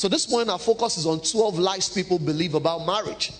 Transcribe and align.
So 0.00 0.08
this 0.08 0.30
morning, 0.30 0.48
our 0.48 0.58
focus 0.58 0.96
is 0.96 1.04
on 1.04 1.20
12 1.20 1.58
lies 1.58 1.90
people 1.90 2.18
believe 2.18 2.54
about 2.54 2.86
marriage. 2.86 3.32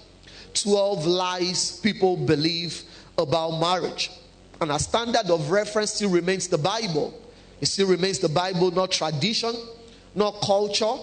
12 0.53 1.07
lies 1.07 1.81
people 1.81 2.19
believe 2.19 2.83
about 3.17 3.59
marriage. 3.59 4.11
And 4.61 4.71
our 4.71 4.79
standard 4.79 5.31
of 5.31 5.51
reference 5.51 5.95
still 5.95 6.11
remains 6.11 6.49
the 6.49 6.59
Bible. 6.59 7.19
It 7.63 7.65
still 7.65 7.87
remains 7.87 8.19
the 8.19 8.29
Bible, 8.29 8.71
not 8.73 8.91
tradition, 8.91 9.55
not 10.15 10.43
culture, 10.43 10.97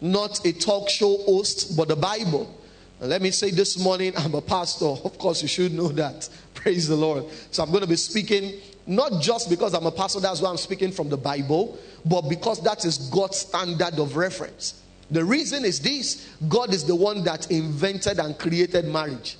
not 0.00 0.46
a 0.46 0.52
talk 0.54 0.88
show 0.88 1.18
host, 1.26 1.76
but 1.76 1.88
the 1.88 1.96
Bible. 1.96 2.58
And 2.98 3.10
let 3.10 3.20
me 3.20 3.32
say 3.32 3.50
this 3.50 3.78
morning, 3.78 4.14
I'm 4.16 4.34
a 4.34 4.40
pastor. 4.40 4.86
Of 5.04 5.18
course, 5.18 5.42
you 5.42 5.48
should 5.48 5.74
know 5.74 5.88
that. 5.88 6.26
Praise 6.54 6.88
the 6.88 6.96
Lord. 6.96 7.26
So 7.50 7.62
I'm 7.62 7.68
going 7.68 7.82
to 7.82 7.86
be 7.86 7.96
speaking 7.96 8.62
not 8.86 9.20
just 9.20 9.50
because 9.50 9.74
I'm 9.74 9.84
a 9.84 9.92
pastor, 9.92 10.20
that's 10.20 10.40
why 10.40 10.48
I'm 10.48 10.56
speaking 10.56 10.90
from 10.90 11.10
the 11.10 11.18
Bible, 11.18 11.78
but 12.06 12.30
because 12.30 12.62
that 12.62 12.86
is 12.86 12.96
God's 12.96 13.36
standard 13.36 13.98
of 13.98 14.16
reference. 14.16 14.81
The 15.12 15.22
reason 15.22 15.66
is 15.66 15.78
this 15.78 16.26
God 16.48 16.72
is 16.72 16.84
the 16.84 16.96
one 16.96 17.22
that 17.24 17.50
invented 17.50 18.18
and 18.18 18.36
created 18.38 18.86
marriage. 18.86 19.36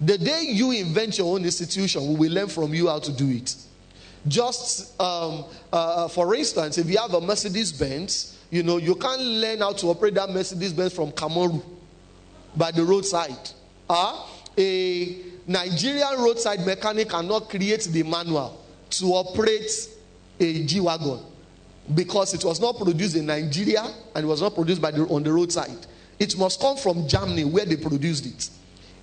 The 0.00 0.16
day 0.16 0.44
you 0.46 0.70
invent 0.70 1.18
your 1.18 1.34
own 1.34 1.44
institution, 1.44 2.06
we 2.06 2.28
will 2.28 2.32
learn 2.32 2.46
from 2.46 2.72
you 2.72 2.86
how 2.86 3.00
to 3.00 3.12
do 3.12 3.28
it. 3.28 3.56
Just 4.28 4.98
um, 5.00 5.44
uh, 5.72 6.06
for 6.06 6.34
instance, 6.36 6.78
if 6.78 6.88
you 6.88 6.98
have 6.98 7.14
a 7.14 7.20
Mercedes 7.20 7.72
Benz, 7.72 8.38
you 8.50 8.62
know, 8.62 8.76
you 8.76 8.94
can't 8.94 9.20
learn 9.20 9.58
how 9.58 9.72
to 9.72 9.88
operate 9.88 10.14
that 10.14 10.30
Mercedes 10.30 10.72
Benz 10.72 10.92
from 10.92 11.10
Cameroon 11.10 11.62
by 12.56 12.70
the 12.70 12.84
roadside. 12.84 13.50
Uh, 13.90 14.24
a 14.56 15.16
Nigerian 15.48 16.14
roadside 16.18 16.64
mechanic 16.64 17.08
cannot 17.08 17.48
create 17.50 17.84
the 17.84 18.04
manual 18.04 18.64
to 18.90 19.06
operate 19.06 19.70
a 20.38 20.64
G 20.64 20.78
Wagon 20.78 21.24
because 21.94 22.34
it 22.34 22.44
was 22.44 22.60
not 22.60 22.76
produced 22.78 23.16
in 23.16 23.26
Nigeria 23.26 23.82
and 24.14 24.24
it 24.24 24.28
was 24.28 24.42
not 24.42 24.54
produced 24.54 24.80
by 24.82 24.90
the, 24.90 25.02
on 25.06 25.22
the 25.22 25.32
roadside. 25.32 25.86
It 26.18 26.36
must 26.36 26.60
come 26.60 26.76
from 26.76 27.08
Germany 27.08 27.44
where 27.44 27.64
they 27.64 27.76
produced 27.76 28.26
it. 28.26 28.50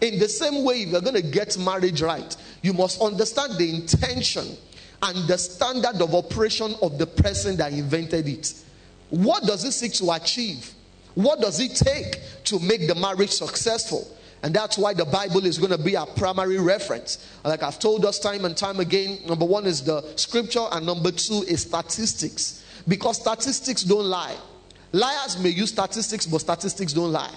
In 0.02 0.20
the 0.20 0.28
same 0.28 0.64
way, 0.64 0.82
if 0.82 0.90
you're 0.90 1.02
going 1.02 1.16
to 1.16 1.22
get 1.22 1.58
marriage 1.58 2.02
right, 2.02 2.36
you 2.62 2.74
must 2.74 3.02
understand 3.02 3.58
the 3.58 3.74
intention 3.74 4.58
and 5.02 5.28
the 5.28 5.38
standard 5.38 6.02
of 6.02 6.14
operation 6.14 6.76
of 6.82 6.98
the 6.98 7.08
person 7.08 7.58
that 7.58 7.72
invented 7.72 8.28
it. 8.28 8.54
What 9.10 9.44
does 9.44 9.64
it 9.64 9.72
seek 9.72 9.94
to 9.94 10.12
achieve? 10.12 10.74
What 11.16 11.40
does 11.40 11.60
it 11.60 11.76
take 11.76 12.20
to 12.46 12.60
make 12.60 12.88
the 12.88 12.96
marriage 12.96 13.32
successful? 13.32 14.06
And 14.44 14.54
that's 14.54 14.78
why 14.78 14.94
the 14.94 15.06
Bible 15.06 15.46
is 15.46 15.58
going 15.58 15.72
to 15.72 15.78
be 15.78 15.96
our 15.96 16.06
primary 16.06 16.60
reference. 16.60 17.26
Like 17.44 17.64
I've 17.64 17.80
told 17.80 18.06
us 18.06 18.20
time 18.20 18.46
and 18.46 18.56
time 18.56 18.80
again, 18.80 19.20
number 19.26 19.46
one 19.46 19.66
is 19.66 19.82
the 19.82 20.04
scripture, 20.18 20.66
and 20.72 20.86
number 20.86 21.12
two 21.12 21.44
is 21.48 21.62
statistics. 21.62 22.64
Because 22.88 23.20
statistics 23.20 23.84
don't 23.84 24.06
lie. 24.06 24.36
Liars 24.92 25.38
may 25.40 25.50
use 25.50 25.72
statistics, 25.72 26.26
but 26.26 26.42
statistics 26.42 26.94
don't 26.94 27.12
lie. 27.12 27.34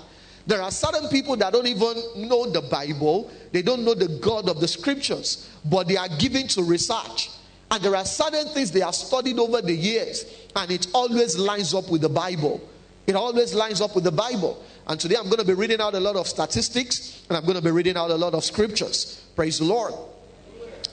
There 0.46 0.62
are 0.62 0.70
certain 0.70 1.08
people 1.08 1.36
that 1.36 1.52
don't 1.52 1.66
even 1.66 2.28
know 2.28 2.48
the 2.48 2.62
Bible, 2.62 3.30
they 3.52 3.60
don't 3.60 3.84
know 3.84 3.94
the 3.94 4.08
God 4.08 4.48
of 4.48 4.60
the 4.60 4.68
scriptures, 4.68 5.50
but 5.64 5.88
they 5.88 5.96
are 5.96 6.08
given 6.08 6.48
to 6.48 6.62
research. 6.62 7.30
And 7.70 7.82
there 7.82 7.94
are 7.94 8.04
certain 8.04 8.46
things 8.54 8.70
they 8.70 8.80
have 8.80 8.94
studied 8.94 9.38
over 9.38 9.60
the 9.60 9.74
years, 9.74 10.24
and 10.56 10.70
it 10.70 10.86
always 10.94 11.36
lines 11.36 11.74
up 11.74 11.90
with 11.90 12.00
the 12.00 12.08
Bible. 12.08 12.62
It 13.06 13.14
always 13.14 13.54
lines 13.54 13.82
up 13.82 13.94
with 13.94 14.04
the 14.04 14.12
Bible. 14.12 14.62
And 14.86 14.98
today 14.98 15.16
I'm 15.18 15.26
going 15.26 15.38
to 15.38 15.44
be 15.44 15.52
reading 15.52 15.80
out 15.80 15.94
a 15.94 16.00
lot 16.00 16.16
of 16.16 16.26
statistics, 16.26 17.24
and 17.28 17.36
I'm 17.36 17.44
going 17.44 17.56
to 17.56 17.62
be 17.62 17.70
reading 17.70 17.98
out 17.98 18.10
a 18.10 18.16
lot 18.16 18.32
of 18.32 18.42
scriptures. 18.42 19.22
Praise 19.36 19.58
the 19.58 19.66
Lord. 19.66 19.92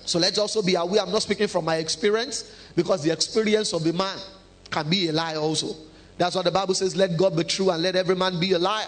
So 0.04 0.20
let's 0.20 0.38
also 0.38 0.62
be 0.62 0.76
aware 0.76 1.02
I'm 1.02 1.12
not 1.12 1.22
speaking 1.22 1.48
from 1.48 1.64
my 1.64 1.78
experience, 1.78 2.52
because 2.76 3.04
the 3.04 3.12
experience 3.12 3.72
of 3.72 3.86
a 3.86 3.94
man 3.94 4.18
can 4.76 4.90
be 4.90 5.08
a 5.08 5.14
liar 5.14 5.38
also. 5.38 5.74
That's 6.18 6.36
what 6.36 6.44
the 6.44 6.52
Bible 6.52 6.74
says 6.74 6.96
let 6.96 7.18
God 7.18 7.36
be 7.36 7.44
true 7.46 7.70
and 7.70 7.82
let 7.82 7.96
every 7.96 8.16
man 8.16 8.40
be 8.40 8.52
a 8.52 8.60
liar. 8.60 8.88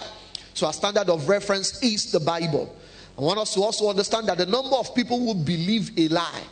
So 0.53 0.67
our 0.67 0.73
standard 0.73 1.09
of 1.09 1.29
reference 1.29 1.81
is 1.81 2.11
the 2.11 2.19
Bible. 2.19 2.75
I 3.17 3.21
want 3.21 3.39
us 3.39 3.53
to 3.53 3.61
also 3.61 3.89
understand 3.89 4.27
that 4.27 4.37
the 4.37 4.45
number 4.45 4.75
of 4.75 4.93
people 4.93 5.17
who 5.17 5.33
believe 5.33 5.97
a 5.97 6.09
lie 6.09 6.43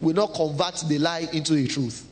will 0.00 0.14
not 0.14 0.32
convert 0.34 0.76
the 0.86 0.98
lie 0.98 1.28
into 1.32 1.54
a 1.54 1.66
truth. 1.66 2.06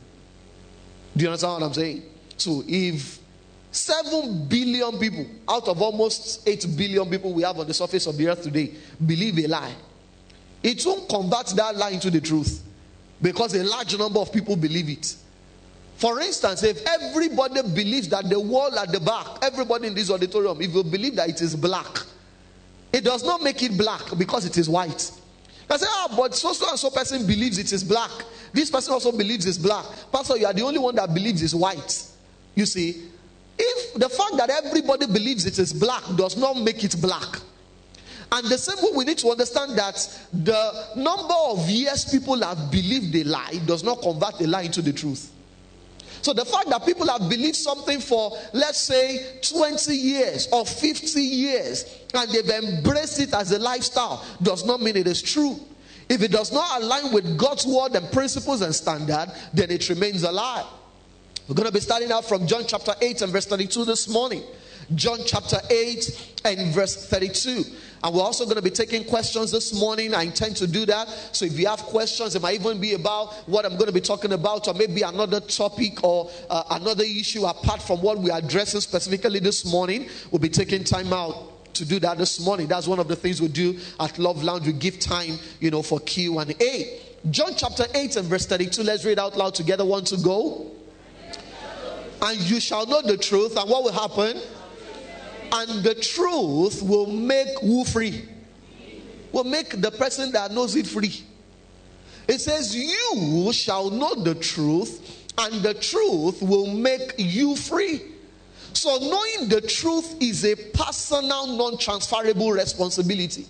Do 1.15 1.23
you 1.23 1.29
understand 1.29 1.53
what 1.53 1.63
I'm 1.63 1.73
saying? 1.73 2.03
So 2.37 2.63
if 2.67 3.19
7 3.71 4.47
billion 4.47 4.99
people 4.99 5.25
out 5.47 5.67
of 5.67 5.81
almost 5.81 6.47
8 6.47 6.67
billion 6.75 7.09
people 7.09 7.33
we 7.33 7.43
have 7.43 7.57
on 7.57 7.67
the 7.67 7.73
surface 7.73 8.07
of 8.07 8.17
the 8.17 8.27
earth 8.27 8.43
today 8.43 8.73
believe 9.05 9.37
a 9.39 9.47
lie, 9.47 9.73
it 10.61 10.85
won't 10.85 11.07
convert 11.07 11.47
that 11.47 11.77
lie 11.77 11.91
into 11.91 12.11
the 12.11 12.21
truth 12.21 12.61
because 13.21 13.55
a 13.55 13.63
large 13.63 13.97
number 13.97 14.19
of 14.19 14.33
people 14.33 14.55
believe 14.55 14.89
it. 14.89 15.15
For 15.95 16.19
instance, 16.19 16.63
if 16.63 16.85
everybody 16.87 17.61
believes 17.61 18.09
that 18.09 18.29
the 18.29 18.39
wall 18.39 18.77
at 18.77 18.91
the 18.91 18.99
back, 18.99 19.27
everybody 19.41 19.87
in 19.87 19.95
this 19.95 20.09
auditorium, 20.09 20.61
if 20.61 20.73
you 20.73 20.83
believe 20.83 21.15
that 21.15 21.29
it 21.29 21.41
is 21.41 21.55
black, 21.55 21.99
it 22.91 23.03
does 23.03 23.23
not 23.23 23.41
make 23.41 23.61
it 23.63 23.77
black 23.77 24.01
because 24.17 24.45
it 24.45 24.57
is 24.57 24.69
white. 24.69 25.11
I 25.69 25.77
say, 25.77 25.85
ah, 25.89 26.13
but 26.15 26.35
so 26.35 26.53
so 26.53 26.69
and 26.69 26.77
so 26.77 26.89
person 26.89 27.25
believes 27.25 27.57
it 27.57 27.71
is 27.71 27.83
black. 27.83 28.11
This 28.51 28.69
person 28.69 28.93
also 28.93 29.11
believes 29.11 29.45
it's 29.45 29.57
black. 29.57 29.85
Pastor, 30.11 30.37
you 30.37 30.45
are 30.45 30.53
the 30.53 30.61
only 30.63 30.79
one 30.79 30.95
that 30.95 31.13
believes 31.13 31.41
it's 31.41 31.53
white. 31.55 32.05
You 32.53 32.65
see, 32.65 33.09
if 33.57 33.93
the 33.95 34.09
fact 34.09 34.37
that 34.37 34.49
everybody 34.49 35.07
believes 35.07 35.45
it 35.45 35.57
is 35.57 35.73
black 35.73 36.03
does 36.15 36.37
not 36.37 36.57
make 36.57 36.83
it 36.83 36.95
black. 37.01 37.39
And 38.31 38.47
the 38.47 38.57
same 38.57 38.83
way 38.83 38.91
we 38.95 39.05
need 39.05 39.19
to 39.19 39.29
understand 39.29 39.77
that 39.77 39.95
the 40.33 40.87
number 40.95 41.35
of 41.47 41.69
years 41.69 42.05
people 42.05 42.41
have 42.41 42.71
believed 42.71 43.15
a 43.15 43.23
lie 43.23 43.61
does 43.65 43.83
not 43.83 44.01
convert 44.01 44.41
a 44.41 44.47
lie 44.47 44.63
into 44.63 44.81
the 44.81 44.91
truth. 44.91 45.31
So 46.23 46.31
the 46.31 46.45
fact 46.45 46.69
that 46.69 46.85
people 46.85 47.05
have 47.07 47.29
believed 47.29 47.57
something 47.57 47.99
for, 47.99 48.37
let's 48.53 48.79
say, 48.79 49.39
20 49.41 49.93
years 49.93 50.47
or 50.53 50.65
50 50.65 51.21
years, 51.21 51.99
and 52.13 52.31
they've 52.31 52.49
embraced 52.49 53.19
it 53.19 53.33
as 53.33 53.51
a 53.51 53.59
lifestyle, 53.59 54.25
does 54.41 54.65
not 54.65 54.81
mean 54.81 54.95
it 54.95 55.05
is 55.05 55.21
true. 55.21 55.59
If 56.07 56.23
it 56.23 56.31
does 56.31 56.53
not 56.53 56.81
align 56.81 57.11
with 57.11 57.37
God's 57.37 57.67
word 57.67 57.95
and 57.95 58.09
principles 58.09 58.61
and 58.61 58.73
standard, 58.73 59.33
then 59.53 59.69
it 59.69 59.89
remains 59.89 60.23
a 60.23 60.31
lie. 60.31 60.65
We're 61.49 61.55
going 61.55 61.67
to 61.67 61.73
be 61.73 61.81
starting 61.81 62.09
out 62.09 62.23
from 62.23 62.47
John 62.47 62.63
chapter 62.65 62.93
8 63.01 63.21
and 63.21 63.31
verse 63.33 63.45
32 63.45 63.83
this 63.83 64.07
morning. 64.07 64.43
John 64.95 65.19
chapter 65.25 65.57
8 65.69 66.39
and 66.45 66.73
verse 66.73 67.09
32. 67.09 67.65
And 68.03 68.13
we're 68.13 68.21
also 68.21 68.43
going 68.43 68.57
to 68.57 68.61
be 68.61 68.69
taking 68.69 69.05
questions 69.05 69.49
this 69.49 69.73
morning. 69.79 70.13
I 70.13 70.23
intend 70.23 70.57
to 70.57 70.67
do 70.67 70.85
that. 70.87 71.07
So 71.31 71.45
if 71.45 71.57
you 71.57 71.67
have 71.67 71.79
questions, 71.79 72.35
it 72.35 72.41
might 72.41 72.59
even 72.59 72.81
be 72.81 72.93
about 72.95 73.33
what 73.47 73.65
I'm 73.65 73.73
going 73.73 73.85
to 73.85 73.93
be 73.93 74.01
talking 74.01 74.33
about, 74.33 74.67
or 74.67 74.73
maybe 74.73 75.03
another 75.03 75.39
topic 75.39 76.03
or 76.03 76.29
uh, 76.49 76.63
another 76.71 77.05
issue 77.05 77.45
apart 77.45 77.81
from 77.81 78.01
what 78.01 78.17
we 78.19 78.29
are 78.29 78.39
addressing 78.39 78.81
specifically 78.81 79.39
this 79.39 79.65
morning. 79.65 80.09
We'll 80.31 80.39
be 80.39 80.49
taking 80.49 80.83
time 80.83 81.13
out 81.13 81.73
to 81.75 81.85
do 81.85 81.97
that 81.99 82.17
this 82.17 82.39
morning. 82.39 82.67
That's 82.67 82.87
one 82.87 82.99
of 82.99 83.07
the 83.07 83.15
things 83.15 83.41
we 83.41 83.47
do 83.47 83.79
at 83.99 84.19
Love 84.19 84.43
Lounge. 84.43 84.67
We 84.67 84.73
give 84.73 84.99
time, 84.99 85.39
you 85.61 85.71
know, 85.71 85.81
for 85.81 86.01
Q 86.01 86.39
and 86.39 86.53
A. 86.61 86.99
John 87.31 87.53
chapter 87.55 87.85
8 87.95 88.17
and 88.17 88.27
verse 88.27 88.45
32. 88.45 88.83
Let's 88.83 89.05
read 89.05 89.17
out 89.17 89.37
loud 89.37 89.55
together. 89.55 89.85
Want 89.85 90.07
to 90.07 90.17
go? 90.17 90.71
And 92.21 92.39
you 92.41 92.59
shall 92.59 92.85
know 92.85 93.01
the 93.01 93.17
truth. 93.17 93.57
And 93.57 93.69
what 93.69 93.83
will 93.83 93.93
happen? 93.93 94.41
And 95.53 95.83
the 95.83 95.93
truth 95.93 96.81
will 96.81 97.05
make 97.05 97.59
who 97.59 97.85
free? 97.85 98.27
Will 99.31 99.43
make 99.43 99.79
the 99.81 99.91
person 99.91 100.31
that 100.31 100.51
knows 100.51 100.75
it 100.75 100.87
free. 100.87 101.23
It 102.27 102.39
says, 102.39 102.75
You 102.75 103.51
shall 103.53 103.91
know 103.91 104.15
the 104.15 104.33
truth, 104.33 105.31
and 105.37 105.61
the 105.61 105.75
truth 105.75 106.41
will 106.41 106.67
make 106.67 107.13
you 107.17 107.55
free. 107.55 108.01
So, 108.73 108.97
knowing 108.97 109.49
the 109.49 109.61
truth 109.61 110.15
is 110.19 110.43
a 110.43 110.55
personal, 110.55 111.45
non 111.55 111.77
transferable 111.77 112.51
responsibility. 112.51 113.45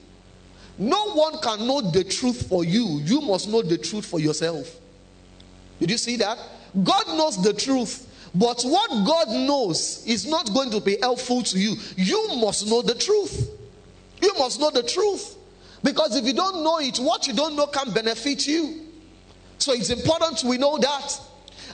No 0.77 1.13
one 1.13 1.37
can 1.39 1.65
know 1.65 1.79
the 1.79 2.03
truth 2.03 2.49
for 2.49 2.65
you. 2.65 2.99
You 3.05 3.21
must 3.21 3.47
know 3.47 3.61
the 3.61 3.77
truth 3.77 4.05
for 4.05 4.19
yourself. 4.19 4.75
Did 5.79 5.91
you 5.91 5.97
see 5.97 6.17
that? 6.17 6.37
God 6.83 7.07
knows 7.07 7.41
the 7.41 7.53
truth. 7.53 8.09
But 8.35 8.63
what 8.63 9.05
God 9.05 9.29
knows 9.29 10.03
is 10.07 10.25
not 10.25 10.51
going 10.53 10.71
to 10.71 10.79
be 10.79 10.97
helpful 11.01 11.43
to 11.43 11.59
you. 11.59 11.75
You 11.95 12.35
must 12.37 12.67
know 12.67 12.81
the 12.81 12.95
truth. 12.95 13.49
You 14.21 14.33
must 14.39 14.59
know 14.59 14.71
the 14.71 14.83
truth. 14.83 15.37
Because 15.83 16.15
if 16.15 16.25
you 16.25 16.33
don't 16.33 16.63
know 16.63 16.79
it, 16.79 16.97
what 16.97 17.27
you 17.27 17.33
don't 17.33 17.55
know 17.55 17.67
can 17.67 17.91
benefit 17.91 18.47
you. 18.47 18.81
So 19.57 19.73
it's 19.73 19.89
important 19.89 20.43
we 20.43 20.57
know 20.57 20.77
that. 20.77 21.19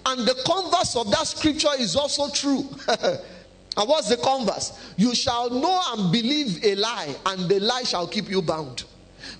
And 0.06 0.28
the 0.28 0.36
converse 0.46 0.96
of 0.96 1.12
that 1.12 1.28
scripture 1.28 1.70
is 1.78 1.96
also 1.96 2.30
true. 2.30 2.68
and 2.88 3.88
what's 3.88 4.10
the 4.10 4.18
converse? 4.18 4.94
You 4.98 5.16
shall 5.16 5.50
know 5.50 5.82
and 5.94 6.12
believe 6.12 6.64
a 6.66 6.76
lie, 6.76 7.16
and 7.28 7.48
the 7.48 7.60
lie 7.60 7.84
shall 7.84 8.08
keep 8.08 8.30
you 8.30 8.42
bound. 8.42 8.84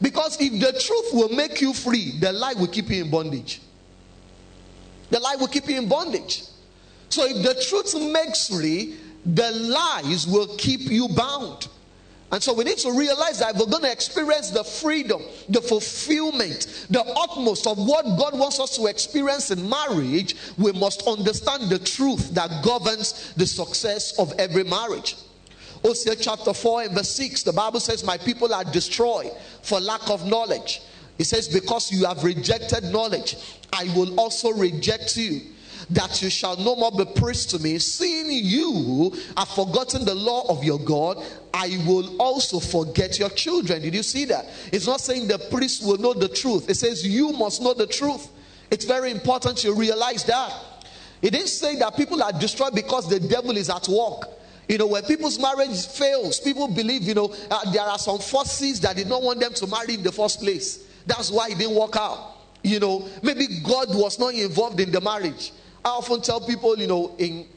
Because 0.02 0.40
if 0.40 0.54
the 0.54 0.80
truth 0.80 1.14
will 1.14 1.36
make 1.36 1.62
you 1.62 1.74
free, 1.74 2.18
the 2.20 2.32
lie 2.32 2.54
will 2.54 2.68
keep 2.68 2.90
you 2.90 3.04
in 3.04 3.12
bondage. 3.12 3.62
The 5.10 5.20
lie 5.20 5.36
will 5.36 5.48
keep 5.48 5.68
you 5.68 5.78
in 5.78 5.90
bondage. 5.90 6.44
So 7.10 7.26
if 7.26 7.44
the 7.44 7.62
truth 7.68 7.96
makes 8.12 8.48
free, 8.48 8.96
the 9.26 9.52
lies 9.52 10.28
will 10.28 10.56
keep 10.58 10.82
you 10.82 11.10
bound. 11.10 11.68
And 12.32 12.44
so 12.44 12.54
we 12.54 12.64
need 12.64 12.78
to 12.80 12.92
realize 12.92 13.40
that 13.40 13.56
we're 13.56 13.66
going 13.66 13.84
to 13.84 13.92
experience 13.92 14.52
the 14.52 14.64
freedom, 14.64 15.24
the 15.50 15.62
fulfillment, 15.62 16.86
the 16.90 17.02
utmost 17.02 17.66
of 17.66 17.80
what 17.80 18.06
God 18.20 18.38
wants 18.38 18.60
us 18.60 18.76
to 18.78 18.86
experience 18.86 19.50
in 19.50 19.68
marriage, 19.68 20.36
we 20.58 20.72
must 20.74 21.08
understand 21.08 21.70
the 21.70 21.80
truth 21.80 22.36
that 22.36 22.64
governs 22.64 23.34
the 23.34 23.48
success 23.48 24.18
of 24.20 24.32
every 24.38 24.64
marriage. 24.64 25.16
Hosea 25.84 26.16
chapter 26.18 26.54
4 26.54 26.84
and 26.84 26.92
verse 26.92 27.10
6, 27.10 27.44
the 27.44 27.54
Bible 27.54 27.80
says, 27.80 28.04
My 28.04 28.18
people 28.18 28.54
are 28.54 28.66
destroyed 28.66 29.32
for 29.64 29.80
lack 29.80 30.08
of 30.10 30.28
knowledge. 30.28 30.82
It 31.18 31.24
says, 31.24 31.48
Because 31.48 31.92
you 31.92 32.06
have 32.06 32.24
rejected 32.24 32.84
knowledge, 32.84 33.38
I 33.74 33.86
will 33.96 34.20
also 34.20 34.52
reject 34.52 35.18
you 35.18 35.42
that 35.92 36.22
you 36.22 36.30
shall 36.30 36.56
no 36.58 36.76
more 36.76 36.92
be 36.92 37.06
priest 37.20 37.50
to 37.52 37.60
me, 37.60 37.80
seeing 37.80 38.32
you 38.32 39.12
have 39.38 39.48
forgotten 39.50 40.06
the 40.06 40.14
law 40.14 40.48
of 40.48 40.64
your 40.64 40.80
God, 40.80 41.24
I 41.54 41.82
will 41.88 42.22
also 42.22 42.60
forget 42.60 43.18
your 43.18 43.30
children. 43.30 43.82
Did 43.82 43.96
you 43.96 44.04
see 44.04 44.26
that? 44.26 44.46
It's 44.72 44.86
not 44.86 45.02
saying 45.02 45.28
the 45.28 45.40
priest 45.50 45.86
will 45.86 45.98
know 45.98 46.14
the 46.14 46.30
truth, 46.30 46.70
it 46.70 46.76
says 46.76 47.06
you 47.06 47.32
must 47.32 47.62
know 47.62 47.74
the 47.74 47.88
truth. 47.88 48.30
It's 48.72 48.86
very 48.86 49.10
important 49.10 49.64
you 49.64 49.74
realize 49.74 50.24
that. 50.26 50.54
It 51.22 51.32
didn't 51.32 51.48
say 51.48 51.76
that 51.78 51.98
people 51.98 52.22
are 52.22 52.32
destroyed 52.32 52.76
because 52.76 53.10
the 53.10 53.20
devil 53.20 53.58
is 53.58 53.70
at 53.70 53.88
work. 53.88 54.30
You 54.70 54.78
know, 54.78 54.86
when 54.86 55.04
people's 55.04 55.40
marriage 55.40 55.88
fails, 55.88 56.40
people 56.40 56.68
believe, 56.68 57.02
you 57.02 57.16
know, 57.16 57.34
uh, 57.50 57.72
there 57.72 57.82
are 57.82 57.98
some 57.98 58.20
forces 58.20 58.80
that 58.82 58.96
did 58.96 59.10
not 59.10 59.24
want 59.24 59.40
them 59.40 59.54
to 59.56 59.68
marry 59.68 59.96
in 59.96 60.04
the 60.04 60.12
first 60.12 60.40
place. 60.40 60.86
That's 61.08 61.32
why 61.32 61.48
it 61.48 61.58
didn't 61.58 61.76
work 61.76 61.96
out. 61.96 62.36
You 62.64 62.80
know, 62.80 63.10
maybe 63.24 63.48
God 63.64 63.88
was 63.90 64.20
not 64.20 64.36
involved 64.36 64.80
in 64.80 64.92
the 64.92 65.02
marriage. 65.02 65.52
I 65.84 65.90
often 65.90 66.22
tell 66.22 66.42
people, 66.42 66.78
you 66.78 66.88
know, 66.88 67.16
in 67.18 67.48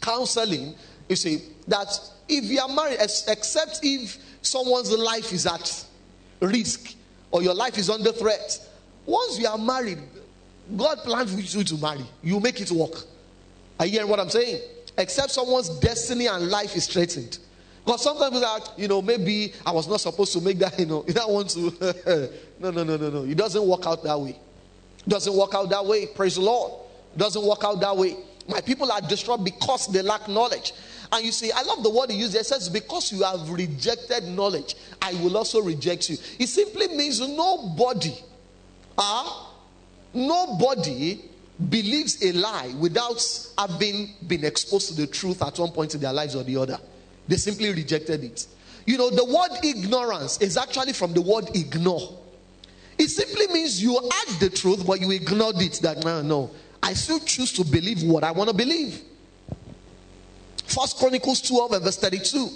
counseling, 0.00 0.74
you 1.08 1.16
see, 1.16 1.42
that 1.68 1.88
if 2.28 2.44
you 2.44 2.60
are 2.60 2.68
married, 2.68 2.98
except 3.00 3.80
if 3.82 4.18
someone's 4.42 4.90
life 4.90 5.32
is 5.32 5.46
at 5.46 5.84
risk 6.40 6.94
or 7.30 7.42
your 7.42 7.54
life 7.54 7.78
is 7.78 7.90
under 7.90 8.12
threat, 8.12 8.58
once 9.06 9.38
you 9.38 9.46
are 9.46 9.58
married, 9.58 9.98
God 10.76 10.98
plans 10.98 11.32
for 11.32 11.40
you 11.58 11.64
to 11.64 11.76
marry. 11.76 12.04
You 12.22 12.40
make 12.40 12.60
it 12.60 12.70
work. 12.70 13.04
Are 13.78 13.86
you 13.86 13.92
hearing 13.92 14.08
what 14.08 14.20
I'm 14.20 14.30
saying? 14.30 14.60
Except 14.96 15.30
someone's 15.30 15.68
destiny 15.80 16.26
and 16.26 16.48
life 16.48 16.76
is 16.76 16.86
threatened. 16.86 17.38
Because 17.84 18.02
sometimes 18.02 18.40
that, 18.40 18.72
you 18.76 18.86
know, 18.86 19.02
maybe 19.02 19.52
I 19.66 19.72
was 19.72 19.88
not 19.88 20.00
supposed 20.00 20.32
to 20.34 20.40
make 20.40 20.58
that, 20.58 20.78
you 20.78 20.86
know, 20.86 21.04
you 21.06 21.14
don't 21.14 21.32
want 21.32 21.50
to. 21.50 22.30
no, 22.60 22.70
no, 22.70 22.84
no, 22.84 22.96
no, 22.96 23.10
no. 23.10 23.24
It 23.24 23.36
doesn't 23.36 23.66
work 23.66 23.86
out 23.86 24.02
that 24.04 24.18
way. 24.18 24.38
It 24.98 25.08
doesn't 25.08 25.34
work 25.34 25.54
out 25.54 25.68
that 25.70 25.84
way. 25.84 26.06
Praise 26.06 26.36
the 26.36 26.42
Lord 26.42 26.81
doesn't 27.16 27.44
work 27.44 27.64
out 27.64 27.80
that 27.80 27.96
way. 27.96 28.16
My 28.48 28.60
people 28.60 28.90
are 28.90 29.00
destroyed 29.00 29.44
because 29.44 29.86
they 29.88 30.02
lack 30.02 30.28
knowledge. 30.28 30.72
And 31.12 31.24
you 31.24 31.32
see, 31.32 31.52
I 31.52 31.62
love 31.62 31.82
the 31.82 31.90
word 31.90 32.10
he 32.10 32.18
used. 32.18 32.34
It 32.34 32.46
says, 32.46 32.68
Because 32.68 33.12
you 33.12 33.22
have 33.22 33.48
rejected 33.50 34.24
knowledge, 34.24 34.74
I 35.00 35.12
will 35.14 35.36
also 35.36 35.60
reject 35.60 36.08
you. 36.08 36.16
It 36.38 36.48
simply 36.48 36.88
means 36.88 37.20
nobody, 37.20 38.14
ah, 38.96 39.50
uh, 39.50 39.52
nobody 40.14 41.20
believes 41.68 42.22
a 42.24 42.32
lie 42.32 42.74
without 42.78 43.22
having 43.58 44.14
been 44.26 44.44
exposed 44.44 44.88
to 44.88 44.94
the 44.94 45.06
truth 45.06 45.42
at 45.42 45.58
one 45.58 45.70
point 45.70 45.94
in 45.94 46.00
their 46.00 46.12
lives 46.12 46.34
or 46.34 46.42
the 46.42 46.56
other. 46.56 46.78
They 47.28 47.36
simply 47.36 47.70
rejected 47.70 48.24
it. 48.24 48.46
You 48.86 48.98
know, 48.98 49.10
the 49.10 49.24
word 49.24 49.64
ignorance 49.64 50.40
is 50.40 50.56
actually 50.56 50.92
from 50.92 51.12
the 51.12 51.20
word 51.20 51.54
ignore. 51.54 52.18
It 52.98 53.08
simply 53.08 53.46
means 53.48 53.82
you 53.82 53.94
had 53.94 54.40
the 54.40 54.50
truth, 54.50 54.86
but 54.86 55.00
you 55.00 55.10
ignored 55.10 55.60
it. 55.60 55.74
That 55.82 56.04
no, 56.04 56.22
no, 56.22 56.50
I 56.82 56.94
still 56.94 57.20
choose 57.20 57.52
to 57.52 57.64
believe 57.64 58.02
what 58.02 58.24
I 58.24 58.32
want 58.32 58.50
to 58.50 58.56
believe. 58.56 59.00
First 60.66 60.98
Chronicles 60.98 61.40
12 61.42 61.72
and 61.72 61.84
verse 61.84 61.98
32. 61.98 62.48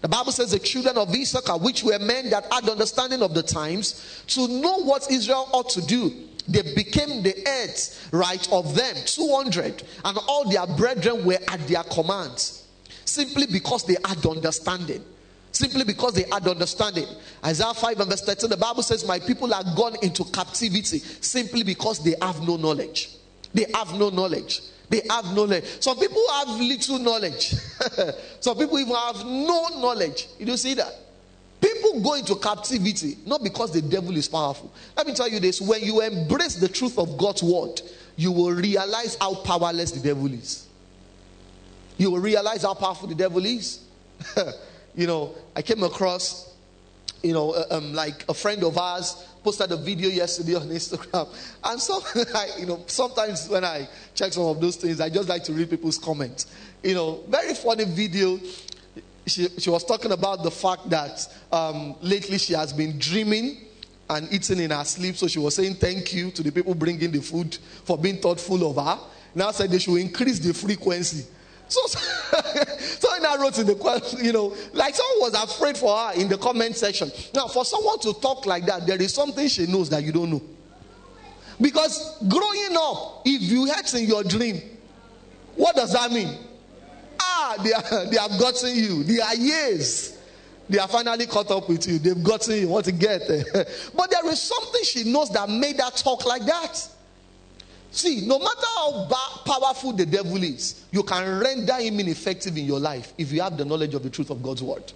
The 0.00 0.08
Bible 0.08 0.32
says 0.32 0.52
the 0.52 0.58
children 0.58 0.96
of 0.96 1.14
Issachar, 1.14 1.58
which 1.58 1.82
were 1.82 1.98
men 1.98 2.30
that 2.30 2.52
had 2.52 2.68
understanding 2.68 3.22
of 3.22 3.34
the 3.34 3.42
times, 3.42 4.22
to 4.28 4.46
know 4.46 4.78
what 4.78 5.10
Israel 5.10 5.48
ought 5.52 5.70
to 5.70 5.80
do, 5.80 6.28
they 6.46 6.62
became 6.74 7.22
the 7.22 7.34
heads, 7.44 8.08
right, 8.12 8.48
of 8.52 8.74
them, 8.74 8.96
200, 9.04 9.82
and 10.04 10.18
all 10.28 10.48
their 10.48 10.66
brethren 10.66 11.24
were 11.24 11.38
at 11.48 11.66
their 11.68 11.82
commands, 11.84 12.66
simply 13.04 13.46
because 13.46 13.84
they 13.84 13.96
had 14.04 14.24
understanding. 14.24 15.04
Simply 15.50 15.82
because 15.82 16.12
they 16.14 16.24
had 16.30 16.46
understanding. 16.46 17.06
Isaiah 17.44 17.74
5 17.74 18.00
and 18.00 18.10
verse 18.10 18.20
13, 18.20 18.50
the 18.50 18.56
Bible 18.56 18.82
says, 18.82 19.04
My 19.06 19.18
people 19.18 19.52
are 19.52 19.64
gone 19.74 19.96
into 20.02 20.24
captivity 20.24 20.98
simply 20.98 21.64
because 21.64 22.04
they 22.04 22.14
have 22.22 22.46
no 22.46 22.56
knowledge. 22.56 23.17
They 23.54 23.66
have 23.74 23.94
no 23.98 24.10
knowledge. 24.10 24.60
They 24.88 25.02
have 25.10 25.34
knowledge. 25.34 25.64
Some 25.80 25.98
people 25.98 26.22
have 26.32 26.48
little 26.48 26.98
knowledge. 26.98 27.54
Some 28.40 28.56
people 28.56 28.78
even 28.78 28.94
have 28.94 29.24
no 29.24 29.68
knowledge. 29.80 30.28
You 30.38 30.46
do 30.46 30.56
see 30.56 30.74
that? 30.74 30.92
People 31.60 32.00
go 32.00 32.14
into 32.14 32.36
captivity 32.36 33.18
not 33.26 33.42
because 33.42 33.72
the 33.72 33.82
devil 33.82 34.16
is 34.16 34.28
powerful. 34.28 34.72
Let 34.96 35.06
me 35.06 35.14
tell 35.14 35.28
you 35.28 35.40
this 35.40 35.60
when 35.60 35.82
you 35.82 36.00
embrace 36.00 36.54
the 36.54 36.68
truth 36.68 36.98
of 36.98 37.18
God's 37.18 37.42
word, 37.42 37.80
you 38.16 38.32
will 38.32 38.52
realize 38.52 39.16
how 39.20 39.34
powerless 39.34 39.90
the 39.90 40.00
devil 40.00 40.32
is. 40.32 40.66
You 41.96 42.12
will 42.12 42.20
realize 42.20 42.62
how 42.62 42.74
powerful 42.74 43.08
the 43.08 43.14
devil 43.14 43.44
is. 43.44 43.80
you 44.94 45.06
know, 45.06 45.34
I 45.54 45.62
came 45.62 45.82
across, 45.82 46.54
you 47.22 47.32
know, 47.32 47.50
uh, 47.52 47.64
um, 47.72 47.92
like 47.92 48.24
a 48.28 48.34
friend 48.34 48.62
of 48.62 48.78
ours 48.78 49.26
posted 49.48 49.72
a 49.72 49.78
video 49.78 50.10
yesterday 50.10 50.56
on 50.56 50.68
Instagram. 50.68 51.26
And 51.64 51.80
so, 51.80 52.02
I, 52.34 52.50
you 52.58 52.66
know, 52.66 52.84
sometimes 52.86 53.48
when 53.48 53.64
I 53.64 53.88
check 54.14 54.34
some 54.34 54.42
of 54.42 54.60
those 54.60 54.76
things, 54.76 55.00
I 55.00 55.08
just 55.08 55.26
like 55.26 55.42
to 55.44 55.54
read 55.54 55.70
people's 55.70 55.96
comments. 55.96 56.48
You 56.82 56.92
know, 56.92 57.24
very 57.28 57.54
funny 57.54 57.84
video. 57.84 58.38
She, 59.26 59.48
she 59.56 59.70
was 59.70 59.84
talking 59.84 60.12
about 60.12 60.42
the 60.42 60.50
fact 60.50 60.90
that 60.90 61.26
um, 61.50 61.96
lately 62.02 62.36
she 62.36 62.52
has 62.52 62.74
been 62.74 62.98
dreaming 62.98 63.64
and 64.10 64.30
eating 64.30 64.60
in 64.60 64.70
her 64.70 64.84
sleep. 64.84 65.16
So 65.16 65.26
she 65.26 65.38
was 65.38 65.54
saying 65.54 65.76
thank 65.76 66.12
you 66.12 66.30
to 66.32 66.42
the 66.42 66.52
people 66.52 66.74
bringing 66.74 67.10
the 67.10 67.22
food 67.22 67.56
for 67.84 67.96
being 67.96 68.18
thoughtful 68.18 68.68
of 68.68 68.84
her. 68.84 68.98
Now 69.34 69.50
said 69.52 69.70
they 69.70 69.78
should 69.78 69.96
increase 69.96 70.38
the 70.40 70.52
frequency. 70.52 71.24
So, 71.68 71.86
so 71.86 73.08
I 73.28 73.36
wrote 73.38 73.58
in 73.58 73.66
the 73.66 73.74
question, 73.74 74.24
you 74.24 74.32
know, 74.32 74.56
like 74.72 74.94
someone 74.94 75.30
was 75.30 75.34
afraid 75.34 75.76
for 75.76 75.96
her 75.96 76.14
in 76.14 76.28
the 76.28 76.38
comment 76.38 76.76
section. 76.76 77.10
Now, 77.34 77.46
for 77.46 77.64
someone 77.64 77.98
to 78.00 78.14
talk 78.14 78.46
like 78.46 78.64
that, 78.66 78.86
there 78.86 79.00
is 79.00 79.12
something 79.12 79.46
she 79.48 79.66
knows 79.66 79.90
that 79.90 80.02
you 80.02 80.12
don't 80.12 80.30
know. 80.30 80.42
Because 81.60 82.16
growing 82.28 82.76
up, 82.76 83.22
if 83.24 83.42
you 83.42 83.66
had 83.66 83.92
in 83.94 84.08
your 84.08 84.24
dream, 84.24 84.62
what 85.56 85.76
does 85.76 85.92
that 85.92 86.10
mean? 86.10 86.38
Ah, 87.20 87.56
they, 87.62 87.72
are, 87.72 88.06
they 88.10 88.16
have 88.16 88.38
gotten 88.38 88.74
you. 88.74 89.02
They 89.04 89.20
are 89.20 89.34
years. 89.34 90.16
They 90.68 90.78
are 90.78 90.88
finally 90.88 91.26
caught 91.26 91.50
up 91.50 91.68
with 91.68 91.86
you. 91.88 91.98
They've 91.98 92.22
gotten 92.22 92.56
you. 92.56 92.68
What 92.68 92.84
to 92.84 92.92
get? 92.92 93.22
but 93.96 94.10
there 94.10 94.26
is 94.30 94.40
something 94.40 94.82
she 94.84 95.04
knows 95.04 95.30
that 95.30 95.48
made 95.48 95.80
her 95.80 95.90
talk 95.90 96.24
like 96.26 96.44
that. 96.44 96.88
See, 97.90 98.26
no 98.26 98.38
matter 98.38 98.66
how 98.76 99.08
powerful 99.44 99.92
the 99.92 100.04
devil 100.04 100.42
is, 100.42 100.84
you 100.92 101.02
can 101.02 101.40
render 101.40 101.74
him 101.74 102.00
ineffective 102.00 102.56
in 102.56 102.66
your 102.66 102.78
life 102.78 103.14
if 103.16 103.32
you 103.32 103.40
have 103.40 103.56
the 103.56 103.64
knowledge 103.64 103.94
of 103.94 104.02
the 104.02 104.10
truth 104.10 104.30
of 104.30 104.42
God's 104.42 104.62
word. 104.62 104.92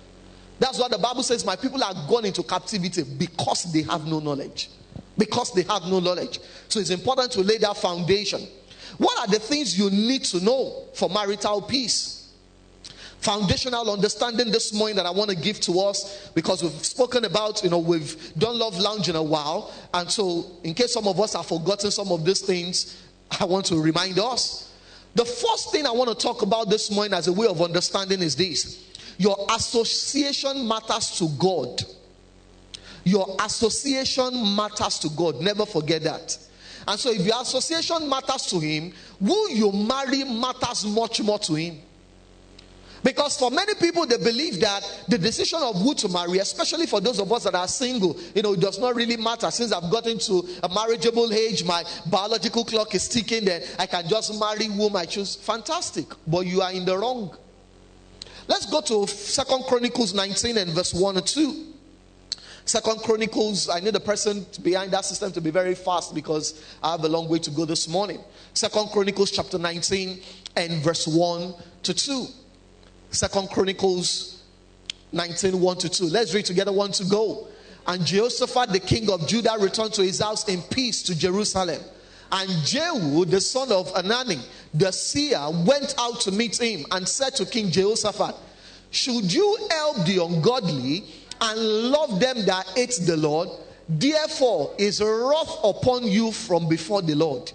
That's 0.59 0.79
what 0.79 0.93
the 0.93 0.99
Bible 0.99 1.23
says. 1.23 1.45
My 1.45 1.57
people 1.57 1.83
are 1.83 1.95
gone 2.09 2.25
into 2.25 2.43
captivity 2.43 3.03
because 3.03 3.73
they 3.73 3.83
have 3.83 4.07
no 4.07 4.21
knowledge. 4.21 4.71
Because 5.19 5.53
they 5.53 5.63
have 5.63 5.85
no 5.85 6.01
knowledge. 6.01 6.39
So 6.69 6.81
it's 6.81 6.91
important 6.91 7.33
to 7.33 7.41
lay 7.41 7.59
that 7.59 7.77
foundation. 7.77 8.47
What 8.99 9.19
are 9.19 9.33
the 9.33 9.39
things 9.39 9.79
you 9.79 9.91
need 9.91 10.25
to 10.25 10.45
know 10.45 10.85
for 10.95 11.09
marital 11.09 11.63
peace? 11.63 12.22
Foundational 13.23 13.89
understanding 13.89 14.51
this 14.51 14.75
morning 14.75 14.97
that 14.97 15.07
I 15.07 15.11
want 15.11 15.31
to 15.31 15.37
give 15.37 15.61
to 15.61 15.79
us 15.79 16.29
because 16.35 16.61
we've 16.61 16.85
spoken 16.85 17.25
about, 17.25 17.63
you 17.63 17.71
know, 17.71 17.79
we've 17.79 18.35
done 18.37 18.59
Love 18.59 18.77
Lounge 18.77 19.09
in 19.09 19.15
a 19.15 19.23
while. 19.23 19.73
And 19.95 20.11
so, 20.11 20.45
in 20.65 20.75
case 20.75 20.93
some 20.93 21.07
of 21.07 21.19
us 21.21 21.35
have 21.35 21.47
forgotten 21.47 21.93
some 21.93 22.11
of 22.11 22.25
these 22.25 22.41
things, 22.41 23.01
I 23.41 23.45
want 23.45 23.67
to 23.67 23.81
remind 23.81 24.19
us. 24.19 24.75
The 25.15 25.25
first 25.25 25.71
thing 25.71 25.87
I 25.87 25.93
want 25.93 26.11
to 26.11 26.17
talk 26.17 26.43
about 26.43 26.69
this 26.69 26.91
morning 26.91 27.15
as 27.15 27.29
a 27.29 27.33
way 27.33 27.47
of 27.47 27.63
understanding 27.63 28.21
is 28.23 28.35
this 28.35 28.89
your 29.19 29.37
association 29.51 30.67
matters 30.67 31.17
to 31.19 31.29
God. 31.39 31.81
Your 33.05 33.37
association 33.41 34.57
matters 34.57 34.99
to 35.01 35.09
God. 35.11 35.41
Never 35.41 35.65
forget 35.65 36.03
that. 36.03 36.39
And 36.89 36.99
so, 36.99 37.13
if 37.13 37.25
your 37.25 37.41
association 37.41 38.09
matters 38.09 38.47
to 38.47 38.59
Him, 38.59 38.93
who 39.21 39.51
you 39.51 39.71
marry 39.71 40.25
matters 40.25 40.85
much 40.87 41.21
more 41.21 41.39
to 41.39 41.55
Him. 41.55 41.79
Because 43.03 43.37
for 43.37 43.51
many 43.51 43.75
people, 43.75 44.07
they 44.07 44.17
believe 44.17 44.61
that 44.61 45.05
the 45.09 45.19
decision 45.19 45.59
of 45.61 45.75
who 45.81 45.95
to 45.95 46.09
marry, 46.09 46.39
especially 46.39 46.87
for 46.87 47.01
those 47.01 47.19
of 47.19 47.33
us 47.33 47.45
that 47.45 47.55
are 47.55 47.67
single, 47.67 48.17
you 48.35 48.43
know, 48.43 48.53
it 48.53 48.61
does 48.61 48.79
not 48.79 48.95
really 48.95 49.17
matter. 49.17 49.51
Since 49.51 49.73
I've 49.73 49.91
gotten 49.91 50.19
to 50.19 50.49
a 50.63 50.69
marriageable 50.69 51.33
age, 51.33 51.65
my 51.65 51.83
biological 52.07 52.65
clock 52.65 52.95
is 52.95 53.09
ticking, 53.09 53.45
then 53.45 53.63
I 53.79 53.87
can 53.87 54.09
just 54.09 54.39
marry 54.39 54.67
whom 54.67 54.95
I 54.95 55.07
choose. 55.07 55.35
Fantastic. 55.35 56.07
But 56.27 56.47
you 56.47 56.63
are 56.63 56.73
in 56.73 56.85
the 56.85 56.97
wrong. 56.97 57.37
Let's 58.47 58.67
go 58.67 58.81
to 58.83 59.07
Second 59.07 59.65
Chronicles 59.65 60.15
19 60.15 60.59
and 60.59 60.71
verse 60.71 60.95
1 60.95 61.17
and 61.17 61.27
2. 61.27 61.67
Second 62.65 63.01
Chronicles, 63.01 63.69
I 63.69 63.81
need 63.81 63.95
the 63.95 64.01
person 64.01 64.47
behind 64.63 64.93
that 64.93 65.05
system 65.05 65.33
to 65.33 65.41
be 65.41 65.51
very 65.51 65.75
fast 65.75 66.15
because 66.15 66.63
I 66.83 66.93
have 66.93 67.03
a 67.03 67.09
long 67.09 67.29
way 67.29 67.41
to 67.41 67.51
go 67.51 67.65
this 67.65 67.89
morning. 67.89 68.21
Second 68.55 68.91
Chronicles 68.91 69.33
chapter 69.33 69.59
19 69.59 70.21
and 70.57 70.73
verse 70.83 71.09
1 71.09 71.55
to 71.83 71.95
2. 71.95 72.27
Second 73.13 73.51
Chronicles 73.51 74.43
19, 75.13 75.61
1 75.61 75.77
to 75.79 75.89
2. 75.89 76.05
Let's 76.07 76.35
read 76.35 76.47
together, 76.47 76.73
1 76.73 76.93
to 76.93 77.05
go. 77.05 77.47
And 77.87 78.05
Jehoshaphat, 78.07 78.71
the 78.71 78.81
king 78.81 79.11
of 79.11 79.29
Judah, 79.29 79.57
returned 79.61 79.93
to 79.95 80.03
his 80.03 80.21
house 80.21 80.49
in 80.49 80.63
peace 80.63 81.03
to 81.05 81.15
Jerusalem. 81.15 81.81
And 82.31 82.49
Jehu, 82.65 83.27
the 83.27 83.41
son 83.41 83.71
of 83.71 83.93
Anani, 83.93 84.43
the 84.73 84.91
seer, 84.91 85.39
went 85.67 85.95
out 85.99 86.21
to 86.23 86.33
meet 86.33 86.59
him 86.59 86.87
and 86.91 87.07
said 87.07 87.35
to 87.37 87.45
King 87.45 87.71
Jehoshaphat, 87.71 88.35
Should 88.91 89.31
you 89.31 89.59
help 89.71 90.07
the 90.07 90.25
ungodly 90.25 91.05
and 91.43 91.61
love 91.61 92.19
them 92.19 92.47
that 92.47 92.67
hate 92.69 92.99
the 93.03 93.19
Lord? 93.19 93.51
Therefore 93.87 94.75
is 94.79 95.03
wrath 95.03 95.59
upon 95.63 96.05
you 96.05 96.33
from 96.33 96.69
before 96.69 97.03
the 97.03 97.15
Lord. 97.15 97.53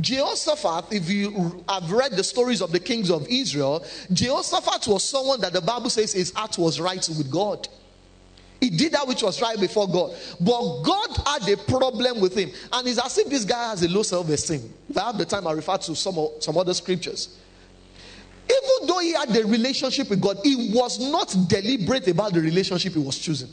Jehoshaphat, 0.00 0.92
if 0.92 1.08
you 1.08 1.64
have 1.68 1.90
read 1.90 2.12
the 2.12 2.24
stories 2.24 2.60
of 2.60 2.72
the 2.72 2.80
kings 2.80 3.10
of 3.10 3.26
Israel, 3.28 3.84
Jehoshaphat 4.12 4.88
was 4.88 5.04
someone 5.04 5.40
that 5.40 5.52
the 5.52 5.60
Bible 5.60 5.90
says 5.90 6.12
his 6.12 6.32
heart 6.32 6.58
was 6.58 6.80
right 6.80 7.06
with 7.10 7.30
God. 7.30 7.68
He 8.60 8.70
did 8.70 8.92
that 8.92 9.06
which 9.06 9.22
was 9.22 9.40
right 9.42 9.60
before 9.60 9.86
God. 9.86 10.16
But 10.40 10.82
God 10.82 11.10
had 11.26 11.48
a 11.48 11.56
problem 11.58 12.20
with 12.20 12.36
him. 12.36 12.50
And 12.72 12.88
it's 12.88 12.98
as 12.98 13.18
if 13.18 13.28
this 13.28 13.44
guy 13.44 13.70
has 13.70 13.82
a 13.82 13.88
low 13.88 14.02
self 14.02 14.28
esteem. 14.30 14.72
If 14.88 14.96
I 14.96 15.04
have 15.04 15.18
the 15.18 15.26
time, 15.26 15.46
I 15.46 15.52
refer 15.52 15.76
to 15.76 15.94
some, 15.94 16.16
some 16.40 16.56
other 16.56 16.72
scriptures. 16.72 17.38
Even 18.44 18.88
though 18.88 18.98
he 18.98 19.12
had 19.12 19.36
a 19.36 19.46
relationship 19.46 20.08
with 20.10 20.20
God, 20.20 20.38
he 20.42 20.72
was 20.72 20.98
not 20.98 21.36
deliberate 21.48 22.08
about 22.08 22.32
the 22.32 22.40
relationship 22.40 22.94
he 22.94 22.98
was 22.98 23.18
choosing. 23.18 23.50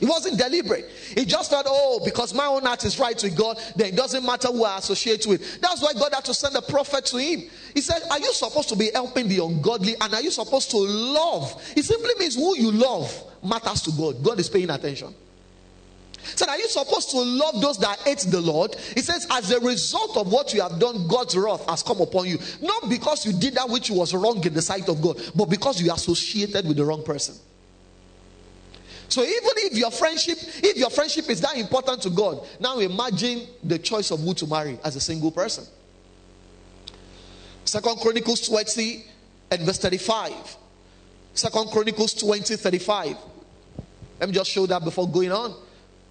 It 0.00 0.06
wasn't 0.06 0.38
deliberate. 0.38 0.90
He 1.16 1.24
just 1.24 1.50
thought, 1.50 1.66
oh, 1.68 2.00
because 2.04 2.34
my 2.34 2.46
own 2.46 2.62
heart 2.62 2.84
is 2.84 2.98
right 2.98 3.20
with 3.22 3.36
God, 3.36 3.58
then 3.76 3.88
it 3.88 3.96
doesn't 3.96 4.24
matter 4.24 4.48
who 4.48 4.64
I 4.64 4.78
associate 4.78 5.24
with. 5.26 5.60
That's 5.60 5.80
why 5.80 5.92
God 5.92 6.12
had 6.12 6.24
to 6.24 6.34
send 6.34 6.56
a 6.56 6.62
prophet 6.62 7.06
to 7.06 7.18
him. 7.18 7.44
He 7.74 7.80
said, 7.80 8.02
Are 8.10 8.18
you 8.18 8.32
supposed 8.32 8.68
to 8.70 8.76
be 8.76 8.90
helping 8.92 9.28
the 9.28 9.44
ungodly 9.44 9.94
and 10.00 10.12
are 10.12 10.20
you 10.20 10.32
supposed 10.32 10.70
to 10.72 10.78
love? 10.78 11.62
It 11.76 11.84
simply 11.84 12.10
means 12.18 12.34
who 12.34 12.56
you 12.56 12.72
love 12.72 13.12
matters 13.42 13.82
to 13.82 13.92
God. 13.92 14.22
God 14.22 14.40
is 14.40 14.48
paying 14.48 14.70
attention. 14.70 15.14
Said, 16.24 16.48
Are 16.48 16.58
you 16.58 16.68
supposed 16.68 17.10
to 17.10 17.20
love 17.20 17.60
those 17.60 17.78
that 17.78 17.98
hate 18.00 18.26
the 18.28 18.40
Lord? 18.40 18.74
He 18.94 19.00
says, 19.00 19.28
As 19.30 19.50
a 19.52 19.60
result 19.60 20.16
of 20.16 20.32
what 20.32 20.52
you 20.52 20.60
have 20.60 20.80
done, 20.80 21.06
God's 21.06 21.36
wrath 21.36 21.68
has 21.68 21.84
come 21.84 22.00
upon 22.00 22.26
you. 22.26 22.38
Not 22.60 22.88
because 22.88 23.24
you 23.24 23.32
did 23.32 23.54
that 23.54 23.68
which 23.68 23.90
was 23.90 24.12
wrong 24.12 24.44
in 24.44 24.54
the 24.54 24.62
sight 24.62 24.88
of 24.88 25.00
God, 25.00 25.20
but 25.36 25.46
because 25.46 25.80
you 25.80 25.92
associated 25.92 26.66
with 26.66 26.76
the 26.76 26.84
wrong 26.84 27.04
person. 27.04 27.36
So 29.14 29.22
even 29.22 29.50
if 29.58 29.78
your 29.78 29.92
friendship, 29.92 30.38
if 30.40 30.76
your 30.76 30.90
friendship 30.90 31.30
is 31.30 31.40
that 31.42 31.56
important 31.56 32.02
to 32.02 32.10
God, 32.10 32.44
now 32.58 32.80
imagine 32.80 33.46
the 33.62 33.78
choice 33.78 34.10
of 34.10 34.18
who 34.18 34.34
to 34.34 34.46
marry 34.48 34.76
as 34.82 34.96
a 34.96 35.00
single 35.00 35.30
person. 35.30 35.64
Second 37.64 38.00
Chronicles 38.00 38.40
20 38.48 39.04
and 39.52 39.60
verse 39.60 39.78
35. 39.78 40.56
Second 41.32 41.70
Chronicles 41.70 42.12
20, 42.14 42.56
35. 42.56 43.16
Let 44.18 44.30
me 44.30 44.34
just 44.34 44.50
show 44.50 44.66
that 44.66 44.82
before 44.82 45.08
going 45.08 45.30
on. 45.30 45.54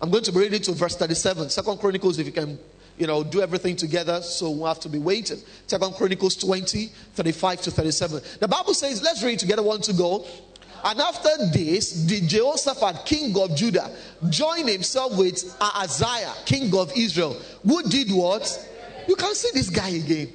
I'm 0.01 0.10
going 0.10 0.24
to 0.24 0.31
be 0.31 0.39
reading 0.39 0.62
to 0.62 0.72
verse 0.72 0.95
37. 0.95 1.50
Second 1.50 1.79
Chronicles, 1.79 2.19
if 2.19 2.25
you 2.25 2.31
can, 2.31 2.57
you 2.98 3.05
know, 3.05 3.22
do 3.22 3.41
everything 3.41 3.75
together, 3.75 4.22
so 4.22 4.50
we'll 4.50 4.67
have 4.67 4.79
to 4.79 4.88
be 4.88 5.00
waiting. 5.00 5.39
Second 5.67 5.95
Chronicles 5.95 6.38
20, 6.38 6.86
35 7.15 7.62
to 7.63 7.72
37. 7.72 8.22
The 8.39 8.48
Bible 8.48 8.74
says, 8.74 9.03
let's 9.03 9.22
read 9.22 9.39
together, 9.39 9.62
one 9.62 9.81
to 9.81 9.91
go. 9.91 10.25
And 10.83 10.99
after 10.99 11.29
this, 11.51 12.03
the 12.05 12.21
Jehoshaphat, 12.21 13.05
king 13.05 13.37
of 13.39 13.55
Judah, 13.55 13.89
joined 14.29 14.67
himself 14.67 15.17
with 15.17 15.55
Ahaziah, 15.61 16.33
king 16.45 16.75
of 16.75 16.91
Israel, 16.95 17.37
who 17.65 17.83
did 17.83 18.11
what? 18.11 18.69
You 19.07 19.15
can 19.15 19.33
see 19.33 19.49
this 19.53 19.69
guy 19.69 19.89
again. 19.89 20.29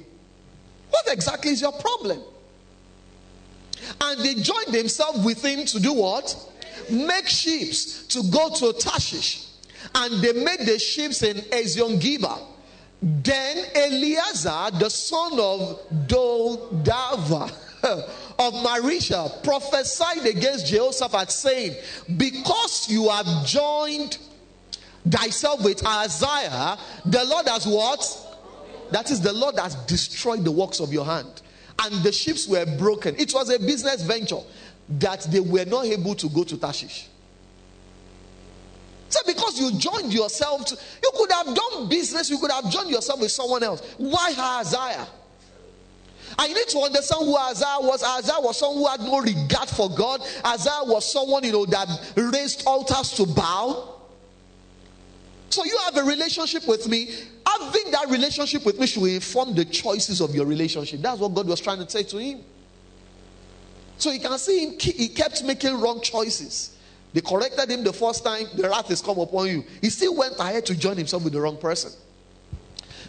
What 0.89 1.05
exactly 1.07 1.51
is 1.51 1.61
your 1.61 1.71
problem? 1.71 2.21
And 4.01 4.19
they 4.21 4.35
joined 4.35 4.73
themselves 4.73 5.23
with 5.23 5.43
him 5.43 5.65
to 5.65 5.79
do 5.79 5.93
what? 5.93 6.35
Make 6.89 7.27
ships 7.27 8.07
to 8.07 8.23
go 8.31 8.49
to 8.49 8.73
Tarshish. 8.73 9.45
And 9.93 10.21
they 10.21 10.33
made 10.33 10.61
the 10.65 10.79
ships 10.79 11.23
in 11.23 11.37
Ezion 11.37 11.99
Geber. 11.99 12.35
Then 13.01 13.65
Eleazar, 13.75 14.71
the 14.77 14.89
son 14.89 15.39
of 15.39 15.79
Dodava, 16.07 17.51
of 18.39 18.53
Mareshah 18.53 19.43
prophesied 19.43 20.25
against 20.25 20.67
Jehoshaphat, 20.67 21.29
saying, 21.29 21.75
Because 22.15 22.89
you 22.89 23.09
have 23.09 23.45
joined 23.45 24.17
thyself 25.07 25.63
with 25.63 25.85
Ahaziah, 25.85 26.77
the 27.05 27.25
Lord 27.25 27.47
has 27.49 27.67
what? 27.67 28.25
That 28.91 29.11
is, 29.11 29.21
the 29.21 29.33
Lord 29.33 29.59
has 29.59 29.75
destroyed 29.85 30.45
the 30.45 30.51
works 30.51 30.79
of 30.79 30.93
your 30.93 31.05
hand. 31.05 31.41
And 31.83 32.03
the 32.03 32.11
ships 32.11 32.47
were 32.47 32.65
broken. 32.77 33.15
It 33.17 33.33
was 33.33 33.49
a 33.49 33.59
business 33.59 34.01
venture 34.03 34.39
that 34.89 35.21
they 35.29 35.39
were 35.41 35.65
not 35.65 35.85
able 35.85 36.15
to 36.15 36.29
go 36.29 36.43
to 36.45 36.57
Tarshish. 36.57 37.07
So 39.09 39.19
because 39.25 39.59
you 39.59 39.77
joined 39.77 40.13
yourself, 40.13 40.65
to, 40.65 40.75
you 40.75 41.11
could 41.15 41.31
have 41.31 41.53
done 41.53 41.89
business, 41.89 42.29
you 42.29 42.37
could 42.37 42.51
have 42.51 42.69
joined 42.71 42.89
yourself 42.89 43.19
with 43.19 43.31
someone 43.31 43.63
else. 43.63 43.81
Why 43.97 44.33
Ahaziah? 44.37 45.07
And 46.39 46.47
you 46.47 46.55
need 46.55 46.69
to 46.69 46.79
understand 46.79 47.25
who 47.25 47.35
Ahaziah 47.35 47.77
was. 47.81 48.01
Ahaziah 48.01 48.39
was 48.39 48.57
someone 48.57 48.77
who 48.77 48.87
had 48.87 49.01
no 49.01 49.19
regard 49.19 49.67
for 49.67 49.89
God. 49.89 50.21
Ahaziah 50.45 50.85
was 50.85 51.11
someone, 51.11 51.43
you 51.43 51.51
know, 51.51 51.65
that 51.65 52.13
raised 52.15 52.65
altars 52.65 53.11
to 53.15 53.25
Baal. 53.25 54.07
So 55.49 55.65
you 55.65 55.77
have 55.79 55.97
a 55.97 56.03
relationship 56.03 56.65
with 56.65 56.87
me. 56.87 57.09
Having 57.45 57.91
that 57.91 58.07
relationship 58.09 58.65
with 58.65 58.79
me 58.79 58.87
should 58.87 59.03
inform 59.03 59.53
the 59.53 59.65
choices 59.65 60.21
of 60.21 60.33
your 60.33 60.45
relationship. 60.45 61.01
That's 61.01 61.19
what 61.19 61.33
God 61.33 61.45
was 61.45 61.59
trying 61.59 61.79
to 61.79 61.89
say 61.89 62.03
to 62.03 62.17
him. 62.17 62.39
So 63.97 64.11
you 64.11 64.21
can 64.21 64.37
see 64.37 64.65
him, 64.65 64.79
he 64.79 65.09
kept 65.09 65.43
making 65.43 65.77
wrong 65.81 65.99
choices. 65.99 66.77
They 67.11 67.19
corrected 67.19 67.69
him 67.69 67.83
the 67.83 67.91
first 67.91 68.23
time, 68.23 68.45
the 68.55 68.69
wrath 68.69 68.87
has 68.87 69.01
come 69.01 69.19
upon 69.19 69.47
you. 69.47 69.65
He 69.81 69.89
still 69.89 70.15
went 70.15 70.35
ahead 70.39 70.65
to 70.67 70.75
join 70.75 70.95
himself 70.95 71.25
with 71.25 71.33
the 71.33 71.41
wrong 71.41 71.57
person. 71.57 71.91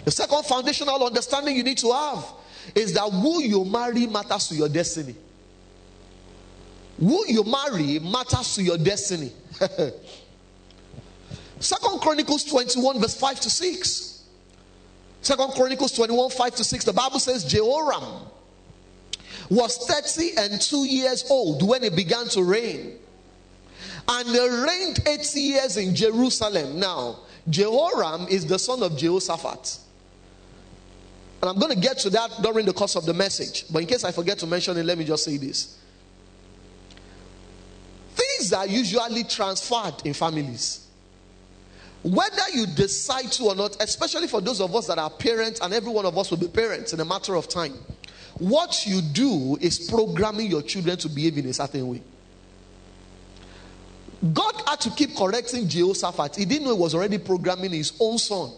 The 0.04 0.10
second 0.10 0.46
foundational 0.46 1.06
understanding 1.06 1.54
you 1.54 1.62
need 1.62 1.78
to 1.78 1.92
have 1.92 2.24
is 2.74 2.92
that 2.94 3.10
who 3.10 3.42
you 3.42 3.64
marry 3.64 4.06
matters 4.06 4.48
to 4.48 4.54
your 4.54 4.68
destiny. 4.68 5.14
Who 6.98 7.24
you 7.26 7.44
marry 7.44 7.98
matters 7.98 8.54
to 8.56 8.62
your 8.62 8.78
destiny. 8.78 9.32
Second 11.60 12.00
Chronicles 12.00 12.44
21, 12.44 13.00
verse 13.00 13.18
5 13.18 13.40
to 13.40 13.50
6. 13.50 14.24
Second 15.22 15.52
Chronicles 15.52 15.92
21, 15.92 16.30
5 16.30 16.54
to 16.56 16.64
6. 16.64 16.84
The 16.84 16.92
Bible 16.92 17.18
says 17.18 17.44
Jehoram 17.44 18.26
was 19.50 19.76
30 19.86 20.36
and 20.38 20.60
2 20.60 20.84
years 20.86 21.24
old 21.30 21.66
when 21.66 21.82
he 21.82 21.90
began 21.90 22.26
to 22.28 22.42
reign. 22.42 22.98
And 24.08 24.28
he 24.28 24.48
reigned 24.48 25.00
80 25.06 25.40
years 25.40 25.76
in 25.76 25.94
Jerusalem. 25.94 26.80
Now, 26.80 27.20
Jehoram 27.48 28.26
is 28.28 28.46
the 28.46 28.58
son 28.58 28.82
of 28.82 28.96
Jehoshaphat. 28.96 29.78
And 31.40 31.48
I'm 31.48 31.58
going 31.58 31.72
to 31.72 31.80
get 31.80 31.98
to 31.98 32.10
that 32.10 32.42
during 32.42 32.66
the 32.66 32.72
course 32.72 32.96
of 32.96 33.06
the 33.06 33.14
message. 33.14 33.64
But 33.70 33.80
in 33.80 33.88
case 33.88 34.04
I 34.04 34.12
forget 34.12 34.38
to 34.40 34.46
mention 34.46 34.76
it, 34.76 34.84
let 34.84 34.98
me 34.98 35.04
just 35.04 35.24
say 35.24 35.38
this. 35.38 35.78
Things 38.14 38.52
are 38.52 38.66
usually 38.66 39.24
transferred 39.24 39.94
in 40.04 40.12
families. 40.12 40.86
Whether 42.02 42.42
you 42.52 42.66
decide 42.66 43.32
to 43.32 43.44
or 43.44 43.54
not, 43.54 43.82
especially 43.82 44.26
for 44.26 44.40
those 44.40 44.60
of 44.60 44.74
us 44.74 44.86
that 44.88 44.98
are 44.98 45.10
parents, 45.10 45.60
and 45.60 45.72
every 45.72 45.90
one 45.90 46.04
of 46.04 46.16
us 46.16 46.30
will 46.30 46.38
be 46.38 46.48
parents 46.48 46.92
in 46.92 47.00
a 47.00 47.04
matter 47.04 47.34
of 47.34 47.48
time, 47.48 47.74
what 48.38 48.86
you 48.86 49.00
do 49.00 49.56
is 49.60 49.90
programming 49.90 50.50
your 50.50 50.62
children 50.62 50.96
to 50.98 51.08
behave 51.08 51.38
in 51.38 51.46
a 51.46 51.52
certain 51.52 51.86
way. 51.88 52.02
God 54.34 54.62
had 54.66 54.80
to 54.82 54.90
keep 54.90 55.16
correcting 55.16 55.66
Jehoshaphat. 55.66 56.36
He 56.36 56.44
didn't 56.44 56.64
know 56.66 56.74
he 56.74 56.80
was 56.80 56.94
already 56.94 57.18
programming 57.18 57.70
his 57.70 57.94
own 57.98 58.18
son 58.18 58.50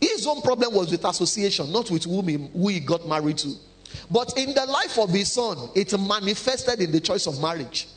his 0.00 0.26
own 0.26 0.42
problem 0.42 0.74
was 0.74 0.90
with 0.90 1.04
association, 1.04 1.72
not 1.72 1.90
with 1.90 2.04
whom 2.04 2.28
he, 2.28 2.36
who 2.36 2.68
he 2.68 2.80
got 2.80 3.06
married 3.06 3.38
to. 3.38 3.54
But 4.10 4.38
in 4.38 4.54
the 4.54 4.66
life 4.66 4.98
of 4.98 5.10
his 5.10 5.32
son, 5.32 5.70
it 5.74 5.98
manifested 5.98 6.80
in 6.80 6.92
the 6.92 7.00
choice 7.00 7.26
of 7.26 7.40
marriage. 7.40 7.88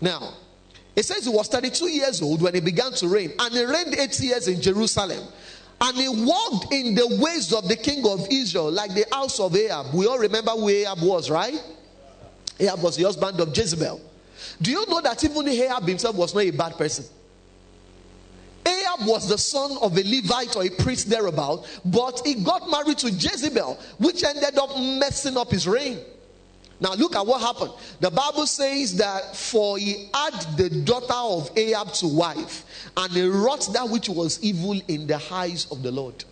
Now, 0.00 0.34
it 0.96 1.04
says 1.04 1.24
he 1.24 1.30
was 1.30 1.48
32 1.48 1.88
years 1.88 2.22
old 2.22 2.42
when 2.42 2.54
he 2.54 2.60
began 2.60 2.92
to 2.92 3.08
reign, 3.08 3.32
and 3.38 3.54
he 3.54 3.64
reigned 3.64 3.94
eight 3.94 4.18
years 4.20 4.48
in 4.48 4.60
Jerusalem. 4.60 5.22
And 5.80 5.96
he 5.96 6.08
walked 6.08 6.72
in 6.72 6.94
the 6.94 7.06
ways 7.22 7.52
of 7.52 7.68
the 7.68 7.76
king 7.76 8.04
of 8.06 8.26
Israel, 8.30 8.70
like 8.72 8.94
the 8.94 9.04
house 9.12 9.38
of 9.38 9.54
Ahab. 9.54 9.94
We 9.94 10.06
all 10.06 10.18
remember 10.18 10.50
who 10.50 10.68
Ahab 10.68 11.00
was, 11.02 11.30
right? 11.30 11.54
Ahab 12.58 12.82
was 12.82 12.96
the 12.96 13.04
husband 13.04 13.38
of 13.38 13.56
Jezebel. 13.56 14.00
Do 14.60 14.72
you 14.72 14.84
know 14.88 15.00
that 15.00 15.22
even 15.22 15.46
Ahab 15.46 15.84
himself 15.84 16.16
was 16.16 16.34
not 16.34 16.42
a 16.42 16.50
bad 16.50 16.76
person? 16.76 17.04
Ahab 18.68 19.06
was 19.06 19.28
the 19.28 19.38
son 19.38 19.78
of 19.80 19.96
a 19.96 20.02
Levite 20.02 20.56
or 20.56 20.64
a 20.64 20.70
priest 20.70 21.08
thereabout, 21.08 21.66
but 21.84 22.20
he 22.24 22.34
got 22.34 22.68
married 22.70 22.98
to 22.98 23.10
Jezebel, 23.10 23.78
which 23.98 24.22
ended 24.24 24.58
up 24.58 24.78
messing 24.78 25.36
up 25.36 25.50
his 25.50 25.66
reign. 25.66 25.98
Now 26.80 26.94
look 26.94 27.16
at 27.16 27.26
what 27.26 27.40
happened. 27.40 27.72
The 28.00 28.10
Bible 28.10 28.46
says 28.46 28.96
that 28.96 29.34
for 29.34 29.78
he 29.78 30.08
had 30.14 30.56
the 30.56 30.70
daughter 30.70 31.12
of 31.12 31.50
Ahab 31.56 31.92
to 31.94 32.06
wife, 32.06 32.64
and 32.96 33.12
he 33.12 33.26
wrought 33.26 33.68
that 33.72 33.88
which 33.88 34.08
was 34.08 34.42
evil 34.42 34.80
in 34.86 35.06
the 35.06 35.20
eyes 35.32 35.66
of 35.72 35.82
the 35.82 35.90
Lord. 35.90 36.24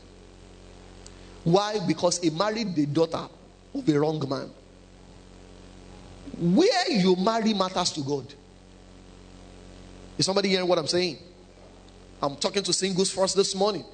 Why? 1.44 1.78
Because 1.86 2.18
he 2.18 2.30
married 2.30 2.74
the 2.74 2.86
daughter 2.86 3.28
of 3.74 3.88
a 3.88 3.98
wrong 3.98 4.22
man. 4.28 4.50
Where 6.38 6.90
you 6.90 7.16
marry 7.16 7.54
matters 7.54 7.92
to 7.92 8.00
God. 8.02 8.32
Is 10.18 10.26
somebody 10.26 10.48
hearing 10.48 10.68
what 10.68 10.78
I'm 10.78 10.86
saying? 10.86 11.18
I'm 12.23 12.37
talking 12.37 12.62
to 12.62 12.73
singles 12.73 13.11
first 13.11 13.37
this 13.37 13.54
morning. 13.54 13.85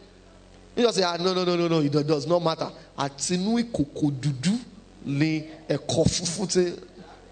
You 0.76 0.84
just 0.84 0.96
say, 0.96 1.02
ah, 1.02 1.16
no, 1.18 1.34
no, 1.34 1.44
no, 1.44 1.56
no, 1.56 1.68
no, 1.68 1.80
it 1.80 2.06
does 2.06 2.26
not 2.26 2.42
matter. 2.42 2.70
Atinui 2.98 3.70
kokodudu 3.70 4.58
le 5.04 5.42
ekofufute 5.68 6.82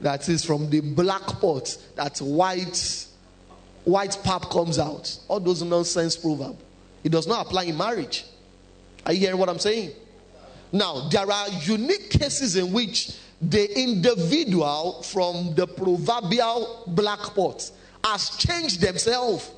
that 0.00 0.28
is 0.28 0.44
from 0.44 0.68
the 0.70 0.80
black 0.80 1.26
pot 1.40 1.76
that 1.94 2.18
white 2.18 3.06
white 3.84 4.18
pap 4.24 4.50
comes 4.50 4.78
out. 4.78 5.18
All 5.28 5.40
those 5.40 5.62
nonsense 5.62 6.16
proverb. 6.16 6.56
It 7.02 7.12
does 7.12 7.26
not 7.26 7.46
apply 7.46 7.64
in 7.64 7.76
marriage. 7.76 8.24
Are 9.06 9.12
you 9.12 9.20
hearing 9.20 9.38
what 9.38 9.48
I'm 9.48 9.58
saying? 9.58 9.92
Now, 10.72 11.08
there 11.08 11.30
are 11.30 11.48
unique 11.62 12.10
cases 12.10 12.56
in 12.56 12.72
which 12.72 13.16
the 13.40 13.80
individual 13.80 15.02
from 15.02 15.54
the 15.54 15.66
proverbial 15.66 16.84
black 16.88 17.20
pot 17.34 17.70
has 18.04 18.30
changed 18.36 18.80
themselves. 18.80 19.50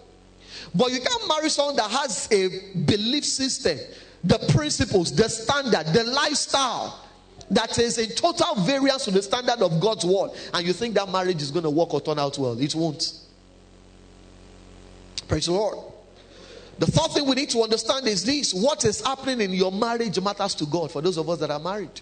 But 0.74 0.92
you 0.92 1.00
can't 1.00 1.28
marry 1.28 1.48
someone 1.48 1.76
that 1.76 1.90
has 1.90 2.28
a 2.30 2.48
belief 2.84 3.24
system, 3.24 3.78
the 4.24 4.38
principles, 4.52 5.14
the 5.14 5.28
standard, 5.28 5.86
the 5.92 6.04
lifestyle 6.04 6.98
that 7.50 7.78
is 7.78 7.98
in 7.98 8.10
total 8.10 8.54
variance 8.56 9.04
to 9.04 9.10
the 9.10 9.22
standard 9.22 9.60
of 9.60 9.80
God's 9.80 10.04
word, 10.04 10.30
and 10.54 10.66
you 10.66 10.72
think 10.72 10.94
that 10.94 11.10
marriage 11.10 11.42
is 11.42 11.50
going 11.50 11.64
to 11.64 11.70
work 11.70 11.92
or 11.92 12.00
turn 12.00 12.18
out 12.18 12.38
well. 12.38 12.58
It 12.58 12.74
won't. 12.74 13.12
Praise 15.28 15.46
the 15.46 15.52
Lord. 15.52 15.78
The 16.78 16.86
third 16.86 17.12
thing 17.12 17.26
we 17.26 17.34
need 17.34 17.50
to 17.50 17.62
understand 17.62 18.06
is 18.06 18.24
this 18.24 18.54
what 18.54 18.84
is 18.84 19.00
happening 19.02 19.40
in 19.40 19.52
your 19.52 19.70
marriage 19.70 20.20
matters 20.20 20.54
to 20.56 20.66
God 20.66 20.90
for 20.90 21.00
those 21.02 21.16
of 21.18 21.28
us 21.28 21.38
that 21.40 21.50
are 21.50 21.60
married. 21.60 22.00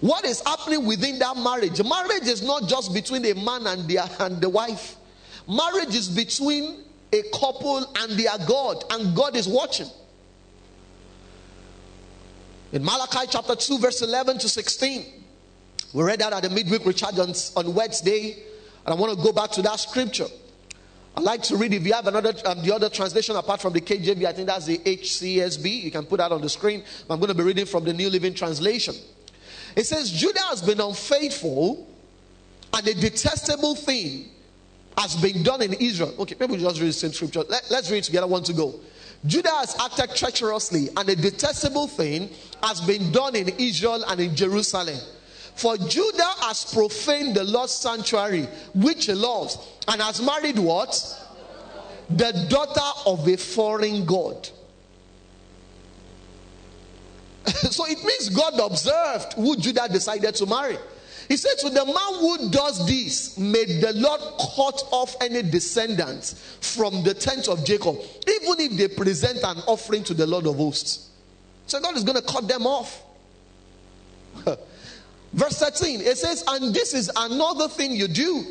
What 0.00 0.24
is 0.24 0.42
happening 0.44 0.86
within 0.86 1.18
that 1.18 1.36
marriage? 1.36 1.82
Marriage 1.82 2.26
is 2.26 2.42
not 2.42 2.68
just 2.68 2.92
between 2.92 3.24
a 3.26 3.34
man 3.34 3.66
and 3.66 3.88
their 3.88 4.04
and 4.20 4.40
the 4.40 4.48
wife. 4.48 4.96
Marriage 5.46 5.94
is 5.94 6.08
between 6.08 6.84
a 7.14 7.22
couple 7.30 7.78
and 7.78 8.12
their 8.12 8.36
God, 8.46 8.84
and 8.90 9.14
God 9.14 9.36
is 9.36 9.46
watching. 9.46 9.88
In 12.72 12.84
Malachi 12.84 13.26
chapter 13.30 13.54
2, 13.54 13.78
verse 13.78 14.02
11 14.02 14.38
to 14.38 14.48
16, 14.48 15.04
we 15.92 16.02
read 16.02 16.18
that 16.18 16.32
at 16.32 16.42
the 16.42 16.50
midweek 16.50 16.84
recharge 16.84 17.18
on, 17.20 17.32
on 17.56 17.74
Wednesday, 17.74 18.32
and 18.84 18.94
I 18.94 18.94
want 18.94 19.16
to 19.16 19.22
go 19.22 19.32
back 19.32 19.52
to 19.52 19.62
that 19.62 19.78
scripture. 19.78 20.26
I'd 21.16 21.22
like 21.22 21.42
to 21.44 21.56
read 21.56 21.72
if 21.72 21.86
you 21.86 21.92
have 21.92 22.08
another 22.08 22.34
um, 22.44 22.60
the 22.62 22.74
other 22.74 22.90
translation 22.90 23.36
apart 23.36 23.60
from 23.60 23.72
the 23.72 23.80
KJV, 23.80 24.24
I 24.24 24.32
think 24.32 24.48
that's 24.48 24.66
the 24.66 24.78
HCSB. 24.78 25.84
You 25.84 25.90
can 25.92 26.04
put 26.06 26.16
that 26.16 26.32
on 26.32 26.40
the 26.40 26.48
screen. 26.48 26.82
I'm 27.08 27.20
going 27.20 27.28
to 27.28 27.36
be 27.36 27.44
reading 27.44 27.66
from 27.66 27.84
the 27.84 27.92
New 27.92 28.10
Living 28.10 28.34
Translation. 28.34 28.96
It 29.76 29.86
says, 29.86 30.10
Judah 30.10 30.42
has 30.48 30.60
been 30.60 30.80
unfaithful, 30.80 31.88
and 32.72 32.86
a 32.88 32.94
detestable 32.94 33.76
thing 33.76 34.30
has 34.98 35.16
been 35.16 35.42
done 35.42 35.62
in 35.62 35.72
Israel. 35.74 36.14
Okay, 36.20 36.36
maybe 36.38 36.52
we 36.54 36.58
just 36.60 36.80
read 36.80 36.88
the 36.88 36.92
same 36.92 37.12
scripture. 37.12 37.42
Let, 37.48 37.70
us 37.70 37.90
read 37.90 38.04
together. 38.04 38.26
One 38.26 38.42
to 38.44 38.52
go. 38.52 38.74
Judah 39.26 39.50
has 39.50 39.76
acted 39.80 40.14
treacherously, 40.14 40.88
and 40.96 41.08
a 41.08 41.16
detestable 41.16 41.86
thing 41.86 42.28
has 42.62 42.80
been 42.80 43.10
done 43.10 43.34
in 43.34 43.48
Israel 43.58 44.04
and 44.06 44.20
in 44.20 44.36
Jerusalem. 44.36 44.98
For 45.54 45.76
Judah 45.76 46.32
has 46.40 46.72
profaned 46.72 47.36
the 47.36 47.44
Lord's 47.44 47.72
sanctuary, 47.72 48.48
which 48.74 49.06
he 49.06 49.14
loves, 49.14 49.56
and 49.88 50.00
has 50.02 50.20
married 50.20 50.58
what? 50.58 50.92
The 52.10 52.46
daughter 52.50 53.00
of 53.06 53.26
a 53.26 53.36
foreign 53.36 54.04
God. 54.04 54.48
so 57.46 57.86
it 57.86 58.02
means 58.04 58.28
God 58.30 58.58
observed 58.60 59.34
who 59.34 59.56
Judah 59.56 59.88
decided 59.90 60.34
to 60.34 60.46
marry. 60.46 60.76
He 61.28 61.36
said, 61.36 61.58
To 61.60 61.70
the 61.70 61.84
man 61.84 62.20
who 62.20 62.50
does 62.50 62.86
this, 62.86 63.38
may 63.38 63.64
the 63.64 63.92
Lord 63.94 64.20
cut 64.20 64.82
off 64.90 65.16
any 65.20 65.42
descendants 65.42 66.34
from 66.60 67.02
the 67.02 67.14
tent 67.14 67.48
of 67.48 67.64
Jacob, 67.64 67.96
even 68.28 68.60
if 68.60 68.72
they 68.76 68.88
present 68.88 69.38
an 69.42 69.58
offering 69.66 70.04
to 70.04 70.14
the 70.14 70.26
Lord 70.26 70.46
of 70.46 70.56
hosts. 70.56 71.10
So 71.66 71.80
God 71.80 71.96
is 71.96 72.04
going 72.04 72.20
to 72.20 72.26
cut 72.26 72.46
them 72.46 72.66
off. 72.66 73.02
Verse 75.32 75.58
13, 75.58 76.00
it 76.00 76.18
says, 76.18 76.44
And 76.46 76.74
this 76.74 76.94
is 76.94 77.10
another 77.16 77.68
thing 77.68 77.92
you 77.92 78.08
do. 78.08 78.44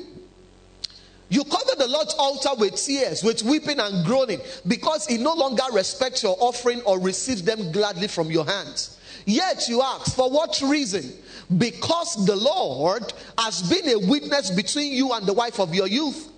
You 1.29 1.43
cover 1.45 1.75
the 1.77 1.87
Lord's 1.87 2.13
altar 2.15 2.49
with 2.57 2.75
tears, 2.75 3.23
with 3.23 3.41
weeping 3.43 3.79
and 3.79 4.05
groaning, 4.05 4.41
because 4.67 5.07
he 5.07 5.17
no 5.17 5.33
longer 5.33 5.63
respects 5.71 6.21
your 6.21 6.37
offering 6.39 6.81
or 6.81 6.99
receives 6.99 7.41
them 7.41 7.71
gladly 7.71 8.07
from 8.07 8.29
your 8.29 8.45
hands. 8.45 8.99
Yet 9.25 9.67
you 9.69 9.81
ask, 9.81 10.15
For 10.15 10.29
what 10.29 10.61
reason? 10.61 11.11
Because 11.57 12.25
the 12.25 12.35
Lord 12.35 13.13
has 13.37 13.61
been 13.69 13.89
a 13.89 14.07
witness 14.07 14.51
between 14.51 14.93
you 14.93 15.13
and 15.13 15.25
the 15.25 15.33
wife 15.33 15.59
of 15.59 15.73
your 15.73 15.87
youth. 15.87 16.31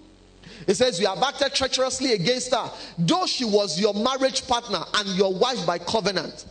It 0.68 0.76
says, 0.76 1.00
You 1.00 1.08
have 1.08 1.22
acted 1.22 1.54
treacherously 1.54 2.14
against 2.14 2.54
her, 2.54 2.72
though 2.98 3.26
she 3.26 3.46
was 3.46 3.80
your 3.80 3.94
marriage 3.94 4.48
partner 4.48 4.84
and 4.96 5.10
your 5.10 5.34
wife 5.34 5.66
by 5.66 5.78
covenant. 5.78 6.46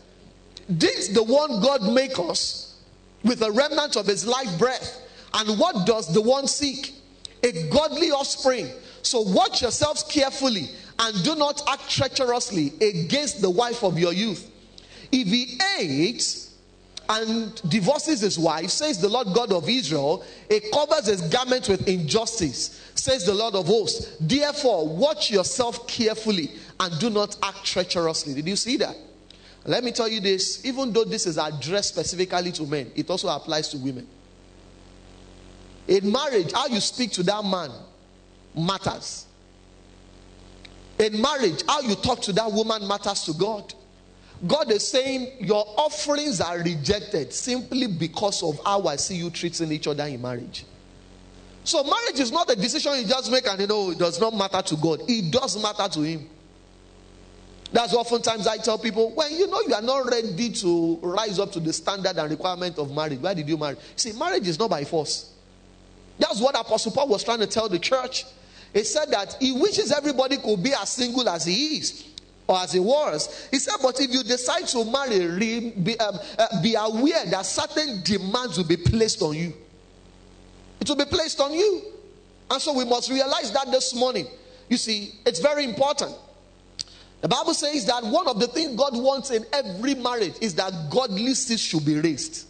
This 0.69 1.09
the 1.09 1.23
one 1.23 1.61
God 1.61 1.83
make 1.93 2.19
us 2.19 2.81
with 3.23 3.43
a 3.43 3.51
remnant 3.51 3.97
of 3.97 4.07
his 4.07 4.27
life 4.27 4.59
breath. 4.59 5.01
And 5.35 5.59
what 5.59 5.87
does 5.87 6.13
the 6.13 6.23
one 6.23 6.47
seek? 6.47 6.95
A 7.43 7.69
godly 7.69 8.11
offspring. 8.11 8.69
So 9.03 9.21
watch 9.21 9.63
yourselves 9.63 10.03
carefully 10.05 10.69
and 10.99 11.25
do 11.25 11.35
not 11.35 11.63
act 11.69 11.91
treacherously 11.91 12.73
against 12.81 13.43
the 13.43 13.51
wife 13.51 13.83
of 13.83 13.99
your 13.99 14.13
youth. 14.13 14.51
If 15.11 15.29
he 15.29 15.59
hates 15.77 16.44
and 17.09 17.55
divorces 17.71 18.21
his 18.21 18.39
wife, 18.39 18.71
says 18.71 18.99
the 18.99 19.09
Lord 19.09 19.29
God 19.35 19.53
of 19.53 19.69
Israel, 19.69 20.25
he 20.49 20.61
covers 20.73 21.07
his 21.07 21.21
garment 21.23 21.69
with 21.69 21.87
injustice, 21.87 22.81
says 22.95 23.27
the 23.27 23.35
Lord 23.35 23.55
of 23.55 23.67
hosts. 23.67 24.17
Therefore, 24.21 24.89
watch 24.89 25.31
yourself 25.31 25.87
carefully 25.87 26.51
and 26.81 26.99
do 26.99 27.11
not 27.11 27.37
act 27.43 27.65
treacherously. 27.65 28.35
Did 28.35 28.49
you 28.49 28.57
see 28.57 28.77
that? 28.79 28.97
Let 29.67 29.83
me 29.83 29.93
tell 29.93 30.09
you 30.09 30.21
this 30.21 30.65
even 30.65 30.93
though 30.93 31.05
this 31.05 31.27
is 31.27 31.39
addressed 31.39 31.91
specifically 31.91 32.53
to 32.53 32.65
men, 32.65 32.91
it 32.95 33.09
also 33.09 33.29
applies 33.29 33.69
to 33.71 33.79
women. 33.79 34.07
In 35.89 36.11
marriage, 36.11 36.53
how 36.53 36.67
you 36.67 36.81
speak 36.81 37.13
to 37.13 37.23
that 37.25 37.45
man 37.45 37.71
matters. 38.57 39.27
In 40.99 41.21
marriage, 41.21 41.63
how 41.67 41.81
you 41.81 41.95
talk 41.97 42.23
to 42.23 42.33
that 42.33 42.51
woman 42.51 42.87
matters 42.87 43.25
to 43.25 43.35
God. 43.35 43.75
God 44.47 44.71
is 44.71 44.87
saying 44.87 45.33
your 45.41 45.65
offerings 45.79 46.41
are 46.41 46.59
rejected 46.59 47.33
simply 47.33 47.87
because 47.87 48.43
of 48.43 48.61
how 48.65 48.83
I 48.87 48.97
see 48.97 49.17
you 49.17 49.31
treating 49.31 49.73
each 49.73 49.87
other 49.87 50.05
in 50.05 50.21
marriage. 50.21 50.65
So 51.63 51.83
marriage 51.83 52.21
is 52.21 52.31
not 52.31 52.51
a 52.51 52.57
decision 52.57 52.95
you 52.97 53.07
just 53.07 53.31
make 53.31 53.47
and 53.47 53.61
you 53.61 53.67
know 53.67 53.91
it 53.91 53.99
does 53.99 54.21
not 54.21 54.35
matter 54.35 54.61
to 54.61 54.77
God. 54.77 55.01
It 55.09 55.31
does 55.31 55.61
matter 55.63 55.89
to 55.89 56.01
Him. 56.03 56.29
That's 57.73 57.95
oftentimes 57.95 58.47
I 58.47 58.59
tell 58.59 58.79
people 58.79 59.13
when 59.15 59.33
you 59.33 59.47
know 59.47 59.63
you 59.67 59.75
are 59.75 59.83
not 59.83 60.11
ready 60.11 60.51
to 60.51 60.99
rise 61.03 61.39
up 61.39 61.51
to 61.53 61.61
the 61.61 61.73
standard 61.73 62.19
and 62.19 62.31
requirement 62.31 62.79
of 62.79 62.95
marriage. 62.95 63.21
Why 63.21 63.33
did 63.33 63.49
you 63.49 63.57
marry? 63.57 63.77
See, 63.97 64.13
marriage 64.13 64.47
is 64.47 64.59
not 64.59 64.69
by 64.69 64.85
force. 64.85 65.33
That's 66.19 66.41
what 66.41 66.55
Apostle 66.59 66.93
Paul 66.93 67.09
was 67.09 67.25
trying 67.25 67.41
to 67.41 67.47
tell 67.47 67.69
the 67.69 67.79
church. 67.79 68.27
He 68.75 68.85
said 68.85 69.11
that 69.11 69.37
he 69.41 69.53
wishes 69.53 69.91
everybody 69.91 70.37
could 70.37 70.63
be 70.63 70.75
as 70.75 70.91
single 70.91 71.29
as 71.29 71.47
he 71.47 71.79
is 71.79 72.14
or 72.47 72.59
as 72.59 72.75
it 72.75 72.81
was. 72.81 73.49
He 73.51 73.59
said, 73.59 73.77
but 73.83 74.01
if 74.01 74.11
you 74.13 74.23
decide 74.23 74.67
to 74.69 74.85
marry, 74.85 75.71
be, 75.71 75.99
um, 75.99 76.19
uh, 76.39 76.63
be 76.63 76.75
aware 76.75 77.25
that 77.27 77.47
certain 77.47 78.03
demands 78.03 78.59
will 78.59 78.67
be 78.67 78.77
placed 78.77 79.23
on 79.23 79.35
you. 79.35 79.53
It 80.81 80.89
will 80.89 80.97
be 80.97 81.07
placed 81.07 81.41
on 81.41 81.53
you. 81.53 81.83
And 82.51 82.61
so 82.61 82.75
we 82.75 82.85
must 82.85 83.11
realize 83.11 83.51
that 83.53 83.71
this 83.71 83.95
morning. 83.95 84.27
You 84.69 84.77
see, 84.77 85.15
it's 85.25 85.41
very 85.41 85.65
important. 85.65 86.15
The 87.23 87.29
Bible 87.29 87.55
says 87.55 87.87
that 87.87 88.05
one 88.05 88.29
of 88.29 88.39
the 88.39 88.49
things 88.49 88.77
God 88.77 88.95
wants 88.95 89.31
in 89.31 89.47
every 89.53 89.95
marriage 89.95 90.35
is 90.43 90.55
that 90.57 90.73
godly 90.91 91.33
seeds 91.33 91.63
should 91.63 91.87
be 91.87 91.99
raised. 91.99 92.47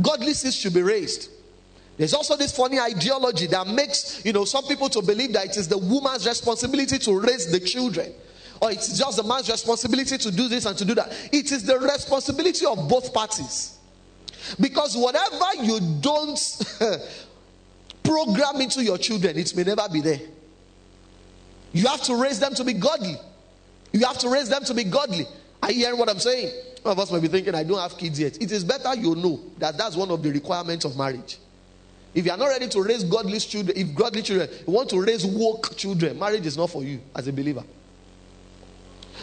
Godly 0.00 0.34
seeds 0.34 0.54
should 0.54 0.74
be 0.74 0.82
raised. 0.82 1.30
There's 1.96 2.12
also 2.12 2.36
this 2.36 2.54
funny 2.54 2.78
ideology 2.78 3.46
that 3.48 3.66
makes, 3.66 4.24
you 4.24 4.32
know, 4.32 4.44
some 4.44 4.64
people 4.64 4.88
to 4.90 5.00
believe 5.00 5.32
that 5.34 5.46
it 5.46 5.56
is 5.56 5.68
the 5.68 5.78
woman's 5.78 6.26
responsibility 6.26 6.98
to 6.98 7.20
raise 7.20 7.50
the 7.50 7.60
children 7.60 8.12
or 8.62 8.70
it's 8.70 8.96
just 8.96 9.16
the 9.16 9.24
man's 9.24 9.50
responsibility 9.50 10.16
to 10.16 10.30
do 10.30 10.46
this 10.46 10.66
and 10.66 10.78
to 10.78 10.84
do 10.84 10.94
that. 10.94 11.12
It 11.32 11.50
is 11.50 11.64
the 11.64 11.80
responsibility 11.80 12.64
of 12.64 12.88
both 12.88 13.12
parties. 13.12 13.76
Because 14.60 14.96
whatever 14.96 15.64
you 15.64 15.80
don't 16.00 16.38
program 18.04 18.60
into 18.60 18.84
your 18.84 18.98
children, 18.98 19.36
it 19.36 19.56
may 19.56 19.64
never 19.64 19.88
be 19.92 20.00
there. 20.00 20.20
You 21.72 21.88
have 21.88 22.02
to 22.04 22.14
raise 22.14 22.38
them 22.38 22.54
to 22.54 22.62
be 22.62 22.74
godly. 22.74 23.16
You 23.92 24.06
have 24.06 24.18
to 24.18 24.28
raise 24.28 24.48
them 24.48 24.62
to 24.62 24.74
be 24.74 24.84
godly. 24.84 25.26
Are 25.60 25.72
you 25.72 25.78
hearing 25.78 25.98
what 25.98 26.08
I'm 26.08 26.20
saying? 26.20 26.52
Some 26.84 26.92
of 26.92 27.00
us 27.00 27.10
may 27.10 27.18
be 27.18 27.26
thinking, 27.26 27.56
I 27.56 27.64
don't 27.64 27.80
have 27.80 27.98
kids 27.98 28.20
yet. 28.20 28.40
It 28.40 28.52
is 28.52 28.62
better 28.62 28.94
you 28.94 29.16
know 29.16 29.40
that 29.58 29.76
that's 29.76 29.96
one 29.96 30.12
of 30.12 30.22
the 30.22 30.30
requirements 30.30 30.84
of 30.84 30.96
marriage. 30.96 31.38
If 32.14 32.26
you 32.26 32.30
are 32.30 32.38
not 32.38 32.46
ready 32.46 32.68
to 32.68 32.82
raise 32.82 33.02
godly 33.02 33.40
children, 33.40 33.76
if 33.76 33.92
godly 33.92 34.22
children, 34.22 34.48
want 34.66 34.88
to 34.90 35.02
raise 35.02 35.26
woke 35.26 35.76
children, 35.76 36.16
marriage 36.16 36.46
is 36.46 36.56
not 36.56 36.70
for 36.70 36.84
you 36.84 37.00
as 37.16 37.26
a 37.26 37.32
believer. 37.32 37.64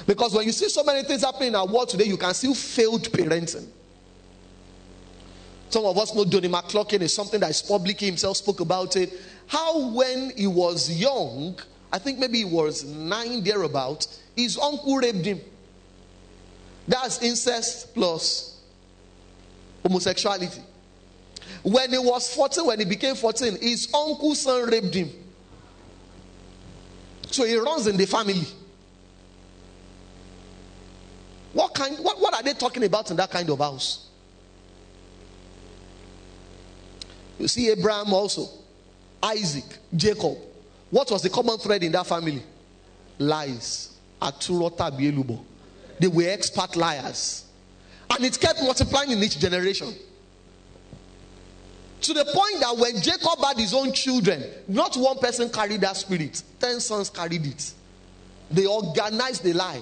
Because 0.09 0.33
when 0.33 0.43
you 0.43 0.51
see 0.51 0.67
so 0.69 0.83
many 0.83 1.03
things 1.03 1.23
happening 1.23 1.49
in 1.49 1.55
our 1.55 1.67
world 1.67 1.87
today, 1.87 2.05
you 2.05 2.17
can 2.17 2.33
see 2.33 2.51
failed 2.51 3.03
parenting. 3.11 3.67
Some 5.69 5.85
of 5.85 5.95
us 5.99 6.15
know 6.15 6.25
Donnie 6.25 6.49
McClurkin 6.49 7.01
is 7.01 7.13
something 7.13 7.39
that 7.41 7.51
is 7.51 7.61
public. 7.61 7.99
He 7.99 8.07
himself 8.07 8.37
spoke 8.37 8.59
about 8.59 8.95
it. 8.95 9.13
How, 9.45 9.91
when 9.91 10.31
he 10.35 10.47
was 10.47 10.89
young, 10.89 11.59
I 11.93 11.99
think 11.99 12.17
maybe 12.17 12.39
he 12.39 12.45
was 12.45 12.83
nine 12.85 13.43
thereabout, 13.43 14.07
his 14.35 14.57
uncle 14.57 14.97
raped 14.97 15.25
him. 15.25 15.41
That's 16.87 17.21
incest 17.21 17.93
plus 17.93 18.63
homosexuality. 19.83 20.63
When 21.61 21.91
he 21.91 21.99
was 21.99 22.33
14, 22.33 22.65
when 22.65 22.79
he 22.79 22.85
became 22.85 23.13
14, 23.13 23.59
his 23.61 23.93
uncle's 23.93 24.41
son 24.41 24.71
raped 24.71 24.95
him. 24.95 25.11
So 27.29 27.45
he 27.45 27.57
runs 27.57 27.85
in 27.85 27.95
the 27.95 28.07
family. 28.07 28.47
What 31.53 31.73
kind 31.73 31.97
what, 31.99 32.19
what 32.19 32.33
are 32.33 32.43
they 32.43 32.53
talking 32.53 32.83
about 32.83 33.09
in 33.11 33.17
that 33.17 33.31
kind 33.31 33.49
of 33.49 33.59
house? 33.59 34.07
You 37.39 37.47
see 37.47 37.69
Abraham 37.69 38.13
also, 38.13 38.47
Isaac, 39.23 39.77
Jacob. 39.95 40.37
What 40.91 41.09
was 41.09 41.21
the 41.21 41.29
common 41.29 41.57
thread 41.57 41.83
in 41.83 41.91
that 41.93 42.05
family? 42.05 42.43
Lies. 43.17 43.95
They 45.99 46.07
were 46.07 46.29
expert 46.29 46.75
liars. 46.75 47.45
And 48.09 48.25
it 48.25 48.39
kept 48.39 48.61
multiplying 48.61 49.11
in 49.11 49.23
each 49.23 49.39
generation. 49.39 49.93
To 52.01 52.13
the 52.13 52.25
point 52.25 52.59
that 52.61 52.75
when 52.77 53.01
Jacob 53.01 53.39
had 53.45 53.57
his 53.57 53.73
own 53.73 53.93
children, 53.93 54.43
not 54.67 54.97
one 54.97 55.17
person 55.19 55.49
carried 55.49 55.81
that 55.81 55.95
spirit, 55.95 56.41
10 56.59 56.79
sons 56.79 57.09
carried 57.09 57.45
it. 57.45 57.73
They 58.51 58.65
organized 58.65 59.43
the 59.43 59.53
lie 59.53 59.81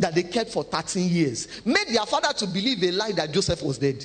that 0.00 0.14
they 0.14 0.22
kept 0.22 0.50
for 0.50 0.64
13 0.64 1.08
years, 1.08 1.64
made 1.64 1.88
their 1.88 2.06
father 2.06 2.32
to 2.32 2.46
believe 2.46 2.82
a 2.82 2.90
lie 2.90 3.12
that 3.12 3.32
Joseph 3.32 3.62
was 3.62 3.78
dead. 3.78 4.04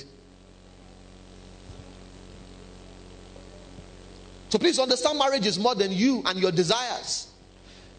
So 4.48 4.58
please 4.58 4.78
understand 4.78 5.18
marriage 5.18 5.46
is 5.46 5.58
more 5.58 5.74
than 5.74 5.90
you 5.90 6.22
and 6.24 6.38
your 6.38 6.52
desires. 6.52 7.28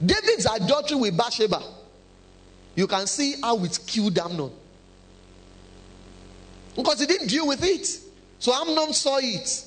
David's 0.03 0.45
adultery 0.45 0.97
with 0.97 1.17
Bathsheba, 1.17 1.61
you 2.75 2.87
can 2.87 3.07
see 3.07 3.35
how 3.41 3.61
it 3.63 3.79
killed 3.85 4.17
Amnon. 4.17 4.51
Because 6.75 6.99
he 6.99 7.07
didn't 7.07 7.27
deal 7.27 7.47
with 7.47 7.63
it. 7.63 7.87
So 8.39 8.53
Amnon 8.53 8.93
saw 8.93 9.17
it 9.17 9.65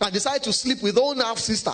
and 0.00 0.12
decided 0.12 0.42
to 0.44 0.52
sleep 0.52 0.82
with 0.82 0.98
own 0.98 1.18
half 1.18 1.38
sister. 1.38 1.72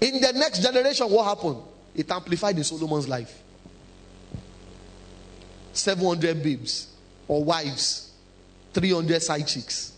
In 0.00 0.20
the 0.20 0.32
next 0.32 0.62
generation, 0.62 1.10
what 1.10 1.24
happened? 1.24 1.58
It 1.94 2.10
amplified 2.10 2.56
in 2.56 2.64
Solomon's 2.64 3.06
life. 3.06 3.42
700 5.72 6.42
babes 6.42 6.88
or 7.28 7.44
wives, 7.44 8.12
300 8.72 9.22
side 9.22 9.46
chicks. 9.46 9.92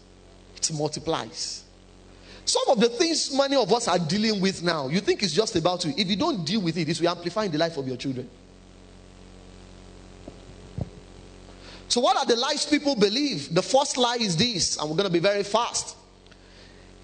It 0.56 0.70
multiplies. 0.72 1.64
Some 2.44 2.62
of 2.68 2.80
the 2.80 2.88
things 2.88 3.35
many 3.35 3.56
of 3.56 3.72
us 3.72 3.88
are 3.88 3.98
dealing 3.98 4.40
with 4.40 4.62
now, 4.62 4.88
you 4.88 5.00
think 5.00 5.22
it's 5.22 5.32
just 5.32 5.54
about 5.56 5.85
you. 5.85 5.94
If 5.96 6.08
you 6.08 6.16
don't 6.16 6.44
deal 6.44 6.61
with 6.61 6.76
it, 6.76 6.88
it 6.88 7.00
will 7.00 7.08
amplify 7.08 7.44
in 7.44 7.52
the 7.52 7.58
life 7.58 7.76
of 7.76 7.87
your 7.87 7.96
children. 7.96 8.28
So, 11.88 12.00
what 12.00 12.16
are 12.16 12.24
the 12.24 12.37
lies 12.37 12.64
people 12.64 12.96
believe? 12.96 13.54
The 13.54 13.62
first 13.62 13.98
lie 13.98 14.16
is 14.16 14.37
this, 14.37 14.78
and 14.78 14.88
we're 14.88 14.96
going 14.96 15.08
to 15.08 15.12
be 15.12 15.18
very 15.18 15.42
fast. 15.42 15.96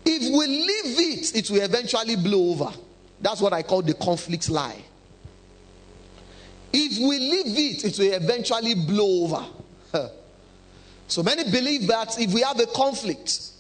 If 0.04 0.22
we 0.22 0.46
leave 0.46 1.18
it, 1.18 1.37
it 1.37 1.50
will 1.50 1.61
eventually 1.61 2.16
blow 2.16 2.52
over. 2.52 2.72
That's 3.20 3.40
what 3.40 3.52
I 3.52 3.62
call 3.62 3.83
the 3.83 3.94
conflict 3.94 4.48
lie. 4.48 4.83
If 6.72 6.98
we 6.98 7.18
leave 7.18 7.59
it, 7.59 7.85
it 7.85 7.98
will 7.98 8.12
eventually 8.12 8.74
blow 8.74 9.24
over. 9.24 9.46
so 11.09 11.22
many 11.22 11.50
believe 11.50 11.87
that 11.87 12.18
if 12.20 12.33
we 12.33 12.42
have 12.42 12.61
a 12.61 12.66
conflict, 12.66 13.52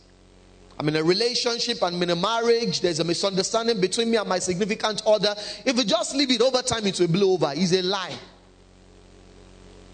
I'm 0.78 0.88
in 0.88 0.96
a 0.96 1.02
relationship, 1.02 1.82
I'm 1.82 2.00
in 2.02 2.10
a 2.10 2.16
marriage, 2.16 2.80
there's 2.80 3.00
a 3.00 3.04
misunderstanding 3.04 3.80
between 3.80 4.10
me 4.10 4.16
and 4.16 4.28
my 4.28 4.38
significant 4.38 5.02
other. 5.06 5.34
If 5.64 5.76
we 5.76 5.84
just 5.84 6.14
leave 6.14 6.30
it 6.30 6.40
over 6.40 6.62
time, 6.62 6.86
it 6.86 7.00
will 7.00 7.08
blow 7.08 7.32
over. 7.32 7.52
It's 7.54 7.72
a 7.72 7.82
lie. 7.82 8.14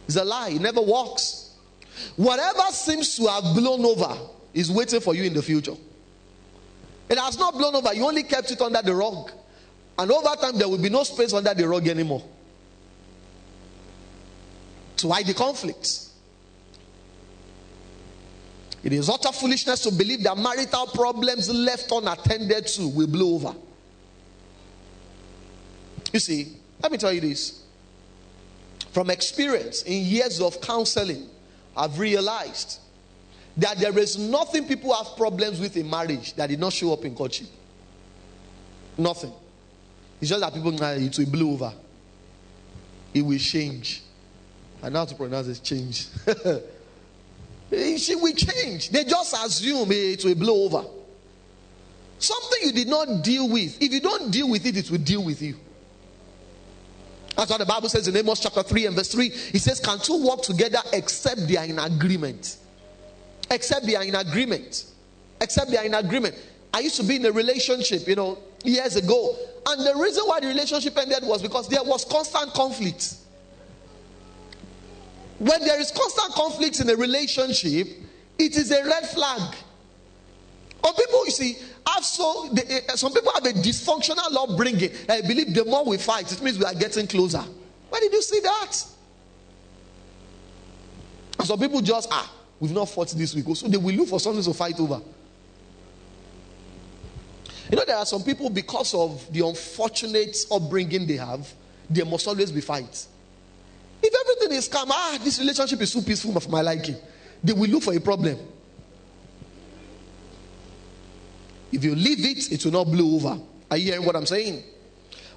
It's 0.07 0.16
a 0.16 0.24
lie. 0.24 0.50
It 0.50 0.61
never 0.61 0.83
works. 0.83 1.57
Whatever 2.16 2.64
seems 2.70 3.16
to 3.16 3.27
have 3.29 3.55
blown 3.55 3.85
over 3.85 4.14
is 4.53 4.70
waiting 4.70 5.00
for 5.00 5.14
you 5.14 5.24
in 5.24 5.33
the 5.33 5.42
future. 5.42 5.74
It 7.09 7.18
has 7.18 7.38
not 7.38 7.55
blown 7.55 7.74
over. 7.74 7.94
You 7.94 8.07
only 8.07 8.22
kept 8.22 8.50
it 8.50 8.61
under 8.61 8.83
the 8.83 8.94
rug. 8.94 9.31
And 9.98 10.11
over 10.11 10.35
time, 10.37 10.59
there 10.59 10.68
will 10.68 10.79
be 10.79 10.90
no 10.90 11.05
space 11.05 11.33
under 11.33 11.55
the 11.55 11.68
rug 11.68 11.87
anymore. 11.87 12.22
To 14.98 15.11
hide 15.11 15.26
the 15.26 15.35
conflict? 15.35 16.00
It 18.83 18.92
is 18.92 19.09
utter 19.09 19.33
foolishness 19.33 19.80
to 19.80 19.92
believe 19.92 20.22
that 20.24 20.37
marital 20.37 20.87
problems 20.88 21.48
left 21.50 21.90
unattended 21.90 22.66
to 22.66 22.88
will 22.88 23.07
blow 23.07 23.35
over. 23.35 23.54
You 26.12 26.20
see, 26.20 26.57
let 26.83 26.92
me 26.92 26.98
tell 26.98 27.12
you 27.12 27.20
this. 27.20 27.64
From 28.92 29.11
experience 29.11 29.83
in 29.83 30.04
years 30.04 30.40
of 30.40 30.61
counseling, 30.61 31.28
I've 31.76 31.98
realized 31.98 32.78
that 33.57 33.78
there 33.78 33.98
is 33.98 34.18
nothing 34.18 34.68
people 34.68 34.94
have 34.94 35.16
problems 35.16 35.61
with 35.61 35.76
in 35.76 35.88
marriage 35.88 36.35
that 36.35 36.48
did 36.48 36.61
not 36.61 36.72
show 36.72 36.92
up 36.92 37.04
in 37.04 37.14
courtship. 37.14 37.48
Nothing. 38.98 39.33
It's 40.20 40.28
just 40.28 40.40
that 40.40 40.52
people 40.52 40.72
it 40.83 41.18
will 41.18 41.26
blow 41.26 41.52
over. 41.52 41.72
It 43.12 43.22
will 43.22 43.38
change. 43.38 44.02
I 44.85 44.90
know 44.90 44.99
how 44.99 45.05
to 45.07 45.14
pronounce 45.14 45.47
this 45.47 45.61
change. 45.61 46.09
she 47.99 48.14
will 48.16 48.35
change. 48.35 48.90
They 48.90 49.05
just 49.05 49.33
assume 49.33 49.90
it 49.90 50.23
will 50.23 50.35
blow 50.35 50.64
over. 50.64 50.85
Something 52.18 52.59
you 52.64 52.73
did 52.73 52.88
not 52.88 53.25
deal 53.25 53.49
with. 53.49 53.83
If 53.83 53.92
you 53.94 54.01
don't 54.01 54.31
deal 54.31 54.51
with 54.51 54.66
it, 54.66 54.77
it 54.77 54.90
will 54.90 54.99
deal 54.99 55.25
with 55.25 55.40
you. 55.40 55.57
That's 57.35 57.51
what 57.51 57.61
the 57.61 57.64
Bible 57.64 57.88
says 57.88 58.07
in 58.09 58.16
Amos 58.16 58.40
chapter 58.40 58.62
3 58.62 58.87
and 58.87 58.97
verse 58.97 59.11
3. 59.11 59.27
It 59.27 59.62
says, 59.62 59.81
Can 59.81 59.99
two 59.99 60.23
walk 60.23 60.42
together 60.42 60.81
except 60.92 61.49
they 61.49 61.57
are 61.57 61.64
in 61.64 61.79
agreement? 61.79 62.59
Except 63.51 63.87
they 63.87 63.97
are 63.97 64.05
in 64.05 64.14
agreement. 64.14 64.85
Except 65.40 65.70
they 65.70 65.79
are 65.79 65.85
in 65.85 65.94
agreement. 65.94 66.35
I 66.75 66.81
used 66.81 66.97
to 66.97 67.05
be 67.05 67.16
in 67.16 67.25
a 67.25 67.33
relationship, 67.33 68.07
you 68.07 68.16
know, 68.16 68.38
years 68.64 68.97
ago. 68.97 69.35
And 69.66 69.85
the 69.85 69.94
reason 69.97 70.25
why 70.25 70.40
the 70.40 70.49
relationship 70.49 70.97
ended 70.99 71.23
was 71.23 71.40
because 71.40 71.68
there 71.68 71.83
was 71.83 72.05
constant 72.05 72.53
conflict. 72.53 73.14
When 75.38 75.61
there 75.61 75.81
is 75.81 75.90
constant 75.90 76.33
conflict 76.35 76.81
in 76.81 76.88
a 76.90 76.97
relationship, 76.97 77.88
it 78.38 78.57
is 78.57 78.70
a 78.70 78.85
red 78.85 79.07
flag. 79.09 79.55
Or 80.83 80.92
people, 80.92 81.25
you 81.25 81.31
see, 81.31 81.57
have 81.87 82.05
so 82.05 82.51
they, 82.53 82.81
uh, 82.88 82.97
some 82.97 83.12
people 83.12 83.33
have 83.33 83.44
a 83.47 83.53
dysfunctional 83.53 84.35
upbringing. 84.37 84.90
I 85.09 85.23
believe 85.23 85.55
the 85.55 85.64
more 85.64 85.85
we 85.85 85.97
fight, 85.99 86.31
it 86.31 86.42
means 86.42 86.59
we 86.59 86.64
are 86.64 86.75
getting 86.75 87.07
closer. 87.07 87.42
Where 87.88 88.01
did 88.01 88.12
you 88.12 88.23
see 88.23 88.40
that? 88.40 88.85
And 91.38 91.49
some 91.49 91.59
people 91.59 91.81
just 91.81 92.09
ah, 92.11 92.33
we've 92.61 92.73
not 92.73 92.88
fought 92.88 93.11
this 93.11 93.35
week, 93.35 93.44
so 93.57 93.68
they 93.68 93.77
will 93.77 93.94
look 93.94 94.09
for 94.09 94.20
something 94.20 94.42
to 94.42 94.55
fight 94.55 94.79
over. 94.79 95.01
You 97.70 97.77
know, 97.77 97.85
there 97.87 97.97
are 97.97 98.07
some 98.07 98.23
people 98.23 98.51
because 98.51 98.94
of 98.94 99.27
the 99.33 99.47
unfortunate 99.47 100.37
upbringing 100.51 101.07
they 101.07 101.16
have, 101.16 101.53
there 101.88 102.05
must 102.05 102.27
always 102.29 102.53
be 102.53 102.61
fights. 102.61 103.09
If 104.07 104.14
everything 104.21 104.59
is 104.59 104.69
calm, 104.69 104.90
ah, 104.93 105.19
this 105.25 105.38
relationship 105.38 105.81
is 105.81 105.90
so 105.90 106.03
peaceful 106.03 106.38
for 106.38 106.51
my 106.51 106.61
liking, 106.61 106.97
they 107.43 107.55
will 107.55 107.71
look 107.71 107.85
for 107.85 107.95
a 107.95 108.01
problem. 108.01 108.37
If 111.73 111.83
you 111.83 111.95
leave 111.95 112.23
it, 112.23 112.53
it 112.53 112.62
will 112.67 112.73
not 112.73 112.85
blow 112.85 113.14
over. 113.17 113.40
Are 113.71 113.79
you 113.79 113.93
hearing 113.93 114.05
what 114.05 114.14
I'm 114.14 114.27
saying? 114.27 114.62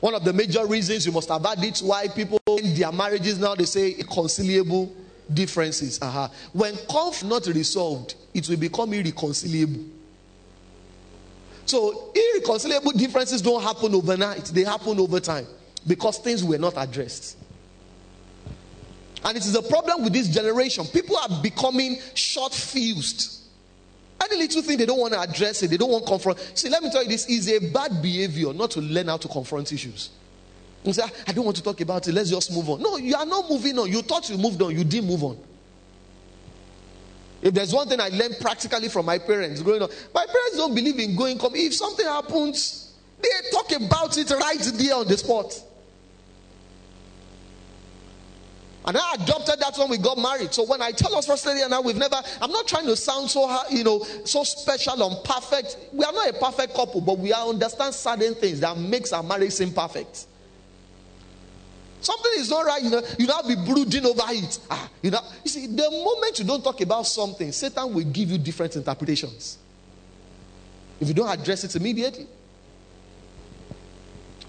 One 0.02 0.14
of 0.14 0.26
the 0.26 0.34
major 0.34 0.66
reasons 0.66 1.06
you 1.06 1.14
must 1.14 1.30
have 1.30 1.46
had 1.46 1.64
it 1.64 1.80
why 1.80 2.10
people 2.10 2.40
in 2.48 2.76
their 2.76 2.92
marriages 2.92 3.40
now 3.40 3.56
they 3.56 3.64
say 3.64 3.94
irreconcilable 3.94 4.94
differences. 5.34 5.98
Uh-huh. 6.02 6.28
When 6.52 6.76
conflict 6.90 7.48
not 7.48 7.56
resolved, 7.56 8.16
it 8.34 8.50
will 8.50 8.58
become 8.58 8.92
irreconcilable. 8.92 9.86
So 11.66 12.12
irreconcilable 12.14 12.92
differences 12.92 13.42
don't 13.42 13.64
happen 13.64 13.96
overnight; 13.96 14.46
they 14.48 14.66
happen 14.66 15.00
over 15.00 15.22
time 15.22 15.48
because 15.88 16.18
things 16.18 16.44
were 16.44 16.58
not 16.58 16.74
addressed. 16.76 17.38
And 19.28 19.36
it 19.36 19.46
is 19.46 19.56
a 19.56 19.62
problem 19.62 20.06
with 20.06 20.14
this 20.14 20.30
generation. 20.30 20.86
People 20.86 21.18
are 21.18 21.42
becoming 21.44 21.98
short 22.14 22.54
fused. 22.54 23.44
Any 24.24 24.38
little 24.38 24.62
thing 24.62 24.78
they 24.78 24.86
don't 24.86 25.00
want 25.00 25.14
to 25.14 25.20
address 25.20 25.62
it, 25.64 25.68
they 25.70 25.76
don't 25.76 25.92
want 25.92 26.06
to 26.06 26.10
confront. 26.10 26.40
See, 26.58 26.70
let 26.70 26.82
me 26.82 26.90
tell 26.90 27.04
you 27.04 27.10
this 27.10 27.28
is 27.28 27.50
a 27.52 27.60
bad 27.60 28.02
behavior 28.02 28.54
not 28.54 28.72
to 28.72 28.80
learn 28.80 29.08
how 29.08 29.18
to 29.18 29.28
confront 29.28 29.74
issues. 29.74 30.12
You 30.86 30.94
say, 30.94 31.02
ah, 31.04 31.10
I 31.28 31.34
don't 31.34 31.44
want 31.44 31.58
to 31.58 31.64
talk 31.64 31.82
about 31.82 32.08
it, 32.08 32.14
let's 32.14 32.30
just 32.30 32.54
move 32.54 32.70
on. 32.70 32.82
No, 32.82 32.96
you 32.96 33.18
are 33.18 33.26
not 33.26 33.50
moving 33.50 33.78
on. 33.78 33.92
You 33.92 34.02
thought 34.02 34.30
you 34.30 34.38
moved 34.38 34.62
on, 34.62 34.74
you 34.74 34.86
didn't 34.86 35.10
move 35.10 35.26
on. 35.26 35.38
If 37.42 37.54
there's 37.54 37.74
one 37.74 37.90
thing 37.90 38.00
I 38.00 38.08
learned 38.08 38.38
practically 38.40 38.88
from 38.88 39.08
my 39.08 39.18
parents 39.18 39.62
growing 39.62 39.82
up, 39.82 39.92
my 40.14 40.26
parents 40.26 40.56
don't 40.56 40.74
believe 40.74 40.98
in 41.00 41.18
going 41.18 41.38
come. 41.38 41.54
If 41.54 41.76
something 41.76 42.06
happens, 42.06 42.94
they 43.22 43.28
talk 43.52 43.74
about 43.74 44.18
it 44.18 44.32
right 44.32 44.72
there 44.74 44.96
on 44.96 45.06
the 45.06 45.18
spot. 45.18 45.54
And 48.86 48.96
I 48.96 49.16
adopted 49.16 49.60
that 49.60 49.78
when 49.78 49.90
we 49.90 49.98
got 49.98 50.18
married. 50.18 50.54
So 50.54 50.66
when 50.66 50.82
I 50.82 50.92
tell 50.92 51.14
us 51.16 51.26
First 51.26 51.46
Lady 51.46 51.62
and 51.62 51.86
we've 51.86 51.98
never, 51.98 52.22
I'm 52.42 52.52
not 52.52 52.68
trying 52.68 52.86
to 52.86 52.96
sound 52.96 53.30
so, 53.30 53.60
you 53.70 53.84
know, 53.84 54.00
so 54.24 54.44
special 54.44 55.12
and 55.12 55.24
perfect. 55.26 55.78
We 55.92 56.06
are 56.06 56.14
not 56.14 56.30
a 56.30 56.34
perfect 56.34 56.74
couple, 56.74 57.02
but 57.02 57.20
we 57.20 57.34
understand 57.34 57.94
certain 57.94 58.34
things 58.36 58.62
that 58.62 58.78
makes 58.78 59.12
our 59.12 59.24
marriage 59.24 59.52
seem 59.52 59.74
perfect. 59.74 60.28
Something 62.00 62.32
is 62.36 62.50
not 62.50 62.66
right, 62.66 62.82
you 62.82 62.90
know, 62.90 63.02
you 63.20 63.28
not 63.28 63.48
be 63.48 63.56
brooding 63.56 64.06
over 64.06 64.22
it. 64.28 64.60
Ah, 64.70 64.90
you 65.02 65.12
know, 65.12 65.20
you 65.44 65.50
see, 65.50 65.68
the 65.68 65.90
moment 65.92 66.40
you 66.40 66.46
don't 66.46 66.64
talk 66.64 66.80
about 66.80 67.06
something, 67.08 67.52
Satan 67.52 67.94
will 67.94 68.06
give 68.06 68.32
you 68.32 68.38
different 68.38 68.76
interpretations. 68.76 69.58
If 71.02 71.08
you 71.08 71.14
don't 71.14 71.28
address 71.28 71.64
it 71.64 71.76
immediately. 71.76 72.28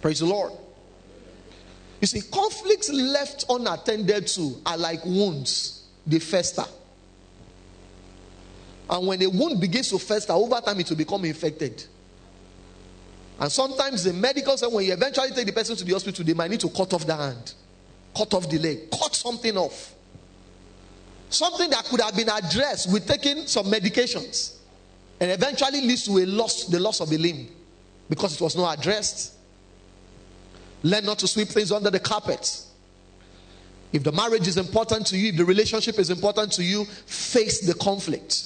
Praise 0.01 0.21
the 0.21 0.27
Lord. 0.27 0.53
You 2.01 2.07
see, 2.07 2.23
conflicts 2.23 2.91
left 2.91 3.45
unattended 3.49 4.27
to 4.29 4.57
are 4.65 4.77
like 4.77 5.05
wounds, 5.05 5.87
they 6.07 6.19
fester. 6.19 6.65
And 8.91 9.07
when 9.07 9.23
a 9.23 9.29
wound 9.29 9.61
begins 9.61 9.91
to 9.91 9.99
fester, 9.99 10.33
over 10.33 10.61
time 10.61 10.81
it 10.81 10.89
will 10.89 10.97
become 10.97 11.25
infected. 11.25 11.85
And 13.41 13.53
sometimes 13.53 14.05
the 14.05 14.13
medical 14.13 14.57
say 14.57 14.67
when 14.67 14.85
you 14.87 14.93
eventually 14.93 15.31
take 15.31 15.47
the 15.47 15.53
person 15.53 15.77
to 15.77 15.85
the 15.85 15.93
hospital, 15.93 16.25
they 16.25 16.35
might 16.35 16.51
need 16.51 16.61
to 16.61 16.69
cut 16.69 16.93
off 16.93 17.07
the 17.07 17.15
hand, 17.15 17.55
cut 18.17 18.33
off 18.35 18.49
the 18.49 18.59
leg, 18.59 18.91
cut 18.91 19.15
something 19.15 19.57
off. 19.57 19.95
Something 21.31 21.71
that 21.71 21.85
could 21.85 22.01
have 22.01 22.17
been 22.17 22.29
addressed 22.29 22.91
with 22.93 23.07
taking 23.07 23.47
some 23.47 23.67
medications 23.67 24.57
and 25.21 25.31
eventually 25.31 25.83
leads 25.83 26.05
to 26.05 26.19
a 26.19 26.25
loss, 26.25 26.65
the 26.65 26.81
loss 26.81 27.01
of 27.01 27.13
a 27.13 27.17
limb 27.19 27.49
because 28.09 28.35
it 28.35 28.41
was 28.41 28.57
not 28.57 28.79
addressed. 28.79 29.35
Learn 30.83 31.05
not 31.05 31.19
to 31.21 31.29
sweep 31.29 31.49
things 31.49 31.73
under 31.73 31.91
the 31.91 32.01
carpet. 32.01 32.63
If 33.93 34.05
the 34.05 34.13
marriage 34.13 34.47
is 34.47 34.57
important 34.57 35.07
to 35.09 35.17
you, 35.17 35.31
if 35.31 35.37
the 35.37 35.45
relationship 35.45 35.99
is 35.99 36.11
important 36.11 36.53
to 36.53 36.63
you, 36.63 36.85
face 36.85 37.61
the 37.61 37.75
conflict. 37.75 38.45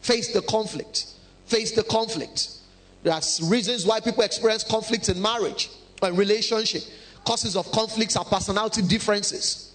Face 0.00 0.32
the 0.32 0.42
conflict. 0.42 1.06
Face 1.46 1.72
the 1.72 1.84
conflict. 1.84 2.50
There's 3.02 3.40
reasons 3.44 3.86
why 3.86 4.00
people 4.00 4.22
experience 4.24 4.64
conflict 4.64 5.08
in 5.08 5.20
marriage 5.20 5.70
and 6.02 6.18
relationship. 6.18 6.82
Causes 7.24 7.56
of 7.56 7.70
conflicts 7.72 8.16
are 8.16 8.24
personality 8.24 8.82
differences. 8.82 9.72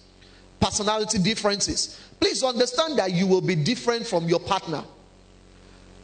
Personality 0.60 1.18
differences. 1.18 2.00
Please 2.20 2.42
understand 2.42 2.98
that 2.98 3.12
you 3.12 3.26
will 3.26 3.40
be 3.40 3.54
different 3.54 4.06
from 4.06 4.28
your 4.28 4.40
partner. 4.40 4.82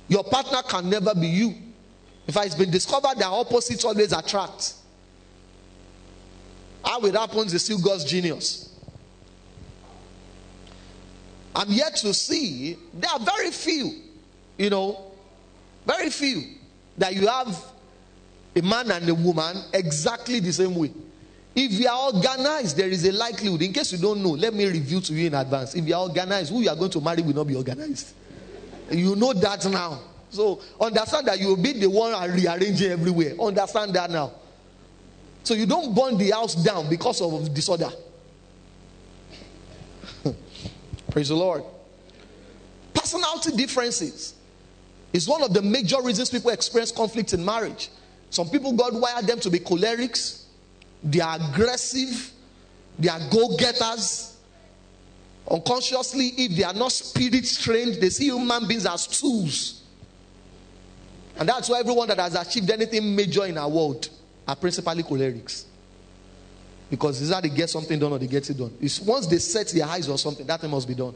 Your 0.09 0.25
partner 0.25 0.63
can 0.69 0.91
never 0.91 1.15
be 1.15 1.27
you. 1.27 1.55
In 2.27 2.33
fact, 2.33 2.47
it's 2.47 2.55
been 2.55 2.71
discovered 2.71 3.19
that 3.19 3.27
opposites 3.27 3.85
always 3.85 4.13
attract. 4.13 4.75
How 6.85 7.01
it 7.01 7.15
happens 7.15 7.55
is 7.55 7.65
still 7.65 7.79
God's 7.79 8.05
genius. 8.05 8.69
I'm 11.55 11.71
yet 11.71 11.97
to 11.97 12.15
see, 12.15 12.77
there 12.95 13.11
are 13.11 13.21
very 13.21 13.51
few, 13.51 14.03
you 14.57 14.71
know, 14.71 15.13
very 15.87 16.11
few 16.11 16.43
that 16.99 17.15
you 17.15 17.27
have 17.27 17.73
a 18.57 18.63
man 18.63 18.91
and 18.91 19.09
a 19.09 19.15
woman 19.15 19.57
exactly 19.73 20.41
the 20.41 20.53
same 20.53 20.75
way. 20.75 20.93
If 21.55 21.73
you 21.73 21.89
are 21.89 22.13
organized, 22.15 22.77
there 22.79 22.89
is 22.89 23.07
a 23.07 23.13
likelihood. 23.13 23.61
In 23.61 23.73
case 23.73 23.93
you 23.93 23.99
don't 23.99 24.23
know, 24.23 24.31
let 24.31 24.55
me 24.55 24.65
review 24.67 25.01
to 25.03 25.13
you 25.13 25.27
in 25.27 25.35
advance. 25.35 25.75
If 25.75 25.87
you 25.87 25.95
are 25.95 26.03
organized, 26.03 26.51
who 26.51 26.61
you 26.63 26.71
are 26.71 26.77
going 26.77 26.91
to 26.93 27.01
marry 27.01 27.23
will 27.23 27.35
not 27.35 27.47
be 27.47 27.57
organized. 27.57 28.15
You 28.91 29.15
know 29.17 29.35
that 29.35 29.65
now. 29.71 30.01
So 30.31 30.63
understand 30.81 31.29
that 31.29 31.39
you 31.39 31.49
will 31.49 31.63
be 31.63 31.75
the 31.75 31.91
one 31.91 32.13
rearranging 32.33 32.91
everywhere. 32.91 33.35
Understand 33.39 33.93
that 33.95 34.11
now. 34.11 34.33
So 35.45 35.55
you 35.55 35.67
don't 35.67 35.95
burn 35.95 36.17
the 36.17 36.31
house 36.31 36.55
down 36.55 36.89
because 36.89 37.21
of 37.21 37.53
disorder. 37.53 37.91
Praise 41.11 41.29
the 41.29 41.35
Lord. 41.35 41.65
Personality 42.95 43.57
differences 43.57 44.35
is 45.13 45.29
one 45.29 45.43
of 45.43 45.53
the 45.53 45.63
major 45.63 46.01
reasons 46.01 46.31
people 46.31 46.51
experience 46.51 46.93
conflict 46.93 47.33
in 47.33 47.45
marriage. 47.45 47.91
Some 48.31 48.49
people, 48.49 48.73
God 48.73 48.99
wired 48.99 49.27
them 49.27 49.41
to 49.41 49.51
be 49.51 49.59
cholerics, 49.59 50.45
they 51.03 51.21
are 51.21 51.37
aggressive, 51.37 52.33
they 52.99 53.09
are 53.09 53.21
go 53.31 53.57
getters. 53.57 54.37
Unconsciously, 55.51 56.29
if 56.39 56.57
they 56.57 56.63
are 56.63 56.73
not 56.73 56.93
spirit 56.93 57.45
trained, 57.61 57.97
they 57.97 58.11
see 58.11 58.27
human 58.27 58.67
beings 58.69 58.87
as 58.87 59.09
tools. 59.09 59.83
And 61.37 61.49
that's 61.49 61.69
why 61.69 61.81
everyone 61.81 62.09
that 62.09 62.19
has 62.19 62.37
achieved 62.37 62.71
anything 62.71 63.17
major 63.17 63.45
in 63.45 63.59
our 63.59 63.69
world 63.69 64.09
are 64.47 64.57
principally 64.57 65.03
cholerics. 65.03 65.65
Because 66.91 67.23
it's 67.23 67.33
either 67.33 67.49
they 67.49 67.55
get 67.55 67.71
something 67.71 67.99
done 67.99 68.13
or 68.13 68.19
they 68.19 68.27
get 68.27 68.49
it 68.51 68.59
done. 68.59 68.77
It's 68.81 69.01
once 69.01 69.27
they 69.27 69.39
set 69.39 69.69
their 69.69 69.87
eyes 69.87 70.09
on 70.09 70.19
something, 70.19 70.47
that 70.47 70.61
thing 70.61 70.71
must 70.71 70.87
be 70.87 70.95
done. 70.95 71.15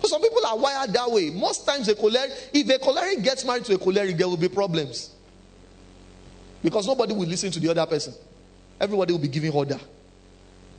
So 0.00 0.08
some 0.08 0.22
people 0.22 0.44
are 0.46 0.56
wired 0.56 0.92
that 0.92 1.10
way. 1.10 1.30
Most 1.30 1.66
times, 1.66 1.88
a 1.88 1.94
choleric, 1.94 2.30
if 2.52 2.68
a 2.68 2.78
choleric 2.78 3.22
gets 3.22 3.44
married 3.44 3.64
to 3.66 3.74
a 3.74 3.78
choleric, 3.78 4.16
there 4.16 4.28
will 4.28 4.36
be 4.36 4.48
problems. 4.48 5.10
Because 6.62 6.86
nobody 6.86 7.12
will 7.12 7.26
listen 7.26 7.50
to 7.50 7.60
the 7.60 7.70
other 7.70 7.86
person. 7.86 8.14
Everybody 8.80 9.12
will 9.12 9.20
be 9.20 9.28
giving 9.28 9.52
order. 9.52 9.78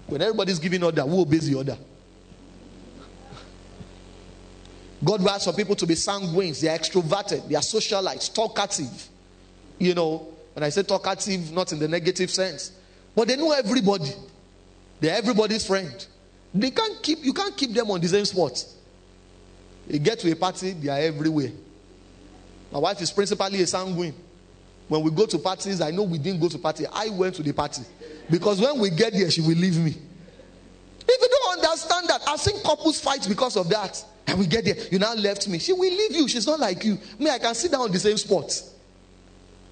When 0.08 0.22
everybody's 0.22 0.60
giving 0.60 0.84
order, 0.84 1.02
who 1.04 1.22
obeys 1.22 1.48
the 1.48 1.56
order? 1.56 1.78
God 5.04 5.24
wants 5.24 5.46
some 5.46 5.56
people 5.56 5.76
to 5.76 5.88
be 5.88 5.96
sanguines, 5.96 6.62
they 6.62 6.70
are 6.70 6.78
extroverted, 6.78 7.48
they 7.48 7.56
are 7.56 7.62
socialites, 7.62 8.32
talkative. 8.34 9.10
You 9.80 9.96
know, 9.96 10.28
when 10.62 10.68
I 10.68 10.70
say 10.70 10.84
talkative, 10.84 11.52
not 11.52 11.72
in 11.72 11.80
the 11.80 11.88
negative 11.88 12.30
sense, 12.30 12.72
but 13.16 13.28
they 13.28 13.36
know 13.36 13.52
everybody. 13.52 14.14
They're 15.00 15.18
everybody's 15.18 15.66
friend. 15.66 16.06
They 16.54 16.70
can't 16.70 17.02
keep 17.02 17.24
you 17.24 17.34
can't 17.34 17.58
keep 17.58 17.74
them 17.74 17.90
on 17.90 18.00
the 18.00 18.08
same 18.08 18.26
spot. 18.26 18.64
You 19.88 19.98
get 19.98 20.20
to 20.20 20.32
a 20.32 20.36
party, 20.36 20.74
they 20.74 20.90
are 20.90 21.00
everywhere. 21.00 21.50
My 22.72 22.78
wife 22.78 23.02
is 23.02 23.10
principally 23.10 23.64
a 23.64 23.66
sanguine. 23.66 24.14
When 24.88 25.02
we 25.02 25.10
go 25.10 25.26
to 25.26 25.40
parties, 25.40 25.82
I 25.82 25.90
know 25.90 26.04
we 26.04 26.20
didn't 26.20 26.40
go 26.40 26.48
to 26.48 26.60
party. 26.60 26.86
I 26.94 27.10
went 27.10 27.34
to 27.38 27.42
the 27.42 27.54
party. 27.54 27.82
Because 28.30 28.62
when 28.62 28.78
we 28.78 28.92
get 28.92 29.14
there, 29.14 29.32
she 29.32 29.42
will 29.42 29.58
leave 29.58 29.80
me. 29.80 29.96
If 31.10 31.22
you 31.22 31.28
don't 31.28 31.58
understand 31.58 32.08
that, 32.08 32.22
I've 32.28 32.40
seen 32.40 32.62
couples 32.62 33.00
fight 33.02 33.26
because 33.28 33.58
of 33.58 33.68
that. 33.70 34.06
And 34.28 34.38
we 34.38 34.46
get 34.46 34.66
there, 34.66 34.76
you 34.92 35.00
now 35.00 35.16
left 35.16 35.48
me. 35.48 35.58
She 35.58 35.74
will 35.74 35.90
leave 35.92 36.12
you. 36.12 36.28
She's 36.28 36.46
not 36.46 36.60
like 36.60 36.84
you. 36.84 37.00
Me, 37.18 37.32
I 37.32 37.40
can 37.40 37.56
sit 37.56 37.72
down 37.72 37.82
on 37.82 37.92
the 37.92 37.98
same 37.98 38.18
spot 38.18 38.71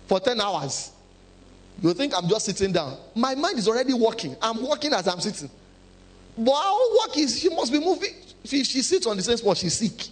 for 0.09 0.19
10 0.19 0.41
hours. 0.41 0.91
You 1.81 1.93
think 1.93 2.13
I'm 2.17 2.27
just 2.27 2.45
sitting 2.45 2.73
down. 2.73 2.97
My 3.15 3.35
mind 3.35 3.59
is 3.59 3.67
already 3.67 3.93
working. 3.93 4.35
I'm 4.41 4.67
working 4.67 4.91
as 4.91 5.07
I'm 5.07 5.19
sitting. 5.21 5.49
But 6.35 6.51
our 6.51 6.79
work 6.97 7.15
is 7.17 7.39
she 7.39 7.49
must 7.49 7.71
be 7.71 7.79
moving. 7.79 8.15
If 8.43 8.49
she 8.49 8.81
sits 8.81 9.05
on 9.05 9.15
the 9.15 9.23
same 9.23 9.37
spot, 9.37 9.57
she's 9.57 9.75
sick. 9.75 10.07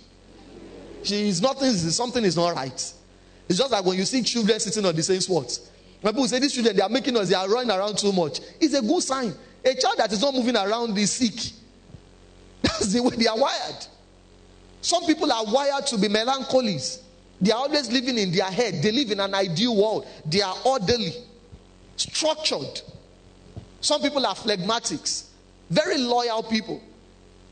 She 1.03 1.27
is 1.27 1.41
nothing, 1.41 1.71
something 1.73 2.23
is 2.23 2.37
not 2.37 2.55
right. 2.55 2.93
It's 3.49 3.57
just 3.57 3.71
like 3.71 3.83
when 3.83 3.97
you 3.97 4.05
see 4.05 4.21
children 4.21 4.59
sitting 4.59 4.85
on 4.85 4.95
the 4.95 5.03
same 5.03 5.19
spot. 5.19 5.59
When 6.01 6.13
people 6.13 6.27
say 6.27 6.39
these 6.39 6.53
children, 6.53 6.75
they 6.75 6.81
are 6.81 6.89
making 6.89 7.17
us, 7.17 7.29
they 7.29 7.35
are 7.35 7.49
running 7.49 7.71
around 7.71 7.97
too 7.97 8.11
much. 8.11 8.39
It's 8.61 8.75
a 8.75 8.81
good 8.81 9.01
sign. 9.01 9.33
A 9.65 9.73
child 9.73 9.95
that 9.97 10.11
is 10.11 10.21
not 10.21 10.33
moving 10.33 10.55
around 10.55 10.95
is 10.97 11.11
sick. 11.11 11.53
That's 12.61 12.93
the 12.93 13.01
way 13.01 13.15
they 13.15 13.27
are 13.27 13.37
wired. 13.37 13.87
Some 14.81 15.05
people 15.05 15.31
are 15.31 15.43
wired 15.45 15.87
to 15.87 15.97
be 15.97 16.07
melancholies. 16.07 17.01
They 17.39 17.51
are 17.51 17.59
always 17.59 17.91
living 17.91 18.17
in 18.17 18.31
their 18.31 18.45
head. 18.45 18.81
They 18.81 18.91
live 18.91 19.11
in 19.11 19.19
an 19.19 19.33
ideal 19.33 19.75
world. 19.75 20.07
They 20.25 20.41
are 20.41 20.55
orderly, 20.65 21.13
structured. 21.95 22.81
Some 23.79 24.01
people 24.01 24.25
are 24.25 24.35
phlegmatics, 24.35 25.27
very 25.69 25.97
loyal 25.97 26.43
people. 26.43 26.81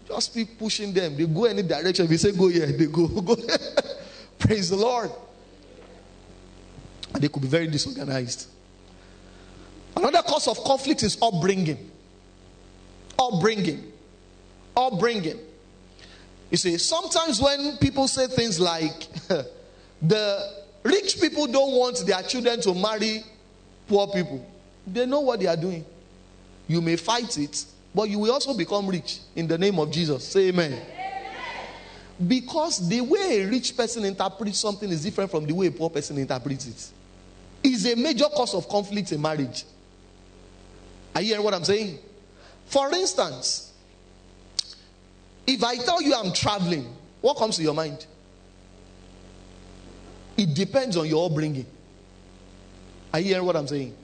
Just 0.08 0.34
keep 0.34 0.58
pushing 0.58 0.94
them. 0.94 1.18
They 1.18 1.26
go 1.26 1.46
any 1.46 1.64
direction. 1.64 2.08
You 2.10 2.18
say 2.18 2.32
go 2.32 2.48
here, 2.48 2.68
they 2.68 2.86
go. 2.86 3.08
go. 3.22 3.36
Praise 4.40 4.70
the 4.70 4.76
Lord. 4.76 5.12
And 7.14 7.24
they 7.24 7.28
could 7.28 7.42
be 7.42 7.48
very 7.48 7.68
disorganized. 7.68 8.48
Another 9.96 10.22
cause 10.22 10.48
of 10.48 10.64
conflict 10.64 11.04
is 11.04 11.18
upbringing. 11.22 11.90
Upbringing. 13.18 13.92
Upbringing. 14.76 15.40
You 16.52 16.58
see, 16.58 16.78
sometimes 16.78 17.42
when 17.42 17.78
people 17.78 18.08
say 18.08 18.28
things 18.28 18.60
like, 18.60 19.08
the 20.02 20.64
rich 20.84 21.20
people 21.20 21.48
don't 21.48 21.72
want 21.74 22.06
their 22.06 22.22
children 22.24 22.62
to 22.62 22.74
marry 22.74 23.24
poor 23.88 24.08
people, 24.08 24.46
they 24.86 25.06
know 25.06 25.22
what 25.22 25.40
they 25.40 25.48
are 25.48 25.58
doing. 25.58 25.86
You 26.68 26.82
may 26.82 26.96
fight 26.96 27.38
it, 27.38 27.66
but 27.94 28.10
you 28.10 28.20
will 28.20 28.32
also 28.32 28.54
become 28.54 28.88
rich 28.88 29.20
in 29.36 29.48
the 29.48 29.58
name 29.58 29.80
of 29.80 29.92
Jesus. 29.92 30.28
Say 30.28 30.50
amen. 30.50 30.74
amen. 30.74 30.86
Because 32.28 32.88
the 32.88 33.02
way 33.02 33.42
a 33.42 33.48
rich 33.48 33.76
person 33.76 34.06
interprets 34.06 34.60
something 34.60 34.90
is 34.90 35.04
different 35.04 35.30
from 35.30 35.46
the 35.46 35.54
way 35.54 35.68
a 35.68 35.72
poor 35.72 35.90
person 35.90 36.18
interprets 36.18 36.68
it. 36.68 36.92
Is 37.68 37.92
a 37.92 37.96
major 37.96 38.26
cause 38.26 38.54
of 38.54 38.70
conflict 38.70 39.12
in 39.12 39.22
marriage. 39.22 39.66
Are 41.14 41.22
you 41.22 41.28
hearing 41.30 41.44
what 41.44 41.54
I'm 41.54 41.64
saying? 41.64 41.98
For 42.68 42.92
instance, 42.94 43.74
if 45.48 45.64
I 45.64 45.78
tell 45.78 46.02
you 46.02 46.14
I'm 46.14 46.34
traveling, 46.34 46.96
what 47.22 47.38
comes 47.38 47.58
to 47.58 47.64
your 47.64 47.74
mind? 47.74 48.06
It 50.38 50.54
depends 50.54 50.98
on 50.98 51.08
your 51.08 51.26
upbringing. 51.26 51.66
Are 53.14 53.20
you 53.20 53.28
hearing 53.28 53.46
what 53.46 53.56
I'm 53.56 53.68
saying? 53.68 53.96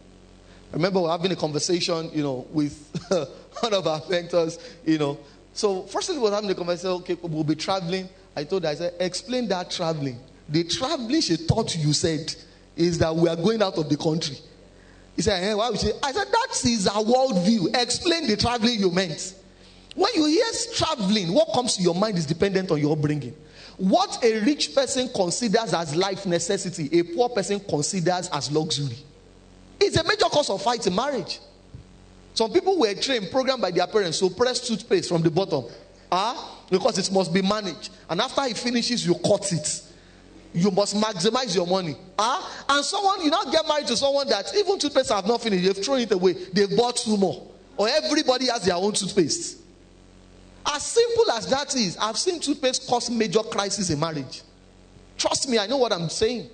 I 0.72 0.76
remember 0.76 1.06
having 1.08 1.32
a 1.32 1.36
conversation, 1.36 2.10
you 2.14 2.24
know, 2.24 2.48
with 2.52 2.78
one 3.60 3.74
of 3.74 3.86
our 3.86 4.02
mentors, 4.10 4.58
you 4.86 4.98
know. 4.98 5.20
So, 5.54 5.84
firstly, 5.84 6.18
we 6.18 6.24
were 6.24 6.32
having 6.32 6.50
a 6.50 6.56
conversation, 6.56 6.92
okay, 6.92 7.18
we'll 7.22 7.44
be 7.44 7.56
traveling. 7.56 8.08
I 8.36 8.46
told 8.46 8.64
her, 8.64 8.70
I 8.70 8.76
said, 8.76 8.94
explain 9.00 9.50
that 9.50 9.70
traveling. 9.70 10.18
The 10.48 10.64
traveling 10.64 11.20
she 11.20 11.36
thought 11.36 11.76
you 11.76 11.92
said 11.92 12.34
is 12.78 12.98
that 13.00 13.14
we 13.14 13.28
are 13.28 13.36
going 13.36 13.62
out 13.62 13.78
of 13.78 13.90
the 13.90 13.98
country. 13.98 14.38
He 15.18 15.22
said, 15.22 15.44
hey, 15.44 15.54
why 15.54 15.70
would? 15.70 15.80
I 16.02 16.12
said, 16.14 16.28
that 16.32 16.62
is 16.64 16.88
a 16.88 16.92
worldview. 16.92 17.76
Explain 17.76 18.28
the 18.28 18.38
traveling 18.38 18.80
you 18.80 18.92
meant. 18.92 19.36
When 19.94 20.14
you 20.16 20.26
hear 20.26 20.46
traveling, 20.74 21.34
what 21.34 21.52
comes 21.54 21.76
to 21.76 21.84
your 21.84 21.96
mind 21.96 22.18
is 22.18 22.26
dependent 22.26 22.72
on 22.72 22.80
your 22.80 22.96
bringing. 22.96 23.36
What 23.82 24.24
a 24.24 24.42
rich 24.42 24.76
person 24.76 25.10
considers 25.10 25.74
as 25.74 25.96
life 25.96 26.28
necessity, 26.28 27.00
a 27.00 27.02
poor 27.02 27.30
person 27.30 27.60
considers 27.60 28.30
as 28.30 28.52
luxury. 28.52 28.96
It's 29.80 29.98
a 29.98 30.04
major 30.04 30.26
cause 30.26 30.52
of 30.52 30.62
fight 30.62 30.86
in 30.86 30.94
marriage. 30.94 31.40
Some 32.36 32.54
people 32.54 32.78
were 32.78 32.94
trained, 32.94 33.32
programmed 33.32 33.64
by 33.64 33.72
their 33.72 33.88
parents 33.88 34.20
to 34.20 34.30
press 34.30 34.60
toothpaste 34.60 35.10
from 35.10 35.24
the 35.24 35.32
bottom. 35.32 35.66
Ah, 36.12 36.60
because 36.70 37.00
it 37.00 37.12
must 37.12 37.34
be 37.34 37.42
managed. 37.42 37.90
And 38.08 38.22
after 38.22 38.44
it 38.44 38.56
finishes, 38.56 39.04
you 39.04 39.16
cut 39.16 39.52
it. 39.52 39.82
You 40.54 40.70
must 40.70 40.96
maximize 40.96 41.56
your 41.56 41.66
money. 41.66 41.98
Ah, 42.20 42.66
and 42.70 42.86
someone, 42.86 43.24
you 43.24 43.32
now 43.32 43.46
get 43.46 43.68
married 43.68 43.88
to 43.88 43.98
someone 43.98 44.28
that 44.30 44.56
even 44.56 44.78
toothpaste 44.78 45.12
have 45.12 45.26
not 45.26 45.42
finished, 45.42 45.66
they've 45.66 45.84
thrown 45.84 46.02
it 46.02 46.12
away, 46.12 46.34
they've 46.54 46.78
bought 46.78 46.98
two 46.98 47.18
more. 47.18 47.48
Or 47.78 47.90
everybody 47.90 48.46
has 48.46 48.64
their 48.64 48.76
own 48.76 48.94
toothpaste. 48.94 49.61
As 50.66 50.84
simple 50.84 51.32
as 51.32 51.48
that 51.48 51.76
is, 51.76 51.98
I've 51.98 52.18
seen 52.18 52.40
toothpaste 52.40 52.88
cause 52.88 53.10
major 53.10 53.42
crisis 53.42 53.90
in 53.90 54.00
marriage. 54.00 54.42
Trust 55.18 55.50
me, 55.50 55.58
I 55.58 55.68
know 55.68 55.78
what 55.78 55.92
I'm 55.92 56.10
saying. 56.10 56.50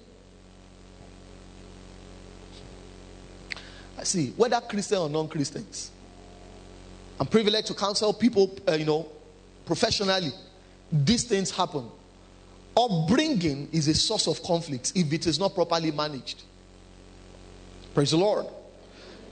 I 3.97 4.03
see, 4.03 4.29
whether 4.37 4.59
Christian 4.61 4.99
or 4.99 5.09
non 5.09 5.27
Christians, 5.27 5.91
I'm 7.19 7.27
privileged 7.27 7.67
to 7.67 7.73
counsel 7.73 8.13
people, 8.13 8.55
uh, 8.67 8.73
you 8.73 8.85
know, 8.85 9.07
professionally. 9.65 10.31
These 10.91 11.25
things 11.25 11.51
happen. 11.51 11.89
Upbringing 12.77 13.69
is 13.71 13.87
a 13.87 13.93
source 13.93 14.27
of 14.27 14.41
conflict 14.43 14.93
if 14.95 15.11
it 15.11 15.25
is 15.25 15.39
not 15.39 15.55
properly 15.55 15.91
managed. 15.91 16.43
Praise 17.93 18.11
the 18.11 18.17
Lord. 18.17 18.45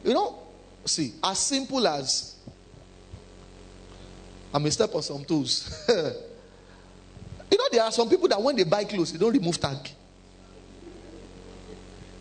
You 0.03 0.13
know, 0.13 0.39
see, 0.85 1.13
as 1.23 1.37
simple 1.37 1.87
as 1.87 2.34
I 4.55 4.57
may 4.57 4.69
step 4.69 4.95
on 4.95 5.01
some 5.01 5.25
toes. 5.25 5.83
you 5.89 7.57
know, 7.57 7.65
there 7.69 7.83
are 7.83 7.91
some 7.91 8.07
people 8.07 8.29
that 8.29 8.41
when 8.41 8.55
they 8.55 8.63
buy 8.63 8.85
clothes, 8.85 9.11
they 9.11 9.19
don't 9.19 9.33
remove 9.33 9.59
tag. 9.59 9.89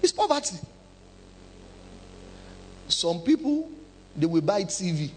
It's 0.03 0.11
poverty. 0.11 0.57
Some 2.88 3.20
people, 3.20 3.70
they 4.16 4.27
will 4.27 4.40
buy 4.40 4.64
TV. 4.64 5.11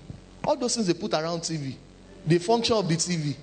All 0.45 0.55
those 0.57 0.75
things 0.75 0.85
they 0.85 0.93
put 0.93 1.11
around 1.15 1.39
TV, 1.39 1.73
the 2.23 2.37
function 2.37 2.75
of 2.75 2.87
the 2.87 2.93
TV, 2.93 3.35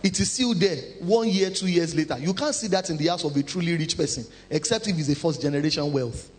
it 0.00 0.20
is 0.20 0.30
still 0.30 0.54
there 0.54 0.76
one 1.00 1.28
year, 1.28 1.50
two 1.50 1.66
years 1.66 1.92
later. 1.92 2.16
You 2.20 2.32
can't 2.34 2.54
see 2.54 2.68
that 2.68 2.88
in 2.88 2.96
the 2.96 3.08
house 3.08 3.24
of 3.24 3.36
a 3.36 3.42
truly 3.42 3.76
rich 3.76 3.96
person, 3.96 4.24
except 4.48 4.86
if 4.86 4.96
it's 4.96 5.08
a 5.08 5.16
first 5.16 5.42
generation 5.42 5.92
wealth. 5.92 6.30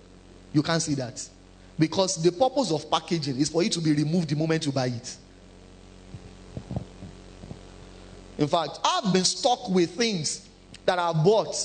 You 0.54 0.64
can't 0.64 0.82
see 0.82 0.94
that. 0.94 1.28
Because 1.78 2.24
the 2.24 2.32
purpose 2.32 2.72
of 2.72 2.90
packaging 2.90 3.38
is 3.38 3.50
for 3.50 3.62
it 3.64 3.74
to 3.74 3.82
be 3.82 3.92
removed 3.92 4.30
the 4.30 4.38
moment 4.38 4.66
you 4.66 4.72
buy 4.72 4.88
it. 4.88 5.18
In 8.38 8.48
fact, 8.48 8.80
I've 8.84 9.12
been 9.14 9.24
stuck 9.24 9.70
with 9.70 9.92
things 9.92 10.48
that 10.86 11.00
I 11.00 11.12
bought. 11.14 11.56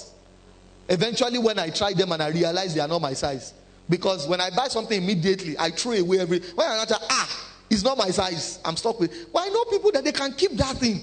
Eventually, 0.89 1.39
when 1.39 1.59
I 1.59 1.71
try 1.71 1.93
them 1.93 2.13
and 2.13 2.23
I 2.23 2.29
realize 2.29 2.75
they 2.75 2.81
are 2.81 2.89
not 2.89 3.01
my 3.01 3.13
size. 3.13 3.55
Because 3.89 4.27
when 4.27 4.41
I 4.41 4.51
buy 4.51 4.69
something 4.69 5.03
immediately, 5.03 5.57
I 5.59 5.71
throw 5.71 5.93
away 5.93 6.21
every. 6.21 6.41
When 6.41 6.67
I 6.67 6.77
not 6.77 6.93
ah, 7.11 7.51
it's 7.69 7.83
not 7.83 7.99
my 7.99 8.11
size. 8.11 8.59
I'm 8.65 8.77
stuck 8.77 8.99
with. 9.01 9.33
But 9.33 9.41
I 9.41 9.49
know 9.49 9.65
people 9.65 9.93
that 9.93 10.05
they 10.05 10.13
can 10.13 10.33
keep 10.33 10.53
that 10.53 10.77
thing 10.77 11.03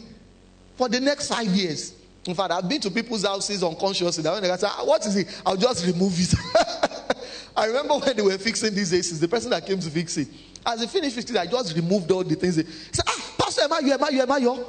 for 0.76 0.90
the 0.90 1.00
next 1.00 1.28
five 1.28 1.48
years. 1.48 1.94
In 2.26 2.36
fact, 2.36 2.52
I've 2.52 2.68
been 2.68 2.82
to 2.82 2.92
people's 2.92 3.26
houses 3.26 3.64
unconsciously. 3.64 4.24
That 4.24 4.34
when 4.34 4.44
they 4.44 4.56
say, 4.58 4.68
ah, 4.70 4.84
"What 4.84 5.06
is 5.06 5.16
it?" 5.16 5.42
I'll 5.46 5.58
just 5.58 5.86
remove 5.86 6.14
it. 6.20 6.34
I 7.58 7.66
remember 7.66 7.98
when 7.98 8.16
they 8.16 8.22
were 8.22 8.38
fixing 8.38 8.74
these 8.74 8.92
ACs, 8.92 9.20
the 9.20 9.28
person 9.28 9.50
that 9.52 9.66
came 9.66 9.80
to 9.80 9.90
fix 9.90 10.18
it, 10.18 10.28
as 10.66 10.80
they 10.80 10.88
finished 10.88 11.16
fixing 11.16 11.36
it, 11.36 11.40
I 11.40 11.46
just 11.46 11.76
removed 11.76 12.12
all 12.12 12.24
the 12.24 12.36
things. 12.36 12.56
He 12.56 12.64
said, 12.92 13.06
"Ah, 13.08 13.34
Pastor, 13.38 13.64
am 13.64 13.74
I 13.74 13.80
you? 13.80 13.94
Am 13.94 14.04
I 14.04 14.10
you? 14.10 14.22
Am 14.22 14.32
I 14.32 14.38
you?" 14.38 14.66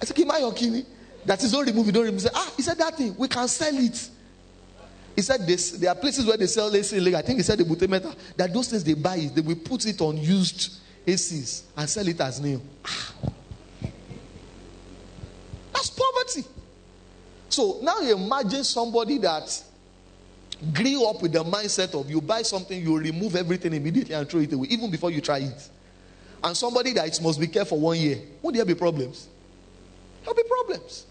I 0.00 0.04
said, 0.04 0.16
Kima 0.16 0.40
Yokini. 0.40 0.84
That 1.24 1.42
is 1.42 1.52
not 1.52 1.66
removed, 1.66 1.92
don't 1.92 2.04
remove. 2.04 2.22
Said, 2.22 2.32
Ah, 2.34 2.52
he 2.56 2.62
said 2.62 2.78
that 2.78 2.96
thing, 2.96 3.14
we 3.18 3.28
can 3.28 3.46
sell 3.48 3.76
it. 3.76 4.10
He 5.14 5.22
said 5.22 5.46
this, 5.46 5.72
there 5.72 5.90
are 5.90 5.96
places 5.96 6.24
where 6.24 6.36
they 6.36 6.46
sell 6.46 6.74
AC 6.74 7.14
I 7.14 7.22
think 7.22 7.38
he 7.38 7.42
said 7.42 7.58
the 7.58 7.64
Butemeta, 7.64 8.14
that 8.36 8.54
those 8.54 8.68
things 8.68 8.84
they 8.84 8.94
buy 8.94 9.16
it, 9.16 9.34
they 9.34 9.40
will 9.40 9.56
put 9.56 9.84
it 9.84 10.00
on 10.00 10.16
used 10.16 10.78
ACs 11.04 11.62
and 11.76 11.90
sell 11.90 12.06
it 12.06 12.20
as 12.20 12.40
new. 12.40 12.62
Ah. 12.84 13.12
That's 15.72 15.90
poverty. 15.90 16.44
So 17.48 17.80
now 17.82 18.00
you 18.00 18.14
imagine 18.14 18.62
somebody 18.62 19.18
that 19.18 19.64
grew 20.72 21.04
up 21.06 21.20
with 21.20 21.32
the 21.32 21.42
mindset 21.42 21.98
of 22.00 22.08
you 22.08 22.20
buy 22.20 22.42
something, 22.42 22.80
you 22.80 22.96
remove 22.96 23.36
everything 23.36 23.74
immediately 23.74 24.14
and 24.14 24.28
throw 24.28 24.40
it 24.40 24.52
away, 24.52 24.68
even 24.70 24.90
before 24.90 25.10
you 25.10 25.20
try 25.20 25.38
it. 25.38 25.68
And 26.42 26.56
somebody 26.56 26.92
that 26.92 27.08
it 27.08 27.20
must 27.22 27.40
be 27.40 27.48
kept 27.48 27.70
for 27.70 27.78
one 27.78 27.98
year. 27.98 28.20
Would 28.42 28.54
there 28.54 28.64
be 28.64 28.74
problems? 28.74 29.28
There'll 30.22 30.34
be 30.34 30.42
problems. 30.48 31.06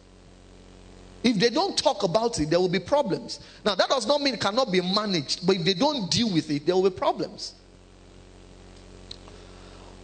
If 1.23 1.37
they 1.37 1.49
don't 1.49 1.77
talk 1.77 2.03
about 2.03 2.39
it, 2.39 2.49
there 2.49 2.59
will 2.59 2.69
be 2.69 2.79
problems. 2.79 3.39
Now, 3.65 3.75
that 3.75 3.89
does 3.89 4.07
not 4.07 4.21
mean 4.21 4.35
it 4.35 4.41
cannot 4.41 4.71
be 4.71 4.81
managed, 4.81 5.45
but 5.45 5.55
if 5.55 5.63
they 5.63 5.73
don't 5.73 6.09
deal 6.09 6.31
with 6.31 6.49
it, 6.51 6.65
there 6.65 6.75
will 6.75 6.89
be 6.89 6.95
problems. 6.95 7.53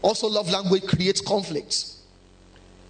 Also, 0.02 0.28
love 0.28 0.50
language 0.50 0.86
creates 0.86 1.22
conflicts. 1.22 2.02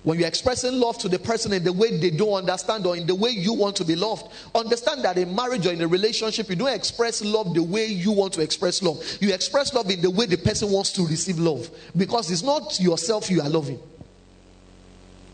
When 0.04 0.19
you're 0.19 0.28
expressing 0.28 0.73
love 0.80 0.97
to 0.97 1.08
the 1.08 1.17
person 1.17 1.54
in 1.54 1.63
the 1.63 1.71
way 1.71 1.97
they 1.97 2.10
don't 2.10 2.34
understand 2.34 2.86
or 2.86 2.97
in 2.97 3.08
the 3.08 3.15
way 3.15 3.30
you 3.30 3.54
want 3.54 3.78
to 3.78 3.86
be 3.86 3.95
loved, 3.95 4.28
understand 4.54 5.04
that 5.06 5.17
in 5.17 5.34
marriage 5.34 5.65
or 5.65 5.71
in 5.71 5.82
a 5.82 5.88
relationship, 5.88 6.49
you 6.49 6.58
don't 6.58 6.73
express 6.73 7.23
love 7.23 7.54
the 7.54 7.63
way 7.63 7.86
you 7.86 8.12
want 8.12 8.34
to 8.34 8.41
express 8.41 8.82
love. 8.82 9.02
You 9.21 9.34
express 9.34 9.73
love 9.73 9.89
in 9.89 10.02
the 10.02 10.10
way 10.10 10.26
the 10.26 10.38
person 10.38 10.71
wants 10.71 10.91
to 10.93 11.08
receive 11.08 11.39
love 11.39 11.69
because 11.95 12.30
it's 12.32 12.43
not 12.43 12.80
yourself 12.82 13.30
you 13.30 13.41
are 13.41 13.49
loving. 13.49 13.80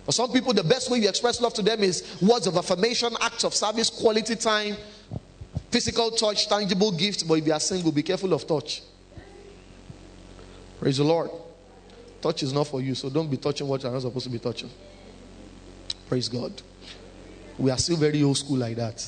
For 0.09 0.13
some 0.13 0.31
people, 0.31 0.53
the 0.53 0.63
best 0.63 0.89
way 0.89 0.97
you 0.97 1.07
express 1.07 1.39
love 1.39 1.53
to 1.53 1.61
them 1.61 1.83
is 1.83 2.19
words 2.19 2.47
of 2.47 2.57
affirmation, 2.57 3.15
acts 3.21 3.43
of 3.43 3.53
service, 3.53 3.91
quality 3.91 4.35
time, 4.35 4.75
physical 5.69 6.09
touch, 6.09 6.49
tangible 6.49 6.91
gifts. 6.91 7.21
But 7.21 7.35
if 7.35 7.45
you 7.45 7.53
are 7.53 7.59
single, 7.59 7.91
be 7.91 8.01
careful 8.01 8.33
of 8.33 8.47
touch. 8.47 8.81
Praise 10.79 10.97
the 10.97 11.03
Lord. 11.03 11.29
Touch 12.23 12.41
is 12.41 12.51
not 12.51 12.65
for 12.65 12.81
you, 12.81 12.95
so 12.95 13.11
don't 13.11 13.29
be 13.29 13.37
touching 13.37 13.67
what 13.67 13.83
you're 13.83 13.91
not 13.91 14.01
supposed 14.01 14.23
to 14.23 14.31
be 14.31 14.39
touching. 14.39 14.71
Praise 16.07 16.27
God. 16.27 16.59
We 17.59 17.69
are 17.69 17.77
still 17.77 17.97
very 17.97 18.23
old 18.23 18.37
school 18.39 18.57
like 18.57 18.77
that. 18.77 19.07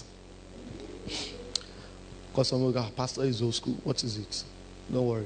Because 2.29 2.47
some 2.47 2.61
of 2.61 2.77
our 2.77 2.91
pastor 2.91 3.23
is 3.23 3.41
old 3.41 3.55
school. 3.55 3.79
What 3.83 4.03
is 4.03 4.17
it? 4.17 4.43
Don't 4.93 5.07
worry. 5.07 5.25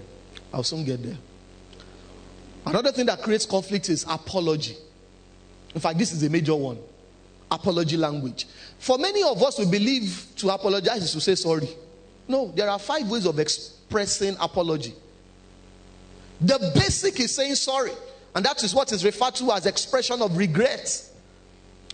I'll 0.53 0.63
soon 0.63 0.85
get 0.85 1.03
there. 1.03 1.17
Another 2.65 2.93
thing 2.93 3.07
that 3.07 3.21
creates 3.21 3.45
conflict 3.45 3.89
is 3.89 4.05
apology. 4.07 4.77
In 5.75 5.81
fact, 5.81 5.99
this 5.99 6.13
is 6.13 6.23
a 6.23 6.29
major 6.29 6.55
one 6.55 6.79
apology 7.51 7.97
language. 7.97 8.47
For 8.79 8.97
many 8.97 9.21
of 9.21 9.41
us, 9.43 9.59
we 9.59 9.65
believe 9.65 10.25
to 10.37 10.49
apologize 10.49 11.03
is 11.03 11.11
to 11.11 11.21
say 11.21 11.35
sorry. 11.35 11.69
No, 12.27 12.51
there 12.55 12.69
are 12.69 12.79
five 12.79 13.07
ways 13.09 13.25
of 13.25 13.37
expressing 13.37 14.35
apology. 14.39 14.93
The 16.41 16.71
basic 16.73 17.19
is 17.19 17.35
saying 17.35 17.55
sorry, 17.55 17.91
and 18.33 18.43
that 18.45 18.63
is 18.63 18.73
what 18.73 18.91
is 18.91 19.05
referred 19.05 19.35
to 19.35 19.51
as 19.51 19.65
expression 19.65 20.21
of 20.21 20.35
regret. 20.35 21.11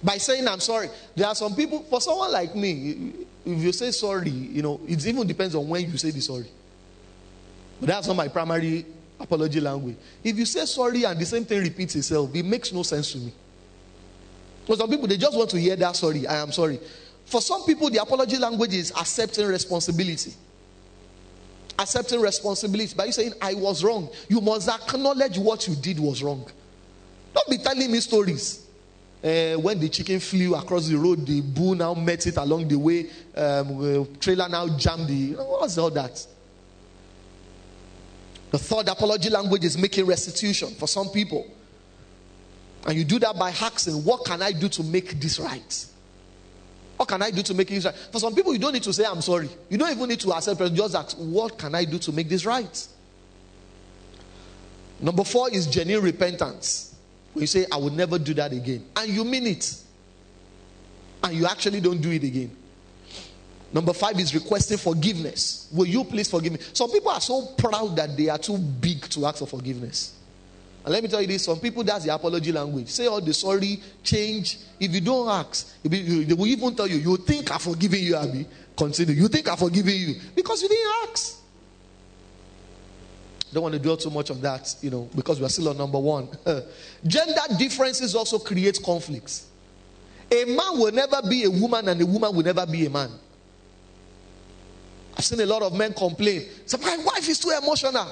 By 0.04 0.18
saying 0.18 0.48
I'm 0.48 0.60
sorry, 0.60 0.90
there 1.16 1.28
are 1.28 1.36
some 1.36 1.56
people. 1.56 1.84
For 1.84 2.02
someone 2.02 2.32
like 2.32 2.56
me, 2.56 3.14
if 3.46 3.62
you 3.62 3.72
say 3.72 3.92
sorry, 3.92 4.30
you 4.30 4.62
know 4.62 4.80
it 4.88 5.06
even 5.06 5.28
depends 5.28 5.54
on 5.54 5.68
when 5.68 5.90
you 5.90 5.98
say 5.98 6.12
the 6.12 6.22
sorry. 6.22 6.48
But 7.80 7.90
that's 7.90 8.08
not 8.08 8.16
my 8.16 8.28
primary 8.28 8.86
apology 9.20 9.60
language. 9.60 9.98
If 10.24 10.38
you 10.38 10.46
say 10.46 10.66
sorry 10.66 11.04
and 11.04 11.20
the 11.20 11.26
same 11.26 11.46
thing 11.46 11.62
repeats 11.62 11.96
itself, 11.96 12.34
it 12.34 12.46
makes 12.46 12.72
no 12.72 12.84
sense 12.84 13.12
to 13.12 13.18
me. 13.20 13.34
For 14.66 14.76
some 14.76 14.90
people, 14.90 15.08
they 15.08 15.18
just 15.18 15.36
want 15.36 15.50
to 15.52 15.60
hear 15.60 15.76
that 15.76 15.96
sorry, 15.96 16.28
I 16.28 16.42
am 16.42 16.52
sorry. 16.52 16.80
For 17.26 17.42
some 17.42 17.64
people, 17.64 17.90
the 17.90 18.02
apology 18.02 18.38
language 18.38 18.74
is 18.74 18.92
accepting 18.92 19.48
responsibility. 19.48 20.34
Accepting 21.80 22.22
responsibility 22.22 22.94
by 22.96 23.10
saying, 23.10 23.34
I 23.42 23.54
was 23.54 23.84
wrong. 23.84 24.10
You 24.28 24.42
must 24.42 24.70
acknowledge 24.70 25.38
what 25.38 25.68
you 25.68 25.76
did 25.76 26.00
was 26.00 26.22
wrong. 26.22 26.46
Don't 27.34 27.50
be 27.50 27.58
telling 27.58 27.92
me 27.92 28.00
stories. 28.02 28.68
Uh, 29.24 29.54
when 29.54 29.80
the 29.80 29.88
chicken 29.88 30.20
flew 30.20 30.56
across 30.56 30.88
the 30.88 30.98
road, 30.98 31.26
the 31.26 31.42
bull 31.42 31.76
now 31.76 31.94
met 31.94 32.26
it 32.26 32.38
along 32.38 32.68
the 32.68 32.78
way. 32.78 33.02
Um, 33.36 33.78
the 33.78 34.08
trailer 34.20 34.50
now 34.50 34.68
jammed 34.78 35.08
the. 35.08 35.34
What's 35.34 35.78
all 35.78 35.92
that? 35.92 36.26
The 38.50 38.58
third 38.58 38.90
apology 38.90 39.30
language 39.30 39.64
is 39.64 39.78
making 39.78 40.06
restitution 40.06 40.70
for 40.72 40.88
some 40.88 41.10
people. 41.10 41.48
And 42.86 42.98
you 42.98 43.04
do 43.04 43.20
that 43.20 43.38
by 43.38 43.50
asking, 43.50 44.04
What 44.04 44.26
can 44.26 44.42
I 44.42 44.52
do 44.52 44.68
to 44.70 44.84
make 44.84 45.20
this 45.20 45.40
right? 45.40 45.86
What 46.98 47.08
can 47.08 47.22
I 47.22 47.32
do 47.32 47.42
to 47.42 47.54
make 47.54 47.72
it 47.72 47.84
right? 47.84 47.96
For 48.12 48.20
some 48.20 48.36
people, 48.36 48.54
you 48.54 48.60
don't 48.60 48.74
need 48.74 48.84
to 48.84 48.94
say, 48.94 49.06
I'm 49.06 49.22
sorry. 49.22 49.50
You 49.70 49.78
don't 49.78 49.92
even 49.92 50.10
need 50.10 50.20
to 50.22 50.34
accept 50.34 50.62
it. 50.62 50.74
Just 50.74 50.96
ask, 50.96 51.18
What 51.18 51.58
can 51.58 51.76
I 51.76 51.86
do 51.86 51.98
to 52.00 52.12
make 52.12 52.30
this 52.30 52.46
right? 52.46 52.88
Number 55.00 55.24
four 55.24 55.52
is 55.52 55.68
genuine 55.68 56.06
repentance. 56.06 56.96
When 57.34 57.42
you 57.42 57.48
say, 57.48 57.66
I 57.72 57.78
will 57.78 57.92
never 57.92 58.20
do 58.20 58.34
that 58.36 58.52
again, 58.52 58.86
and 58.96 59.10
you 59.10 59.24
mean 59.24 59.48
it, 59.48 59.74
and 61.24 61.34
you 61.34 61.46
actually 61.46 61.80
don't 61.80 62.02
do 62.02 62.12
it 62.12 62.24
again. 62.24 62.56
Number 63.74 63.94
five 63.94 64.20
is 64.20 64.36
requesting 64.36 64.78
forgiveness. 64.78 65.70
Will 65.72 65.88
you 65.88 66.04
please 66.04 66.30
forgive 66.30 66.54
me? 66.54 66.60
Some 66.74 66.92
people 66.92 67.10
are 67.10 67.22
so 67.22 67.46
proud 67.58 67.96
that 67.96 68.18
they 68.18 68.28
are 68.28 68.38
too 68.38 68.58
big 68.58 69.08
to 69.10 69.26
ask 69.26 69.38
for 69.38 69.48
forgiveness. 69.48 70.14
And 70.84 70.94
let 70.94 71.04
me 71.04 71.10
tell 71.10 71.22
you 71.22 71.28
this 71.28 71.46
some 71.46 71.60
people, 71.60 71.84
that's 71.84 72.06
the 72.06 72.14
apology 72.14 72.52
language. 72.52 72.90
Say 72.90 73.06
all 73.08 73.22
the 73.22 73.34
sorry, 73.34 73.82
change. 74.04 74.58
If 74.80 74.94
you 74.94 75.02
don't 75.02 75.30
ask, 75.30 75.82
they 75.84 76.34
will 76.34 76.48
even 76.48 76.76
tell 76.76 76.88
you, 76.88 76.98
You 76.98 77.18
think 77.18 77.52
I've 77.52 77.62
forgiven 77.62 78.00
you, 78.00 78.16
Abby. 78.16 78.48
Consider. 78.76 79.14
You 79.14 79.28
think 79.28 79.48
I've 79.48 79.60
forgiven 79.60 79.94
you 79.94 80.16
because 80.36 80.64
you 80.64 80.70
didn't 80.70 81.10
ask. 81.10 81.38
Don't 83.54 83.64
want 83.64 83.74
to 83.74 83.80
dwell 83.80 83.98
too 83.98 84.10
much 84.10 84.32
on 84.32 84.40
that, 84.42 84.76
you 84.82 84.90
know, 84.90 85.10
because 85.14 85.42
we're 85.42 85.50
still 85.50 85.70
on 85.70 85.78
number 85.78 86.00
one. 86.00 86.30
Gender 87.06 87.42
differences 87.58 88.16
also 88.16 88.40
create 88.40 88.80
conflicts. 88.84 89.48
A 90.32 90.46
man 90.46 90.80
will 90.80 90.94
never 90.94 91.22
be 91.28 91.44
a 91.44 91.52
woman, 91.52 91.90
and 91.90 92.02
a 92.02 92.06
woman 92.06 92.34
will 92.34 92.44
never 92.44 92.66
be 92.66 92.86
a 92.86 92.90
man. 92.90 93.12
I've 95.18 95.26
seen 95.26 95.42
a 95.42 95.46
lot 95.46 95.62
of 95.62 95.74
men 95.74 95.94
complain. 95.94 96.48
So 96.66 96.78
my 96.78 96.96
wife 97.06 97.28
is 97.28 97.40
too 97.40 97.52
emotional. 97.62 98.08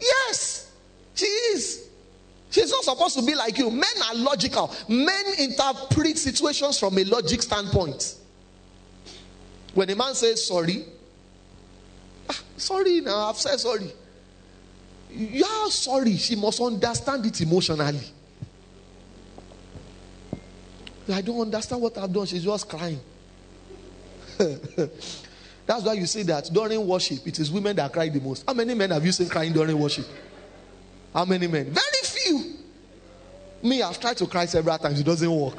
Yes, 0.00 0.70
she 1.14 1.26
is. 1.26 1.81
She's 2.52 2.70
not 2.70 2.84
supposed 2.84 3.18
to 3.18 3.24
be 3.24 3.34
like 3.34 3.56
you. 3.56 3.70
Men 3.70 3.84
are 4.10 4.14
logical. 4.14 4.70
Men 4.86 5.24
interpret 5.38 6.18
situations 6.18 6.78
from 6.78 6.98
a 6.98 7.04
logic 7.04 7.42
standpoint. 7.42 8.16
When 9.72 9.88
a 9.88 9.96
man 9.96 10.14
says 10.14 10.46
sorry, 10.46 10.84
ah, 12.28 12.38
sorry 12.58 13.00
now, 13.00 13.30
I've 13.30 13.38
said 13.38 13.58
sorry. 13.58 13.90
You 15.10 15.44
are 15.44 15.70
sorry. 15.70 16.16
She 16.18 16.36
must 16.36 16.60
understand 16.60 17.24
it 17.24 17.40
emotionally. 17.40 18.00
I 21.10 21.22
don't 21.22 21.40
understand 21.40 21.80
what 21.80 21.96
I've 21.96 22.12
done. 22.12 22.26
She's 22.26 22.44
just 22.44 22.68
crying. 22.68 23.00
That's 24.38 25.84
why 25.84 25.94
you 25.94 26.04
say 26.04 26.22
that 26.24 26.50
during 26.52 26.86
worship, 26.86 27.26
it 27.26 27.38
is 27.38 27.50
women 27.50 27.76
that 27.76 27.92
cry 27.92 28.10
the 28.10 28.20
most. 28.20 28.44
How 28.46 28.52
many 28.52 28.74
men 28.74 28.90
have 28.90 29.04
you 29.04 29.12
seen 29.12 29.28
crying 29.28 29.54
during 29.54 29.78
worship? 29.78 30.06
How 31.14 31.24
many 31.24 31.46
men? 31.46 31.64
Very 31.64 32.02
few. 32.22 32.54
Me, 33.62 33.82
I've 33.82 34.00
tried 34.00 34.16
to 34.18 34.26
cry 34.26 34.46
several 34.46 34.76
times, 34.78 34.98
it 35.00 35.04
doesn't 35.04 35.30
work. 35.30 35.58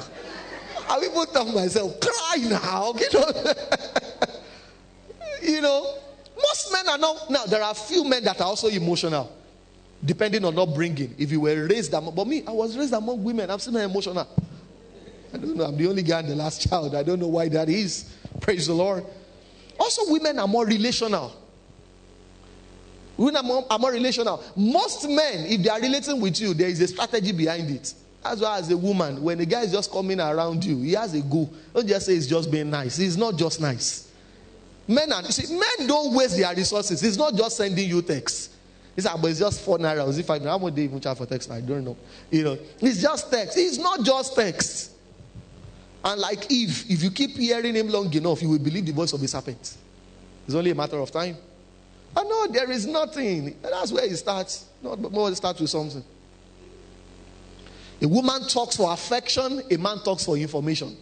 I 0.90 0.98
even 1.00 1.26
tell 1.28 1.46
myself, 1.46 2.00
cry 2.00 2.38
now. 2.38 2.94
You 3.04 3.12
know? 3.12 3.54
you 5.42 5.62
know, 5.62 5.96
most 6.38 6.72
men 6.72 6.88
are 6.90 6.98
not. 6.98 7.30
Now, 7.30 7.46
there 7.46 7.64
are 7.64 7.74
few 7.74 8.04
men 8.04 8.24
that 8.24 8.40
are 8.42 8.48
also 8.48 8.68
emotional, 8.68 9.32
depending 10.04 10.44
on 10.46 10.58
upbringing. 10.58 11.14
If 11.18 11.32
you 11.32 11.42
were 11.42 11.68
raised 11.68 11.94
among, 11.94 12.16
but 12.16 12.28
me, 12.28 12.44
I 12.46 12.52
was 12.52 12.78
raised 12.78 12.94
among 12.94 13.24
women. 13.24 13.50
I'm 13.50 13.60
still 13.60 13.78
emotional. 13.78 14.28
I 15.34 15.38
don't 15.38 15.56
know. 15.56 15.66
I'm 15.66 15.78
the 15.78 15.88
only 15.88 16.04
guy 16.04 16.20
and 16.20 16.30
the 16.30 16.36
last 16.36 16.68
child. 16.68 16.96
I 16.96 17.04
don't 17.04 17.20
know 17.20 17.28
why 17.28 17.50
that 17.50 17.70
is. 17.70 18.14
Praise 18.40 18.68
the 18.68 18.74
Lord. 18.74 19.06
Also, 19.80 20.12
women 20.12 20.40
are 20.40 20.48
more 20.48 20.66
relational. 20.66 21.34
Women 23.18 23.36
are 23.38 23.44
more, 23.44 23.66
are 23.70 23.80
more 23.80 23.92
relational. 23.92 24.44
Most 24.56 25.08
men, 25.08 25.46
if 25.46 25.62
they 25.62 25.70
are 25.70 25.80
relating 25.80 26.20
with 26.20 26.40
you, 26.40 26.54
there 26.54 26.70
is 26.70 26.82
a 26.82 26.88
strategy 26.88 27.32
behind 27.32 27.70
it. 27.70 27.94
As 28.26 28.40
well 28.40 28.54
as 28.56 28.72
a 28.72 28.78
woman, 28.78 29.22
when 29.22 29.40
a 29.40 29.46
guy 29.46 29.64
is 29.64 29.72
just 29.72 29.92
coming 29.92 30.20
around 30.20 30.64
you, 30.64 30.78
he 30.78 30.94
has 30.94 31.14
a 31.14 31.22
goal. 31.22 31.54
Don't 31.74 31.88
just 31.88 32.06
say 32.06 32.14
it's 32.16 32.26
just 32.26 32.50
being 32.50 32.70
nice. 32.70 32.98
It's 32.98 33.18
not 33.18 33.36
just 33.36 33.60
nice. 33.60 34.10
Men 34.88 35.12
are 35.12 35.24
see, 35.26 35.54
men 35.54 35.88
don't 35.88 36.14
waste 36.14 36.38
their 36.38 36.54
resources. 36.56 37.04
It's 37.04 37.18
not 37.18 37.36
just 37.36 37.58
sending 37.58 37.88
you 37.88 38.02
texts. 38.02 38.50
It's 38.96 39.06
like, 39.06 39.16
ah, 39.16 39.20
but 39.22 39.32
it's 39.32 39.40
just 39.40 39.62
four 39.62 39.78
naira. 39.78 40.18
It 40.18 40.24
five 40.24 40.42
naira? 40.42 40.50
How 40.50 40.58
much 40.58 40.76
they 40.76 40.84
even 40.84 41.00
charge 41.00 41.18
for 41.18 41.26
text? 41.26 41.52
I 41.52 41.62
don't 41.62 41.84
know. 41.84 41.98
You 42.32 42.44
know, 42.44 42.58
it's 42.80 43.02
just 43.02 43.32
text. 43.32 43.58
It's 43.58 43.78
not 43.78 44.04
just 44.04 44.36
text. 44.36 44.92
And 46.04 46.20
like 46.20 46.52
Eve, 46.52 46.86
if 46.90 47.02
you 47.02 47.12
keep 47.12 47.32
hearing 47.32 47.76
him 47.76 47.90
long 47.90 48.14
enough, 48.14 48.42
you 48.42 48.50
will 48.50 48.60
believe 48.60 48.86
the 48.86 48.92
voice 48.92 49.14
of 49.14 49.22
the 49.22 49.28
serpent. 49.28 49.78
It's 50.46 50.56
only 50.56 50.72
a 50.72 50.76
matter 50.76 50.98
of 50.98 51.12
time. 51.12 51.38
I 52.16 52.24
know 52.24 52.48
there 52.48 52.70
is 52.70 52.86
nothing. 52.86 53.58
That's 53.62 53.92
where 53.92 54.06
it 54.06 54.16
starts. 54.18 54.66
Not 54.82 55.00
more 55.12 55.30
it 55.30 55.36
starts 55.36 55.60
with 55.60 55.70
something. 55.70 56.04
A 58.02 58.08
woman 58.08 58.48
talks 58.48 58.76
for 58.76 58.92
affection, 58.92 59.64
a 59.72 59.78
man 59.78 60.00
talks 60.04 60.26
for 60.26 60.38
information. 60.38 60.98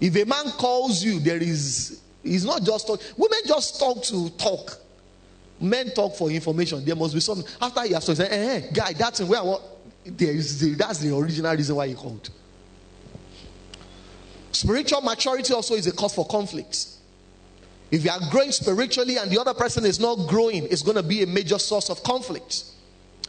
If 0.00 0.16
a 0.16 0.24
man 0.24 0.50
calls 0.52 1.02
you, 1.02 1.20
there 1.20 1.36
is 1.36 2.00
he's 2.22 2.44
not 2.44 2.62
just 2.62 2.86
talk. 2.86 3.00
Women 3.16 3.38
just 3.46 3.78
talk 3.78 4.02
to 4.04 4.30
talk. 4.30 4.78
Men 5.60 5.90
talk 5.90 6.16
for 6.16 6.30
information. 6.30 6.84
There 6.84 6.96
must 6.96 7.14
be 7.14 7.20
something. 7.20 7.46
After 7.60 7.86
you 7.86 7.94
have 7.94 8.04
to 8.04 8.16
say, 8.16 8.26
eh, 8.28 8.46
eh 8.46 8.70
guy, 8.72 8.94
that's 8.94 9.20
where 9.20 9.40
I 9.40 9.42
want. 9.42 9.62
There 10.04 10.32
is 10.32 10.58
the, 10.58 10.74
that's 10.74 10.98
the 10.98 11.14
original 11.14 11.54
reason 11.54 11.76
why 11.76 11.88
he 11.88 11.94
called. 11.94 12.30
Spiritual 14.52 15.02
maturity 15.02 15.52
also 15.52 15.74
is 15.74 15.86
a 15.86 15.92
cause 15.92 16.14
for 16.14 16.26
conflicts. 16.26 16.99
If 17.90 18.04
you 18.04 18.10
are 18.10 18.20
growing 18.30 18.52
spiritually 18.52 19.16
and 19.16 19.30
the 19.30 19.40
other 19.40 19.54
person 19.54 19.84
is 19.84 19.98
not 19.98 20.28
growing, 20.28 20.64
it's 20.64 20.82
going 20.82 20.96
to 20.96 21.02
be 21.02 21.22
a 21.22 21.26
major 21.26 21.58
source 21.58 21.90
of 21.90 22.02
conflict. 22.02 22.64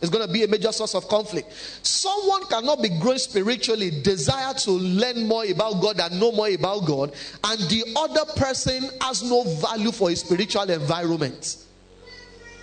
It's 0.02 0.10
going 0.10 0.26
to 0.26 0.32
be 0.32 0.44
a 0.44 0.48
major 0.48 0.72
source 0.72 0.96
of 0.96 1.08
conflict. 1.08 1.52
Someone 1.84 2.46
cannot 2.48 2.82
be 2.82 2.90
growing 2.90 3.20
spiritually, 3.20 3.92
desire 4.02 4.54
to 4.54 4.72
learn 4.72 5.28
more 5.28 5.46
about 5.46 5.80
God 5.82 6.00
and 6.00 6.20
know 6.20 6.32
more 6.32 6.50
about 6.50 6.86
God, 6.86 7.14
and 7.44 7.60
the 7.70 7.84
other 7.96 8.26
person 8.34 8.90
has 9.02 9.22
no 9.22 9.44
value 9.44 9.92
for 9.92 10.10
his 10.10 10.22
spiritual 10.22 10.70
environment. 10.70 11.58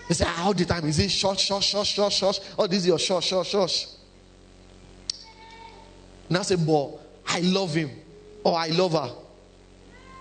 They 0.09 0.14
say, 0.14 0.24
ah, 0.26 0.46
All 0.46 0.55
the 0.55 0.64
time, 0.64 0.84
is 0.86 0.99
it 0.99 1.11
shush, 1.11 1.44
shush, 1.44 1.66
shush, 1.66 1.94
shush, 1.94 2.16
shush? 2.16 2.40
Oh, 2.59 2.66
this 2.66 2.80
is 2.80 2.86
your 2.88 2.99
shush, 2.99 3.26
shush, 3.26 3.51
shush. 3.51 3.86
Now 6.28 6.42
say, 6.42 6.57
Boy, 6.57 6.99
I 7.26 7.40
love 7.40 7.74
him. 7.74 7.90
Oh, 8.44 8.55
I 8.55 8.68
love 8.68 8.92
her. 8.92 9.14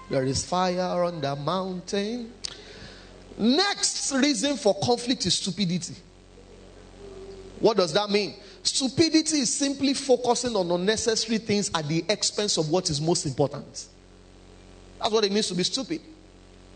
There 0.09 0.23
is 0.23 0.45
fire 0.45 1.03
on 1.03 1.21
the 1.21 1.35
mountain. 1.35 2.31
Next 3.37 4.11
reason 4.13 4.57
for 4.57 4.75
conflict 4.75 5.25
is 5.25 5.35
stupidity. 5.35 5.95
What 7.59 7.77
does 7.77 7.93
that 7.93 8.09
mean? 8.09 8.35
Stupidity 8.63 9.39
is 9.39 9.53
simply 9.53 9.93
focusing 9.93 10.55
on 10.55 10.69
unnecessary 10.71 11.37
things 11.37 11.71
at 11.73 11.87
the 11.87 12.03
expense 12.09 12.57
of 12.57 12.69
what 12.69 12.89
is 12.89 13.01
most 13.01 13.25
important. 13.25 13.87
That's 14.99 15.11
what 15.11 15.23
it 15.23 15.31
means 15.31 15.47
to 15.47 15.55
be 15.55 15.63
stupid. 15.63 16.01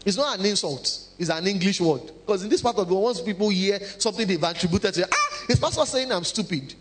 It's 0.05 0.17
not 0.17 0.39
an 0.39 0.45
insult, 0.45 0.99
it's 1.19 1.29
an 1.29 1.45
English 1.45 1.79
word. 1.79 2.01
Because 2.25 2.43
in 2.43 2.49
this 2.49 2.61
part 2.61 2.77
of 2.77 2.88
the 2.88 2.93
world, 2.93 3.05
once 3.05 3.21
people 3.21 3.49
hear 3.49 3.79
something 3.99 4.27
they've 4.27 4.41
attributed 4.41 4.93
to, 4.95 5.07
ah, 5.11 5.45
is 5.47 5.59
pastor 5.59 5.86
saying 5.86 6.11
I'm 6.11 6.23
stupid? 6.23 6.73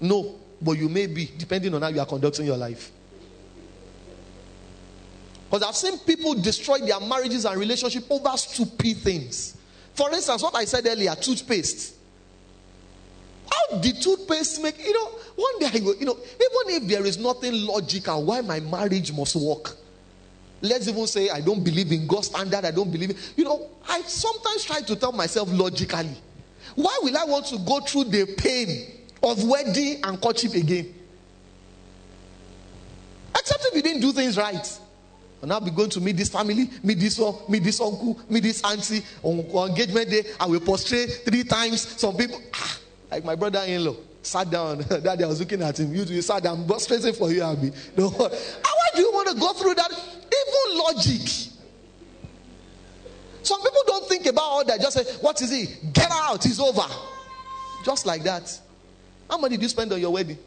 No, 0.00 0.36
but 0.60 0.72
you 0.72 0.88
may 0.88 1.06
be, 1.06 1.30
depending 1.36 1.74
on 1.74 1.82
how 1.82 1.88
you 1.88 2.00
are 2.00 2.06
conducting 2.06 2.46
your 2.46 2.56
life. 2.56 2.90
Because 5.54 5.68
I've 5.68 5.76
seen 5.76 5.98
people 6.00 6.34
destroy 6.34 6.80
their 6.80 6.98
marriages 6.98 7.44
and 7.44 7.56
relationships 7.56 8.06
over 8.10 8.36
stupid 8.36 8.96
things. 8.96 9.56
For 9.94 10.10
instance, 10.12 10.42
what 10.42 10.56
I 10.56 10.64
said 10.64 10.84
earlier, 10.84 11.14
toothpaste. 11.14 11.94
How 13.48 13.78
did 13.78 14.02
toothpaste 14.02 14.60
make, 14.60 14.84
you 14.84 14.92
know, 14.92 15.10
one 15.36 15.58
day 15.60 15.78
go, 15.78 15.92
you 15.92 16.06
know, 16.06 16.16
even 16.16 16.82
if 16.82 16.88
there 16.88 17.06
is 17.06 17.18
nothing 17.18 17.52
logical 17.52 18.24
why 18.24 18.40
my 18.40 18.58
marriage 18.58 19.12
must 19.12 19.36
work. 19.36 19.76
Let's 20.60 20.88
even 20.88 21.06
say 21.06 21.30
I 21.30 21.40
don't 21.40 21.62
believe 21.62 21.92
in 21.92 22.08
God's 22.08 22.26
standard, 22.26 22.64
I 22.64 22.72
don't 22.72 22.90
believe 22.90 23.10
in, 23.10 23.16
you 23.36 23.44
know, 23.44 23.70
I 23.88 24.02
sometimes 24.02 24.64
try 24.64 24.80
to 24.80 24.96
tell 24.96 25.12
myself 25.12 25.48
logically, 25.52 26.16
why 26.74 26.98
will 27.00 27.16
I 27.16 27.22
want 27.26 27.46
to 27.46 27.58
go 27.58 27.78
through 27.78 28.04
the 28.04 28.26
pain 28.36 28.90
of 29.22 29.44
wedding 29.44 30.00
and 30.02 30.20
courtship 30.20 30.54
again? 30.54 30.92
Except 33.38 33.66
if 33.66 33.76
you 33.76 33.82
didn't 33.82 34.00
do 34.00 34.12
things 34.12 34.36
right. 34.36 34.80
I'll 35.52 35.60
be 35.60 35.70
going 35.70 35.90
to 35.90 36.00
meet 36.00 36.16
this 36.16 36.28
family, 36.28 36.70
meet 36.82 36.98
this 36.98 37.18
one, 37.18 37.34
meet 37.48 37.62
this 37.64 37.80
uncle, 37.80 38.20
meet 38.28 38.42
this 38.42 38.62
auntie 38.64 39.02
on, 39.22 39.40
on 39.52 39.70
engagement 39.70 40.10
day. 40.10 40.24
I 40.38 40.46
will 40.46 40.60
prostrate 40.60 41.22
three 41.24 41.44
times. 41.44 41.80
Some 42.00 42.16
people, 42.16 42.40
ah, 42.54 42.78
like 43.10 43.24
my 43.24 43.34
brother 43.34 43.60
in 43.66 43.84
law, 43.84 43.96
sat 44.22 44.50
down. 44.50 44.78
Daddy, 45.02 45.24
I 45.24 45.26
was 45.26 45.40
looking 45.40 45.62
at 45.62 45.78
him. 45.78 45.94
You, 45.94 46.04
you 46.04 46.22
sat 46.22 46.42
down, 46.42 46.66
prostrating 46.66 47.14
for 47.14 47.30
you, 47.32 47.42
Abby. 47.42 47.72
No, 47.96 48.08
why 48.08 48.30
do 48.94 49.02
you 49.02 49.12
want 49.12 49.28
to 49.28 49.34
go 49.34 49.52
through 49.52 49.74
that? 49.74 49.90
Even 49.90 50.78
logic. 50.78 51.28
Some 53.42 53.60
people 53.60 53.82
don't 53.86 54.08
think 54.08 54.26
about 54.26 54.42
all 54.44 54.64
that. 54.64 54.80
Just 54.80 54.96
say, 54.96 55.04
What 55.20 55.40
is 55.42 55.52
it? 55.52 55.92
Get 55.92 56.10
out, 56.10 56.44
it's 56.46 56.58
over. 56.58 56.86
Just 57.84 58.06
like 58.06 58.22
that. 58.22 58.60
How 59.28 59.38
much 59.38 59.50
did 59.50 59.62
you 59.62 59.68
spend 59.68 59.92
on 59.92 60.00
your 60.00 60.12
wedding? 60.12 60.38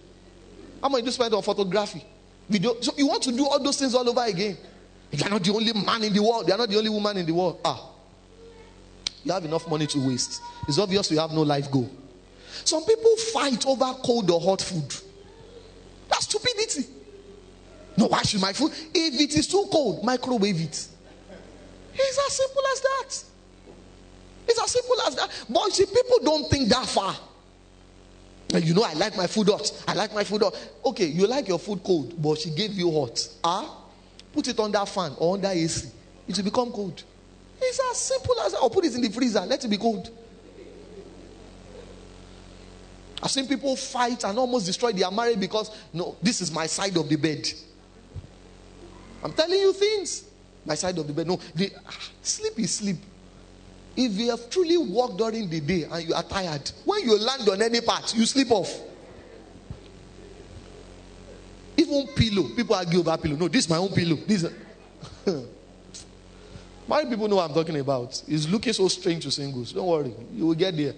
How 0.81 0.89
much 0.89 0.99
did 1.01 1.07
you 1.07 1.11
spend 1.11 1.33
on 1.33 1.41
photography? 1.43 2.03
Video. 2.49 2.79
So 2.81 2.93
you 2.97 3.07
want 3.07 3.23
to 3.23 3.31
do 3.31 3.45
all 3.45 3.61
those 3.61 3.77
things 3.77 3.93
all 3.93 4.07
over 4.07 4.23
again. 4.23 4.57
You 5.11 5.23
are 5.25 5.29
not 5.29 5.43
the 5.43 5.53
only 5.53 5.73
man 5.73 6.03
in 6.03 6.13
the 6.13 6.21
world. 6.21 6.47
You 6.47 6.53
are 6.53 6.57
not 6.57 6.69
the 6.69 6.77
only 6.77 6.89
woman 6.89 7.17
in 7.17 7.25
the 7.25 7.33
world. 7.33 7.59
Ah. 7.63 7.89
You 9.23 9.31
have 9.31 9.45
enough 9.45 9.67
money 9.69 9.87
to 9.87 10.07
waste. 10.07 10.41
It's 10.67 10.77
obvious 10.77 11.09
you 11.11 11.19
have 11.19 11.31
no 11.31 11.41
life 11.41 11.71
goal. 11.71 11.89
Some 12.63 12.83
people 12.85 13.15
fight 13.33 13.65
over 13.65 13.93
cold 14.03 14.29
or 14.31 14.39
hot 14.39 14.61
food. 14.61 14.93
That's 16.09 16.25
stupidity. 16.25 16.85
No, 17.97 18.07
why 18.07 18.21
should 18.21 18.41
my 18.41 18.53
food? 18.53 18.71
If 18.93 19.19
it 19.19 19.35
is 19.37 19.47
too 19.47 19.67
cold, 19.71 20.03
microwave 20.03 20.61
it. 20.61 20.87
It's 21.93 22.19
as 22.27 22.33
simple 22.33 22.61
as 22.71 22.81
that. 22.81 23.23
It's 24.47 24.61
as 24.61 24.71
simple 24.71 25.01
as 25.07 25.15
that. 25.15 25.29
But 25.49 25.73
see, 25.73 25.85
people 25.85 26.19
don't 26.23 26.49
think 26.49 26.69
that 26.69 26.85
far. 26.85 27.15
You 28.53 28.73
know, 28.73 28.83
I 28.83 28.93
like 28.93 29.17
my 29.17 29.27
food 29.27 29.49
hot. 29.49 29.83
I 29.87 29.93
like 29.93 30.13
my 30.13 30.23
food 30.23 30.41
hot. 30.43 30.55
Okay, 30.85 31.05
you 31.05 31.27
like 31.27 31.47
your 31.47 31.59
food 31.59 31.83
cold, 31.83 32.21
but 32.21 32.37
she 32.37 32.51
gave 32.51 32.73
you 32.73 32.91
hot. 32.91 33.27
Ah, 33.43 33.76
put 34.37 34.47
it 34.47 34.71
that 34.71 34.87
fan 34.87 35.13
or 35.17 35.33
under 35.33 35.47
AC. 35.47 35.89
It 36.27 36.37
will 36.37 36.43
become 36.43 36.71
cold. 36.71 37.03
It's 37.59 37.79
as 37.91 37.97
simple 37.97 38.39
as 38.41 38.51
that. 38.51 38.59
Or 38.59 38.69
put 38.69 38.85
it 38.85 38.93
in 38.93 39.01
the 39.01 39.09
freezer. 39.09 39.41
Let 39.41 39.65
it 39.65 39.67
be 39.67 39.77
cold. 39.77 40.11
I've 43.23 43.31
seen 43.31 43.47
people 43.47 43.75
fight 43.75 44.23
and 44.23 44.37
almost 44.37 44.67
destroy 44.67 44.91
their 44.91 45.09
marriage 45.09 45.39
because 45.39 45.75
no, 45.91 46.15
this 46.21 46.39
is 46.39 46.51
my 46.51 46.67
side 46.67 46.95
of 46.97 47.09
the 47.09 47.15
bed. 47.15 47.47
I'm 49.23 49.33
telling 49.33 49.59
you 49.59 49.73
things. 49.73 50.25
My 50.63 50.75
side 50.75 50.95
of 50.99 51.07
the 51.07 51.13
bed. 51.13 51.25
No, 51.25 51.39
the, 51.55 51.71
ah, 51.87 51.99
sleep 52.21 52.59
is 52.59 52.75
sleep. 52.75 52.97
If 53.95 54.11
you 54.13 54.29
have 54.29 54.51
truly 54.51 54.77
walked 54.77 55.17
during 55.17 55.49
the 55.49 55.61
day 55.61 55.87
and 55.91 56.07
you 56.07 56.13
are 56.13 56.21
tired, 56.21 56.69
when 56.85 57.01
you 57.03 57.17
land 57.17 57.49
on 57.49 57.59
any 57.59 57.81
part, 57.81 58.13
you 58.15 58.27
sleep 58.27 58.51
off. 58.51 58.81
Even 61.77 62.07
pillow. 62.15 62.49
People 62.55 62.75
argue 62.75 62.99
over 62.99 63.17
pillow. 63.17 63.35
No, 63.35 63.47
this 63.47 63.65
is 63.65 63.69
my 63.69 63.77
own 63.77 63.89
pillow. 63.89 64.17
This 64.25 64.45
Many 66.87 67.09
people 67.09 67.27
know 67.27 67.35
what 67.35 67.49
I'm 67.49 67.53
talking 67.53 67.77
about. 67.79 68.21
It's 68.27 68.47
looking 68.47 68.73
so 68.73 68.87
strange 68.87 69.23
to 69.23 69.31
singles. 69.31 69.73
Don't 69.73 69.87
worry, 69.87 70.13
you 70.33 70.47
will 70.47 70.55
get 70.55 70.75
there. 70.75 70.93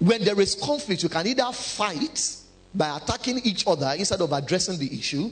When 0.00 0.24
there 0.24 0.40
is 0.40 0.54
conflict, 0.54 1.02
you 1.02 1.08
can 1.08 1.26
either 1.26 1.52
fight 1.52 2.36
by 2.74 2.96
attacking 2.96 3.40
each 3.44 3.66
other 3.66 3.94
instead 3.96 4.20
of 4.20 4.32
addressing 4.32 4.78
the 4.78 4.92
issue, 4.98 5.30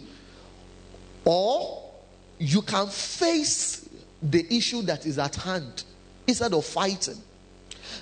or 1.24 1.91
you 2.39 2.62
can 2.62 2.87
face 2.87 3.89
the 4.22 4.47
issue 4.55 4.83
that 4.83 5.07
is 5.07 5.18
at 5.18 5.35
hand 5.37 5.85
instead 6.26 6.53
of 6.53 6.64
fighting. 6.64 7.16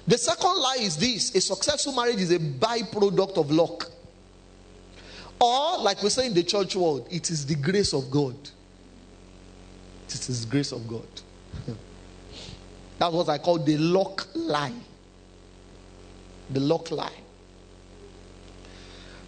The 0.07 0.19
second 0.19 0.57
lie 0.59 0.79
is 0.81 0.97
this 0.97 1.35
a 1.35 1.41
successful 1.41 1.93
marriage 1.93 2.21
is 2.21 2.31
a 2.31 2.39
byproduct 2.39 3.37
of 3.37 3.51
luck. 3.51 3.91
Or, 5.41 5.79
like 5.79 6.03
we 6.03 6.09
say 6.09 6.27
in 6.27 6.35
the 6.35 6.43
church 6.43 6.77
world, 6.77 7.07
it 7.11 7.31
is 7.31 7.45
the 7.45 7.57
grace 7.57 7.93
of 7.93 8.11
God. 8.11 8.37
It 10.09 10.29
is 10.29 10.47
grace 10.47 10.73
of 10.73 10.89
God. 10.89 11.07
That's 12.99 13.13
what 13.13 13.29
I 13.29 13.39
call 13.39 13.59
the 13.59 13.77
luck 13.77 14.27
lie 14.35 14.73
the 16.51 16.61
luck 16.61 16.91
lie. 16.91 17.13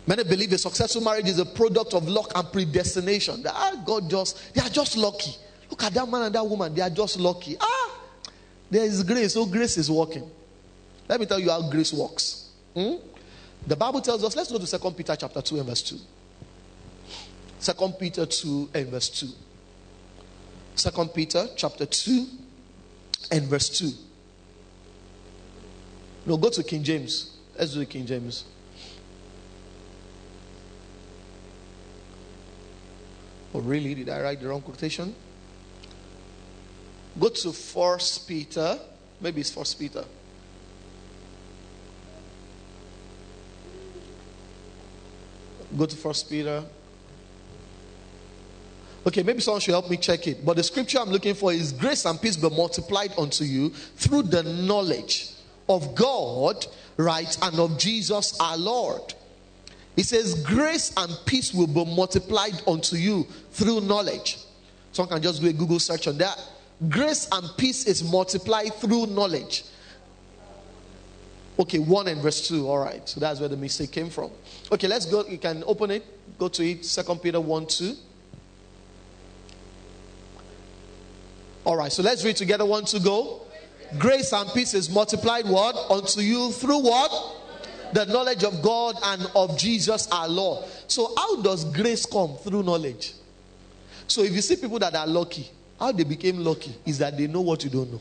Many 0.06 0.24
believe 0.24 0.52
a 0.52 0.58
successful 0.58 1.02
marriage 1.02 1.28
is 1.28 1.38
a 1.38 1.44
product 1.44 1.92
of 1.94 2.08
luck 2.08 2.32
and 2.34 2.50
predestination. 2.50 3.44
Ah, 3.46 3.82
God 3.84 4.08
just, 4.08 4.54
they 4.54 4.62
are 4.62 4.70
just 4.70 4.96
lucky. 4.96 5.34
Look 5.70 5.82
at 5.82 5.92
that 5.94 6.08
man 6.08 6.22
and 6.22 6.34
that 6.34 6.46
woman, 6.46 6.74
they 6.74 6.80
are 6.80 6.90
just 6.90 7.18
lucky. 7.18 7.56
Ah, 7.60 8.00
there 8.70 8.84
is 8.84 9.02
grace. 9.02 9.36
Oh, 9.36 9.44
grace 9.44 9.76
is 9.76 9.90
working. 9.90 10.30
Let 11.08 11.20
me 11.20 11.26
tell 11.26 11.38
you 11.38 11.50
how 11.50 11.62
grace 11.70 11.92
works. 11.92 12.50
Hmm? 12.74 12.96
The 13.66 13.76
Bible 13.76 14.00
tells 14.00 14.22
us, 14.22 14.36
let's 14.36 14.52
go 14.52 14.58
to 14.58 14.66
Second 14.66 14.94
Peter 14.94 15.16
chapter 15.16 15.40
2 15.40 15.58
and 15.58 15.66
verse 15.66 15.82
2. 15.82 15.96
Second 17.58 17.94
Peter 17.98 18.26
2 18.26 18.70
and 18.74 18.88
verse 18.88 19.08
2. 19.08 19.28
Second 20.74 21.08
Peter 21.14 21.48
chapter 21.56 21.86
2 21.86 22.26
and 23.32 23.46
verse 23.46 23.68
2. 23.78 23.90
No, 26.26 26.36
go 26.36 26.50
to 26.50 26.62
King 26.62 26.84
James. 26.84 27.36
Let's 27.58 27.74
do 27.74 27.84
King 27.86 28.06
James. 28.06 28.44
Oh, 33.54 33.60
really? 33.60 33.94
Did 33.94 34.10
I 34.10 34.20
write 34.20 34.40
the 34.40 34.48
wrong 34.48 34.60
quotation? 34.60 35.14
Go 37.18 37.28
to 37.30 37.52
First 37.52 38.28
Peter. 38.28 38.78
Maybe 39.20 39.40
it's 39.40 39.50
First 39.50 39.78
Peter. 39.78 40.04
Go 45.76 45.86
to 45.86 45.96
First 45.96 46.30
Peter. 46.30 46.64
Okay, 49.06 49.22
maybe 49.22 49.40
someone 49.40 49.60
should 49.60 49.72
help 49.72 49.88
me 49.88 49.96
check 49.96 50.26
it. 50.26 50.44
But 50.44 50.56
the 50.56 50.62
scripture 50.62 50.98
I'm 50.98 51.10
looking 51.10 51.34
for 51.34 51.52
is 51.52 51.72
grace 51.72 52.04
and 52.04 52.20
peace 52.20 52.36
be 52.36 52.50
multiplied 52.50 53.12
unto 53.18 53.44
you 53.44 53.70
through 53.70 54.24
the 54.24 54.42
knowledge 54.42 55.30
of 55.68 55.94
God, 55.94 56.66
right, 56.96 57.38
and 57.42 57.58
of 57.58 57.78
Jesus 57.78 58.38
our 58.40 58.56
Lord. 58.56 59.14
He 59.96 60.02
says, 60.02 60.42
Grace 60.42 60.92
and 60.96 61.12
peace 61.26 61.52
will 61.52 61.66
be 61.66 61.84
multiplied 61.84 62.62
unto 62.66 62.96
you 62.96 63.26
through 63.52 63.80
knowledge. 63.82 64.38
Someone 64.92 65.14
can 65.14 65.22
just 65.22 65.40
do 65.40 65.48
a 65.48 65.52
Google 65.52 65.78
search 65.78 66.06
on 66.06 66.18
that. 66.18 66.38
Grace 66.88 67.28
and 67.32 67.48
peace 67.56 67.86
is 67.86 68.08
multiplied 68.08 68.74
through 68.74 69.06
knowledge. 69.06 69.64
Okay, 71.58 71.78
1 71.78 72.08
and 72.08 72.22
verse 72.22 72.46
2. 72.46 72.68
All 72.68 72.78
right. 72.78 73.06
So 73.08 73.18
that's 73.18 73.40
where 73.40 73.48
the 73.48 73.56
mistake 73.56 73.90
came 73.90 74.10
from. 74.10 74.30
Okay, 74.70 74.86
let's 74.86 75.06
go. 75.06 75.26
You 75.26 75.38
can 75.38 75.64
open 75.66 75.90
it. 75.90 76.04
Go 76.38 76.48
to 76.48 76.64
it. 76.64 76.84
Second 76.84 77.20
Peter 77.20 77.40
1 77.40 77.66
2. 77.66 77.94
All 81.64 81.76
right. 81.76 81.90
So 81.90 82.02
let's 82.02 82.24
read 82.24 82.36
together. 82.36 82.64
One 82.64 82.84
2 82.84 83.00
go. 83.00 83.42
Grace 83.98 84.32
and 84.32 84.50
peace 84.52 84.74
is 84.74 84.90
multiplied 84.90 85.46
what? 85.46 85.74
Unto 85.90 86.20
you 86.20 86.52
through 86.52 86.80
what? 86.80 87.10
The 87.94 88.04
knowledge 88.04 88.44
of 88.44 88.60
God 88.62 88.96
and 89.02 89.30
of 89.34 89.56
Jesus 89.56 90.08
our 90.12 90.28
Lord. 90.28 90.66
So, 90.88 91.14
how 91.16 91.40
does 91.40 91.64
grace 91.64 92.04
come? 92.04 92.36
Through 92.36 92.64
knowledge. 92.64 93.14
So, 94.06 94.22
if 94.22 94.32
you 94.32 94.42
see 94.42 94.56
people 94.56 94.78
that 94.80 94.94
are 94.94 95.06
lucky, 95.06 95.48
how 95.80 95.92
they 95.92 96.04
became 96.04 96.44
lucky 96.44 96.74
is 96.84 96.98
that 96.98 97.16
they 97.16 97.26
know 97.26 97.40
what 97.40 97.64
you 97.64 97.70
don't 97.70 97.90
know. 97.90 98.00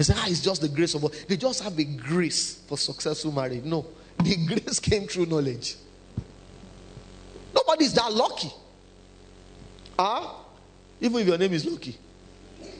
They 0.00 0.04
say, 0.04 0.14
ah, 0.16 0.24
it's 0.28 0.40
just 0.40 0.62
the 0.62 0.68
grace 0.70 0.94
of 0.94 1.02
God. 1.02 1.12
They 1.28 1.36
just 1.36 1.62
have 1.62 1.78
a 1.78 1.84
grace 1.84 2.62
for 2.66 2.78
successful 2.78 3.32
marriage. 3.32 3.64
No, 3.64 3.84
the 4.16 4.34
grace 4.46 4.80
came 4.80 5.06
through 5.06 5.26
knowledge. 5.26 5.76
Nobody 7.54 7.84
is 7.84 7.92
that 7.92 8.10
lucky. 8.10 8.50
Ah, 9.98 10.22
huh? 10.22 10.34
even 11.02 11.20
if 11.20 11.26
your 11.26 11.36
name 11.36 11.52
is 11.52 11.66
lucky. 11.66 11.98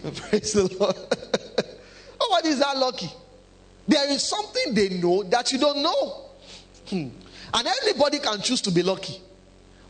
Praise 0.14 0.54
the 0.54 0.74
Lord. 0.78 0.96
Nobody 2.20 2.48
is 2.48 2.58
that 2.60 2.78
lucky. 2.78 3.10
There 3.86 4.10
is 4.10 4.26
something 4.26 4.72
they 4.72 4.88
know 4.88 5.22
that 5.24 5.52
you 5.52 5.58
don't 5.58 5.82
know. 5.82 6.24
Hmm. 6.88 7.08
And 7.52 7.68
anybody 7.82 8.20
can 8.20 8.40
choose 8.40 8.62
to 8.62 8.70
be 8.70 8.82
lucky 8.82 9.20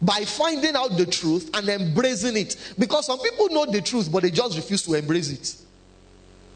by 0.02 0.24
finding 0.24 0.74
out 0.74 0.96
the 0.96 1.06
truth 1.06 1.48
and 1.54 1.68
embracing 1.68 2.36
it. 2.36 2.56
Because 2.76 3.06
some 3.06 3.20
people 3.20 3.50
know 3.50 3.66
the 3.66 3.82
truth, 3.82 4.10
but 4.10 4.24
they 4.24 4.32
just 4.32 4.56
refuse 4.56 4.82
to 4.82 4.94
embrace 4.94 5.30
it. 5.30 5.69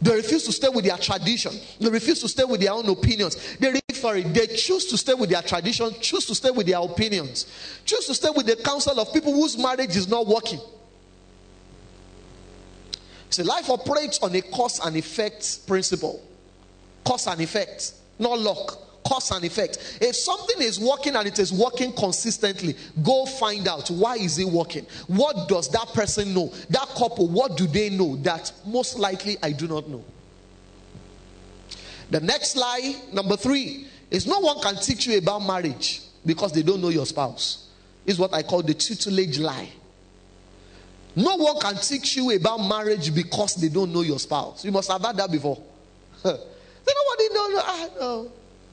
They 0.04 0.14
refuse 0.14 0.44
to 0.44 0.52
stay 0.52 0.68
with 0.68 0.84
their 0.84 0.98
tradition. 0.98 1.52
They 1.80 1.88
refuse 1.88 2.20
to 2.20 2.28
stay 2.28 2.44
with 2.44 2.60
their 2.60 2.72
own 2.72 2.86
opinions. 2.90 3.56
They 3.56 3.72
for 4.04 4.16
it. 4.16 4.34
they 4.34 4.46
choose 4.48 4.84
to 4.84 4.98
stay 4.98 5.14
with 5.14 5.30
their 5.30 5.40
tradition, 5.40 5.90
choose 5.98 6.26
to 6.26 6.34
stay 6.34 6.50
with 6.50 6.66
their 6.66 6.78
opinions, 6.78 7.46
choose 7.86 8.04
to 8.06 8.14
stay 8.14 8.28
with 8.36 8.44
the 8.44 8.56
counsel 8.56 9.00
of 9.00 9.10
people 9.14 9.32
whose 9.32 9.56
marriage 9.56 9.96
is 9.96 10.06
not 10.08 10.26
working. 10.26 10.60
See, 13.30 13.42
life 13.44 13.70
operates 13.70 14.18
on 14.18 14.34
a 14.34 14.42
cause 14.42 14.78
and 14.84 14.94
effect 14.94 15.66
principle. 15.66 16.22
Cause 17.02 17.26
and 17.26 17.40
effect, 17.40 17.94
not 18.18 18.38
luck. 18.38 18.78
Cause 19.06 19.30
and 19.32 19.44
effect. 19.44 19.98
If 20.00 20.16
something 20.16 20.62
is 20.62 20.80
working 20.80 21.14
and 21.14 21.26
it 21.28 21.38
is 21.38 21.52
working 21.52 21.92
consistently, 21.92 22.74
go 23.02 23.26
find 23.26 23.68
out 23.68 23.90
why 23.90 24.16
is 24.16 24.38
it 24.38 24.46
working. 24.46 24.86
What 25.08 25.46
does 25.48 25.68
that 25.70 25.88
person 25.92 26.32
know? 26.32 26.52
That 26.70 26.88
couple, 26.96 27.28
what 27.28 27.56
do 27.56 27.66
they 27.66 27.90
know 27.90 28.16
that 28.16 28.50
most 28.66 28.98
likely 28.98 29.36
I 29.42 29.52
do 29.52 29.68
not 29.68 29.88
know? 29.88 30.02
The 32.10 32.20
next 32.20 32.56
lie, 32.56 32.96
number 33.12 33.36
three, 33.36 33.88
is 34.10 34.26
no 34.26 34.38
one 34.40 34.60
can 34.60 34.76
teach 34.76 35.06
you 35.06 35.18
about 35.18 35.40
marriage 35.40 36.00
because 36.24 36.52
they 36.52 36.62
don't 36.62 36.80
know 36.80 36.88
your 36.90 37.06
spouse. 37.06 37.68
Is 38.06 38.18
what 38.18 38.32
I 38.32 38.42
call 38.42 38.62
the 38.62 38.74
tutelage 38.74 39.38
lie. 39.38 39.68
No 41.16 41.36
one 41.36 41.58
can 41.60 41.76
teach 41.76 42.16
you 42.16 42.30
about 42.32 42.58
marriage 42.58 43.14
because 43.14 43.54
they 43.54 43.68
don't 43.68 43.92
know 43.92 44.02
your 44.02 44.18
spouse. 44.18 44.64
You 44.64 44.72
must 44.72 44.90
have 44.90 45.02
had 45.02 45.16
that 45.16 45.30
before. 45.30 45.62
Nobody 46.24 47.34
know. 47.34 47.62
Ah. 47.62 48.24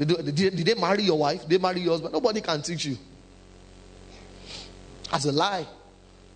Did, 0.07 0.35
did, 0.35 0.55
did 0.55 0.65
they 0.65 0.73
marry 0.73 1.03
your 1.03 1.19
wife? 1.19 1.41
Did 1.41 1.49
they 1.49 1.57
marry 1.57 1.81
your 1.81 1.91
husband? 1.91 2.13
Nobody 2.13 2.41
can 2.41 2.61
teach 2.61 2.85
you. 2.85 2.97
As 5.11 5.25
a 5.25 5.31
lie 5.31 5.65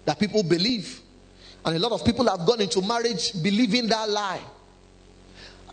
that 0.06 0.20
people 0.20 0.44
believe. 0.44 1.02
And 1.64 1.76
a 1.76 1.80
lot 1.80 1.92
of 1.92 2.06
people 2.06 2.28
have 2.28 2.46
gone 2.46 2.62
into 2.62 2.82
marriage 2.82 3.32
believing 3.42 3.88
that 3.88 4.08
lie. 4.10 4.42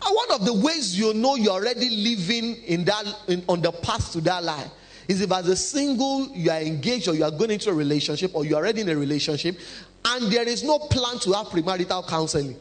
And 0.05 0.15
one 0.15 0.31
of 0.31 0.45
the 0.45 0.53
ways 0.53 0.97
you 0.97 1.13
know 1.13 1.35
you're 1.35 1.53
already 1.53 1.89
living 1.89 2.55
in 2.63 2.83
that 2.85 3.05
in, 3.27 3.43
on 3.47 3.61
the 3.61 3.71
path 3.71 4.11
to 4.13 4.21
that 4.21 4.43
lie 4.43 4.69
is 5.07 5.21
if 5.21 5.31
as 5.31 5.47
a 5.47 5.55
single 5.55 6.29
you 6.29 6.49
are 6.49 6.61
engaged 6.61 7.07
or 7.07 7.13
you 7.13 7.23
are 7.23 7.31
going 7.31 7.51
into 7.51 7.69
a 7.69 7.73
relationship 7.73 8.33
or 8.33 8.43
you're 8.43 8.57
already 8.57 8.81
in 8.81 8.89
a 8.89 8.95
relationship 8.95 9.57
and 10.05 10.31
there 10.31 10.47
is 10.47 10.63
no 10.63 10.79
plan 10.79 11.19
to 11.19 11.33
have 11.33 11.47
premarital 11.47 12.07
counseling, 12.07 12.55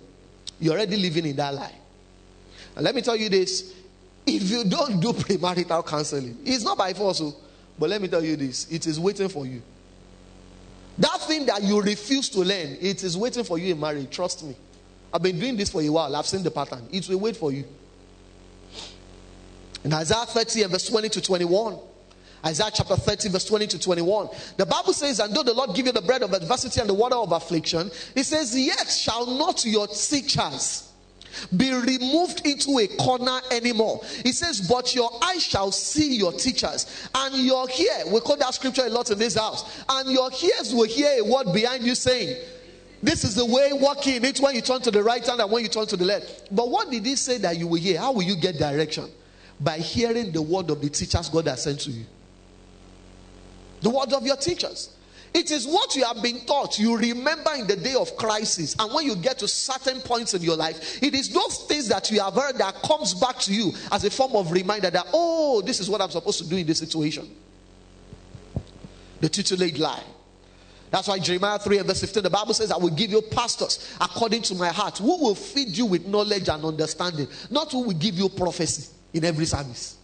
you're 0.60 0.74
already 0.74 0.96
living 0.96 1.26
in 1.26 1.36
that 1.36 1.54
lie. 1.54 1.74
And 2.76 2.84
let 2.84 2.94
me 2.94 3.00
tell 3.02 3.16
you 3.16 3.28
this 3.28 3.74
If 4.26 4.50
you 4.50 4.64
don't 4.64 5.00
do 5.00 5.12
premarital 5.12 5.86
counseling, 5.86 6.38
it's 6.44 6.64
not 6.64 6.78
by 6.78 6.92
force. 6.92 7.20
oh. 7.22 7.34
But 7.78 7.90
let 7.90 8.00
me 8.00 8.08
tell 8.08 8.22
you 8.22 8.36
this 8.36 8.70
it 8.70 8.86
is 8.86 9.00
waiting 9.00 9.28
for 9.28 9.46
you. 9.46 9.62
That 10.98 11.20
thing 11.22 11.46
that 11.46 11.62
you 11.62 11.80
refuse 11.80 12.28
to 12.30 12.40
learn, 12.40 12.76
it 12.80 13.02
is 13.02 13.16
waiting 13.16 13.44
for 13.44 13.58
you 13.58 13.72
in 13.72 13.80
marriage. 13.80 14.10
Trust 14.10 14.44
me. 14.44 14.54
I've 15.12 15.22
been 15.22 15.38
doing 15.38 15.56
this 15.56 15.70
for 15.70 15.82
a 15.82 15.88
while. 15.88 16.14
I've 16.14 16.26
seen 16.26 16.42
the 16.42 16.50
pattern. 16.50 16.86
It 16.90 17.08
will 17.08 17.18
wait 17.18 17.36
for 17.36 17.52
you. 17.52 17.64
In 19.84 19.92
Isaiah 19.92 20.26
30 20.26 20.62
and 20.62 20.72
verse 20.72 20.88
20 20.88 21.08
to 21.08 21.20
21, 21.20 21.78
Isaiah 22.44 22.70
chapter 22.72 22.96
30, 22.96 23.28
verse 23.30 23.44
20 23.44 23.66
to 23.68 23.78
21. 23.78 24.28
The 24.56 24.66
Bible 24.66 24.92
says, 24.92 25.18
And 25.20 25.34
though 25.34 25.42
the 25.42 25.52
Lord 25.54 25.74
give 25.74 25.86
you 25.86 25.92
the 25.92 26.02
bread 26.02 26.22
of 26.22 26.32
adversity 26.32 26.80
and 26.80 26.88
the 26.88 26.94
water 26.94 27.16
of 27.16 27.32
affliction, 27.32 27.90
He 28.14 28.22
says, 28.22 28.56
Yet 28.58 28.88
shall 28.88 29.26
not 29.26 29.64
your 29.64 29.86
teachers 29.86 30.91
be 31.56 31.72
removed 31.72 32.46
into 32.46 32.78
a 32.78 32.86
corner 32.96 33.40
anymore. 33.50 34.00
He 34.22 34.32
says, 34.32 34.60
But 34.60 34.94
your 34.94 35.10
eyes 35.22 35.42
shall 35.42 35.72
see 35.72 36.16
your 36.16 36.32
teachers, 36.32 36.86
and 37.14 37.34
your 37.36 37.68
ear, 37.70 38.04
we 38.12 38.20
quote 38.20 38.40
that 38.40 38.54
scripture 38.54 38.86
a 38.86 38.90
lot 38.90 39.10
in 39.10 39.18
this 39.18 39.36
house, 39.36 39.84
and 39.88 40.10
your 40.10 40.30
ears 40.30 40.74
will 40.74 40.88
hear 40.88 41.20
a 41.20 41.24
word 41.24 41.52
behind 41.52 41.84
you 41.84 41.94
saying, 41.94 42.36
This 43.02 43.24
is 43.24 43.34
the 43.34 43.46
way 43.46 43.70
walking. 43.72 44.24
It's 44.24 44.40
when 44.40 44.54
you 44.54 44.60
turn 44.60 44.80
to 44.82 44.90
the 44.90 45.02
right 45.02 45.24
hand 45.26 45.40
and 45.40 45.50
when 45.50 45.62
you 45.62 45.68
turn 45.68 45.86
to 45.86 45.96
the 45.96 46.04
left. 46.04 46.54
But 46.54 46.68
what 46.70 46.90
did 46.90 47.04
he 47.04 47.16
say 47.16 47.38
that 47.38 47.58
you 47.58 47.66
will 47.66 47.80
hear? 47.80 47.98
How 47.98 48.12
will 48.12 48.22
you 48.22 48.36
get 48.36 48.58
direction? 48.58 49.10
By 49.60 49.78
hearing 49.78 50.32
the 50.32 50.42
word 50.42 50.70
of 50.70 50.80
the 50.80 50.88
teachers 50.88 51.28
God 51.28 51.46
has 51.46 51.62
sent 51.62 51.80
to 51.80 51.90
you. 51.90 52.04
The 53.80 53.90
word 53.90 54.12
of 54.12 54.24
your 54.24 54.36
teachers. 54.36 54.91
It 55.34 55.50
is 55.50 55.66
what 55.66 55.96
you 55.96 56.04
have 56.04 56.22
been 56.22 56.40
taught. 56.40 56.78
You 56.78 56.96
remember 56.96 57.52
in 57.54 57.66
the 57.66 57.76
day 57.76 57.94
of 57.94 58.16
crisis, 58.16 58.76
and 58.78 58.92
when 58.92 59.06
you 59.06 59.16
get 59.16 59.38
to 59.38 59.48
certain 59.48 60.00
points 60.02 60.34
in 60.34 60.42
your 60.42 60.56
life, 60.56 61.02
it 61.02 61.14
is 61.14 61.30
those 61.30 61.64
things 61.64 61.88
that 61.88 62.10
you 62.10 62.20
have 62.20 62.34
heard 62.34 62.58
that 62.58 62.74
comes 62.82 63.14
back 63.14 63.38
to 63.40 63.54
you 63.54 63.72
as 63.90 64.04
a 64.04 64.10
form 64.10 64.36
of 64.36 64.52
reminder 64.52 64.90
that, 64.90 65.06
oh, 65.14 65.62
this 65.62 65.80
is 65.80 65.88
what 65.88 66.02
I'm 66.02 66.10
supposed 66.10 66.38
to 66.42 66.48
do 66.48 66.56
in 66.56 66.66
this 66.66 66.78
situation. 66.78 67.30
The 69.20 69.28
tutelage 69.28 69.78
lie. 69.78 70.02
That's 70.90 71.08
why 71.08 71.18
Jeremiah 71.18 71.58
3 71.58 71.78
and 71.78 71.86
verse 71.86 72.02
15, 72.02 72.24
the 72.24 72.28
Bible 72.28 72.52
says, 72.52 72.70
I 72.70 72.76
will 72.76 72.90
give 72.90 73.10
you 73.10 73.22
pastors 73.22 73.96
according 73.98 74.42
to 74.42 74.54
my 74.54 74.68
heart, 74.68 74.98
who 74.98 75.22
will 75.22 75.34
feed 75.34 75.70
you 75.70 75.86
with 75.86 76.06
knowledge 76.06 76.50
and 76.50 76.62
understanding, 76.62 77.26
not 77.50 77.72
who 77.72 77.84
will 77.84 77.94
give 77.94 78.16
you 78.16 78.28
prophecy 78.28 78.92
in 79.14 79.24
every 79.24 79.46
service. 79.46 79.96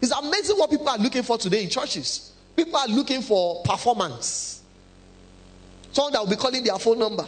It's 0.00 0.10
amazing 0.10 0.58
what 0.58 0.70
people 0.70 0.88
are 0.88 0.98
looking 0.98 1.22
for 1.22 1.38
today 1.38 1.62
in 1.62 1.70
churches. 1.70 2.32
People 2.58 2.76
are 2.76 2.88
looking 2.88 3.22
for 3.22 3.62
performance. 3.62 4.62
Someone 5.92 6.12
that 6.12 6.18
will 6.18 6.28
be 6.28 6.34
calling 6.34 6.64
their 6.64 6.76
phone 6.76 6.98
number. 6.98 7.24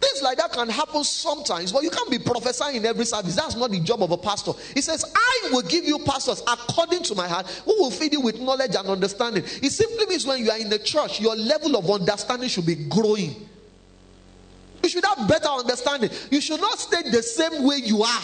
Things 0.00 0.22
like 0.22 0.38
that 0.38 0.52
can 0.52 0.70
happen 0.70 1.04
sometimes, 1.04 1.70
but 1.70 1.82
you 1.82 1.90
can't 1.90 2.10
be 2.10 2.18
prophesying 2.18 2.76
in 2.76 2.86
every 2.86 3.04
service. 3.04 3.36
That's 3.36 3.56
not 3.56 3.70
the 3.70 3.80
job 3.80 4.02
of 4.02 4.10
a 4.10 4.16
pastor. 4.16 4.52
He 4.72 4.80
says, 4.80 5.04
I 5.14 5.50
will 5.52 5.60
give 5.60 5.84
you 5.84 5.98
pastors 5.98 6.42
according 6.48 7.02
to 7.04 7.14
my 7.14 7.28
heart, 7.28 7.46
who 7.66 7.74
will 7.78 7.90
feed 7.90 8.14
you 8.14 8.22
with 8.22 8.40
knowledge 8.40 8.74
and 8.74 8.88
understanding. 8.88 9.44
It 9.44 9.70
simply 9.70 10.06
means 10.06 10.26
when 10.26 10.42
you 10.42 10.50
are 10.50 10.58
in 10.58 10.70
the 10.70 10.78
church, 10.78 11.20
your 11.20 11.36
level 11.36 11.76
of 11.76 11.90
understanding 11.90 12.48
should 12.48 12.64
be 12.64 12.88
growing. 12.88 13.34
You 14.82 14.88
should 14.88 15.04
have 15.04 15.28
better 15.28 15.48
understanding. 15.48 16.08
You 16.30 16.40
should 16.40 16.62
not 16.62 16.78
stay 16.78 17.02
the 17.10 17.22
same 17.22 17.64
way 17.64 17.82
you 17.84 18.02
are. 18.02 18.22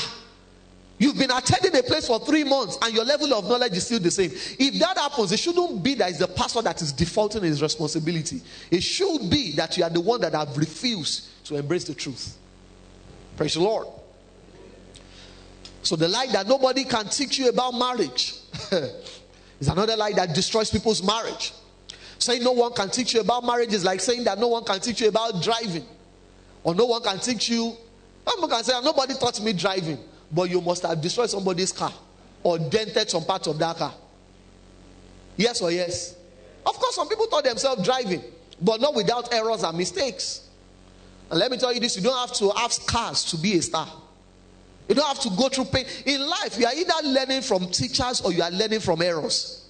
You've 0.99 1.19
been 1.19 1.31
attending 1.31 1.77
a 1.77 1.83
place 1.83 2.07
for 2.07 2.21
three 2.21 2.45
months 2.45 2.79
and 2.81 2.95
your 2.95 3.05
level 3.05 3.35
of 3.35 3.49
knowledge 3.49 3.73
is 3.73 3.87
still 3.87 3.99
the 3.99 4.11
same. 4.11 4.31
If 4.33 4.79
that 4.79 4.97
happens, 4.97 5.33
it 5.33 5.41
shouldn't 5.41 5.83
be 5.83 5.95
that 5.95 6.11
it's 6.11 6.21
the 6.21 6.29
pastor 6.29 6.63
that 6.63 6.81
is 6.83 6.93
defaulting 6.93 7.43
his 7.43 7.61
responsibility. 7.61 8.41
It 8.71 8.83
should 8.83 9.29
be 9.29 9.53
that 9.53 9.77
you 9.77 9.83
are 9.83 9.91
the 9.91 10.01
one 10.01 10.21
that 10.21 10.35
have 10.35 10.57
refused 10.57 11.29
to 11.47 11.57
embrace 11.57 11.85
the 11.85 11.95
truth. 11.95 12.37
Praise 13.37 13.55
the 13.55 13.61
Lord. 13.61 13.89
So 15.83 15.97
the 15.97 16.09
lie 16.09 16.29
that 16.33 16.47
nobody 16.47 16.85
can 16.85 17.07
teach 17.07 17.39
you 17.39 17.49
about 17.49 17.73
marriage 17.73 18.35
is 19.61 19.69
another 19.69 19.97
lie 19.97 20.13
that 20.13 20.33
destroys 20.33 20.71
people's 20.71 21.03
marriage. 21.03 21.53
Saying 22.19 22.45
no 22.45 22.53
one 22.53 22.73
can 22.73 22.89
teach 22.89 23.15
you 23.15 23.21
about 23.21 23.45
marriage 23.45 23.73
is 23.73 23.85
like 23.85 24.01
saying 24.01 24.25
that 24.25 24.39
no 24.39 24.47
one 24.47 24.65
can 24.65 24.79
teach 24.79 25.01
you 25.01 25.09
about 25.09 25.43
driving. 25.43 25.85
Or 26.63 26.75
no 26.75 26.87
one 26.87 27.03
can 27.03 27.19
teach 27.19 27.49
you. 27.49 27.77
Someone 28.27 28.49
can 28.49 28.65
say, 28.65 28.81
nobody 28.81 29.15
taught 29.15 29.43
me 29.43 29.53
driving 29.53 29.99
but 30.33 30.51
you 30.51 30.61
must 30.61 30.83
have 30.83 31.01
destroyed 31.01 31.31
somebody's 31.31 31.73
car 31.73 31.93
or 32.43 32.59
dented 32.59 33.11
some 33.11 33.25
part 33.25 33.47
of 33.47 33.59
that 33.59 33.77
car. 33.77 33.95
Yes 35.37 35.61
or 35.61 35.71
yes? 35.71 36.17
Of 36.67 36.75
course, 36.75 36.95
some 36.95 37.09
people 37.09 37.27
taught 37.27 37.45
themselves 37.45 37.85
driving, 37.85 38.23
but 38.61 38.81
not 38.81 38.95
without 38.95 39.33
errors 39.33 39.63
and 39.63 39.77
mistakes. 39.77 40.49
And 41.31 41.39
let 41.39 41.51
me 41.51 41.57
tell 41.57 41.73
you 41.73 41.81
this 41.81 41.97
you 41.97 42.03
don't 42.03 42.17
have 42.17 42.37
to 42.39 42.51
have 42.51 42.73
scars 42.73 43.25
to 43.25 43.37
be 43.37 43.57
a 43.57 43.63
star. 43.63 43.89
You 44.89 44.95
don't 44.95 45.07
have 45.07 45.21
to 45.21 45.31
go 45.31 45.49
through 45.49 45.67
pain. 45.67 45.87
In 46.05 46.27
life, 46.27 46.59
you 46.59 46.67
are 46.67 46.75
either 46.75 47.09
learning 47.09 47.41
from 47.41 47.69
teachers 47.71 48.21
or 48.21 48.33
you 48.33 48.43
are 48.43 48.51
learning 48.51 48.81
from 48.81 49.01
errors. 49.01 49.65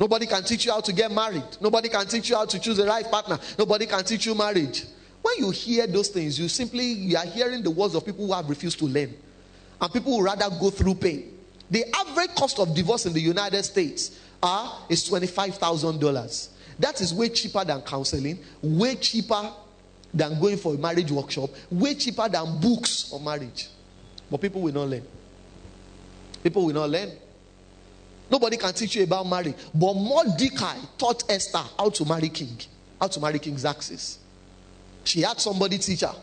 Nobody 0.00 0.26
can 0.26 0.44
teach 0.44 0.64
you 0.64 0.72
how 0.72 0.80
to 0.80 0.92
get 0.92 1.10
married. 1.10 1.44
Nobody 1.60 1.88
can 1.88 2.06
teach 2.06 2.30
you 2.30 2.36
how 2.36 2.44
to 2.44 2.58
choose 2.58 2.76
the 2.76 2.86
right 2.86 3.08
partner. 3.08 3.38
Nobody 3.58 3.86
can 3.86 4.04
teach 4.04 4.26
you 4.26 4.34
marriage. 4.34 4.84
When 5.22 5.34
you 5.38 5.50
hear 5.50 5.86
those 5.86 6.08
things, 6.08 6.38
you 6.38 6.48
simply 6.48 6.84
you 6.84 7.16
are 7.16 7.26
hearing 7.26 7.62
the 7.62 7.70
words 7.70 7.94
of 7.94 8.04
people 8.04 8.26
who 8.26 8.32
have 8.32 8.48
refused 8.48 8.78
to 8.78 8.86
learn. 8.86 9.14
And 9.80 9.92
people 9.92 10.16
who 10.16 10.24
rather 10.24 10.48
go 10.58 10.70
through 10.70 10.96
pain. 10.96 11.38
The 11.70 11.84
average 11.94 12.34
cost 12.34 12.58
of 12.58 12.74
divorce 12.74 13.06
in 13.06 13.12
the 13.12 13.20
United 13.20 13.62
States 13.62 14.18
uh, 14.42 14.80
is 14.88 15.08
$25,000. 15.08 16.48
That 16.78 17.00
is 17.00 17.12
way 17.12 17.28
cheaper 17.28 17.64
than 17.64 17.82
counseling, 17.82 18.38
way 18.62 18.94
cheaper 18.94 19.52
than 20.14 20.40
going 20.40 20.56
for 20.56 20.74
a 20.74 20.78
marriage 20.78 21.10
workshop, 21.10 21.50
way 21.70 21.94
cheaper 21.94 22.28
than 22.28 22.60
books 22.60 23.12
on 23.12 23.24
marriage. 23.24 23.68
But 24.30 24.40
people 24.40 24.62
will 24.62 24.72
not 24.72 24.88
learn. 24.88 25.02
People 26.42 26.64
will 26.66 26.74
not 26.74 26.90
learn. 26.90 27.10
Nobody 28.30 28.56
can 28.56 28.72
teach 28.72 28.96
you 28.96 29.04
about 29.04 29.26
marriage. 29.26 29.54
But 29.74 29.94
Mordecai 29.94 30.76
taught 30.96 31.30
Esther 31.30 31.62
how 31.78 31.90
to 31.90 32.04
marry 32.04 32.28
king, 32.28 32.56
how 33.00 33.08
to 33.08 33.20
marry 33.20 33.38
King 33.38 33.56
Xerxes. 33.56 34.18
She 35.08 35.22
had 35.22 35.40
somebody 35.40 35.78
teach 35.78 36.02
her. 36.02 36.14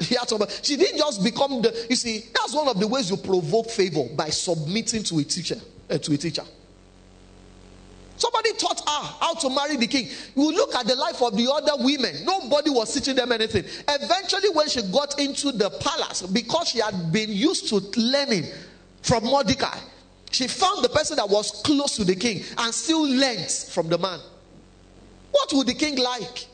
She 0.00 0.14
had 0.14 0.26
somebody. 0.26 0.54
She 0.62 0.76
didn't 0.76 0.96
just 0.96 1.22
become 1.22 1.60
the. 1.60 1.86
You 1.90 1.96
see, 1.96 2.24
that's 2.34 2.54
one 2.54 2.66
of 2.66 2.80
the 2.80 2.88
ways 2.88 3.10
you 3.10 3.18
provoke 3.18 3.68
favor 3.68 4.04
by 4.16 4.30
submitting 4.30 5.02
to 5.02 5.18
a 5.18 5.24
teacher. 5.24 5.56
Uh, 5.90 5.98
to 5.98 6.14
a 6.14 6.16
teacher. 6.16 6.42
Somebody 8.16 8.52
taught 8.54 8.80
her 8.80 9.06
how 9.20 9.34
to 9.34 9.50
marry 9.50 9.76
the 9.76 9.86
king. 9.86 10.08
You 10.34 10.50
look 10.52 10.74
at 10.74 10.86
the 10.86 10.96
life 10.96 11.20
of 11.20 11.36
the 11.36 11.50
other 11.52 11.84
women. 11.84 12.24
Nobody 12.24 12.70
was 12.70 12.92
teaching 12.94 13.16
them 13.16 13.32
anything. 13.32 13.64
Eventually, 13.86 14.48
when 14.54 14.68
she 14.68 14.80
got 14.90 15.20
into 15.20 15.52
the 15.52 15.68
palace, 15.68 16.22
because 16.22 16.68
she 16.68 16.80
had 16.80 17.12
been 17.12 17.30
used 17.30 17.68
to 17.68 17.76
learning 18.00 18.44
from 19.02 19.24
Mordecai, 19.24 19.78
she 20.30 20.48
found 20.48 20.82
the 20.82 20.88
person 20.88 21.16
that 21.16 21.28
was 21.28 21.62
close 21.62 21.96
to 21.96 22.04
the 22.04 22.14
king 22.14 22.44
and 22.56 22.72
still 22.72 23.02
learned 23.02 23.50
from 23.50 23.88
the 23.88 23.98
man. 23.98 24.20
What 25.32 25.52
would 25.52 25.66
the 25.66 25.74
king 25.74 25.98
like? 25.98 26.46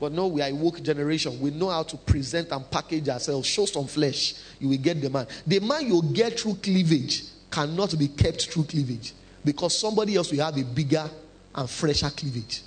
But 0.00 0.12
no, 0.12 0.28
we 0.28 0.40
are 0.40 0.48
a 0.48 0.54
woke 0.54 0.82
generation. 0.82 1.38
We 1.40 1.50
know 1.50 1.68
how 1.68 1.82
to 1.82 1.96
present 1.98 2.50
and 2.52 2.68
package 2.70 3.10
ourselves. 3.10 3.46
Show 3.46 3.66
some 3.66 3.86
flesh. 3.86 4.34
You 4.58 4.70
will 4.70 4.78
get 4.78 5.00
the 5.00 5.10
man. 5.10 5.26
The 5.46 5.60
man 5.60 5.86
you 5.86 6.02
get 6.02 6.40
through 6.40 6.54
cleavage 6.54 7.24
cannot 7.50 7.96
be 7.98 8.08
kept 8.08 8.50
through 8.50 8.64
cleavage 8.64 9.12
because 9.44 9.78
somebody 9.78 10.16
else 10.16 10.32
will 10.32 10.42
have 10.42 10.56
a 10.56 10.64
bigger 10.64 11.08
and 11.54 11.68
fresher 11.68 12.08
cleavage. 12.08 12.62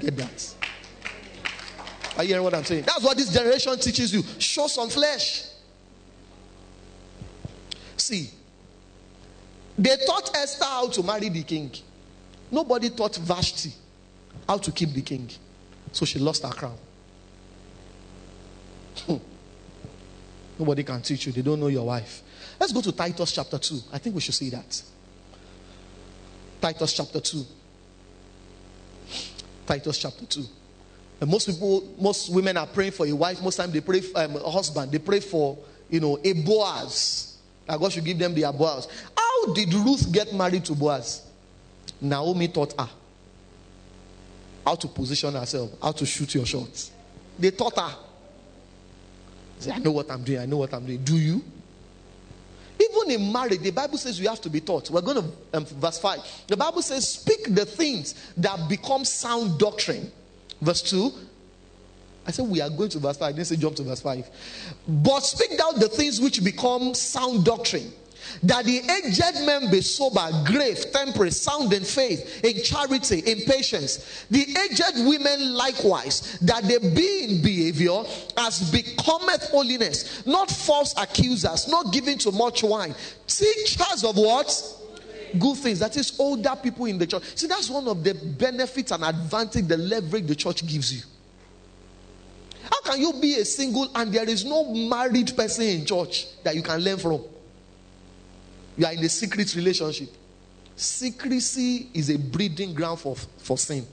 Get 0.00 0.16
that? 0.16 0.54
Are 2.16 2.24
you 2.24 2.30
hearing 2.30 2.44
what 2.44 2.54
I'm 2.54 2.64
saying? 2.64 2.82
That's 2.84 3.02
what 3.02 3.16
this 3.16 3.32
generation 3.32 3.78
teaches 3.78 4.12
you. 4.12 4.22
Show 4.38 4.66
some 4.66 4.88
flesh. 4.88 5.44
See, 7.96 8.30
they 9.78 9.96
taught 10.04 10.34
Esther 10.34 10.64
how 10.64 10.88
to 10.88 11.02
marry 11.02 11.28
the 11.28 11.42
king. 11.42 11.70
Nobody 12.50 12.90
taught 12.90 13.16
Vashti 13.16 13.72
how 14.48 14.58
to 14.58 14.72
keep 14.72 14.90
the 14.90 15.02
king. 15.02 15.30
So 15.96 16.04
she 16.04 16.18
lost 16.18 16.42
her 16.42 16.50
crown. 16.50 16.76
Hmm. 19.06 19.16
Nobody 20.58 20.82
can 20.82 21.00
teach 21.00 21.24
you. 21.24 21.32
They 21.32 21.40
don't 21.40 21.58
know 21.58 21.68
your 21.68 21.86
wife. 21.86 22.22
Let's 22.60 22.70
go 22.70 22.82
to 22.82 22.92
Titus 22.92 23.32
chapter 23.32 23.56
2. 23.56 23.80
I 23.94 23.96
think 23.96 24.14
we 24.14 24.20
should 24.20 24.34
see 24.34 24.50
that. 24.50 24.82
Titus 26.60 26.92
chapter 26.92 27.18
2. 27.18 27.46
Titus 29.64 29.96
chapter 29.96 30.26
2. 30.26 30.44
And 31.22 31.30
most 31.30 31.48
people, 31.48 31.94
most 31.98 32.30
women 32.30 32.58
are 32.58 32.66
praying 32.66 32.92
for 32.92 33.06
a 33.06 33.12
wife. 33.12 33.40
Most 33.40 33.56
time 33.56 33.72
they 33.72 33.80
pray 33.80 34.02
for 34.02 34.20
um, 34.20 34.36
a 34.36 34.50
husband. 34.50 34.92
They 34.92 34.98
pray 34.98 35.20
for, 35.20 35.56
you 35.88 36.00
know, 36.00 36.18
a 36.22 36.32
Boaz. 36.34 37.38
That 37.64 37.80
God 37.80 37.90
should 37.90 38.04
give 38.04 38.18
them 38.18 38.34
their 38.34 38.52
Boaz. 38.52 38.86
How 39.16 39.54
did 39.54 39.72
Ruth 39.72 40.12
get 40.12 40.34
married 40.34 40.66
to 40.66 40.74
Boaz? 40.74 41.22
Naomi 42.02 42.48
taught 42.48 42.78
her 42.78 42.90
how 44.66 44.74
to 44.74 44.88
position 44.88 45.32
herself, 45.34 45.70
how 45.80 45.92
to 45.92 46.04
shoot 46.04 46.34
your 46.34 46.44
shots. 46.44 46.90
They 47.38 47.52
taught 47.52 47.78
her. 47.78 47.94
Say, 49.60 49.70
I 49.70 49.78
know 49.78 49.92
what 49.92 50.10
I'm 50.10 50.24
doing, 50.24 50.40
I 50.40 50.46
know 50.46 50.56
what 50.56 50.74
I'm 50.74 50.84
doing. 50.84 51.04
Do 51.04 51.16
you? 51.16 51.42
Even 52.78 53.12
in 53.12 53.32
marriage, 53.32 53.60
the 53.60 53.70
Bible 53.70 53.96
says 53.96 54.18
you 54.18 54.28
have 54.28 54.40
to 54.40 54.50
be 54.50 54.60
taught. 54.60 54.90
We're 54.90 55.00
going 55.00 55.22
to, 55.22 55.56
um, 55.56 55.64
verse 55.64 55.98
5. 55.98 56.18
The 56.48 56.56
Bible 56.56 56.82
says, 56.82 57.08
Speak 57.08 57.54
the 57.54 57.64
things 57.64 58.32
that 58.36 58.68
become 58.68 59.04
sound 59.04 59.58
doctrine. 59.58 60.10
Verse 60.60 60.82
2. 60.82 61.12
I 62.26 62.32
said, 62.32 62.46
We 62.46 62.60
are 62.60 62.68
going 62.68 62.90
to 62.90 62.98
verse 62.98 63.16
5. 63.16 63.28
I 63.28 63.32
didn't 63.32 63.46
say 63.46 63.56
jump 63.56 63.76
to 63.76 63.82
verse 63.84 64.00
5. 64.00 64.28
But 64.88 65.20
speak 65.20 65.56
thou 65.56 65.72
the 65.72 65.88
things 65.88 66.20
which 66.20 66.44
become 66.44 66.92
sound 66.92 67.44
doctrine 67.44 67.90
that 68.42 68.64
the 68.64 68.78
aged 68.78 69.46
men 69.46 69.70
be 69.70 69.80
sober, 69.80 70.28
grave, 70.44 70.92
temperate, 70.92 71.32
sound 71.32 71.72
in 71.72 71.84
faith, 71.84 72.44
in 72.44 72.62
charity, 72.62 73.20
in 73.20 73.40
patience. 73.42 74.26
The 74.30 74.42
aged 74.42 75.06
women 75.06 75.54
likewise, 75.54 76.38
that 76.40 76.64
they 76.64 76.78
be 76.78 77.24
in 77.24 77.42
behavior 77.42 78.02
as 78.36 78.70
becometh 78.70 79.50
holiness, 79.50 80.26
not 80.26 80.50
false 80.50 80.94
accusers, 80.96 81.68
not 81.68 81.92
giving 81.92 82.18
to 82.18 82.32
much 82.32 82.62
wine, 82.62 82.94
teachers 83.26 84.04
of 84.04 84.16
what? 84.16 84.72
Good 85.38 85.56
things. 85.56 85.80
That 85.80 85.96
is 85.96 86.18
older 86.18 86.54
people 86.62 86.86
in 86.86 86.98
the 86.98 87.06
church. 87.06 87.24
See, 87.34 87.46
that's 87.46 87.68
one 87.68 87.88
of 87.88 88.02
the 88.02 88.14
benefits 88.14 88.92
and 88.92 89.04
advantage, 89.04 89.66
the 89.66 89.76
leverage 89.76 90.26
the 90.26 90.34
church 90.34 90.66
gives 90.66 90.94
you. 90.94 91.02
How 92.70 92.80
can 92.92 93.00
you 93.00 93.12
be 93.20 93.34
a 93.36 93.44
single 93.44 93.90
and 93.94 94.12
there 94.12 94.28
is 94.28 94.44
no 94.44 94.72
married 94.72 95.36
person 95.36 95.64
in 95.64 95.84
church 95.86 96.26
that 96.42 96.54
you 96.54 96.62
can 96.62 96.80
learn 96.80 96.98
from? 96.98 97.22
You 98.76 98.86
are 98.86 98.92
in 98.92 99.04
a 99.04 99.08
secret 99.08 99.54
relationship. 99.54 100.08
Secrecy 100.74 101.88
is 101.94 102.10
a 102.10 102.18
breeding 102.18 102.74
ground 102.74 103.00
for, 103.00 103.16
for 103.38 103.56
sin. 103.56 103.86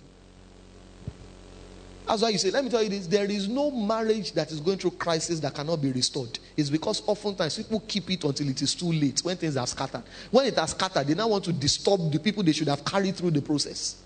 That's 2.06 2.22
why 2.22 2.30
you 2.30 2.38
say, 2.38 2.52
let 2.52 2.66
me 2.66 2.70
tell 2.70 2.84
you 2.84 2.90
this 2.90 3.08
there 3.08 3.30
is 3.30 3.48
no 3.48 3.72
marriage 3.72 4.34
that 4.34 4.52
is 4.52 4.60
going 4.60 4.78
through 4.78 4.92
crisis 4.92 5.40
that 5.40 5.54
cannot 5.54 5.82
be 5.82 5.92
restored. 5.92 6.38
It's 6.58 6.70
because 6.70 7.02
oftentimes 7.08 7.56
people 7.56 7.80
keep 7.88 8.10
it 8.12 8.24
until 8.26 8.50
it 8.50 8.62
is 8.62 8.76
too 8.76 8.92
late 8.92 9.22
when 9.24 9.38
things 9.38 9.56
are 9.56 9.68
scattered. 9.68 10.04
When 10.30 10.46
it 10.46 10.56
has 10.58 10.72
scattered, 10.72 11.08
they 11.08 11.16
now 11.16 11.30
want 11.30 11.46
to 11.46 11.54
disturb 11.54 12.12
the 12.12 12.20
people 12.20 12.44
they 12.44 12.52
should 12.52 12.68
have 12.68 12.84
carried 12.84 13.16
through 13.16 13.32
the 13.32 13.42
process. 13.42 14.02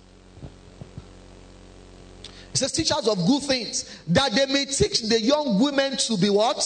It 2.51 2.57
says, 2.57 2.71
teachers 2.71 3.07
of 3.07 3.17
good 3.25 3.43
things, 3.43 3.99
that 4.07 4.31
they 4.31 4.45
may 4.45 4.65
teach 4.65 5.01
the 5.01 5.19
young 5.19 5.59
women 5.59 5.97
to 5.97 6.17
be 6.17 6.29
what? 6.29 6.61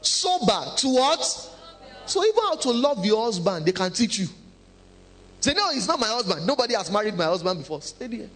Sober. 0.00 0.64
To 0.76 0.88
what? 0.88 1.56
So 2.10 2.24
even 2.24 2.42
how 2.42 2.56
to 2.56 2.70
love 2.72 3.06
your 3.06 3.24
husband, 3.24 3.66
they 3.66 3.72
can 3.72 3.92
teach 3.92 4.18
you. 4.18 4.26
Say, 5.40 5.54
no, 5.54 5.70
it's 5.70 5.86
not 5.86 6.00
my 6.00 6.08
husband. 6.08 6.44
Nobody 6.46 6.74
has 6.74 6.90
married 6.90 7.16
my 7.16 7.24
husband 7.24 7.60
before. 7.60 7.80
Stay 7.82 8.08
there. 8.08 8.28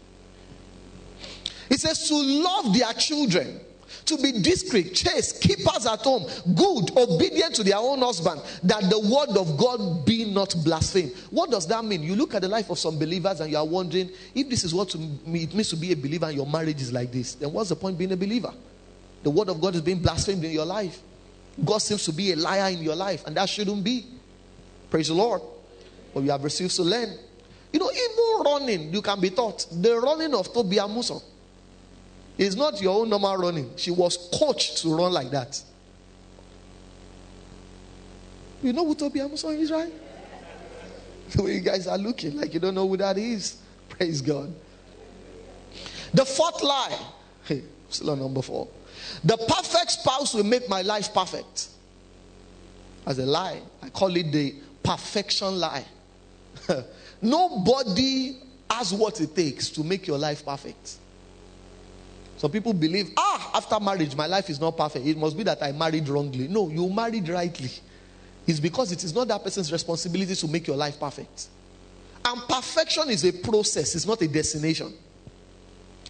He 1.68 1.76
says 1.76 2.08
to 2.08 2.14
love 2.14 2.72
their 2.72 2.92
children, 2.92 3.60
to 4.04 4.16
be 4.18 4.40
discreet, 4.42 4.94
chaste, 4.94 5.40
keepers 5.40 5.86
at 5.86 6.00
home, 6.00 6.24
good, 6.54 6.96
obedient 6.96 7.54
to 7.56 7.64
their 7.64 7.78
own 7.78 7.98
husband, 7.98 8.40
that 8.62 8.88
the 8.90 9.00
word 9.00 9.36
of 9.36 9.56
God 9.56 10.04
be 10.04 10.32
not 10.32 10.54
blasphemed. 10.62 11.12
What 11.30 11.50
does 11.50 11.66
that 11.66 11.84
mean? 11.84 12.02
You 12.02 12.14
look 12.14 12.34
at 12.34 12.42
the 12.42 12.48
life 12.48 12.70
of 12.70 12.78
some 12.78 12.98
believers 12.98 13.40
and 13.40 13.50
you 13.50 13.56
are 13.56 13.66
wondering 13.66 14.10
if 14.34 14.48
this 14.48 14.62
is 14.62 14.72
what 14.72 14.94
it 14.94 15.00
means 15.26 15.68
to 15.70 15.76
be 15.76 15.90
a 15.92 15.96
believer 15.96 16.26
and 16.26 16.36
your 16.36 16.46
marriage 16.46 16.80
is 16.80 16.92
like 16.92 17.10
this, 17.10 17.34
then 17.34 17.52
what's 17.52 17.70
the 17.70 17.76
point 17.76 17.98
being 17.98 18.12
a 18.12 18.16
believer? 18.16 18.52
The 19.24 19.30
word 19.30 19.48
of 19.48 19.60
God 19.60 19.74
is 19.74 19.80
being 19.80 20.00
blasphemed 20.00 20.44
in 20.44 20.52
your 20.52 20.66
life. 20.66 21.00
God 21.62 21.78
seems 21.78 22.04
to 22.06 22.12
be 22.12 22.32
a 22.32 22.36
liar 22.36 22.72
in 22.72 22.82
your 22.82 22.96
life, 22.96 23.26
and 23.26 23.36
that 23.36 23.48
shouldn't 23.48 23.84
be. 23.84 24.06
Praise 24.90 25.08
the 25.08 25.14
Lord. 25.14 25.42
But 26.12 26.22
we 26.22 26.28
have 26.28 26.42
received 26.42 26.74
to 26.76 26.82
learn. 26.82 27.16
You 27.72 27.80
know, 27.80 27.90
even 27.90 28.44
running, 28.44 28.92
you 28.92 29.02
can 29.02 29.20
be 29.20 29.30
taught. 29.30 29.66
The 29.70 29.98
running 29.98 30.34
of 30.34 30.52
Tobi 30.52 30.76
Amusan 30.76 31.22
is 32.38 32.56
not 32.56 32.80
your 32.80 33.00
own 33.00 33.10
normal 33.10 33.36
running. 33.36 33.70
She 33.76 33.90
was 33.90 34.28
coached 34.32 34.78
to 34.78 34.94
run 34.94 35.12
like 35.12 35.30
that. 35.30 35.60
You 38.62 38.72
know 38.72 38.84
who 38.84 38.94
Tobi 38.94 39.16
Amusan 39.16 39.58
is, 39.58 39.70
right? 39.70 39.92
The 41.30 41.42
way 41.44 41.54
you 41.54 41.60
guys 41.60 41.86
are 41.86 41.98
looking 41.98 42.36
like 42.36 42.54
you 42.54 42.60
don't 42.60 42.74
know 42.74 42.88
who 42.88 42.96
that 42.96 43.18
is. 43.18 43.60
Praise 43.88 44.20
God. 44.20 44.54
The 46.12 46.24
fourth 46.24 46.62
lie. 46.62 46.98
Still 47.94 48.10
on 48.10 48.18
number 48.18 48.42
four. 48.42 48.68
The 49.22 49.36
perfect 49.36 49.92
spouse 49.92 50.34
will 50.34 50.44
make 50.44 50.68
my 50.68 50.82
life 50.82 51.14
perfect. 51.14 51.68
As 53.06 53.18
a 53.18 53.26
lie, 53.26 53.60
I 53.82 53.90
call 53.90 54.14
it 54.16 54.32
the 54.32 54.54
perfection 54.82 55.60
lie. 55.60 55.84
Nobody 57.22 58.38
has 58.70 58.92
what 58.92 59.20
it 59.20 59.36
takes 59.36 59.70
to 59.70 59.84
make 59.84 60.06
your 60.06 60.18
life 60.18 60.44
perfect. 60.44 60.96
Some 62.36 62.50
people 62.50 62.72
believe, 62.72 63.10
ah, 63.16 63.52
after 63.54 63.78
marriage, 63.78 64.16
my 64.16 64.26
life 64.26 64.50
is 64.50 64.60
not 64.60 64.76
perfect. 64.76 65.06
It 65.06 65.16
must 65.16 65.36
be 65.36 65.44
that 65.44 65.62
I 65.62 65.72
married 65.72 66.08
wrongly. 66.08 66.48
No, 66.48 66.68
you 66.68 66.88
married 66.90 67.28
rightly. 67.28 67.70
It's 68.46 68.60
because 68.60 68.92
it 68.92 69.04
is 69.04 69.14
not 69.14 69.28
that 69.28 69.42
person's 69.42 69.72
responsibility 69.72 70.34
to 70.34 70.48
make 70.48 70.66
your 70.66 70.76
life 70.76 70.98
perfect. 70.98 71.48
And 72.24 72.40
perfection 72.48 73.10
is 73.10 73.24
a 73.24 73.32
process, 73.32 73.94
it's 73.94 74.06
not 74.06 74.20
a 74.22 74.28
destination. 74.28 74.92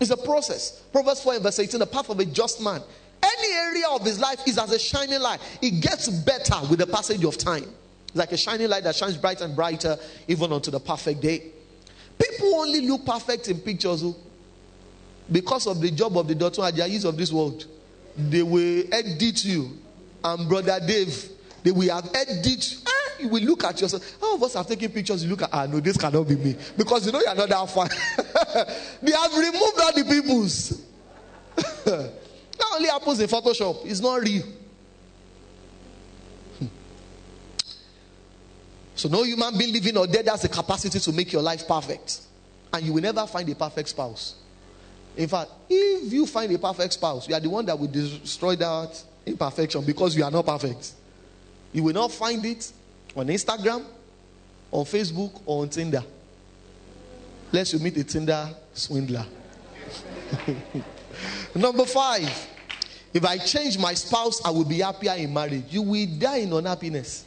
It's 0.00 0.10
a 0.10 0.16
process. 0.16 0.82
Proverbs 0.92 1.20
4 1.22 1.38
verse 1.40 1.58
18 1.58 1.80
the 1.80 1.86
path 1.86 2.10
of 2.10 2.18
a 2.20 2.24
just 2.24 2.60
man. 2.60 2.82
Any 3.22 3.52
area 3.54 3.84
of 3.90 4.04
his 4.04 4.18
life 4.18 4.46
is 4.46 4.58
as 4.58 4.70
a 4.72 4.78
shining 4.78 5.20
light. 5.20 5.40
It 5.62 5.80
gets 5.80 6.08
better 6.08 6.56
with 6.68 6.80
the 6.80 6.86
passage 6.86 7.24
of 7.24 7.38
time. 7.38 7.66
Like 8.14 8.32
a 8.32 8.36
shining 8.36 8.68
light 8.68 8.84
that 8.84 8.94
shines 8.94 9.16
brighter 9.16 9.44
and 9.44 9.56
brighter 9.56 9.96
even 10.28 10.52
unto 10.52 10.70
the 10.70 10.80
perfect 10.80 11.20
day. 11.20 11.50
People 12.18 12.54
only 12.56 12.80
look 12.82 13.04
perfect 13.04 13.48
in 13.48 13.58
pictures 13.60 14.02
oh, 14.04 14.14
because 15.32 15.66
of 15.66 15.80
the 15.80 15.90
job 15.90 16.16
of 16.16 16.28
the 16.28 16.34
Dotun 16.34 16.70
Ajayis 16.70 17.04
of 17.04 17.16
this 17.16 17.32
world. 17.32 17.66
They 18.16 18.42
will 18.42 18.84
edit 18.92 19.44
you. 19.44 19.78
And 20.22 20.48
Brother 20.48 20.80
Dave, 20.86 21.28
they 21.62 21.72
will 21.72 21.92
have 21.94 22.08
edit 22.14 22.76
you 23.20 23.28
will 23.28 23.42
look 23.42 23.64
at 23.64 23.80
yourself. 23.80 24.22
All 24.22 24.36
of 24.36 24.42
us 24.42 24.54
have 24.54 24.66
taken 24.66 24.90
pictures. 24.90 25.24
You 25.24 25.30
look 25.30 25.42
at, 25.42 25.50
ah, 25.52 25.66
no, 25.66 25.80
this 25.80 25.96
cannot 25.96 26.26
be 26.26 26.36
me. 26.36 26.56
Because 26.76 27.06
you 27.06 27.12
know 27.12 27.20
you're 27.20 27.34
not 27.34 27.48
that 27.48 27.70
far. 27.70 27.88
they 29.02 29.12
have 29.12 29.32
removed 29.36 29.80
all 29.80 29.92
the 29.92 30.04
peoples. 30.08 30.82
that 31.84 32.12
only 32.74 32.88
happens 32.88 33.20
in 33.20 33.28
Photoshop. 33.28 33.84
It's 33.86 34.00
not 34.00 34.20
real. 34.20 34.42
Hmm. 36.58 36.66
So, 38.94 39.08
no 39.08 39.22
human 39.22 39.56
being 39.56 39.72
living 39.72 39.96
or 39.96 40.06
dead 40.06 40.28
has 40.28 40.42
the 40.42 40.48
capacity 40.48 40.98
to 40.98 41.12
make 41.12 41.32
your 41.32 41.42
life 41.42 41.66
perfect. 41.66 42.20
And 42.72 42.84
you 42.84 42.92
will 42.92 43.02
never 43.02 43.26
find 43.26 43.48
a 43.48 43.54
perfect 43.54 43.88
spouse. 43.90 44.36
In 45.16 45.28
fact, 45.28 45.50
if 45.68 46.12
you 46.12 46.26
find 46.26 46.52
a 46.52 46.58
perfect 46.58 46.94
spouse, 46.94 47.28
you 47.28 47.34
are 47.34 47.40
the 47.40 47.48
one 47.48 47.64
that 47.66 47.78
will 47.78 47.86
destroy 47.86 48.56
that 48.56 49.00
imperfection 49.26 49.84
because 49.84 50.16
you 50.16 50.24
are 50.24 50.30
not 50.30 50.44
perfect. 50.44 50.92
You 51.72 51.84
will 51.84 51.94
not 51.94 52.10
find 52.10 52.44
it 52.44 52.70
on 53.16 53.26
Instagram, 53.28 53.84
on 54.70 54.84
Facebook, 54.84 55.40
or 55.46 55.62
on 55.62 55.68
Tinder. 55.68 56.02
Let's 57.52 57.72
you 57.72 57.78
meet 57.78 57.96
a 57.96 58.04
Tinder 58.04 58.48
swindler. 58.72 59.26
Number 61.54 61.84
five, 61.84 62.28
if 63.12 63.24
I 63.24 63.38
change 63.38 63.78
my 63.78 63.94
spouse, 63.94 64.44
I 64.44 64.50
will 64.50 64.64
be 64.64 64.80
happier 64.80 65.12
in 65.12 65.32
marriage. 65.32 65.66
You 65.68 65.82
will 65.82 66.06
die 66.18 66.38
in 66.38 66.52
unhappiness. 66.52 67.24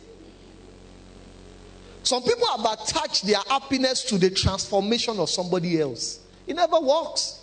Some 2.04 2.24
people 2.24 2.48
have 2.48 2.80
attached 2.80 3.26
their 3.26 3.40
happiness 3.50 4.04
to 4.04 4.18
the 4.18 4.30
transformation 4.30 5.20
of 5.20 5.30
somebody 5.30 5.80
else. 5.80 6.20
It 6.46 6.56
never 6.56 6.80
works. 6.80 7.42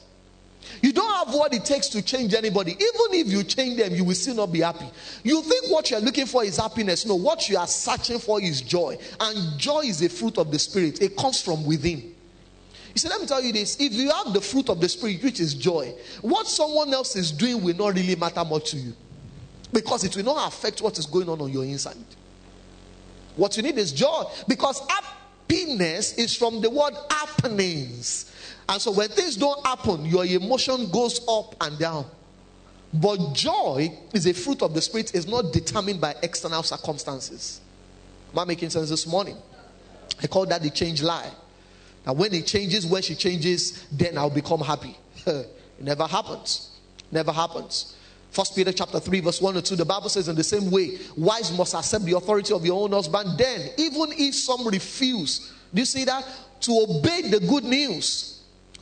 You 0.82 0.92
don't 0.92 1.26
have 1.26 1.34
what 1.34 1.54
it 1.54 1.64
takes 1.64 1.88
to 1.88 2.02
change 2.02 2.34
anybody. 2.34 2.72
Even 2.72 3.20
if 3.20 3.28
you 3.28 3.42
change 3.44 3.78
them, 3.78 3.94
you 3.94 4.04
will 4.04 4.14
still 4.14 4.34
not 4.34 4.52
be 4.52 4.60
happy. 4.60 4.86
You 5.22 5.42
think 5.42 5.70
what 5.70 5.90
you're 5.90 6.00
looking 6.00 6.26
for 6.26 6.44
is 6.44 6.56
happiness. 6.56 7.06
No, 7.06 7.14
what 7.14 7.48
you 7.48 7.56
are 7.56 7.66
searching 7.66 8.18
for 8.18 8.40
is 8.40 8.60
joy. 8.60 8.98
And 9.20 9.58
joy 9.58 9.80
is 9.80 10.02
a 10.02 10.08
fruit 10.08 10.38
of 10.38 10.50
the 10.50 10.58
Spirit, 10.58 11.02
it 11.02 11.16
comes 11.16 11.40
from 11.40 11.64
within. 11.64 12.14
You 12.94 13.00
see, 13.00 13.08
let 13.08 13.20
me 13.20 13.26
tell 13.26 13.42
you 13.42 13.52
this 13.52 13.76
if 13.80 13.92
you 13.92 14.10
have 14.10 14.32
the 14.32 14.40
fruit 14.40 14.68
of 14.68 14.80
the 14.80 14.88
Spirit, 14.88 15.22
which 15.22 15.40
is 15.40 15.54
joy, 15.54 15.94
what 16.22 16.46
someone 16.46 16.94
else 16.94 17.16
is 17.16 17.32
doing 17.32 17.62
will 17.62 17.74
not 17.74 17.94
really 17.94 18.14
matter 18.14 18.44
much 18.44 18.70
to 18.70 18.76
you 18.76 18.94
because 19.72 20.04
it 20.04 20.16
will 20.16 20.24
not 20.24 20.48
affect 20.48 20.80
what 20.80 20.96
is 20.98 21.06
going 21.06 21.28
on 21.28 21.40
on 21.40 21.52
your 21.52 21.64
inside. 21.64 21.96
What 23.36 23.56
you 23.56 23.64
need 23.64 23.78
is 23.78 23.90
joy 23.90 24.22
because 24.46 24.80
happiness 24.88 26.16
is 26.16 26.36
from 26.36 26.60
the 26.60 26.70
word 26.70 26.94
happenings. 27.10 28.30
And 28.68 28.80
so 28.80 28.92
when 28.92 29.08
things 29.08 29.36
don't 29.36 29.64
happen, 29.66 30.04
your 30.06 30.24
emotion 30.24 30.90
goes 30.90 31.20
up 31.28 31.54
and 31.60 31.78
down. 31.78 32.06
But 32.92 33.34
joy 33.34 33.92
is 34.12 34.26
a 34.26 34.32
fruit 34.32 34.62
of 34.62 34.72
the 34.72 34.80
Spirit, 34.80 35.14
is 35.14 35.26
not 35.26 35.52
determined 35.52 36.00
by 36.00 36.14
external 36.22 36.62
circumstances. 36.62 37.60
Am 38.32 38.38
I 38.38 38.44
making 38.44 38.70
sense 38.70 38.88
this 38.88 39.06
morning? 39.06 39.36
I 40.22 40.28
call 40.28 40.46
that 40.46 40.62
the 40.62 40.70
change 40.70 41.02
lie. 41.02 41.30
Now, 42.06 42.12
when 42.12 42.32
it 42.34 42.46
changes, 42.46 42.86
when 42.86 43.02
she 43.02 43.14
changes, 43.14 43.84
then 43.90 44.16
I'll 44.16 44.30
become 44.30 44.60
happy. 44.60 44.96
it 45.26 45.48
never 45.80 46.06
happens. 46.06 46.70
Never 47.10 47.32
happens. 47.32 47.96
First 48.30 48.54
Peter 48.54 48.72
chapter 48.72 49.00
3, 49.00 49.20
verse 49.20 49.40
1 49.40 49.56
or 49.56 49.60
2, 49.60 49.76
the 49.76 49.84
Bible 49.84 50.08
says, 50.08 50.28
in 50.28 50.36
the 50.36 50.44
same 50.44 50.70
way, 50.70 50.98
wives 51.16 51.56
must 51.56 51.74
accept 51.74 52.04
the 52.04 52.16
authority 52.16 52.52
of 52.52 52.64
your 52.64 52.82
own 52.82 52.92
husband. 52.92 53.38
Then, 53.38 53.70
even 53.76 54.12
if 54.12 54.34
some 54.34 54.66
refuse, 54.66 55.52
do 55.72 55.80
you 55.80 55.86
see 55.86 56.04
that? 56.04 56.24
To 56.62 56.86
obey 56.88 57.22
the 57.22 57.40
good 57.40 57.64
news 57.64 58.34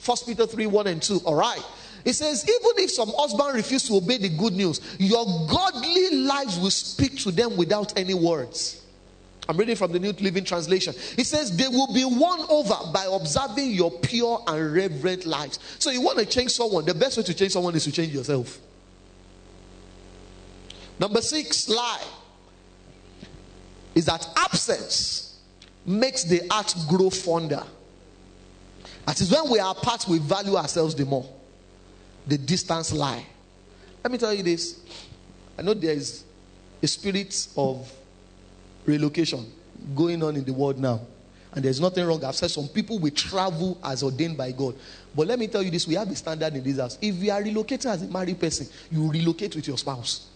First 0.02 0.26
Peter 0.26 0.46
3 0.46 0.66
1 0.66 0.86
and 0.88 1.00
2. 1.00 1.20
All 1.24 1.36
right. 1.36 1.62
It 2.04 2.14
says, 2.14 2.42
even 2.42 2.84
if 2.84 2.90
some 2.90 3.12
husband 3.16 3.54
refuse 3.54 3.84
to 3.84 3.94
obey 3.94 4.18
the 4.18 4.30
good 4.30 4.52
news, 4.52 4.80
your 4.98 5.24
godly 5.48 6.16
lives 6.24 6.58
will 6.58 6.72
speak 6.72 7.18
to 7.18 7.30
them 7.30 7.56
without 7.56 7.96
any 7.96 8.12
words. 8.12 8.84
I'm 9.48 9.56
reading 9.56 9.76
from 9.76 9.92
the 9.92 10.00
New 10.00 10.10
Living 10.10 10.42
Translation. 10.42 10.92
It 11.16 11.24
says, 11.24 11.56
they 11.56 11.68
will 11.68 11.92
be 11.94 12.04
won 12.04 12.40
over 12.48 12.74
by 12.92 13.06
observing 13.12 13.70
your 13.70 13.92
pure 13.92 14.42
and 14.48 14.74
reverent 14.74 15.24
lives. 15.24 15.60
So, 15.78 15.90
you 15.90 16.00
want 16.00 16.18
to 16.18 16.26
change 16.26 16.50
someone, 16.50 16.84
the 16.84 16.94
best 16.94 17.16
way 17.16 17.22
to 17.22 17.34
change 17.34 17.52
someone 17.52 17.76
is 17.76 17.84
to 17.84 17.92
change 17.92 18.12
yourself. 18.12 18.58
Number 20.98 21.20
six 21.20 21.68
lie 21.68 22.04
is 23.94 24.06
that 24.06 24.26
absence 24.36 25.38
makes 25.86 26.24
the 26.24 26.42
heart 26.50 26.74
grow 26.88 27.08
fonder. 27.08 27.62
That 29.06 29.20
is 29.20 29.30
when 29.30 29.50
we 29.50 29.58
are 29.58 29.72
apart, 29.72 30.06
we 30.08 30.18
value 30.18 30.56
ourselves 30.56 30.94
the 30.94 31.04
more. 31.04 31.28
The 32.26 32.38
distance 32.38 32.92
lie. 32.92 33.26
Let 34.02 34.12
me 34.12 34.18
tell 34.18 34.32
you 34.32 34.42
this. 34.42 34.80
I 35.58 35.62
know 35.62 35.74
there 35.74 35.92
is 35.92 36.24
a 36.82 36.86
spirit 36.86 37.48
of 37.56 37.92
relocation 38.86 39.50
going 39.94 40.22
on 40.22 40.36
in 40.36 40.44
the 40.44 40.52
world 40.52 40.78
now. 40.78 41.00
And 41.54 41.64
there's 41.64 41.80
nothing 41.80 42.06
wrong. 42.06 42.24
I've 42.24 42.34
said 42.34 42.50
some 42.50 42.68
people 42.68 42.98
will 42.98 43.10
travel 43.10 43.78
as 43.84 44.02
ordained 44.02 44.38
by 44.38 44.52
God. 44.52 44.74
But 45.14 45.26
let 45.26 45.38
me 45.38 45.48
tell 45.48 45.62
you 45.62 45.70
this 45.70 45.86
we 45.86 45.94
have 45.94 46.10
a 46.10 46.16
standard 46.16 46.54
in 46.54 46.62
this 46.62 46.78
house. 46.78 46.96
If 47.00 47.16
you 47.16 47.30
are 47.30 47.42
relocating 47.42 47.86
as 47.86 48.02
a 48.02 48.06
married 48.06 48.40
person, 48.40 48.66
you 48.90 49.10
relocate 49.10 49.54
with 49.54 49.66
your 49.68 49.76
spouse. 49.76 50.28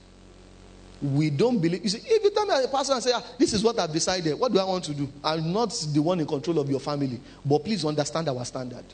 We 1.02 1.28
don't 1.30 1.58
believe. 1.58 1.82
You 1.82 1.90
see, 1.90 2.00
if 2.04 2.24
you 2.24 2.30
tell 2.30 2.46
me 2.46 2.54
a 2.64 2.68
pastor 2.68 2.94
and 2.94 3.02
say, 3.02 3.12
ah, 3.14 3.22
This 3.38 3.52
is 3.52 3.62
what 3.62 3.78
I've 3.78 3.92
decided, 3.92 4.38
what 4.38 4.52
do 4.52 4.58
I 4.58 4.64
want 4.64 4.84
to 4.84 4.94
do? 4.94 5.08
I'm 5.22 5.52
not 5.52 5.70
the 5.92 6.00
one 6.00 6.20
in 6.20 6.26
control 6.26 6.58
of 6.58 6.70
your 6.70 6.80
family. 6.80 7.20
But 7.44 7.64
please 7.64 7.84
understand 7.84 8.28
our 8.28 8.44
standard. 8.44 8.84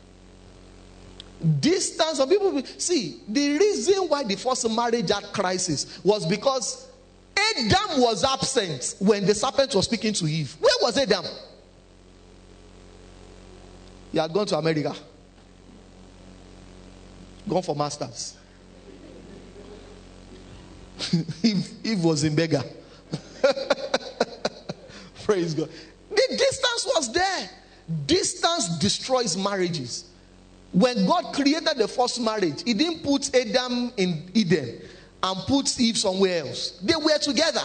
Distance 1.61 2.19
of 2.19 2.29
people. 2.29 2.63
See, 2.79 3.21
the 3.29 3.59
reason 3.59 4.09
why 4.09 4.25
the 4.25 4.37
first 4.37 4.69
marriage 4.71 5.11
had 5.11 5.25
crisis 5.33 6.01
was 6.05 6.27
because 6.27 6.89
Adam 7.37 8.01
was 8.01 8.25
absent 8.25 8.97
when 8.99 9.25
the 9.25 9.35
serpent 9.35 9.75
was 9.75 9.85
speaking 9.85 10.13
to 10.15 10.27
Eve. 10.27 10.57
Where 10.61 10.75
was 10.83 10.99
Adam? 10.99 11.25
He 14.13 14.19
had 14.19 14.33
gone 14.33 14.47
to 14.47 14.59
America, 14.59 14.95
gone 17.49 17.63
for 17.63 17.75
masters. 17.75 18.37
Eve, 21.43 21.71
Eve 21.85 22.05
was 22.05 22.25
in 22.25 22.35
beggar. 22.35 22.63
Praise 25.25 25.55
God. 25.55 25.69
The 26.11 26.27
distance 26.31 26.87
was 26.87 27.13
there. 27.13 27.51
Distance 28.07 28.79
destroys 28.79 29.37
marriages. 29.37 30.05
When 30.73 31.07
God 31.07 31.35
created 31.35 31.77
the 31.77 31.89
first 31.89 32.21
marriage, 32.21 32.63
He 32.65 32.75
didn't 32.75 33.03
put 33.03 33.35
Adam 33.35 33.93
in 33.97 34.31
Eden 34.35 34.81
and 35.23 35.39
put 35.47 35.79
Eve 35.79 35.99
somewhere 35.99 36.47
else. 36.47 36.79
They 36.83 36.97
were 36.97 37.19
together. 37.19 37.63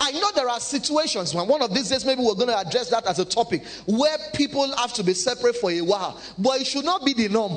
I 0.00 0.10
know 0.12 0.30
there 0.34 0.48
are 0.48 0.58
situations 0.58 1.34
when 1.34 1.46
one 1.46 1.62
of 1.62 1.72
these 1.72 1.88
days, 1.88 2.04
maybe 2.04 2.22
we're 2.22 2.34
going 2.34 2.48
to 2.48 2.58
address 2.58 2.90
that 2.90 3.06
as 3.06 3.20
a 3.20 3.24
topic 3.24 3.64
where 3.86 4.16
people 4.34 4.74
have 4.76 4.92
to 4.94 5.04
be 5.04 5.14
separate 5.14 5.56
for 5.56 5.70
a 5.70 5.80
while, 5.80 6.20
but 6.38 6.60
it 6.60 6.66
should 6.66 6.84
not 6.84 7.04
be 7.04 7.12
the 7.12 7.28
norm. 7.28 7.56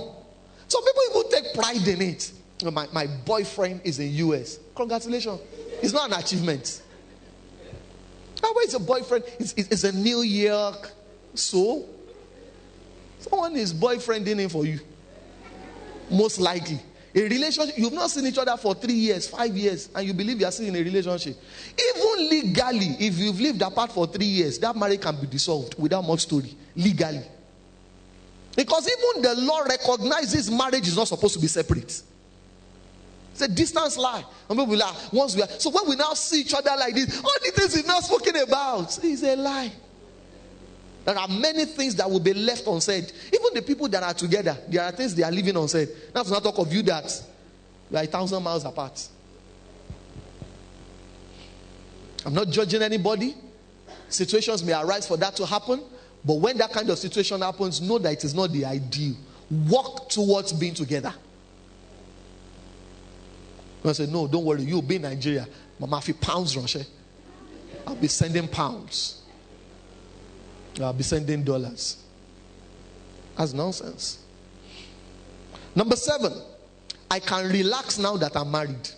Some 0.68 0.84
people 0.84 1.22
even 1.22 1.32
take 1.32 1.54
pride 1.56 1.88
in 1.88 2.02
it. 2.02 2.32
My, 2.72 2.88
my 2.93 3.08
boyfriend 3.08 3.82
is 3.84 4.00
in 4.00 4.14
US. 4.30 4.60
Congratulations. 4.76 5.39
It's 5.82 5.93
not 5.93 6.11
an 6.11 6.19
achievement. 6.19 6.82
How 8.41 8.51
about 8.51 8.73
a 8.73 8.80
boyfriend? 8.80 9.23
It's, 9.39 9.53
it's 9.53 9.84
a 9.84 9.91
New 9.91 10.21
York 10.21 10.91
soul. 11.34 11.89
someone 13.19 13.55
is 13.55 13.73
boyfriending 13.73 14.39
him 14.39 14.49
for 14.49 14.65
you. 14.65 14.80
Most 16.11 16.39
likely. 16.39 16.80
A 17.15 17.21
relationship, 17.21 17.78
you've 17.78 17.93
not 17.93 18.11
seen 18.11 18.26
each 18.28 18.38
other 18.38 18.57
for 18.57 18.76
three 18.76 18.93
years, 18.93 19.28
five 19.28 19.55
years, 19.55 19.89
and 19.95 20.05
you 20.05 20.13
believe 20.13 20.39
you 20.39 20.45
are 20.45 20.51
still 20.51 20.67
in 20.67 20.76
a 20.76 20.84
relationship. 20.84 21.38
Even 21.95 22.30
legally, 22.30 22.97
if 22.99 23.17
you've 23.17 23.39
lived 23.39 23.61
apart 23.61 23.93
for 23.93 24.05
three 24.05 24.26
years, 24.26 24.59
that 24.59 24.76
marriage 24.76 24.99
can 24.99 25.19
be 25.21 25.28
dissolved 25.28 25.80
without 25.80 26.01
much 26.05 26.21
story. 26.21 26.53
Legally. 26.76 27.23
Because 28.55 28.88
even 28.88 29.21
the 29.21 29.34
law 29.41 29.61
recognizes 29.61 30.51
marriage 30.51 30.88
is 30.88 30.97
not 30.97 31.07
supposed 31.07 31.36
to 31.36 31.39
be 31.39 31.47
separate. 31.47 32.01
It's 33.36 33.41
a 33.41 33.49
distance 33.49 33.97
lie. 33.97 34.23
And 34.49 34.57
people 34.57 34.77
like, 34.77 35.11
once 35.11 35.36
we 35.36 35.41
are, 35.41 35.49
so 35.49 35.69
when 35.69 35.89
we 35.89 35.97
now 35.97 36.13
see 36.13 36.39
each 36.39 36.53
other 36.53 36.71
like 36.79 36.95
this, 36.95 37.21
all 37.21 37.33
the 37.43 37.51
things 37.51 37.75
we've 37.75 37.86
not 37.86 38.01
spoken 38.01 38.33
about 38.38 39.03
is 39.03 39.23
a 39.23 39.36
lie. 39.36 39.73
There 41.03 41.17
are 41.17 41.27
many 41.27 41.65
things 41.65 41.95
that 41.95 42.09
will 42.09 42.21
be 42.21 42.33
left 42.33 42.65
unsaid. 42.65 43.11
Even 43.33 43.47
the 43.53 43.61
people 43.61 43.89
that 43.89 44.01
are 44.03 44.13
together, 44.13 44.57
there 44.69 44.83
are 44.83 44.91
things 44.93 45.13
they 45.13 45.23
are 45.23 45.31
leaving 45.33 45.57
unsaid. 45.57 45.89
To 46.13 46.29
not 46.29 46.43
talk 46.43 46.57
of 46.59 46.71
you 46.71 46.81
that 46.83 47.23
you 47.91 47.97
are 47.97 48.03
a 48.03 48.07
thousand 48.07 48.41
miles 48.41 48.63
apart. 48.63 49.05
I'm 52.25 52.33
not 52.33 52.47
judging 52.47 52.83
anybody. 52.83 53.36
Situations 54.07 54.63
may 54.63 54.71
arise 54.81 55.05
for 55.05 55.17
that 55.17 55.36
to 55.36 55.45
happen. 55.45 55.83
But 56.23 56.36
when 56.36 56.57
that 56.59 56.71
kind 56.71 56.89
of 56.89 56.97
situation 56.97 57.41
happens, 57.41 57.81
know 57.81 57.97
that 57.97 58.13
it 58.13 58.23
is 58.23 58.33
not 58.33 58.53
the 58.53 58.63
ideal. 58.63 59.15
Walk 59.51 60.07
towards 60.07 60.53
being 60.53 60.73
together. 60.73 61.13
I 63.89 63.93
said, 63.93 64.11
No, 64.11 64.27
don't 64.27 64.45
worry. 64.45 64.63
You'll 64.63 64.81
be 64.81 64.95
in 64.95 65.03
Nigeria. 65.03 65.47
Mama, 65.79 66.01
if 66.05 66.19
pounds, 66.19 66.55
Russia. 66.55 66.86
I'll 67.86 67.95
be 67.95 68.07
sending 68.07 68.47
pounds. 68.47 69.21
I'll 70.81 70.93
be 70.93 71.03
sending 71.03 71.43
dollars. 71.43 72.03
That's 73.38 73.53
nonsense. 73.53 74.19
Number 75.75 75.95
seven, 75.95 76.33
I 77.11 77.19
can 77.19 77.49
relax 77.49 77.99
now 77.99 78.17
that 78.17 78.36
I'm 78.36 78.49
married. 78.49 78.89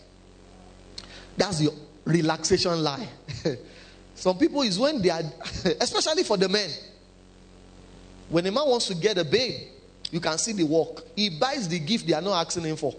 That's 1.35 1.61
your 1.61 1.73
relaxation 2.05 2.83
lie. 2.83 3.07
Some 4.15 4.37
people 4.37 4.61
is 4.63 4.79
when 4.79 5.01
they 5.01 5.09
are, 5.09 5.21
especially 5.81 6.23
for 6.23 6.37
the 6.37 6.49
men. 6.49 6.69
When 8.29 8.45
a 8.45 8.51
man 8.51 8.67
wants 8.67 8.87
to 8.87 8.95
get 8.95 9.17
a 9.17 9.25
babe, 9.25 9.67
you 10.11 10.19
can 10.19 10.37
see 10.37 10.53
the 10.53 10.63
work. 10.63 11.03
He 11.15 11.29
buys 11.29 11.67
the 11.67 11.79
gift 11.79 12.07
they 12.07 12.13
are 12.13 12.21
not 12.21 12.45
asking 12.45 12.63
him 12.63 12.75
for, 12.75 12.95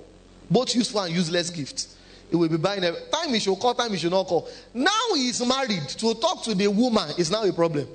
both 0.50 0.74
useful 0.74 1.00
and 1.02 1.14
useless 1.14 1.50
gifts. 1.50 1.96
He 2.30 2.36
will 2.36 2.48
be 2.48 2.56
buying 2.56 2.84
a 2.84 2.92
time 3.10 3.32
he 3.32 3.40
should 3.40 3.58
call, 3.58 3.74
time 3.74 3.90
he 3.90 3.96
should 3.96 4.10
not 4.10 4.26
call. 4.26 4.48
Now 4.74 5.14
he 5.14 5.28
is 5.28 5.44
married. 5.46 5.88
To 5.88 6.14
talk 6.14 6.42
to 6.44 6.54
the 6.54 6.68
woman 6.68 7.10
is 7.16 7.30
now 7.30 7.44
a 7.44 7.52
problem. 7.52 7.88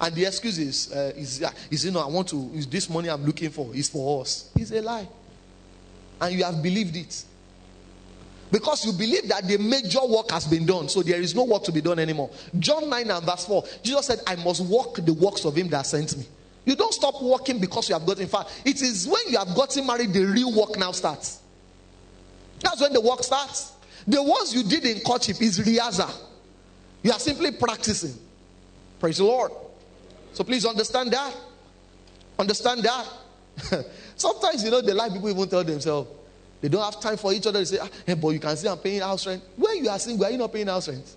And 0.00 0.14
the 0.16 0.24
excuse 0.24 0.58
is, 0.58 0.92
uh, 0.92 1.12
is, 1.16 1.42
uh, 1.42 1.50
is, 1.70 1.84
you 1.84 1.92
know, 1.92 2.00
I 2.00 2.06
want 2.06 2.28
to, 2.30 2.50
is 2.54 2.66
this 2.66 2.90
money 2.90 3.08
I'm 3.08 3.24
looking 3.24 3.50
for 3.50 3.72
is 3.72 3.88
for 3.88 4.22
us. 4.22 4.50
It's 4.56 4.72
a 4.72 4.80
lie. 4.80 5.06
And 6.20 6.34
you 6.36 6.42
have 6.42 6.60
believed 6.60 6.96
it. 6.96 7.24
Because 8.50 8.84
you 8.84 8.92
believe 8.92 9.28
that 9.28 9.46
the 9.46 9.56
major 9.58 10.04
work 10.06 10.30
has 10.30 10.46
been 10.46 10.66
done, 10.66 10.88
so 10.88 11.02
there 11.02 11.20
is 11.20 11.34
no 11.34 11.44
work 11.44 11.62
to 11.64 11.72
be 11.72 11.80
done 11.80 11.98
anymore. 11.98 12.30
John 12.58 12.90
9 12.90 13.10
and 13.10 13.24
verse 13.24 13.46
4, 13.46 13.64
Jesus 13.82 14.06
said, 14.06 14.20
I 14.26 14.34
must 14.36 14.62
walk 14.64 14.96
the 14.96 15.14
works 15.14 15.44
of 15.44 15.56
him 15.56 15.68
that 15.68 15.86
sent 15.86 16.16
me. 16.18 16.26
You 16.64 16.76
don't 16.76 16.94
stop 16.94 17.20
working 17.20 17.58
because 17.58 17.88
you 17.88 17.94
have 17.94 18.06
gotten 18.06 18.26
far. 18.28 18.46
It 18.64 18.80
is 18.82 19.06
when 19.06 19.22
you 19.28 19.38
have 19.38 19.54
gotten 19.54 19.86
married, 19.86 20.12
the 20.12 20.24
real 20.24 20.52
work 20.54 20.78
now 20.78 20.92
starts. 20.92 21.40
That's 22.60 22.80
when 22.80 22.92
the 22.92 23.00
work 23.00 23.22
starts. 23.24 23.72
The 24.06 24.22
ones 24.22 24.54
you 24.54 24.62
did 24.62 24.84
in 24.84 25.00
courtship 25.00 25.40
is 25.42 25.64
rehearsal. 25.64 26.10
You 27.02 27.12
are 27.12 27.18
simply 27.18 27.52
practicing. 27.52 28.14
Praise 29.00 29.18
the 29.18 29.24
Lord. 29.24 29.50
So 30.32 30.44
please 30.44 30.64
understand 30.64 31.12
that. 31.12 31.34
Understand 32.38 32.82
that. 32.84 33.06
Sometimes, 34.16 34.62
you 34.64 34.70
know, 34.70 34.80
the 34.80 34.94
life 34.94 35.12
people 35.12 35.28
even 35.28 35.48
tell 35.48 35.64
themselves, 35.64 36.08
they 36.60 36.68
don't 36.68 36.82
have 36.82 37.00
time 37.00 37.16
for 37.16 37.32
each 37.32 37.46
other. 37.46 37.58
They 37.58 37.64
say, 37.64 37.78
ah, 37.82 37.88
hey, 38.06 38.14
boy, 38.14 38.30
you 38.30 38.40
can 38.40 38.56
see 38.56 38.68
I'm 38.68 38.78
paying 38.78 39.00
house 39.00 39.26
rent. 39.26 39.42
When 39.56 39.84
you 39.84 39.90
are 39.90 39.98
single, 39.98 40.24
are 40.24 40.30
you 40.30 40.38
not 40.38 40.52
paying 40.52 40.68
house 40.68 40.88
rent? 40.88 41.16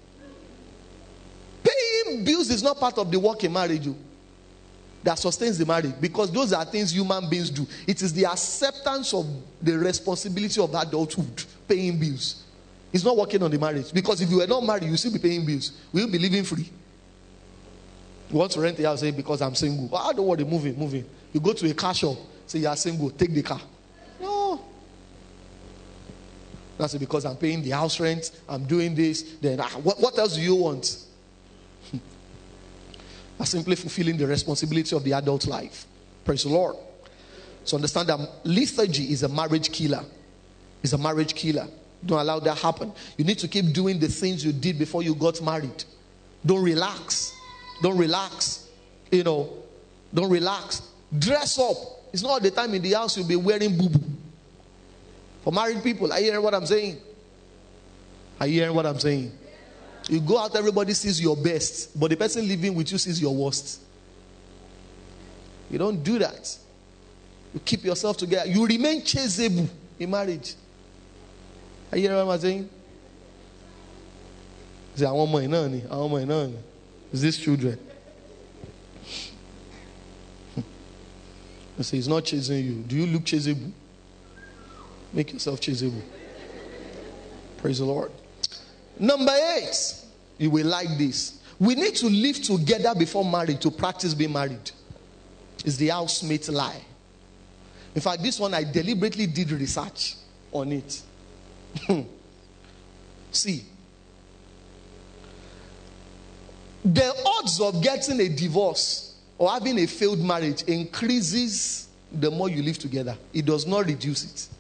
Paying 1.63 2.23
bills 2.25 2.49
is 2.49 2.63
not 2.63 2.79
part 2.79 2.97
of 2.97 3.11
the 3.11 3.19
work 3.19 3.43
in 3.43 3.53
marriage 3.53 3.87
oh, 3.87 3.95
that 5.05 5.19
sustains 5.19 5.59
the 5.59 5.65
marriage 5.65 5.93
because 6.01 6.31
those 6.31 6.51
are 6.51 6.65
things 6.65 6.91
human 6.91 7.29
beings 7.29 7.51
do. 7.51 7.67
It 7.85 8.01
is 8.01 8.11
the 8.11 8.25
acceptance 8.25 9.13
of 9.13 9.27
the 9.61 9.77
responsibility 9.77 10.59
of 10.59 10.73
adulthood, 10.73 11.43
paying 11.67 11.99
bills. 11.99 12.43
It's 12.91 13.03
not 13.03 13.15
working 13.15 13.43
on 13.43 13.51
the 13.51 13.59
marriage 13.59 13.93
because 13.93 14.19
if 14.21 14.31
you 14.31 14.37
were 14.37 14.47
not 14.47 14.63
married, 14.63 14.85
you 14.85 14.97
still 14.97 15.13
be 15.13 15.19
paying 15.19 15.45
bills. 15.45 15.73
Will 15.93 16.01
you 16.01 16.07
be 16.07 16.17
living 16.17 16.43
free? 16.43 16.67
You 18.31 18.37
want 18.37 18.51
to 18.53 18.61
rent 18.61 18.79
a 18.79 18.83
house, 18.83 19.01
say, 19.01 19.11
because 19.11 19.43
I'm 19.43 19.53
single. 19.53 19.95
I 19.95 20.11
don't 20.11 20.25
want 20.25 20.39
to 20.39 20.45
move 20.45 20.65
in, 20.65 20.75
move 20.75 20.95
in. 20.95 21.05
You 21.31 21.39
go 21.39 21.53
to 21.53 21.69
a 21.69 21.73
car 21.75 21.93
shop, 21.93 22.17
say, 22.47 22.59
you 22.59 22.67
are 22.67 22.75
single, 22.75 23.11
take 23.11 23.31
the 23.31 23.43
car. 23.43 23.61
No. 24.19 24.59
That's 26.79 26.95
because 26.95 27.25
I'm 27.25 27.37
paying 27.37 27.61
the 27.61 27.69
house 27.69 27.99
rent, 27.99 28.31
I'm 28.49 28.65
doing 28.65 28.95
this, 28.95 29.35
then 29.39 29.59
ah, 29.59 29.69
what, 29.83 30.01
what 30.01 30.17
else 30.17 30.33
do 30.35 30.41
you 30.41 30.55
want? 30.55 31.04
I'm 33.39 33.45
simply 33.45 33.75
fulfilling 33.75 34.17
the 34.17 34.27
responsibility 34.27 34.95
of 34.95 35.03
the 35.03 35.13
adult 35.13 35.47
life. 35.47 35.85
Praise 36.23 36.43
the 36.43 36.49
Lord. 36.49 36.75
So 37.63 37.75
understand 37.75 38.09
that 38.09 38.19
lethargy 38.43 39.11
is 39.11 39.23
a 39.23 39.29
marriage 39.29 39.71
killer. 39.71 40.03
It's 40.83 40.93
a 40.93 40.97
marriage 40.97 41.33
killer. 41.33 41.67
Don't 42.05 42.19
allow 42.19 42.39
that 42.39 42.57
happen. 42.59 42.91
You 43.17 43.25
need 43.25 43.39
to 43.39 43.47
keep 43.47 43.73
doing 43.73 43.99
the 43.99 44.07
things 44.07 44.45
you 44.45 44.53
did 44.53 44.77
before 44.77 45.01
you 45.01 45.15
got 45.15 45.41
married. 45.41 45.83
Don't 46.45 46.63
relax. 46.63 47.33
Don't 47.81 47.97
relax. 47.97 48.69
You 49.11 49.23
know, 49.23 49.49
don't 50.13 50.29
relax. 50.29 50.81
Dress 51.17 51.57
up. 51.59 51.75
It's 52.13 52.21
not 52.21 52.41
the 52.41 52.51
time 52.51 52.73
in 52.73 52.81
the 52.81 52.93
house 52.93 53.17
you'll 53.17 53.27
be 53.27 53.35
wearing 53.35 53.77
boo 53.77 53.89
boo. 53.89 54.03
For 55.43 55.51
married 55.51 55.83
people, 55.83 56.11
are 56.11 56.19
you 56.19 56.25
hearing 56.25 56.43
what 56.43 56.53
I'm 56.53 56.65
saying? 56.65 56.97
Are 58.39 58.47
you 58.47 58.61
hearing 58.61 58.75
what 58.75 58.85
I'm 58.85 58.99
saying? 58.99 59.31
You 60.07 60.19
go 60.19 60.37
out, 60.37 60.55
everybody 60.55 60.93
sees 60.93 61.19
your 61.19 61.35
best, 61.35 61.99
but 61.99 62.09
the 62.11 62.15
person 62.15 62.47
living 62.47 62.75
with 62.75 62.91
you 62.91 62.97
sees 62.97 63.19
your 63.19 63.33
worst. 63.33 63.81
You 65.69 65.79
don't 65.79 66.03
do 66.03 66.19
that. 66.19 66.57
You 67.53 67.59
keep 67.61 67.83
yourself 67.83 68.17
together. 68.17 68.49
You 68.49 68.67
remain 68.67 69.01
chaseable 69.01 69.67
in 69.97 70.11
marriage. 70.11 70.53
Are 71.91 71.97
you 71.97 72.03
hearing 72.09 72.25
what 72.25 72.33
I'm 72.33 72.39
saying? 72.39 72.69
Say, 74.95 75.05
I 75.05 75.11
want 75.11 75.31
money, 75.31 75.47
nanny. 75.47 75.83
I 75.89 75.95
want 75.97 76.11
money, 76.11 76.25
nanny. 76.25 76.57
Is 77.11 77.21
this 77.21 77.37
children? 77.37 77.79
I 80.57 81.81
say, 81.81 81.97
He's 81.97 82.07
not 82.07 82.23
chasing 82.23 82.63
you. 82.63 82.75
Do 82.83 82.95
you 82.95 83.07
look 83.07 83.23
chaseable? 83.23 83.71
Make 85.11 85.33
yourself 85.33 85.59
chaseable. 85.59 86.01
Praise 87.57 87.79
the 87.79 87.85
Lord. 87.85 88.11
Number 88.99 89.33
eight, 89.57 89.95
you 90.37 90.49
will 90.49 90.67
like 90.67 90.97
this. 90.97 91.39
We 91.59 91.75
need 91.75 91.95
to 91.95 92.07
live 92.07 92.41
together 92.41 92.93
before 92.95 93.23
marriage 93.23 93.59
to 93.61 93.71
practice 93.71 94.13
being 94.13 94.33
married. 94.33 94.71
It's 95.63 95.77
the 95.77 95.89
housemate 95.89 96.49
lie. 96.49 96.81
In 97.93 98.01
fact, 98.01 98.21
this 98.21 98.39
one 98.39 98.53
I 98.53 98.63
deliberately 98.63 99.25
did 99.25 99.51
research 99.51 100.15
on 100.51 100.71
it. 100.71 101.01
See, 103.31 103.63
the 106.83 107.23
odds 107.25 107.59
of 107.59 107.81
getting 107.81 108.19
a 108.19 108.29
divorce 108.29 109.15
or 109.37 109.49
having 109.51 109.79
a 109.79 109.85
failed 109.85 110.19
marriage 110.19 110.63
increases 110.63 111.87
the 112.11 112.29
more 112.29 112.49
you 112.49 112.61
live 112.61 112.77
together. 112.77 113.17
It 113.33 113.45
does 113.45 113.65
not 113.65 113.85
reduce 113.85 114.23
it. 114.23 114.54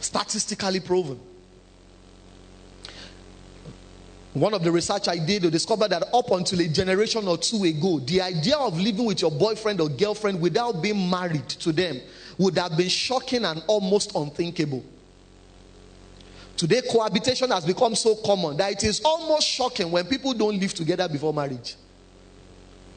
Statistically 0.00 0.80
proven. 0.80 1.20
One 4.34 4.54
of 4.54 4.62
the 4.62 4.70
research 4.70 5.08
I 5.08 5.18
did, 5.18 5.46
I 5.46 5.50
discovered 5.50 5.90
that 5.90 6.14
up 6.14 6.30
until 6.30 6.60
a 6.60 6.68
generation 6.68 7.26
or 7.26 7.38
two 7.38 7.64
ago, 7.64 7.98
the 7.98 8.20
idea 8.20 8.56
of 8.56 8.78
living 8.78 9.04
with 9.04 9.22
your 9.22 9.32
boyfriend 9.32 9.80
or 9.80 9.88
girlfriend 9.88 10.40
without 10.40 10.80
being 10.80 11.10
married 11.10 11.48
to 11.48 11.72
them 11.72 12.00
would 12.36 12.56
have 12.56 12.76
been 12.76 12.88
shocking 12.88 13.44
and 13.44 13.62
almost 13.66 14.14
unthinkable. 14.14 14.84
Today, 16.56 16.82
cohabitation 16.90 17.50
has 17.50 17.64
become 17.64 17.94
so 17.94 18.16
common 18.16 18.56
that 18.58 18.72
it 18.72 18.84
is 18.84 19.00
almost 19.04 19.46
shocking 19.46 19.90
when 19.90 20.04
people 20.06 20.32
don't 20.34 20.58
live 20.58 20.74
together 20.74 21.08
before 21.08 21.32
marriage. 21.32 21.76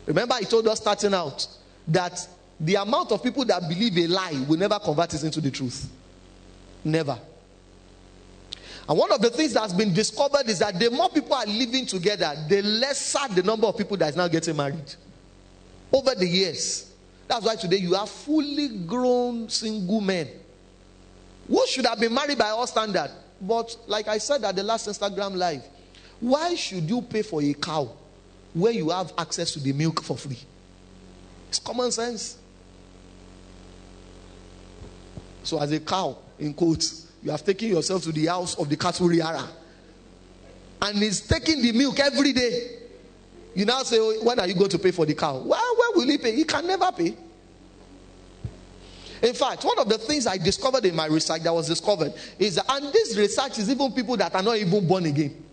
Remember, 0.06 0.36
I 0.36 0.41
told 0.41 0.68
us 0.68 0.80
starting 0.80 1.14
out 1.14 1.47
that 1.88 2.28
the 2.60 2.76
amount 2.76 3.12
of 3.12 3.24
people 3.24 3.45
that 3.45 3.68
believe 3.68 3.97
a 3.97 4.08
lie 4.08 4.45
will 4.47 4.58
never 4.58 4.78
convert 4.80 5.14
it 5.14 5.24
into 5.24 5.41
the 5.41 5.52
truth. 5.52 5.89
Never. 6.84 7.17
And 8.89 8.97
one 8.97 9.11
of 9.11 9.21
the 9.21 9.29
things 9.29 9.53
that's 9.53 9.73
been 9.73 9.93
discovered 9.93 10.49
is 10.49 10.59
that 10.59 10.79
the 10.79 10.89
more 10.89 11.09
people 11.09 11.34
are 11.34 11.45
living 11.45 11.86
together, 11.86 12.34
the 12.49 12.61
lesser 12.61 13.34
the 13.34 13.43
number 13.43 13.67
of 13.67 13.77
people 13.77 13.95
that 13.97 14.09
is 14.09 14.15
now 14.15 14.27
getting 14.27 14.55
married. 14.55 14.95
Over 15.93 16.15
the 16.15 16.27
years. 16.27 16.91
That's 17.27 17.45
why 17.45 17.55
today 17.55 17.77
you 17.77 17.93
have 17.93 18.09
fully 18.09 18.67
grown 18.79 19.47
single 19.49 20.01
men 20.01 20.27
who 21.47 21.65
should 21.67 21.86
have 21.86 21.99
been 21.99 22.13
married 22.13 22.38
by 22.38 22.49
all 22.49 22.67
standard. 22.67 23.11
But 23.39 23.75
like 23.88 24.07
I 24.07 24.17
said 24.17 24.43
at 24.43 24.55
the 24.55 24.63
last 24.63 24.88
Instagram 24.88 25.36
live, 25.36 25.63
why 26.19 26.55
should 26.55 26.89
you 26.89 27.01
pay 27.01 27.21
for 27.21 27.41
a 27.41 27.53
cow 27.53 27.91
where 28.53 28.71
you 28.71 28.89
have 28.89 29.13
access 29.17 29.51
to 29.53 29.59
the 29.59 29.73
milk 29.73 30.01
for 30.03 30.17
free? 30.17 30.39
It's 31.49 31.59
common 31.59 31.91
sense. 31.91 32.38
So 35.43 35.59
as 35.59 35.71
a 35.71 35.79
cow, 35.79 36.17
in 36.41 36.53
quotes, 36.55 37.11
you 37.23 37.29
have 37.29 37.45
taken 37.45 37.69
yourself 37.69 38.03
to 38.03 38.11
the 38.11 38.25
house 38.25 38.55
of 38.55 38.67
the 38.67 38.75
cattle 38.75 39.07
rearer. 39.07 39.47
And 40.81 40.97
he's 40.97 41.21
taking 41.21 41.61
the 41.61 41.71
milk 41.71 41.99
every 41.99 42.33
day. 42.33 42.79
You 43.53 43.65
now 43.65 43.83
say, 43.83 43.97
oh, 43.99 44.23
when 44.23 44.39
are 44.39 44.47
you 44.47 44.55
going 44.55 44.71
to 44.71 44.79
pay 44.79 44.89
for 44.89 45.05
the 45.05 45.13
cow? 45.13 45.37
Well, 45.37 45.75
where 45.77 45.89
will 45.93 46.09
he 46.09 46.17
pay? 46.17 46.35
He 46.35 46.43
can 46.43 46.65
never 46.65 46.91
pay. 46.91 47.15
In 49.21 49.35
fact, 49.35 49.63
one 49.63 49.77
of 49.77 49.87
the 49.87 49.99
things 49.99 50.25
I 50.25 50.37
discovered 50.37 50.83
in 50.83 50.95
my 50.95 51.05
research 51.05 51.43
that 51.43 51.53
was 51.53 51.67
discovered 51.67 52.11
is 52.39 52.55
that, 52.55 52.65
and 52.69 52.91
this 52.91 53.15
research 53.15 53.59
is 53.59 53.69
even 53.69 53.91
people 53.91 54.17
that 54.17 54.33
are 54.33 54.41
not 54.41 54.57
even 54.57 54.87
born 54.87 55.05
again 55.05 55.45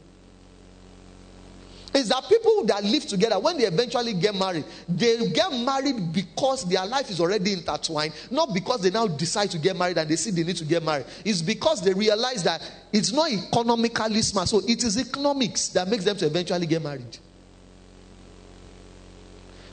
is 1.99 2.09
that 2.09 2.29
people 2.29 2.65
that 2.65 2.85
live 2.85 3.07
together, 3.07 3.39
when 3.39 3.59
they 3.59 3.65
eventually 3.65 4.15
get 4.15 4.35
married, 4.35 4.65
they 4.89 5.29
get 5.31 5.53
married 5.53 6.13
because 6.13 6.65
their 6.65 6.87
life 6.87 7.11
is 7.11 7.21
already 7.21 7.53
intertwined, 7.53 8.15
not 8.31 8.55
because 8.55 8.81
they 8.81 8.91
now 8.91 9.07
decide 9.07 9.51
to 9.51 9.59
get 9.59 9.77
married 9.77 9.99
and 9.99 10.09
they 10.09 10.17
see 10.17 10.31
they 10.31 10.45
need 10.45 10.57
to 10.57 10.65
get 10.65 10.83
married. 10.83 11.07
It's 11.25 11.43
because 11.43 11.83
they 11.83 11.93
realize 11.93 12.43
that 12.45 12.63
it's 12.93 13.13
not 13.13 13.31
economically 13.31 14.23
smart. 14.23 14.49
So 14.49 14.61
it 14.67 14.85
is 14.85 14.97
economics 14.97 15.69
that 15.71 15.89
makes 15.89 16.05
them 16.05 16.17
to 16.19 16.27
eventually 16.27 16.67
get 16.67 16.83
married. 16.83 17.19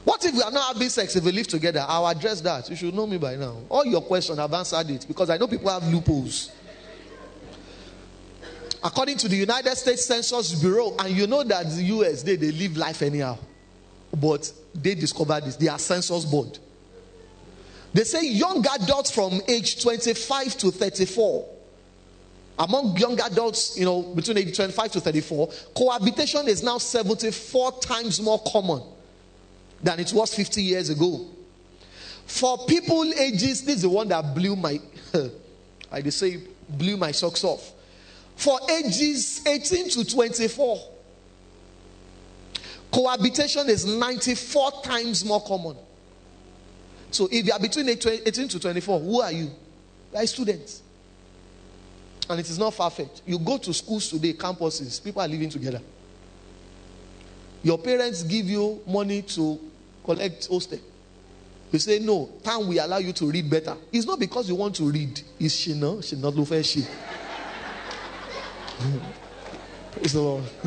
What 0.04 0.24
if 0.24 0.34
we 0.34 0.42
are 0.42 0.52
not 0.52 0.74
having 0.74 0.90
sex 0.90 1.16
if 1.16 1.24
we 1.24 1.32
live 1.32 1.48
together? 1.48 1.84
I'll 1.88 2.08
address 2.08 2.40
that. 2.42 2.70
You 2.70 2.76
should 2.76 2.94
know 2.94 3.08
me 3.08 3.18
by 3.18 3.36
now. 3.36 3.58
All 3.70 3.86
your 3.86 4.02
questions, 4.02 4.38
I've 4.38 4.54
answered 4.54 4.90
it 4.92 5.06
because 5.08 5.30
I 5.32 5.38
know 5.38 5.48
people 5.48 5.70
have 5.70 5.88
loopholes. 5.92 6.52
According 8.86 9.18
to 9.18 9.28
the 9.28 9.36
United 9.36 9.76
States 9.76 10.06
Census 10.06 10.62
Bureau, 10.62 10.96
and 11.00 11.10
you 11.10 11.26
know 11.26 11.44
that 11.44 11.66
the 11.72 11.82
US, 11.86 12.22
they, 12.22 12.36
they 12.36 12.52
live 12.52 12.78
life 12.78 13.02
anyhow. 13.02 13.36
But 14.16 14.54
they 14.76 14.94
discovered 14.94 15.44
this. 15.44 15.56
They 15.56 15.70
are 15.70 15.80
census 15.80 16.24
board. 16.24 16.60
They 17.96 18.04
say 18.04 18.28
young 18.28 18.64
adults 18.80 19.10
from 19.10 19.42
age 19.48 19.82
25 19.82 20.58
to 20.58 20.70
34, 20.70 21.50
among 22.60 22.96
young 22.98 23.20
adults, 23.22 23.76
you 23.76 23.86
know, 23.86 24.04
between 24.04 24.38
age 24.38 24.56
25 24.56 24.92
to 24.92 25.02
34, 25.02 25.50
cohabitation 25.76 26.48
is 26.48 26.62
now 26.62 26.78
74 26.78 27.80
times 27.80 28.22
more 28.22 28.40
common 28.46 28.84
than 29.82 30.00
it 30.00 30.14
was 30.14 30.36
50 30.36 30.62
years 30.62 30.92
ago. 30.92 31.26
For 32.28 32.68
people 32.68 33.04
ages, 33.16 33.64
this 33.64 33.78
is 33.78 33.82
the 33.82 33.90
one 33.90 34.10
that 34.10 34.36
blew 34.36 34.56
my, 34.56 34.80
I 35.92 36.04
say, 36.10 36.44
blew 36.70 36.98
my 36.98 37.12
socks 37.12 37.44
off 37.44 37.72
for 38.36 38.60
ages 38.70 39.46
18 39.46 39.90
to 39.90 40.06
24. 40.06 40.80
Cohabitation 42.92 43.70
is 43.70 43.86
94 43.86 44.84
times 44.84 45.26
more 45.26 45.42
common. 45.42 45.76
So 47.12 47.28
if 47.32 47.46
you 47.46 47.54
are 47.54 47.60
between 47.60 47.90
18 47.90 48.48
to 48.50 48.60
24, 48.60 49.00
who 49.00 49.22
are 49.22 49.32
you? 49.32 49.50
You 50.12 50.18
are 50.18 50.26
students. 50.28 50.82
And 52.30 52.40
it 52.40 52.50
is 52.50 52.58
not 52.58 52.74
far 52.74 52.90
fetched. 52.90 53.22
You 53.26 53.38
go 53.40 53.58
to 53.58 53.74
schools 53.74 54.10
today, 54.10 54.34
campuses, 54.34 55.04
people 55.04 55.22
are 55.22 55.28
living 55.28 55.50
together. 55.50 55.82
Your 57.64 57.78
parents 57.78 58.24
give 58.24 58.46
you 58.46 58.82
money 58.88 59.22
to 59.24 59.60
collect 60.04 60.48
hostel. 60.48 60.80
You 61.72 61.80
say, 61.80 62.00
No, 62.00 62.30
time 62.44 62.68
we 62.68 62.80
allow 62.80 62.98
you 62.98 63.12
to 63.14 63.26
read 63.30 63.50
better. 63.50 63.76
It's 63.92 64.06
not 64.06 64.20
because 64.20 64.48
you 64.48 64.56
want 64.56 64.76
to 64.76 64.84
read. 64.84 65.20
Is 65.40 65.56
she 65.56 65.74
no? 65.74 66.02
She 66.02 66.16
not 66.16 66.36
look 66.36 66.64
she. 66.64 66.86
Praise 69.92 70.14
the 70.14 70.22
Lord. 70.22 70.44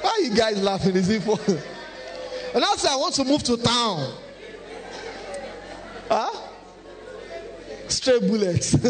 Why 0.00 0.10
are 0.10 0.20
you 0.20 0.34
guys 0.34 0.62
laughing? 0.62 0.96
Is 0.96 1.08
it 1.08 1.22
for? 1.22 1.38
And 2.54 2.62
I 2.62 2.74
say 2.76 2.88
I 2.90 2.96
want 2.96 3.14
to 3.14 3.24
move 3.24 3.42
to 3.44 3.56
town. 3.56 4.14
Huh? 6.06 6.48
Straight 7.88 8.20
bullets. 8.20 8.74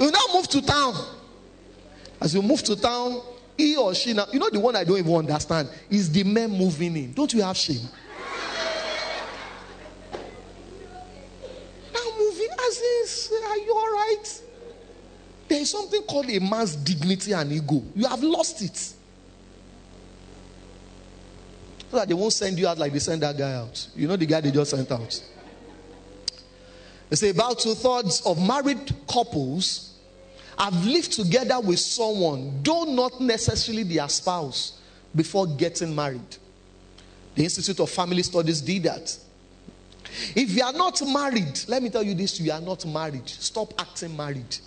you 0.00 0.10
now 0.10 0.26
move 0.34 0.48
to 0.48 0.60
town. 0.60 0.94
As 2.20 2.34
you 2.34 2.42
move 2.42 2.64
to 2.64 2.74
town, 2.74 3.22
he 3.56 3.76
or 3.76 3.94
she 3.94 4.12
now, 4.12 4.26
you 4.32 4.40
know 4.40 4.50
the 4.50 4.58
one 4.58 4.74
I 4.74 4.82
don't 4.82 4.98
even 4.98 5.14
understand 5.14 5.68
is 5.88 6.10
the 6.10 6.24
men 6.24 6.50
moving 6.50 6.96
in. 6.96 7.12
Don't 7.12 7.32
you 7.32 7.42
have 7.42 7.56
shame? 7.56 7.88
now 11.94 12.00
moving 12.18 12.48
as 12.68 12.76
is, 12.76 13.32
are 13.48 13.58
you 13.58 13.72
all 13.72 13.92
right? 13.92 14.42
There 15.48 15.60
is 15.60 15.70
something 15.70 16.02
called 16.02 16.30
a 16.30 16.38
man's 16.38 16.76
dignity 16.76 17.32
and 17.32 17.50
ego. 17.52 17.82
You 17.94 18.06
have 18.06 18.22
lost 18.22 18.60
it. 18.62 18.76
So 21.90 21.96
that 21.96 22.08
they 22.08 22.14
won't 22.14 22.34
send 22.34 22.58
you 22.58 22.68
out 22.68 22.76
like 22.76 22.92
they 22.92 22.98
send 22.98 23.22
that 23.22 23.36
guy 23.38 23.54
out. 23.54 23.88
You 23.96 24.08
know 24.08 24.16
the 24.16 24.26
guy 24.26 24.42
they 24.42 24.50
just 24.50 24.70
sent 24.70 24.92
out. 24.92 25.22
They 27.08 27.16
say 27.16 27.30
about 27.30 27.58
two 27.58 27.74
thirds 27.74 28.20
of 28.26 28.46
married 28.46 28.92
couples 29.10 29.94
have 30.58 30.84
lived 30.84 31.12
together 31.12 31.58
with 31.60 31.78
someone, 31.78 32.62
though 32.62 32.84
not 32.84 33.20
necessarily 33.20 33.84
their 33.84 34.08
spouse, 34.08 34.78
before 35.14 35.46
getting 35.46 35.94
married. 35.94 36.36
The 37.34 37.44
Institute 37.44 37.80
of 37.80 37.88
Family 37.88 38.22
Studies 38.22 38.60
did 38.60 38.82
that. 38.82 39.16
If 40.34 40.54
you 40.54 40.62
are 40.62 40.72
not 40.72 41.00
married, 41.06 41.60
let 41.68 41.82
me 41.82 41.88
tell 41.88 42.02
you 42.02 42.14
this 42.14 42.40
you 42.40 42.52
are 42.52 42.60
not 42.60 42.84
married. 42.84 43.28
Stop 43.28 43.72
acting 43.80 44.16
married. 44.16 44.58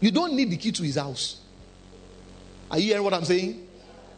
You 0.00 0.10
don't 0.10 0.34
need 0.34 0.50
the 0.50 0.56
key 0.56 0.72
to 0.72 0.82
his 0.82 0.96
house. 0.96 1.40
Are 2.70 2.78
you 2.78 2.86
hearing 2.86 3.04
what 3.04 3.14
I'm 3.14 3.24
saying? 3.24 3.66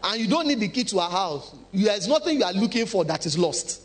And 0.02 0.20
you 0.20 0.28
don't 0.28 0.46
need 0.46 0.60
the 0.60 0.68
key 0.68 0.84
to 0.84 0.98
our 0.98 1.10
house. 1.10 1.54
There 1.72 1.96
is 1.96 2.08
nothing 2.08 2.38
you 2.38 2.44
are 2.44 2.52
looking 2.52 2.86
for 2.86 3.04
that 3.04 3.24
is 3.26 3.38
lost. 3.38 3.82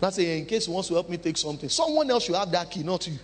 That's 0.00 0.16
say, 0.16 0.38
in 0.38 0.46
case 0.46 0.66
he 0.66 0.72
wants 0.72 0.88
to 0.88 0.94
help 0.94 1.08
me 1.08 1.16
take 1.16 1.36
something, 1.36 1.68
someone 1.68 2.10
else 2.10 2.24
should 2.24 2.36
have 2.36 2.50
that 2.52 2.70
key, 2.70 2.82
not 2.82 3.06
you. 3.06 3.18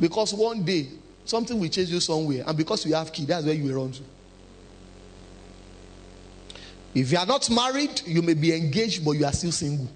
Because 0.00 0.34
one 0.34 0.62
day, 0.64 0.88
something 1.24 1.58
will 1.58 1.68
chase 1.68 1.88
you 1.90 2.00
somewhere, 2.00 2.44
and 2.46 2.56
because 2.56 2.84
you 2.86 2.94
have 2.94 3.12
key, 3.12 3.24
that's 3.24 3.44
where 3.44 3.54
you 3.54 3.64
will 3.64 3.82
run 3.82 3.92
to. 3.92 4.02
If 6.94 7.12
you 7.12 7.18
are 7.18 7.26
not 7.26 7.48
married, 7.50 8.02
you 8.06 8.22
may 8.22 8.34
be 8.34 8.54
engaged, 8.54 9.04
but 9.04 9.12
you 9.12 9.26
are 9.26 9.32
still 9.32 9.52
single. 9.52 9.86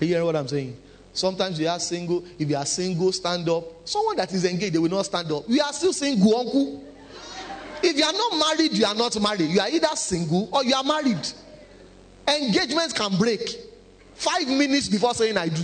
Are 0.00 0.04
you 0.04 0.08
hearing 0.08 0.26
what 0.26 0.36
I'm 0.36 0.48
saying? 0.48 0.76
Sometimes 1.12 1.58
you 1.58 1.68
are 1.68 1.80
single. 1.80 2.24
If 2.38 2.48
you 2.48 2.56
are 2.56 2.66
single, 2.66 3.12
stand 3.12 3.48
up. 3.48 3.64
Someone 3.88 4.16
that 4.16 4.32
is 4.32 4.44
engaged, 4.44 4.74
they 4.74 4.78
will 4.78 4.90
not 4.90 5.06
stand 5.06 5.30
up. 5.32 5.48
We 5.48 5.60
are 5.60 5.72
still 5.72 5.92
single, 5.92 6.36
uncle. 6.36 6.84
If 7.82 7.96
you 7.96 8.04
are 8.04 8.12
not 8.12 8.38
married, 8.38 8.72
you 8.72 8.84
are 8.84 8.94
not 8.94 9.20
married. 9.20 9.50
You 9.50 9.60
are 9.60 9.68
either 9.68 9.94
single 9.96 10.48
or 10.52 10.64
you 10.64 10.74
are 10.74 10.84
married. 10.84 11.26
Engagements 12.28 12.92
can 12.92 13.16
break 13.16 13.40
five 14.14 14.46
minutes 14.46 14.88
before 14.88 15.14
saying 15.14 15.36
I 15.36 15.48
do. 15.48 15.62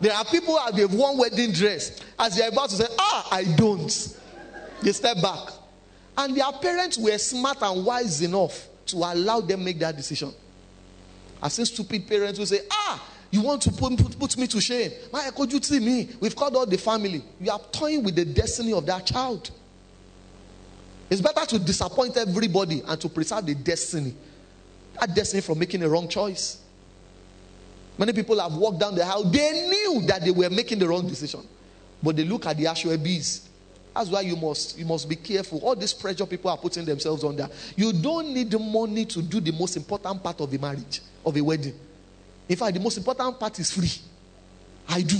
There 0.00 0.12
are 0.12 0.24
people 0.24 0.58
who 0.58 0.76
have 0.82 0.92
one 0.92 1.16
wedding 1.16 1.52
dress. 1.52 2.00
As 2.18 2.36
they 2.36 2.44
are 2.44 2.48
about 2.48 2.68
to 2.70 2.76
say, 2.76 2.86
Ah, 2.98 3.28
I 3.30 3.44
don't. 3.44 4.18
They 4.82 4.92
step 4.92 5.22
back. 5.22 5.50
And 6.18 6.36
their 6.36 6.50
parents 6.52 6.98
were 6.98 7.16
smart 7.18 7.58
and 7.62 7.84
wise 7.84 8.20
enough 8.22 8.68
to 8.86 8.96
allow 8.96 9.40
them 9.40 9.64
make 9.64 9.78
that 9.78 9.96
decision. 9.96 10.32
I've 11.42 11.52
seen 11.52 11.64
stupid 11.66 12.06
parents 12.06 12.38
who 12.38 12.46
say, 12.46 12.60
Ah, 12.70 13.02
you 13.36 13.42
want 13.42 13.62
to 13.62 13.70
put, 13.70 13.96
put, 13.98 14.18
put 14.18 14.36
me 14.38 14.46
to 14.46 14.60
shame. 14.60 14.90
Why 15.10 15.30
could 15.30 15.52
you 15.52 15.60
see 15.62 15.78
me? 15.78 16.08
We've 16.20 16.34
called 16.34 16.56
all 16.56 16.66
the 16.66 16.78
family. 16.78 17.22
You 17.40 17.50
are 17.52 17.60
toying 17.70 18.02
with 18.02 18.16
the 18.16 18.24
destiny 18.24 18.72
of 18.72 18.86
that 18.86 19.06
child. 19.06 19.50
It's 21.10 21.20
better 21.20 21.44
to 21.46 21.58
disappoint 21.58 22.16
everybody 22.16 22.82
and 22.86 23.00
to 23.00 23.08
preserve 23.08 23.46
the 23.46 23.54
destiny. 23.54 24.14
That 24.98 25.14
destiny 25.14 25.42
from 25.42 25.58
making 25.58 25.82
a 25.82 25.88
wrong 25.88 26.08
choice. 26.08 26.62
Many 27.98 28.12
people 28.12 28.40
have 28.40 28.54
walked 28.54 28.80
down 28.80 28.94
the 28.94 29.04
aisle. 29.04 29.24
They 29.24 29.68
knew 29.68 30.02
that 30.06 30.24
they 30.24 30.30
were 30.30 30.50
making 30.50 30.78
the 30.78 30.88
wrong 30.88 31.06
decision. 31.06 31.42
But 32.02 32.16
they 32.16 32.24
look 32.24 32.46
at 32.46 32.56
the 32.56 32.66
actual 32.66 32.96
bees. 32.96 33.48
That's 33.94 34.10
why 34.10 34.22
you 34.22 34.36
must 34.36 34.78
you 34.78 34.84
must 34.84 35.08
be 35.08 35.16
careful. 35.16 35.58
All 35.60 35.74
this 35.74 35.94
pressure 35.94 36.26
people 36.26 36.50
are 36.50 36.58
putting 36.58 36.84
themselves 36.84 37.24
under. 37.24 37.48
You 37.76 37.92
don't 37.92 38.34
need 38.34 38.50
the 38.50 38.58
money 38.58 39.06
to 39.06 39.22
do 39.22 39.40
the 39.40 39.52
most 39.52 39.76
important 39.76 40.22
part 40.22 40.40
of 40.40 40.52
a 40.52 40.58
marriage, 40.58 41.00
of 41.24 41.36
a 41.36 41.40
wedding. 41.40 41.74
In 42.48 42.56
fact, 42.56 42.74
the 42.74 42.80
most 42.80 42.96
important 42.96 43.38
part 43.38 43.58
is 43.58 43.70
free. 43.72 43.92
I 44.88 45.02
do. 45.02 45.16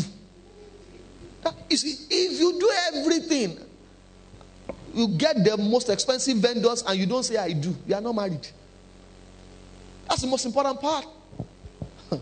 You 1.70 1.76
see, 1.76 2.06
if 2.10 2.40
you 2.40 2.58
do 2.58 2.70
everything, 2.92 3.58
you 4.94 5.08
get 5.08 5.44
the 5.44 5.56
most 5.56 5.88
expensive 5.90 6.38
vendors 6.38 6.82
and 6.86 6.98
you 6.98 7.06
don't 7.06 7.22
say 7.22 7.36
I 7.36 7.52
do, 7.52 7.76
you 7.86 7.94
are 7.94 8.00
not 8.00 8.14
married. 8.14 8.46
That's 10.08 10.22
the 10.22 10.26
most 10.28 10.46
important 10.46 10.80
part. 10.80 11.06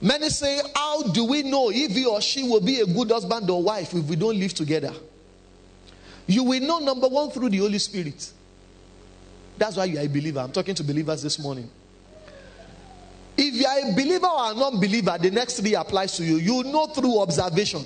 Many 0.00 0.28
say, 0.30 0.60
How 0.74 1.02
do 1.02 1.24
we 1.24 1.42
know 1.42 1.70
if 1.70 1.92
he 1.92 2.06
or 2.06 2.20
she 2.20 2.42
will 2.42 2.60
be 2.60 2.80
a 2.80 2.86
good 2.86 3.10
husband 3.10 3.48
or 3.50 3.62
wife 3.62 3.94
if 3.94 4.04
we 4.04 4.16
don't 4.16 4.38
live 4.38 4.54
together? 4.54 4.92
You 6.26 6.42
will 6.42 6.60
know, 6.60 6.78
number 6.78 7.06
one, 7.08 7.30
through 7.30 7.50
the 7.50 7.58
Holy 7.58 7.78
Spirit. 7.78 8.32
That's 9.58 9.76
why 9.76 9.84
you 9.84 9.98
are 9.98 10.02
a 10.04 10.08
believer. 10.08 10.40
I'm 10.40 10.52
talking 10.52 10.74
to 10.74 10.82
believers 10.82 11.22
this 11.22 11.38
morning. 11.38 11.70
If 13.36 13.54
you 13.54 13.66
are 13.66 13.90
a 13.90 13.92
believer 13.94 14.26
or 14.26 14.52
a 14.52 14.54
non 14.54 14.78
believer, 14.80 15.16
the 15.20 15.30
next 15.30 15.60
three 15.60 15.74
applies 15.74 16.16
to 16.16 16.24
you. 16.24 16.36
You 16.36 16.62
know 16.64 16.86
through 16.86 17.20
observation. 17.20 17.84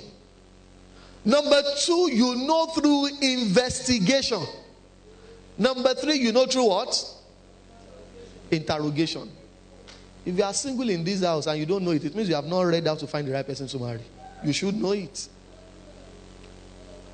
Number 1.25 1.61
two, 1.79 2.11
you 2.11 2.35
know 2.35 2.67
through 2.67 3.07
investigation. 3.21 4.41
Number 5.57 5.93
three, 5.93 6.15
you 6.15 6.31
know 6.31 6.45
through 6.45 6.65
what? 6.69 7.15
Interrogation. 8.51 9.29
If 10.25 10.37
you 10.37 10.43
are 10.43 10.53
single 10.53 10.89
in 10.89 11.03
this 11.03 11.23
house 11.23 11.47
and 11.47 11.59
you 11.59 11.65
don't 11.65 11.83
know 11.83 11.91
it, 11.91 12.03
it 12.05 12.15
means 12.15 12.29
you 12.29 12.35
have 12.35 12.45
not 12.45 12.61
read 12.61 12.85
how 12.85 12.95
to 12.95 13.07
find 13.07 13.27
the 13.27 13.31
right 13.31 13.45
person 13.45 13.67
to 13.67 13.79
marry. 13.79 14.01
You 14.43 14.53
should 14.53 14.75
know 14.75 14.91
it. 14.91 15.27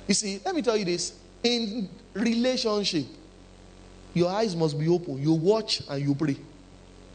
You 0.06 0.14
see, 0.14 0.40
let 0.44 0.54
me 0.54 0.62
tell 0.62 0.76
you 0.76 0.84
this. 0.84 1.14
In 1.42 1.88
relationship, 2.14 3.06
your 4.14 4.30
eyes 4.30 4.54
must 4.54 4.78
be 4.78 4.88
open. 4.88 5.20
You 5.20 5.32
watch 5.32 5.82
and 5.88 6.02
you 6.02 6.14
pray. 6.14 6.36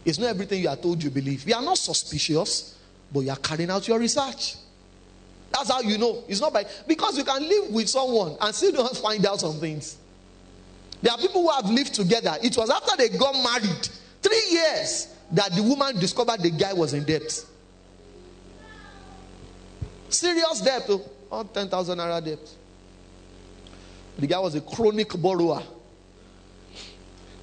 It's 0.04 0.18
not 0.18 0.28
everything 0.30 0.62
you 0.62 0.70
are 0.70 0.76
told 0.76 1.04
you 1.04 1.10
believe. 1.10 1.48
You 1.48 1.56
are 1.56 1.62
not 1.62 1.78
suspicious, 1.78 2.78
but 3.12 3.22
you 3.22 3.30
are 3.30 3.38
carrying 3.38 3.70
out 3.70 3.88
your 3.88 4.00
research. 4.00 4.56
That's 5.52 5.70
how 5.70 5.82
you 5.82 5.98
know. 5.98 6.24
It's 6.28 6.42
not 6.42 6.54
by 6.54 6.66
because 6.88 7.18
you 7.18 7.24
can 7.24 7.48
live 7.48 7.72
with 7.72 7.90
someone 7.90 8.38
and 8.40 8.56
still 8.56 8.72
don't 8.72 8.98
find 8.98 9.26
out 9.26 9.40
some 9.40 9.60
things. 9.60 9.98
There 11.02 11.12
are 11.12 11.18
people 11.18 11.42
who 11.42 11.52
have 11.52 11.70
lived 11.70 11.94
together. 11.94 12.36
It 12.42 12.56
was 12.56 12.70
after 12.70 12.96
they 12.96 13.10
got 13.10 13.34
married, 13.34 13.90
three 14.22 14.44
years, 14.52 15.08
that 15.32 15.54
the 15.56 15.64
woman 15.64 16.00
discovered 16.00 16.42
the 16.42 16.52
guy 16.52 16.74
was 16.74 16.94
in 16.94 17.04
debt. 17.04 17.46
Serious 20.10 20.62
debt, 20.62 20.84
oh, 21.32 21.44
10,000 21.44 21.98
naira 21.98 22.24
debt. 22.24 22.40
The 24.20 24.28
guy 24.28 24.40
was 24.40 24.56
a 24.56 24.62
chronic 24.62 25.10
borrower. 25.20 25.64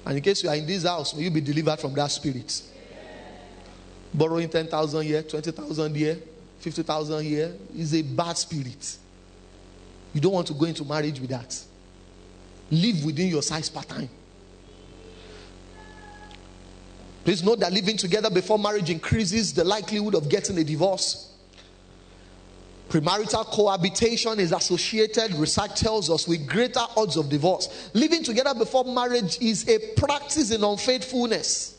And 0.05 0.17
in 0.17 0.23
case 0.23 0.43
you 0.43 0.49
are 0.49 0.55
in 0.55 0.65
this 0.65 0.83
house, 0.83 1.13
will 1.13 1.21
you 1.21 1.31
be 1.31 1.41
delivered 1.41 1.79
from 1.79 1.93
that 1.93 2.07
spirit? 2.07 2.61
Borrowing 4.13 4.49
10,000 4.49 5.05
here, 5.05 5.23
20,000 5.23 5.95
here, 5.95 6.17
50,000 6.59 7.23
here 7.23 7.53
is 7.77 7.93
a 7.93 8.01
bad 8.01 8.37
spirit. 8.37 8.97
You 10.13 10.21
don't 10.21 10.33
want 10.33 10.47
to 10.47 10.53
go 10.53 10.65
into 10.65 10.83
marriage 10.83 11.19
with 11.19 11.29
that. 11.29 11.57
Live 12.71 13.05
within 13.05 13.27
your 13.27 13.41
size 13.41 13.69
pattern. 13.69 14.09
Please 17.23 17.43
note 17.43 17.59
that 17.59 17.71
living 17.71 17.97
together 17.97 18.29
before 18.29 18.57
marriage 18.57 18.89
increases 18.89 19.53
the 19.53 19.63
likelihood 19.63 20.15
of 20.15 20.29
getting 20.29 20.57
a 20.57 20.63
divorce. 20.63 21.31
Premarital 22.89 23.45
cohabitation 23.45 24.39
is 24.39 24.51
associated, 24.51 25.35
research 25.35 25.75
tells 25.75 26.09
us, 26.09 26.27
with 26.27 26.47
greater 26.47 26.81
odds 26.97 27.17
of 27.17 27.29
divorce. 27.29 27.91
Living 27.93 28.23
together 28.23 28.55
before 28.55 28.83
marriage 28.83 29.39
is 29.39 29.69
a 29.69 29.93
practice 29.93 30.49
in 30.49 30.63
unfaithfulness. 30.63 31.77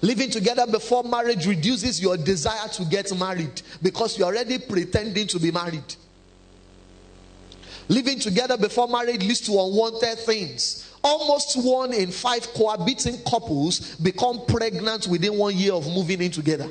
Living 0.00 0.30
together 0.30 0.66
before 0.66 1.02
marriage 1.04 1.46
reduces 1.46 2.00
your 2.00 2.16
desire 2.16 2.68
to 2.68 2.86
get 2.86 3.14
married 3.18 3.60
because 3.82 4.18
you're 4.18 4.28
already 4.28 4.58
pretending 4.58 5.26
to 5.26 5.38
be 5.38 5.50
married. 5.50 5.94
Living 7.88 8.18
together 8.18 8.56
before 8.56 8.88
marriage 8.88 9.20
leads 9.20 9.40
to 9.42 9.52
unwanted 9.52 10.18
things. 10.20 10.90
Almost 11.04 11.62
one 11.62 11.92
in 11.92 12.10
five 12.10 12.48
cohabiting 12.54 13.18
couples 13.28 13.94
become 13.96 14.44
pregnant 14.46 15.06
within 15.06 15.36
one 15.36 15.54
year 15.54 15.74
of 15.74 15.86
moving 15.86 16.22
in 16.22 16.30
together. 16.30 16.68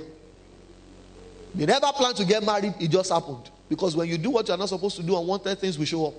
They 1.56 1.66
never 1.66 1.88
planned 1.94 2.18
to 2.18 2.26
get 2.26 2.44
married, 2.44 2.74
it 2.80 2.90
just 2.90 3.12
happened. 3.12 3.50
Because 3.70 3.96
when 3.96 4.10
you 4.10 4.18
do 4.18 4.30
what 4.30 4.48
you're 4.48 4.58
not 4.58 4.70
supposed 4.70 4.98
to 4.98 5.04
do, 5.04 5.18
unwanted 5.18 5.58
things 5.60 5.78
will 5.78 5.86
show 5.86 6.08
up. 6.08 6.14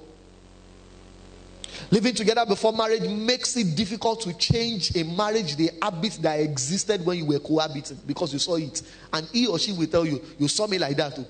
Living 1.91 2.14
together 2.14 2.45
before 2.47 2.72
marriage 2.72 3.03
makes 3.03 3.57
it 3.57 3.76
difficult 3.76 4.22
to 4.22 4.32
change 4.39 4.97
a 4.97 5.05
marriage, 5.05 5.57
the 5.57 5.70
habit 5.82 6.18
that 6.22 6.41
existed 6.41 7.05
when 7.05 7.18
you 7.18 7.26
were 7.26 7.39
cohabiting 7.39 7.99
because 8.07 8.32
you 8.32 8.39
saw 8.39 8.57
it. 8.57 8.82
And 9.12 9.28
he 9.28 9.47
or 9.47 9.59
she 9.59 9.72
will 9.72 9.87
tell 9.87 10.07
you, 10.07 10.22
You 10.39 10.49
saw 10.49 10.66
me 10.66 10.78
like 10.78 10.97
that 10.97 11.14
too. 11.14 11.26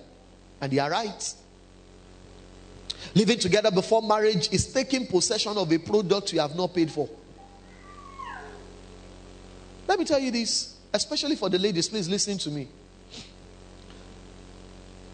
And 0.61 0.72
they 0.72 0.78
are 0.78 0.90
right. 0.90 1.34
Living 3.14 3.38
together 3.38 3.70
before 3.70 4.02
marriage 4.02 4.52
is 4.52 4.72
taking 4.72 5.07
possession 5.07 5.57
of 5.57 5.70
a 5.70 5.78
product 5.78 6.32
you 6.32 6.40
have 6.40 6.54
not 6.54 6.72
paid 6.72 6.90
for. 6.90 7.09
Let 9.88 9.98
me 9.98 10.04
tell 10.04 10.18
you 10.18 10.30
this, 10.30 10.76
especially 10.92 11.36
for 11.36 11.48
the 11.48 11.59
ladies, 11.59 11.88
please 11.88 12.09
listen 12.09 12.38
to 12.38 12.50
me. 12.50 12.68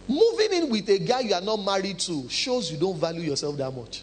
Moving 0.08 0.52
in 0.52 0.70
with 0.70 0.88
a 0.88 0.98
guy 0.98 1.20
you 1.20 1.34
are 1.34 1.40
not 1.40 1.58
married 1.58 1.98
to 2.00 2.28
shows 2.28 2.70
you 2.70 2.78
don't 2.78 2.98
value 2.98 3.22
yourself 3.22 3.56
that 3.56 3.70
much. 3.70 4.02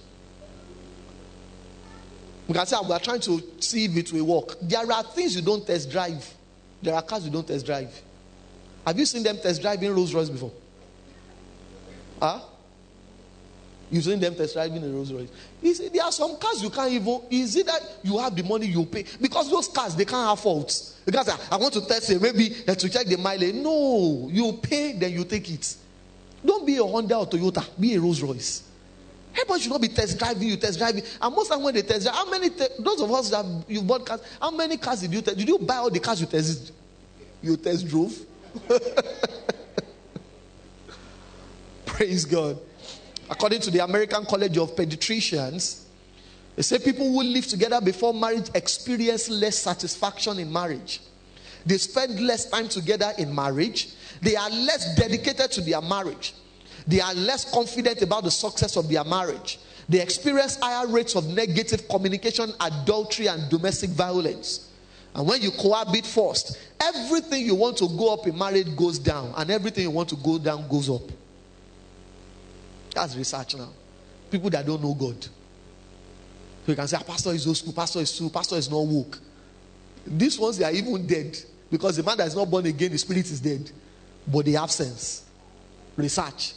We 2.47 2.55
can 2.55 2.65
say, 2.65 2.77
we 2.83 2.91
are 2.91 2.99
trying 2.99 3.19
to 3.21 3.43
see 3.59 3.85
if 3.85 3.95
it 3.95 4.11
will 4.11 4.25
work. 4.25 4.57
There 4.61 4.91
are 4.91 5.03
things 5.03 5.35
you 5.35 5.41
don't 5.41 5.65
test 5.65 5.91
drive. 5.91 6.33
There 6.81 6.95
are 6.95 7.01
cars 7.01 7.25
you 7.25 7.31
don't 7.31 7.47
test 7.47 7.65
drive. 7.65 8.01
Have 8.87 8.97
you 8.97 9.05
seen 9.05 9.21
them 9.21 9.37
test 9.37 9.61
driving 9.61 9.93
Rolls 9.93 10.13
Royce 10.13 10.29
before? 10.29 10.51
Huh? 12.19 12.39
You've 13.91 14.03
seen 14.03 14.19
them 14.19 14.35
test 14.35 14.53
driving 14.53 14.83
a 14.83 14.87
Rolls 14.87 15.11
Royce. 15.11 15.29
See, 15.61 15.89
there 15.89 16.03
are 16.03 16.11
some 16.11 16.37
cars 16.37 16.63
you 16.63 16.69
can't 16.69 16.91
even. 16.91 17.21
Is 17.29 17.55
it 17.55 17.65
that 17.65 17.81
you 18.03 18.17
have 18.17 18.35
the 18.35 18.43
money 18.43 18.67
you 18.67 18.85
pay? 18.85 19.05
Because 19.19 19.49
those 19.49 19.67
cars 19.67 19.95
they 19.95 20.05
can't 20.05 20.27
have 20.27 20.39
faults. 20.39 20.99
Because 21.05 21.29
I, 21.29 21.37
I 21.51 21.57
want 21.57 21.73
to 21.73 21.81
test 21.81 22.09
it, 22.09 22.21
maybe 22.21 22.55
uh, 22.67 22.75
to 22.75 22.89
check 22.89 23.05
the 23.05 23.17
mileage. 23.17 23.55
No, 23.55 24.27
you 24.31 24.53
pay, 24.53 24.93
then 24.93 25.11
you 25.13 25.23
take 25.23 25.49
it. 25.51 25.75
Don't 26.45 26.65
be 26.65 26.77
a 26.77 26.83
Honda 26.83 27.17
or 27.17 27.27
Toyota. 27.27 27.65
Be 27.79 27.95
a 27.95 27.99
Rolls 27.99 28.21
Royce. 28.21 28.63
Everybody 29.33 29.61
should 29.61 29.71
not 29.71 29.81
be 29.81 29.87
test 29.89 30.17
driving. 30.17 30.47
You 30.47 30.57
test 30.57 30.79
driving, 30.79 31.03
and 31.21 31.35
most 31.35 31.49
time 31.49 31.61
when 31.61 31.73
they 31.73 31.81
test 31.81 32.03
drive, 32.03 32.15
how 32.15 32.29
many? 32.29 32.49
Te- 32.49 32.67
those 32.79 33.01
of 33.01 33.11
us 33.11 33.29
that 33.29 33.45
you 33.67 33.81
bought 33.81 34.05
cars, 34.05 34.21
how 34.41 34.51
many 34.51 34.77
cars 34.77 35.01
did 35.01 35.13
you 35.13 35.21
test? 35.21 35.37
Did 35.37 35.47
you 35.47 35.59
buy 35.59 35.75
all 35.75 35.89
the 35.89 35.99
cars 35.99 36.19
you 36.21 36.27
test? 36.27 36.71
You 37.41 37.55
test 37.57 37.87
drove. 37.87 38.17
Praise 41.85 42.25
God. 42.25 42.59
According 43.29 43.61
to 43.61 43.71
the 43.71 43.83
American 43.83 44.25
College 44.25 44.57
of 44.57 44.75
Pediatricians, 44.75 45.83
they 46.55 46.63
say 46.63 46.79
people 46.79 47.05
who 47.09 47.23
live 47.23 47.45
together 47.45 47.79
before 47.79 48.13
marriage 48.13 48.49
experience 48.55 49.29
less 49.29 49.59
satisfaction 49.59 50.39
in 50.39 50.51
marriage. 50.51 51.01
They 51.65 51.77
spend 51.77 52.19
less 52.19 52.49
time 52.49 52.67
together 52.67 53.13
in 53.17 53.33
marriage. 53.33 53.89
They 54.21 54.35
are 54.35 54.49
less 54.49 54.95
dedicated 54.95 55.51
to 55.51 55.61
their 55.61 55.81
marriage. 55.81 56.33
They 56.87 57.01
are 57.01 57.13
less 57.13 57.51
confident 57.51 58.01
about 58.01 58.23
the 58.23 58.31
success 58.31 58.75
of 58.75 58.89
their 58.89 59.03
marriage. 59.03 59.59
They 59.87 60.01
experience 60.01 60.57
higher 60.57 60.87
rates 60.87 61.15
of 61.15 61.27
negative 61.27 61.87
communication, 61.87 62.51
adultery, 62.59 63.27
and 63.27 63.49
domestic 63.49 63.89
violence. 63.91 64.69
And 65.15 65.27
when 65.27 65.41
you 65.41 65.51
cohabit 65.51 66.05
first, 66.05 66.57
everything 66.79 67.45
you 67.45 67.55
want 67.55 67.77
to 67.77 67.87
go 67.87 68.13
up 68.13 68.27
in 68.27 68.37
marriage 68.37 68.75
goes 68.75 68.99
down, 68.99 69.33
and 69.35 69.49
everything 69.49 69.83
you 69.83 69.91
want 69.91 70.09
to 70.09 70.15
go 70.15 70.37
down 70.37 70.67
goes 70.67 70.89
up. 70.89 71.01
That's 72.93 73.15
research 73.15 73.55
now. 73.55 73.69
People 74.29 74.49
that 74.51 74.65
don't 74.65 74.83
know 74.83 74.93
God. 74.93 75.23
So 75.23 76.73
you 76.73 76.75
can 76.75 76.87
say, 76.87 76.97
ah, 76.99 77.03
Pastor 77.03 77.31
is 77.31 77.47
old 77.47 77.57
school, 77.57 77.73
Pastor 77.73 77.99
is 77.99 78.15
true, 78.15 78.29
Pastor 78.29 78.55
is 78.55 78.69
not 78.69 78.85
woke. 78.85 79.17
These 80.05 80.37
ones, 80.37 80.57
they 80.57 80.65
are 80.65 80.71
even 80.71 81.05
dead 81.07 81.37
because 81.71 81.97
the 81.97 82.03
man 82.03 82.17
that 82.17 82.27
is 82.27 82.35
not 82.35 82.49
born 82.49 82.65
again, 82.65 82.91
the 82.91 82.97
spirit 82.97 83.25
is 83.25 83.39
dead. 83.39 83.71
But 84.31 84.45
they 84.45 84.51
have 84.51 84.71
sense. 84.71 85.25
Research. 85.95 86.53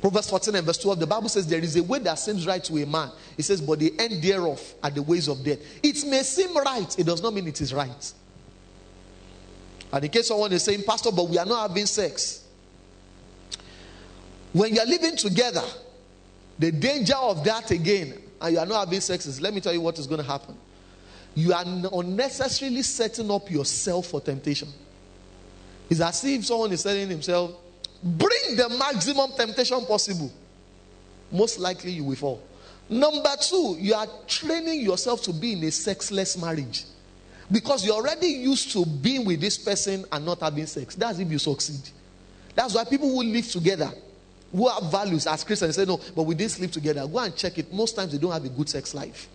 Proverbs 0.00 0.28
14 0.28 0.54
and 0.56 0.66
verse 0.66 0.78
12, 0.78 1.00
the 1.00 1.06
Bible 1.06 1.30
says, 1.30 1.46
There 1.46 1.60
is 1.60 1.76
a 1.76 1.82
way 1.82 1.98
that 2.00 2.18
seems 2.18 2.46
right 2.46 2.62
to 2.64 2.76
a 2.82 2.86
man. 2.86 3.10
It 3.38 3.42
says, 3.44 3.60
But 3.60 3.78
the 3.78 3.98
end 3.98 4.22
thereof 4.22 4.74
are 4.82 4.90
the 4.90 5.02
ways 5.02 5.28
of 5.28 5.42
death. 5.42 5.58
It 5.82 6.04
may 6.06 6.22
seem 6.22 6.54
right, 6.56 6.98
it 6.98 7.04
does 7.04 7.22
not 7.22 7.32
mean 7.32 7.48
it 7.48 7.60
is 7.60 7.72
right. 7.72 8.12
And 9.90 10.04
in 10.04 10.10
case 10.10 10.28
someone 10.28 10.52
is 10.52 10.62
saying, 10.62 10.82
Pastor, 10.82 11.10
but 11.10 11.28
we 11.28 11.38
are 11.38 11.46
not 11.46 11.70
having 11.70 11.86
sex. 11.86 12.44
When 14.52 14.74
you 14.74 14.80
are 14.80 14.86
living 14.86 15.16
together, 15.16 15.64
the 16.58 16.70
danger 16.70 17.16
of 17.16 17.42
that 17.44 17.70
again, 17.70 18.20
and 18.40 18.52
you 18.52 18.58
are 18.58 18.66
not 18.66 18.84
having 18.84 19.00
sex 19.00 19.24
is, 19.24 19.40
let 19.40 19.54
me 19.54 19.60
tell 19.60 19.72
you 19.72 19.80
what 19.80 19.98
is 19.98 20.06
going 20.06 20.20
to 20.20 20.26
happen. 20.26 20.56
You 21.34 21.54
are 21.54 21.64
unnecessarily 21.64 22.82
setting 22.82 23.30
up 23.30 23.50
yourself 23.50 24.08
for 24.08 24.20
temptation. 24.20 24.68
It's 25.90 26.00
as 26.00 26.24
if 26.24 26.46
someone 26.46 26.72
is 26.72 26.82
telling 26.82 27.08
himself, 27.08 27.52
Bring 28.04 28.56
the 28.56 28.68
maximum 28.68 29.32
temptation 29.32 29.82
possible. 29.86 30.30
Most 31.32 31.58
likely 31.58 31.92
you 31.92 32.04
will 32.04 32.16
fall. 32.16 32.42
Number 32.90 33.30
two, 33.40 33.78
you 33.80 33.94
are 33.94 34.06
training 34.26 34.82
yourself 34.82 35.22
to 35.22 35.32
be 35.32 35.54
in 35.54 35.64
a 35.64 35.70
sexless 35.70 36.36
marriage 36.36 36.84
because 37.50 37.84
you're 37.84 37.94
already 37.94 38.26
used 38.26 38.72
to 38.72 38.84
being 38.84 39.24
with 39.24 39.40
this 39.40 39.56
person 39.56 40.04
and 40.12 40.26
not 40.26 40.40
having 40.40 40.66
sex. 40.66 40.94
That's 40.94 41.18
if 41.18 41.30
you 41.30 41.38
succeed. 41.38 41.80
That's 42.54 42.74
why 42.74 42.84
people 42.84 43.08
who 43.08 43.22
live 43.22 43.50
together, 43.50 43.90
who 44.52 44.68
have 44.68 44.90
values 44.90 45.26
as 45.26 45.42
Christians, 45.42 45.74
say, 45.74 45.86
No, 45.86 45.98
but 46.14 46.24
we 46.24 46.34
didn't 46.34 46.52
sleep 46.52 46.72
together. 46.72 47.06
Go 47.06 47.20
and 47.20 47.34
check 47.34 47.56
it. 47.56 47.72
Most 47.72 47.96
times 47.96 48.12
they 48.12 48.18
don't 48.18 48.32
have 48.32 48.44
a 48.44 48.50
good 48.50 48.68
sex 48.68 48.92
life 48.94 49.28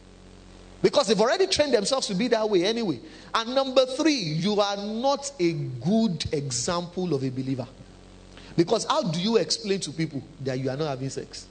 because 0.82 1.08
they've 1.08 1.20
already 1.20 1.48
trained 1.48 1.74
themselves 1.74 2.08
to 2.08 2.16
be 2.16 2.28
that 2.30 2.50
way 2.50 2.64
anyway. 2.64 3.00
And 3.34 3.54
number 3.54 3.86
three, 3.86 4.14
you 4.14 4.60
are 4.62 4.78
not 4.78 5.32
a 5.40 5.52
good 5.54 6.26
example 6.32 7.14
of 7.14 7.24
a 7.24 7.30
believer. 7.30 7.68
Because 8.56 8.86
how 8.86 9.04
do 9.04 9.20
you 9.20 9.38
explain 9.38 9.80
to 9.82 9.92
people 9.92 10.24
that 10.42 10.60
you 10.60 10.70
are 10.70 10.78
not 10.78 10.90
having 10.90 11.10
sex? 11.10 11.48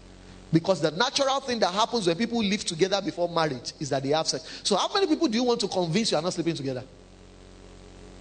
Because 0.52 0.80
the 0.80 0.90
natural 0.92 1.40
thing 1.40 1.58
that 1.58 1.72
happens 1.72 2.06
when 2.06 2.16
people 2.16 2.42
live 2.42 2.64
together 2.64 3.02
before 3.02 3.28
marriage 3.28 3.74
is 3.78 3.90
that 3.90 4.02
they 4.02 4.10
have 4.10 4.26
sex. 4.26 4.60
So, 4.62 4.76
how 4.76 4.92
many 4.94 5.06
people 5.06 5.28
do 5.28 5.36
you 5.36 5.44
want 5.44 5.60
to 5.60 5.68
convince 5.68 6.10
you 6.10 6.16
are 6.16 6.22
not 6.22 6.32
sleeping 6.32 6.54
together? 6.54 6.84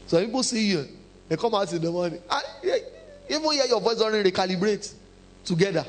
So, 0.08 0.24
people 0.24 0.44
see 0.44 0.68
you, 0.68 0.88
they 1.30 1.38
come 1.38 1.56
out 1.56 1.72
in 1.72 1.82
the 1.82 1.90
morning. 1.90 2.22
Ah, 2.30 2.42
and, 2.64 2.82
even 3.30 3.52
hear 3.52 3.66
your 3.66 3.80
voice 3.82 4.02
already 4.02 4.30
recalibrate 4.30 4.94
together. 5.46 5.86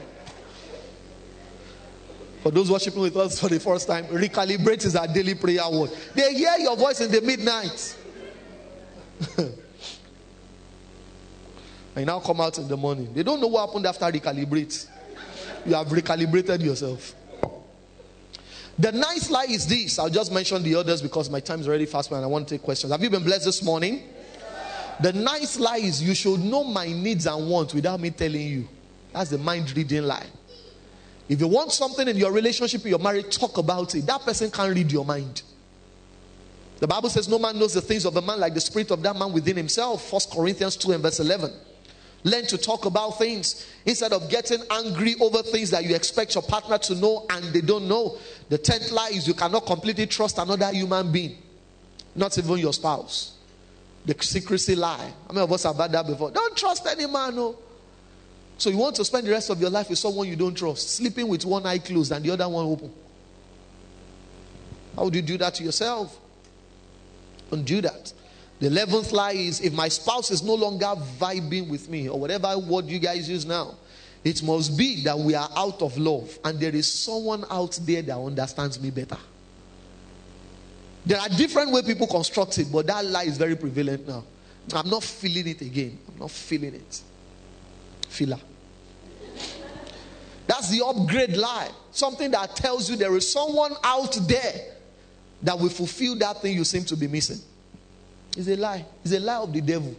for 2.42 2.50
those 2.50 2.70
worshiping 2.70 3.00
with 3.00 3.16
us 3.16 3.40
for 3.40 3.48
the 3.48 3.60
first 3.60 3.86
time, 3.86 4.04
recalibrate 4.06 4.84
is 4.84 4.96
our 4.96 5.08
daily 5.08 5.34
prayer 5.34 5.68
word. 5.70 5.90
They 6.14 6.34
hear 6.34 6.54
your 6.58 6.76
voice 6.76 7.00
in 7.00 7.10
the 7.10 7.20
midnight. 7.20 7.96
And 11.98 12.06
now 12.06 12.20
come 12.20 12.40
out 12.40 12.56
in 12.58 12.68
the 12.68 12.76
morning. 12.76 13.12
They 13.12 13.24
don't 13.24 13.40
know 13.40 13.48
what 13.48 13.66
happened 13.66 13.84
after 13.84 14.04
recalibrate. 14.04 14.86
You 15.66 15.74
have 15.74 15.88
recalibrated 15.88 16.62
yourself. 16.62 17.12
The 18.78 18.92
nice 18.92 19.28
lie 19.30 19.46
is 19.48 19.66
this. 19.66 19.98
I'll 19.98 20.08
just 20.08 20.30
mention 20.32 20.62
the 20.62 20.76
others 20.76 21.02
because 21.02 21.28
my 21.28 21.40
time 21.40 21.58
is 21.58 21.66
already 21.66 21.86
fast 21.86 22.12
and 22.12 22.22
I 22.22 22.28
want 22.28 22.46
to 22.46 22.54
take 22.54 22.62
questions. 22.62 22.92
Have 22.92 23.02
you 23.02 23.10
been 23.10 23.24
blessed 23.24 23.46
this 23.46 23.64
morning? 23.64 24.04
The 25.00 25.12
nice 25.12 25.58
lie 25.58 25.78
is 25.78 26.00
you 26.00 26.14
should 26.14 26.38
know 26.38 26.62
my 26.62 26.86
needs 26.86 27.26
and 27.26 27.50
wants 27.50 27.74
without 27.74 27.98
me 27.98 28.10
telling 28.10 28.46
you. 28.46 28.68
That's 29.12 29.30
the 29.30 29.38
mind 29.38 29.76
reading 29.76 30.04
lie. 30.04 30.26
If 31.28 31.40
you 31.40 31.46
want 31.46 31.72
something 31.72 32.08
in 32.08 32.16
your 32.16 32.32
relationship, 32.32 32.82
in 32.82 32.90
your 32.90 32.98
marriage, 32.98 33.36
talk 33.36 33.58
about 33.58 33.94
it. 33.94 34.06
That 34.06 34.22
person 34.22 34.50
can't 34.50 34.74
read 34.74 34.90
your 34.90 35.04
mind. 35.04 35.42
The 36.78 36.86
Bible 36.86 37.10
says 37.10 37.28
no 37.28 37.38
man 37.38 37.58
knows 37.58 37.74
the 37.74 37.80
things 37.80 38.06
of 38.06 38.16
a 38.16 38.22
man 38.22 38.40
like 38.40 38.54
the 38.54 38.60
spirit 38.60 38.90
of 38.90 39.02
that 39.02 39.16
man 39.16 39.32
within 39.32 39.56
himself. 39.56 40.08
First 40.10 40.30
Corinthians 40.30 40.76
2 40.76 40.92
and 40.92 41.02
verse 41.02 41.20
11. 41.20 41.52
Learn 42.24 42.46
to 42.46 42.58
talk 42.58 42.84
about 42.84 43.18
things 43.18 43.66
instead 43.84 44.12
of 44.12 44.28
getting 44.28 44.60
angry 44.70 45.14
over 45.20 45.42
things 45.42 45.70
that 45.70 45.84
you 45.84 45.94
expect 45.94 46.34
your 46.34 46.42
partner 46.42 46.78
to 46.78 46.94
know 46.94 47.26
and 47.30 47.44
they 47.46 47.60
don't 47.60 47.86
know. 47.88 48.18
The 48.48 48.58
tenth 48.58 48.90
lie 48.90 49.10
is 49.10 49.26
you 49.26 49.34
cannot 49.34 49.66
completely 49.66 50.06
trust 50.06 50.38
another 50.38 50.72
human 50.72 51.12
being, 51.12 51.36
not 52.14 52.36
even 52.38 52.58
your 52.58 52.72
spouse. 52.72 53.36
The 54.04 54.16
secrecy 54.20 54.74
lie. 54.74 55.12
How 55.26 55.32
many 55.34 55.44
of 55.44 55.52
us 55.52 55.64
have 55.64 55.76
had 55.76 55.92
that 55.92 56.06
before? 56.06 56.30
Don't 56.30 56.56
trust 56.56 56.86
any 56.86 57.06
man, 57.06 57.36
no. 57.36 57.56
So 58.58 58.70
you 58.70 58.76
want 58.76 58.96
to 58.96 59.04
spend 59.04 59.26
the 59.26 59.30
rest 59.30 59.50
of 59.50 59.60
your 59.60 59.70
life 59.70 59.88
with 59.88 59.98
someone 59.98 60.28
you 60.28 60.34
don't 60.36 60.54
trust, 60.54 60.96
sleeping 60.96 61.28
with 61.28 61.44
one 61.44 61.64
eye 61.64 61.78
closed 61.78 62.10
and 62.10 62.24
the 62.24 62.32
other 62.32 62.48
one 62.48 62.66
open. 62.66 62.92
How 64.96 65.04
would 65.04 65.14
you 65.14 65.22
do 65.22 65.38
that 65.38 65.54
to 65.54 65.64
yourself? 65.64 66.18
Don't 67.50 67.64
do 67.64 67.80
that. 67.80 68.12
The 68.58 68.66
eleventh 68.66 69.12
lie 69.12 69.32
is 69.32 69.60
if 69.60 69.72
my 69.72 69.86
spouse 69.86 70.32
is 70.32 70.42
no 70.42 70.54
longer 70.54 70.92
vibing 71.20 71.70
with 71.70 71.88
me, 71.88 72.08
or 72.08 72.18
whatever 72.18 72.58
word 72.58 72.86
you 72.86 72.98
guys 72.98 73.30
use 73.30 73.46
now, 73.46 73.76
it 74.24 74.42
must 74.42 74.76
be 74.76 75.04
that 75.04 75.16
we 75.16 75.36
are 75.36 75.48
out 75.56 75.80
of 75.80 75.96
love 75.96 76.36
and 76.44 76.58
there 76.58 76.74
is 76.74 76.92
someone 76.92 77.44
out 77.50 77.78
there 77.82 78.02
that 78.02 78.18
understands 78.18 78.80
me 78.80 78.90
better. 78.90 79.18
There 81.06 81.20
are 81.20 81.28
different 81.28 81.70
way 81.70 81.82
people 81.82 82.08
construct 82.08 82.58
it, 82.58 82.66
but 82.72 82.88
that 82.88 83.04
lie 83.04 83.22
is 83.22 83.38
very 83.38 83.54
prevalent 83.54 84.08
now. 84.08 84.24
I'm 84.74 84.90
not 84.90 85.04
feeling 85.04 85.46
it 85.46 85.60
again. 85.60 85.96
I'm 86.08 86.18
not 86.18 86.32
feeling 86.32 86.74
it. 86.74 87.02
Filler. 88.08 88.38
That's 90.46 90.70
the 90.70 90.84
upgrade 90.84 91.36
lie. 91.36 91.70
Something 91.92 92.30
that 92.30 92.56
tells 92.56 92.88
you 92.88 92.96
there 92.96 93.14
is 93.16 93.30
someone 93.30 93.74
out 93.84 94.18
there 94.22 94.76
that 95.42 95.58
will 95.58 95.68
fulfill 95.68 96.16
that 96.16 96.40
thing 96.40 96.56
you 96.56 96.64
seem 96.64 96.84
to 96.84 96.96
be 96.96 97.06
missing. 97.06 97.38
It's 98.36 98.48
a 98.48 98.56
lie. 98.56 98.84
It's 99.04 99.12
a 99.12 99.20
lie 99.20 99.36
of 99.36 99.52
the 99.52 99.60
devil. 99.60 99.94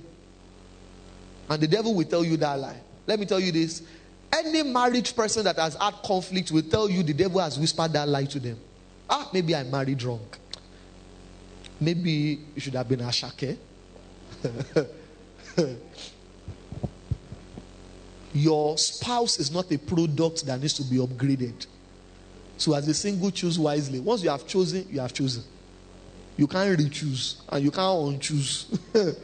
And 1.49 1.61
the 1.61 1.67
devil 1.67 1.93
will 1.93 2.05
tell 2.05 2.23
you 2.23 2.37
that 2.37 2.59
lie. 2.59 2.81
Let 3.05 3.19
me 3.19 3.25
tell 3.25 3.39
you 3.39 3.51
this. 3.51 3.83
Any 4.31 4.63
married 4.63 5.11
person 5.15 5.43
that 5.45 5.57
has 5.57 5.75
had 5.75 5.93
conflict 6.03 6.51
will 6.51 6.61
tell 6.63 6.89
you 6.89 7.03
the 7.03 7.13
devil 7.13 7.39
has 7.39 7.59
whispered 7.59 7.93
that 7.93 8.07
lie 8.07 8.25
to 8.25 8.39
them. 8.39 8.59
Ah, 9.09 9.29
maybe 9.33 9.55
I 9.55 9.63
married 9.63 10.03
wrong. 10.03 10.25
Maybe 11.79 12.39
you 12.53 12.61
should 12.61 12.75
have 12.75 12.87
been 12.87 13.01
a 13.01 13.11
shake. 13.11 13.57
Your 18.39 18.77
spouse 18.77 19.37
is 19.37 19.51
not 19.51 19.69
a 19.69 19.77
product 19.77 20.45
that 20.45 20.61
needs 20.61 20.73
to 20.75 20.83
be 20.83 20.95
upgraded. 20.95 21.67
So, 22.57 22.73
as 22.73 22.87
a 22.87 22.93
single, 22.93 23.31
choose 23.31 23.59
wisely. 23.59 23.99
Once 23.99 24.23
you 24.23 24.29
have 24.29 24.47
chosen, 24.47 24.87
you 24.89 25.01
have 25.01 25.13
chosen. 25.13 25.43
You 26.37 26.47
can't 26.47 26.77
re-choose 26.79 27.41
and 27.49 27.65
you 27.65 27.69
can't 27.69 28.21
unchoose. 28.21 28.79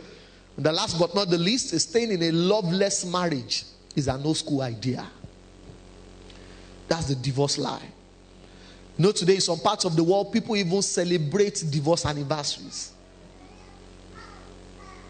the 0.57 0.71
last 0.71 0.99
but 0.99 1.15
not 1.15 1.29
the 1.29 1.37
least 1.37 1.71
is 1.71 1.83
staying 1.83 2.11
in 2.11 2.23
a 2.23 2.31
loveless 2.31 3.05
marriage 3.05 3.63
is 3.95 4.09
an 4.09 4.21
old 4.21 4.35
school 4.35 4.61
idea. 4.61 5.07
That's 6.89 7.05
the 7.05 7.15
divorce 7.15 7.57
lie. 7.57 7.87
You 8.97 9.05
know, 9.05 9.11
today 9.13 9.35
in 9.35 9.41
some 9.41 9.59
parts 9.59 9.85
of 9.85 9.95
the 9.95 10.03
world, 10.03 10.33
people 10.33 10.57
even 10.57 10.81
celebrate 10.81 11.63
divorce 11.71 12.05
anniversaries. 12.05 12.91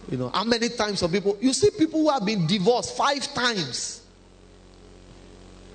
You 0.10 0.18
know, 0.18 0.30
how 0.30 0.44
many 0.44 0.70
times 0.70 1.00
some 1.00 1.12
people, 1.12 1.38
you 1.42 1.52
see 1.54 1.72
people 1.72 2.02
who 2.02 2.10
have 2.10 2.26
been 2.26 2.46
divorced 2.46 2.96
five 2.96 3.34
times 3.34 4.04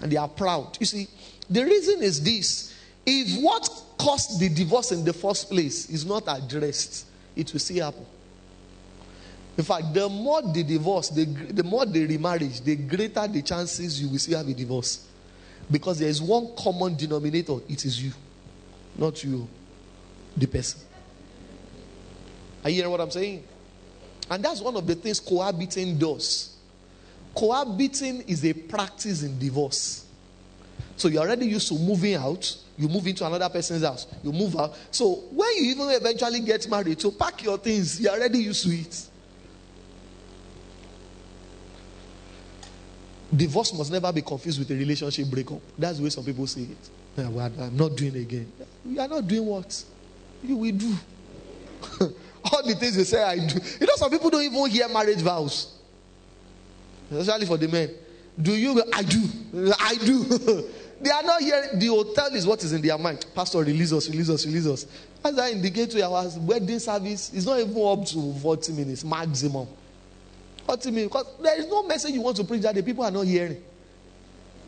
and 0.00 0.10
they 0.10 0.16
are 0.16 0.28
proud. 0.28 0.76
You 0.78 0.86
see, 0.86 1.08
the 1.48 1.64
reason 1.64 2.02
is 2.02 2.22
this 2.22 2.74
if 3.04 3.42
what 3.42 3.68
caused 3.98 4.38
the 4.40 4.48
divorce 4.48 4.92
in 4.92 5.04
the 5.04 5.12
first 5.12 5.48
place 5.50 5.90
is 5.90 6.06
not 6.06 6.24
addressed, 6.28 7.06
it 7.34 7.52
will 7.52 7.60
still 7.60 7.84
happen. 7.84 8.06
In 9.58 9.64
fact, 9.64 9.92
the 9.92 10.08
more 10.08 10.42
the 10.42 10.62
divorce, 10.62 11.08
the, 11.08 11.24
the 11.24 11.62
more 11.64 11.84
the 11.84 12.06
remarriage, 12.06 12.60
the 12.62 12.76
greater 12.76 13.26
the 13.26 13.42
chances 13.42 14.00
you 14.00 14.08
will 14.08 14.18
still 14.18 14.38
have 14.38 14.48
a 14.48 14.54
divorce. 14.54 15.06
Because 15.70 15.98
there 15.98 16.08
is 16.08 16.22
one 16.22 16.54
common 16.56 16.96
denominator 16.96 17.58
it 17.68 17.84
is 17.84 18.02
you, 18.02 18.12
not 18.96 19.22
you, 19.22 19.46
the 20.36 20.46
person. 20.46 20.80
Are 22.64 22.70
you 22.70 22.76
hearing 22.76 22.90
what 22.90 23.00
I'm 23.00 23.10
saying? 23.10 23.44
And 24.30 24.44
that's 24.44 24.60
one 24.60 24.76
of 24.76 24.86
the 24.86 24.94
things 24.94 25.18
cohabiting 25.18 25.98
does. 25.98 26.56
Cohabiting 27.34 28.22
is 28.22 28.44
a 28.44 28.52
practice 28.52 29.24
in 29.24 29.38
divorce. 29.38 30.06
So 30.96 31.08
you're 31.08 31.22
already 31.22 31.46
used 31.46 31.66
to 31.68 31.74
moving 31.74 32.14
out, 32.14 32.56
you 32.78 32.88
move 32.88 33.06
into 33.06 33.26
another 33.26 33.48
person's 33.48 33.82
house, 33.82 34.06
you 34.22 34.32
move 34.32 34.56
out. 34.56 34.76
So 34.90 35.24
when 35.32 35.48
you 35.56 35.70
even 35.70 35.88
eventually 35.90 36.40
get 36.40 36.68
married, 36.68 37.00
to 37.00 37.10
pack 37.10 37.42
your 37.42 37.58
things, 37.58 38.00
you're 38.00 38.12
already 38.12 38.38
used 38.38 38.64
to 38.64 38.70
it. 38.70 39.06
Divorce 43.34 43.72
must 43.74 43.92
never 43.92 44.12
be 44.12 44.22
confused 44.22 44.58
with 44.58 44.70
a 44.70 44.74
relationship 44.74 45.28
breakup. 45.28 45.60
That's 45.78 45.98
the 45.98 46.04
way 46.04 46.10
some 46.10 46.24
people 46.24 46.46
see 46.46 46.64
it. 46.64 46.90
I'm 47.18 47.76
not 47.76 47.96
doing 47.96 48.14
it 48.14 48.20
again. 48.20 48.52
You 48.84 49.00
are 49.00 49.08
not 49.08 49.26
doing 49.26 49.46
what? 49.46 49.84
You 50.42 50.56
will 50.56 50.72
do. 50.72 50.94
All 52.44 52.62
the 52.62 52.74
things 52.74 52.96
you 52.96 53.04
say, 53.04 53.22
I 53.22 53.36
do. 53.36 53.60
You 53.80 53.86
know, 53.86 53.96
some 53.96 54.10
people 54.10 54.30
don't 54.30 54.42
even 54.42 54.70
hear 54.70 54.88
marriage 54.88 55.20
vows, 55.20 55.74
especially 57.10 57.46
for 57.46 57.56
the 57.56 57.68
men. 57.68 57.90
Do 58.40 58.52
you? 58.52 58.82
I 58.92 59.02
do. 59.02 59.22
I 59.78 59.96
do. 59.96 60.24
they 61.00 61.10
are 61.10 61.22
not 61.22 61.42
here. 61.42 61.70
The 61.74 61.86
hotel 61.88 62.34
is 62.34 62.46
what 62.46 62.62
is 62.64 62.72
in 62.72 62.80
their 62.80 62.96
mind. 62.96 63.26
Pastor, 63.34 63.58
release 63.58 63.92
us, 63.92 64.08
release 64.08 64.30
us, 64.30 64.46
release 64.46 64.66
us. 64.66 64.86
As 65.22 65.38
I 65.38 65.50
indicate 65.50 65.90
to 65.90 65.98
you, 65.98 66.04
our 66.04 66.26
wedding 66.38 66.78
service, 66.78 67.30
it's 67.34 67.44
not 67.44 67.60
even 67.60 67.76
up 67.86 68.06
to 68.06 68.32
40 68.40 68.72
minutes 68.72 69.04
maximum. 69.04 69.66
40 70.66 70.90
minutes. 70.90 71.08
Because 71.12 71.26
there 71.42 71.58
is 71.58 71.66
no 71.66 71.82
message 71.82 72.12
you 72.12 72.22
want 72.22 72.36
to 72.36 72.44
preach 72.44 72.62
that 72.62 72.74
the 72.74 72.82
people 72.82 73.04
are 73.04 73.10
not 73.10 73.26
hearing. 73.26 73.62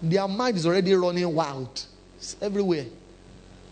Their 0.03 0.27
mind 0.29 0.57
is 0.57 0.67
already 0.67 0.95
running 0.95 1.33
wild. 1.33 1.87
It's 2.19 2.37
everywhere. 2.43 2.87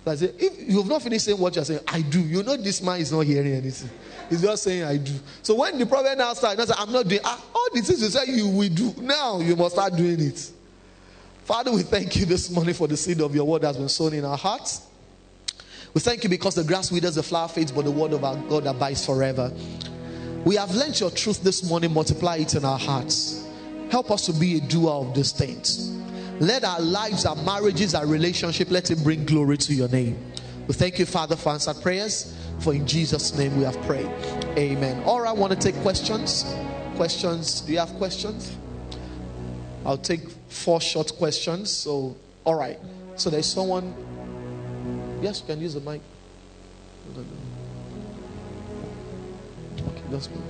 I 0.07 0.15
say, 0.17 0.33
if 0.39 0.69
you've 0.69 0.87
not 0.87 1.03
finished 1.03 1.27
saying 1.27 1.39
what 1.39 1.55
you're 1.55 1.65
saying, 1.65 1.81
I 1.87 2.01
do. 2.01 2.21
You 2.21 2.43
know 2.43 2.57
this 2.57 2.83
man 2.83 3.01
is 3.01 3.13
not 3.13 3.21
hearing 3.21 3.53
anything. 3.53 3.91
He's 4.31 4.43
just 4.43 4.63
saying 4.63 4.85
I 4.85 4.97
do. 4.97 5.13
So 5.43 5.57
when 5.57 5.79
the 5.79 5.87
prophet 5.87 6.17
now 6.17 6.33
starts, 6.33 6.71
I'm 6.79 6.91
not 6.91 7.07
doing 7.07 7.21
ah, 7.25 7.45
all 7.55 7.69
the 7.73 7.83
things 7.83 8.01
you 8.01 8.09
say 8.09 8.33
you 8.33 8.49
will 8.49 8.69
do. 8.69 8.95
Now 9.03 9.41
you 9.41 9.57
must 9.57 9.75
start 9.75 9.97
doing 9.97 10.21
it. 10.21 10.51
Father, 11.45 11.73
we 11.73 11.83
thank 11.83 12.17
you 12.17 12.25
this 12.25 12.51
morning 12.51 12.75
for 12.75 12.87
the 12.87 12.97
seed 12.97 13.21
of 13.21 13.35
your 13.35 13.45
word 13.45 13.63
that 13.63 13.69
has 13.69 13.77
been 13.77 13.89
sown 13.89 14.15
in 14.15 14.25
our 14.25 14.37
hearts. 14.37 14.87
We 15.93 16.01
thank 16.01 16.23
you 16.23 16.31
because 16.31 16.55
the 16.55 16.65
grass 16.65 16.93
withers, 16.93 17.17
the 17.17 17.23
flower 17.23 17.49
fades, 17.49 17.73
but 17.73 17.85
the 17.85 17.91
word 17.91 18.13
of 18.13 18.25
our 18.25 18.37
God 18.37 18.67
abides 18.67 19.05
forever. 19.05 19.53
We 20.45 20.55
have 20.57 20.75
learned 20.75 20.99
your 20.99 21.11
truth 21.11 21.43
this 21.43 21.69
morning, 21.69 21.93
multiply 21.93 22.37
it 22.37 22.55
in 22.55 22.65
our 22.65 22.79
hearts. 22.79 23.47
Help 23.91 24.11
us 24.11 24.25
to 24.27 24.33
be 24.33 24.57
a 24.59 24.61
doer 24.61 24.93
of 24.93 25.15
these 25.15 25.33
things. 25.33 25.91
Let 26.41 26.65
our 26.65 26.81
lives, 26.81 27.27
our 27.27 27.37
marriages, 27.37 27.95
our 27.95 28.07
relationship, 28.07 28.71
let 28.71 28.91
it 28.91 29.05
bring 29.05 29.27
glory 29.27 29.59
to 29.59 29.75
your 29.75 29.89
name. 29.89 30.19
We 30.67 30.73
thank 30.73 30.99
you, 30.99 31.05
Father, 31.05 31.37
for 31.37 31.51
answered 31.51 31.83
prayers. 31.83 32.35
For 32.61 32.73
in 32.73 32.87
Jesus' 32.87 33.37
name 33.37 33.59
we 33.59 33.65
have 33.65 33.79
prayed. 33.83 34.11
Amen. 34.57 35.03
Or 35.05 35.27
I 35.27 35.33
want 35.33 35.53
to 35.53 35.59
take 35.59 35.75
questions. 35.83 36.47
Questions. 36.97 37.61
Do 37.61 37.73
you 37.73 37.79
have 37.79 37.91
questions? 37.95 38.57
I'll 39.85 39.99
take 39.99 40.31
four 40.49 40.81
short 40.81 41.13
questions. 41.19 41.71
So, 41.71 42.17
all 42.45 42.55
right. 42.55 42.79
So 43.17 43.29
there's 43.29 43.47
someone. 43.47 43.95
Yes, 45.21 45.41
you 45.41 45.47
can 45.47 45.61
use 45.61 45.75
the 45.75 45.81
mic. 45.81 46.01
Okay, 49.79 50.03
that's 50.11 50.27
good. 50.27 50.43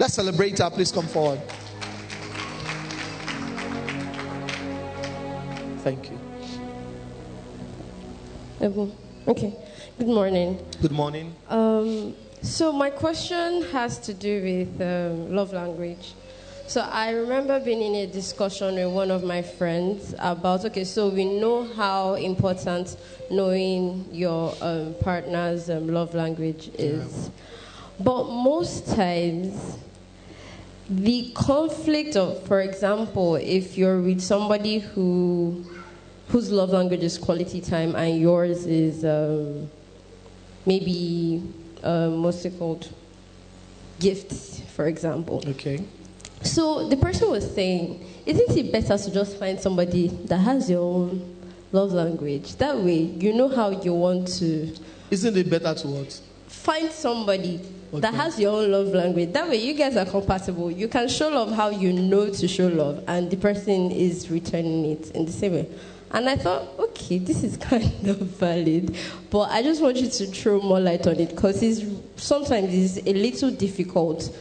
Let's 0.00 0.14
celebrate 0.14 0.58
her. 0.58 0.70
Please 0.70 0.90
come 0.90 1.06
forward. 1.06 1.40
Thank 5.82 6.10
you. 6.10 6.18
Okay. 9.26 9.52
Good 9.98 10.06
morning. 10.06 10.64
Good 10.80 10.92
morning. 10.92 11.34
Um, 11.48 12.14
so 12.40 12.70
my 12.70 12.88
question 12.90 13.64
has 13.72 13.98
to 13.98 14.14
do 14.14 14.42
with 14.42 14.80
um, 14.80 15.34
love 15.34 15.52
language. 15.52 16.14
So 16.68 16.82
I 16.82 17.10
remember 17.10 17.58
being 17.58 17.82
in 17.82 17.94
a 17.96 18.06
discussion 18.06 18.76
with 18.76 18.94
one 18.94 19.10
of 19.10 19.24
my 19.24 19.42
friends 19.42 20.14
about 20.20 20.64
okay, 20.66 20.84
so 20.84 21.08
we 21.08 21.24
know 21.24 21.64
how 21.64 22.14
important 22.14 22.96
knowing 23.28 24.06
your 24.12 24.54
um, 24.60 24.94
partner's 25.00 25.68
um, 25.68 25.88
love 25.88 26.14
language 26.14 26.70
is, 26.78 27.28
but 27.98 28.30
most 28.30 28.86
times 28.94 29.78
the 30.88 31.32
conflict 31.34 32.16
of, 32.16 32.46
for 32.46 32.60
example, 32.60 33.36
if 33.36 33.76
you're 33.76 34.00
with 34.00 34.20
somebody 34.20 34.78
who 34.78 35.64
whose 36.32 36.50
love 36.50 36.70
language 36.70 37.02
is 37.02 37.18
quality 37.18 37.60
time 37.60 37.94
and 37.94 38.18
yours 38.18 38.64
is 38.64 39.04
um, 39.04 39.70
maybe 40.64 41.42
um, 41.82 42.22
what's 42.22 42.42
it 42.46 42.58
called 42.58 42.90
gifts, 44.00 44.62
for 44.74 44.86
example. 44.86 45.44
Okay. 45.46 45.84
So 46.40 46.88
the 46.88 46.96
person 46.96 47.30
was 47.30 47.54
saying, 47.54 48.02
isn't 48.24 48.56
it 48.56 48.72
better 48.72 48.96
to 48.96 49.10
just 49.12 49.38
find 49.38 49.60
somebody 49.60 50.08
that 50.08 50.38
has 50.38 50.70
your 50.70 50.80
own 50.80 51.36
love 51.70 51.92
language? 51.92 52.56
That 52.56 52.78
way, 52.78 53.00
you 53.00 53.34
know 53.34 53.48
how 53.48 53.70
you 53.70 53.92
want 53.92 54.28
to. 54.38 54.74
Isn't 55.10 55.36
it 55.36 55.50
better 55.50 55.74
to 55.74 55.86
what? 55.86 56.20
Find 56.48 56.90
somebody 56.90 57.60
okay. 57.90 58.00
that 58.00 58.14
has 58.14 58.40
your 58.40 58.56
own 58.58 58.72
love 58.72 58.88
language. 58.88 59.32
That 59.34 59.50
way, 59.50 59.56
you 59.56 59.74
guys 59.74 59.98
are 59.98 60.06
compatible. 60.06 60.70
You 60.70 60.88
can 60.88 61.08
show 61.08 61.28
love 61.28 61.52
how 61.52 61.68
you 61.68 61.92
know 61.92 62.30
to 62.30 62.48
show 62.48 62.68
love, 62.68 63.04
and 63.06 63.30
the 63.30 63.36
person 63.36 63.90
is 63.90 64.30
returning 64.30 64.86
it 64.86 65.10
in 65.10 65.26
the 65.26 65.32
same 65.32 65.52
way. 65.52 65.68
And 66.12 66.28
I 66.28 66.36
thought, 66.36 66.68
okay, 66.78 67.18
this 67.18 67.42
is 67.42 67.56
kind 67.70 68.06
of 68.06 68.18
valid, 68.18 68.96
but 69.30 69.50
I 69.50 69.62
just 69.62 69.80
want 69.82 69.96
you 69.96 70.08
to 70.08 70.26
throw 70.26 70.60
more 70.60 70.80
light 70.80 71.06
on 71.06 71.18
it 71.18 71.30
because 71.30 71.62
it's 71.62 71.82
sometimes 72.22 72.72
it's 72.72 73.06
a 73.06 73.12
little 73.14 73.50
difficult 73.50 74.36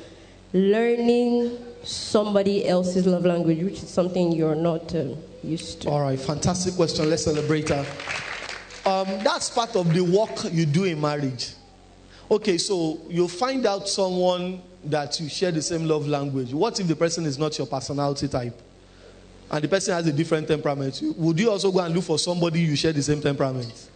learning 0.53 1.57
somebody 1.83 2.67
else's 2.67 3.07
love 3.07 3.25
language, 3.25 3.63
which 3.63 3.83
is 3.83 3.89
something 3.89 4.31
you're 4.31 4.55
not 4.55 4.93
um, 4.95 5.17
used 5.43 5.81
to. 5.83 5.89
All 5.89 6.01
right, 6.01 6.19
fantastic 6.19 6.75
question. 6.75 7.09
Let's 7.09 7.23
celebrate 7.23 7.69
her. 7.69 7.85
Um, 8.85 9.07
that's 9.23 9.49
part 9.49 9.75
of 9.75 9.93
the 9.93 10.01
work 10.01 10.51
you 10.51 10.65
do 10.65 10.83
in 10.83 10.99
marriage. 10.99 11.53
Okay, 12.29 12.57
so 12.57 12.99
you 13.09 13.27
find 13.27 13.65
out 13.65 13.87
someone 13.87 14.61
that 14.85 15.19
you 15.19 15.29
share 15.29 15.51
the 15.51 15.61
same 15.61 15.85
love 15.85 16.07
language. 16.07 16.53
What 16.53 16.79
if 16.79 16.87
the 16.87 16.95
person 16.95 17.25
is 17.25 17.37
not 17.37 17.57
your 17.57 17.67
personality 17.67 18.27
type? 18.27 18.59
And 19.51 19.61
the 19.61 19.67
person 19.67 19.93
has 19.93 20.07
a 20.07 20.13
different 20.13 20.47
temperament. 20.47 21.01
Would 21.17 21.37
you 21.37 21.51
also 21.51 21.73
go 21.73 21.79
and 21.79 21.93
look 21.93 22.05
for 22.05 22.17
somebody 22.17 22.61
you 22.61 22.77
share 22.77 22.93
the 22.93 23.03
same 23.03 23.21
temperament? 23.21 23.89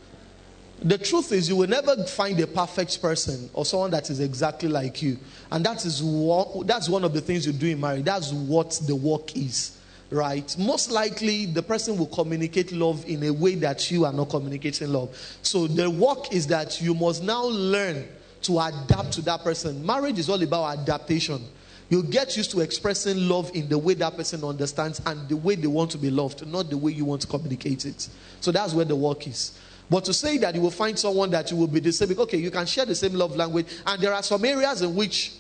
The 0.82 0.98
truth 0.98 1.32
is, 1.32 1.48
you 1.48 1.56
will 1.56 1.70
never 1.70 1.96
find 2.04 2.38
a 2.42 2.48
perfect 2.48 3.02
person 3.02 3.50
or 3.54 3.64
someone 3.64 3.90
that 3.92 4.10
is 4.10 4.20
exactly 4.20 4.68
like 4.68 5.02
you. 5.02 5.18
And 5.50 5.66
that 5.66 5.86
is 5.86 6.04
what, 6.04 6.68
that's 6.68 6.90
one 6.90 7.06
of 7.06 7.14
the 7.14 7.22
things 7.22 7.48
you 7.48 7.54
do 7.54 7.68
in 7.68 7.80
marriage. 7.80 8.04
That's 8.04 8.34
what 8.34 8.72
the 8.86 8.98
work 8.98 9.38
is, 9.38 9.78
right? 10.10 10.54
Most 10.60 10.92
likely, 10.92 11.46
the 11.46 11.64
person 11.64 11.98
will 11.98 12.08
communicate 12.08 12.74
love 12.74 13.06
in 13.08 13.24
a 13.24 13.32
way 13.32 13.56
that 13.56 13.90
you 13.90 14.04
are 14.04 14.12
not 14.12 14.30
communicating 14.30 14.92
love. 14.92 15.18
So 15.42 15.68
the 15.68 15.90
work 15.90 16.34
is 16.34 16.48
that 16.48 16.82
you 16.82 16.94
must 16.94 17.24
now 17.24 17.46
learn 17.46 18.06
to 18.42 18.60
adapt 18.60 19.14
to 19.14 19.22
that 19.22 19.42
person. 19.42 19.86
Marriage 19.86 20.20
is 20.20 20.30
all 20.30 20.44
about 20.44 20.80
adaptation. 20.80 21.42
You 21.90 22.02
get 22.02 22.36
used 22.36 22.52
to 22.52 22.62
expressing 22.62 23.30
love 23.30 23.52
in 23.54 23.70
the 23.70 23.78
way 23.78 23.94
that 23.96 24.18
person 24.18 24.44
understands 24.44 25.02
and 25.06 25.30
the 25.30 25.38
way 25.38 25.56
they 25.56 25.68
want 25.68 25.92
to 25.92 25.98
be 25.98 26.10
loved, 26.10 26.46
not 26.48 26.70
the 26.70 26.78
way 26.78 26.92
you 26.92 27.06
want 27.06 27.22
to 27.22 27.28
communicate 27.28 27.86
it. 27.86 28.10
So 28.42 28.52
that's 28.52 28.74
where 28.74 28.86
the 28.86 28.96
work 28.96 29.28
is. 29.28 29.58
But 29.90 30.04
to 30.06 30.14
say 30.14 30.38
that 30.40 30.56
you 30.56 30.62
will 30.62 30.72
find 30.72 30.98
someone 30.98 31.30
that 31.32 31.52
you 31.52 31.58
will 31.58 31.68
be 31.68 31.80
the 31.80 31.92
same, 31.92 32.18
okay, 32.18 32.38
you 32.38 32.50
can 32.50 32.66
share 32.66 32.86
the 32.86 32.96
same 32.96 33.14
love 33.14 33.36
language, 33.36 33.68
and 33.86 34.02
there 34.02 34.14
are 34.14 34.24
some 34.24 34.44
areas 34.44 34.82
in 34.82 34.96
which 34.96 35.34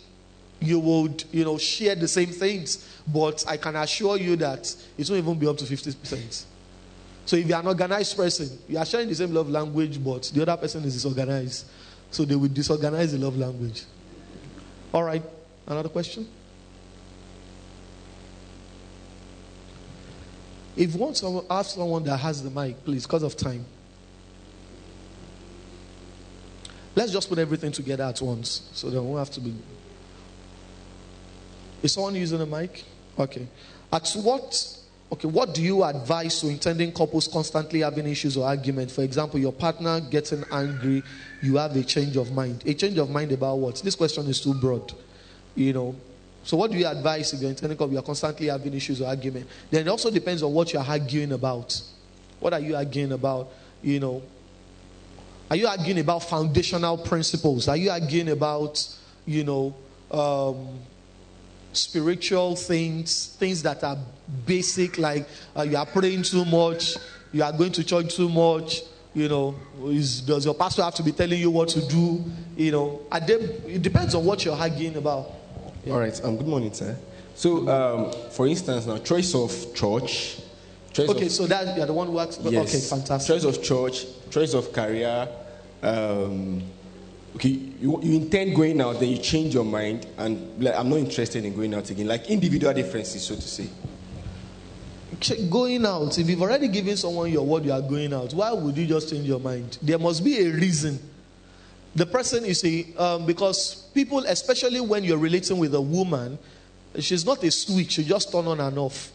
you 0.59 0.79
would, 0.79 1.23
you 1.31 1.43
know, 1.43 1.57
share 1.57 1.95
the 1.95 2.07
same 2.07 2.29
things. 2.29 3.01
But 3.07 3.43
I 3.47 3.57
can 3.57 3.75
assure 3.75 4.17
you 4.17 4.35
that 4.37 4.75
it 4.97 5.09
won't 5.09 5.23
even 5.23 5.39
be 5.39 5.47
up 5.47 5.57
to 5.57 5.65
50%. 5.65 6.45
So 7.25 7.35
if 7.35 7.47
you 7.47 7.55
are 7.55 7.61
an 7.61 7.67
organized 7.67 8.15
person, 8.15 8.59
you 8.67 8.77
are 8.77 8.85
sharing 8.85 9.09
the 9.09 9.15
same 9.15 9.33
love 9.33 9.49
language, 9.49 10.03
but 10.03 10.31
the 10.33 10.43
other 10.43 10.57
person 10.57 10.83
is 10.83 10.93
disorganized. 10.93 11.65
So 12.11 12.23
they 12.23 12.35
will 12.35 12.49
disorganize 12.49 13.13
the 13.13 13.17
love 13.17 13.35
language. 13.35 13.83
All 14.93 15.03
right. 15.03 15.23
Another 15.67 15.89
question? 15.89 16.27
If 20.75 20.93
you 20.93 20.99
want 20.99 21.15
to 21.17 21.45
ask 21.49 21.75
someone 21.75 22.03
that 22.03 22.17
has 22.17 22.43
the 22.43 22.49
mic, 22.49 22.83
please, 22.83 23.05
because 23.05 23.23
of 23.23 23.37
time. 23.37 23.65
Let's 26.95 27.11
just 27.11 27.27
put 27.27 27.39
everything 27.39 27.71
together 27.71 28.03
at 28.03 28.21
once 28.21 28.69
so 28.73 28.89
that 28.89 29.01
we 29.01 29.07
won't 29.07 29.19
have 29.19 29.31
to 29.35 29.41
be. 29.41 29.53
Is 31.83 31.93
someone 31.93 32.15
using 32.15 32.41
a 32.41 32.45
mic? 32.45 32.83
Okay. 33.17 33.47
At 33.91 34.09
what 34.15 34.77
okay, 35.11 35.27
what 35.27 35.53
do 35.53 35.61
you 35.61 35.83
advise 35.83 36.41
to 36.41 36.47
intending 36.47 36.91
couples 36.91 37.27
constantly 37.27 37.81
having 37.81 38.07
issues 38.07 38.37
or 38.37 38.47
argument? 38.47 38.91
For 38.91 39.03
example, 39.03 39.39
your 39.39 39.53
partner 39.53 39.99
getting 39.99 40.43
angry, 40.51 41.03
you 41.41 41.57
have 41.57 41.75
a 41.75 41.83
change 41.83 42.17
of 42.17 42.31
mind. 42.31 42.63
A 42.65 42.73
change 42.73 42.97
of 42.97 43.09
mind 43.09 43.31
about 43.31 43.57
what? 43.57 43.75
This 43.77 43.95
question 43.95 44.27
is 44.27 44.41
too 44.41 44.53
broad. 44.53 44.93
You 45.55 45.73
know. 45.73 45.95
So 46.43 46.57
what 46.57 46.69
do 46.69 46.77
you 46.77 46.85
advise 46.85 47.33
if 47.33 47.41
you're 47.41 47.49
intending 47.49 47.75
couple, 47.75 47.93
you're 47.93 48.03
constantly 48.03 48.47
having 48.47 48.73
issues 48.73 49.01
or 49.01 49.07
argument? 49.07 49.47
Then 49.71 49.87
it 49.87 49.89
also 49.89 50.11
depends 50.11 50.43
on 50.43 50.53
what 50.53 50.71
you're 50.71 50.83
arguing 50.83 51.31
about. 51.31 51.81
What 52.39 52.53
are 52.53 52.59
you 52.59 52.75
arguing 52.75 53.13
about? 53.13 53.49
You 53.81 53.99
know, 53.99 54.21
are 55.49 55.55
you 55.55 55.67
arguing 55.67 55.99
about 55.99 56.23
foundational 56.23 56.97
principles? 56.97 57.67
Are 57.67 57.77
you 57.77 57.89
arguing 57.89 58.29
about, 58.29 58.87
you 59.25 59.43
know, 59.43 59.75
um, 60.11 60.79
spiritual 61.73 62.55
things, 62.55 63.35
things 63.39 63.61
that 63.63 63.83
are 63.83 63.97
basic, 64.45 64.97
like 64.97 65.27
uh, 65.57 65.63
you 65.63 65.77
are 65.77 65.85
praying 65.85 66.23
too 66.23 66.45
much, 66.45 66.95
you 67.31 67.43
are 67.43 67.51
going 67.51 67.71
to 67.71 67.83
church 67.83 68.15
too 68.15 68.29
much, 68.29 68.81
you 69.13 69.29
know, 69.29 69.55
is, 69.85 70.21
does 70.21 70.45
your 70.45 70.53
pastor 70.53 70.83
have 70.83 70.95
to 70.95 71.03
be 71.03 71.11
telling 71.11 71.39
you 71.39 71.51
what 71.51 71.69
to 71.69 71.87
do? 71.87 72.23
You 72.57 72.71
know, 72.71 73.01
they, 73.25 73.33
it 73.33 73.81
depends 73.81 74.15
on 74.15 74.25
what 74.25 74.43
you're 74.45 74.55
arguing 74.55 74.95
about. 74.95 75.31
Yeah. 75.85 75.93
All 75.93 75.99
right. 75.99 76.23
Um, 76.23 76.37
good 76.37 76.47
morning, 76.47 76.73
sir. 76.73 76.97
So, 77.35 77.67
um, 77.69 78.11
for 78.31 78.47
instance, 78.47 78.85
now 78.87 78.97
choice 78.97 79.35
of 79.35 79.51
church. 79.75 80.39
Choice 80.93 81.09
Okay, 81.09 81.25
of, 81.25 81.31
so 81.31 81.45
that 81.47 81.75
you're 81.77 81.85
the 81.85 81.93
one 81.93 82.07
who 82.07 82.13
works. 82.13 82.39
yes, 82.43 82.69
Okay, 82.73 82.79
fantastic. 83.01 83.35
Choice 83.35 83.43
of 83.43 83.61
church, 83.61 84.05
choice 84.31 84.53
of 84.53 84.71
career. 84.71 85.27
Um, 85.83 86.63
okay, 87.35 87.49
you, 87.49 87.99
you 88.01 88.15
intend 88.15 88.55
going 88.55 88.79
out, 88.81 88.99
then 88.99 89.09
you 89.09 89.17
change 89.17 89.53
your 89.53 89.65
mind, 89.65 90.07
and 90.17 90.63
like, 90.63 90.73
I'm 90.75 90.89
not 90.89 90.99
interested 90.99 91.43
in 91.43 91.53
going 91.53 91.73
out 91.73 91.89
again. 91.89 92.07
Like 92.07 92.29
individual 92.29 92.73
differences, 92.73 93.23
so 93.25 93.35
to 93.35 93.41
say. 93.41 93.67
Going 95.49 95.85
out, 95.85 96.17
if 96.17 96.29
you've 96.29 96.41
already 96.41 96.67
given 96.67 96.97
someone 96.97 97.31
your 97.31 97.45
word 97.45 97.63
you 97.65 97.71
are 97.73 97.81
going 97.81 98.13
out, 98.13 98.33
why 98.33 98.51
would 98.53 98.75
you 98.75 98.85
just 98.87 99.09
change 99.09 99.25
your 99.25 99.39
mind? 99.39 99.77
There 99.81 99.99
must 99.99 100.23
be 100.23 100.39
a 100.45 100.49
reason. 100.49 100.99
The 101.95 102.05
person, 102.05 102.43
you 102.45 102.53
see, 102.53 102.93
um, 102.97 103.25
because 103.25 103.87
people, 103.93 104.19
especially 104.19 104.81
when 104.81 105.03
you're 105.05 105.17
relating 105.17 105.57
with 105.57 105.73
a 105.73 105.81
woman, 105.81 106.37
she's 106.99 107.25
not 107.25 107.41
a 107.43 107.49
switch, 107.49 107.93
she 107.93 108.03
just 108.03 108.31
turn 108.31 108.45
on 108.47 108.59
and 108.59 108.77
off. 108.77 109.11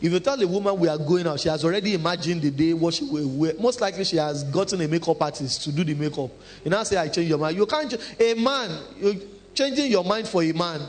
If 0.00 0.10
you 0.10 0.18
tell 0.18 0.40
a 0.42 0.46
woman 0.48 0.80
we 0.80 0.88
are 0.88 0.98
going 0.98 1.28
out, 1.28 1.38
she 1.38 1.48
has 1.48 1.64
already 1.64 1.94
imagined 1.94 2.42
the 2.42 2.50
day 2.50 2.72
what 2.72 2.94
she 2.94 3.04
will 3.04 3.28
wear. 3.28 3.54
Most 3.60 3.80
likely, 3.80 4.02
she 4.02 4.16
has 4.16 4.42
gotten 4.42 4.80
a 4.80 4.88
makeup 4.88 5.22
artist 5.22 5.62
to 5.62 5.70
do 5.70 5.84
the 5.84 5.94
makeup. 5.94 6.28
You 6.64 6.72
now 6.72 6.82
say, 6.82 6.96
I 6.96 7.06
change 7.06 7.28
your 7.28 7.38
mind. 7.38 7.56
You 7.56 7.66
can't, 7.66 7.88
ch- 7.88 8.20
a 8.20 8.34
man, 8.34 8.82
you're 8.98 9.14
changing 9.54 9.92
your 9.92 10.02
mind 10.02 10.26
for 10.26 10.42
a 10.42 10.50
man. 10.50 10.80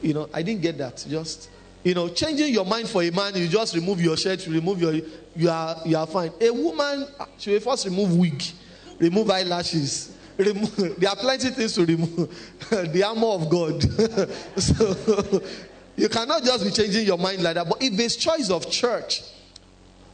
You 0.00 0.14
know, 0.14 0.28
I 0.32 0.42
didn't 0.42 0.62
get 0.62 0.78
that. 0.78 1.04
Just, 1.08 1.50
you 1.82 1.94
know, 1.94 2.08
changing 2.08 2.52
your 2.52 2.64
mind 2.64 2.88
for 2.88 3.02
a 3.02 3.10
man, 3.10 3.34
you 3.34 3.48
just 3.48 3.74
remove 3.74 4.00
your 4.00 4.16
shirt, 4.16 4.46
you 4.46 4.52
remove 4.52 4.80
your, 4.80 4.94
you 5.34 5.48
are, 5.48 5.76
you 5.84 5.96
are 5.96 6.06
fine. 6.06 6.30
A 6.40 6.50
woman, 6.50 7.06
she 7.38 7.52
will 7.52 7.60
first 7.60 7.86
remove 7.86 8.16
wig, 8.16 8.42
remove 8.98 9.30
eyelashes. 9.30 10.16
Remove, 10.40 10.98
there 10.98 11.10
are 11.10 11.16
plenty 11.16 11.50
things 11.50 11.74
to 11.74 11.84
remove. 11.84 12.16
the 12.70 13.04
armor 13.04 13.26
of 13.26 13.50
God. 13.50 13.82
so 14.58 15.42
you 15.96 16.08
cannot 16.08 16.42
just 16.42 16.64
be 16.64 16.70
changing 16.70 17.04
your 17.04 17.18
mind 17.18 17.42
like 17.42 17.56
that. 17.56 17.68
But 17.68 17.82
if 17.82 17.94
there's 17.94 18.16
choice 18.16 18.48
of 18.48 18.70
church, 18.70 19.22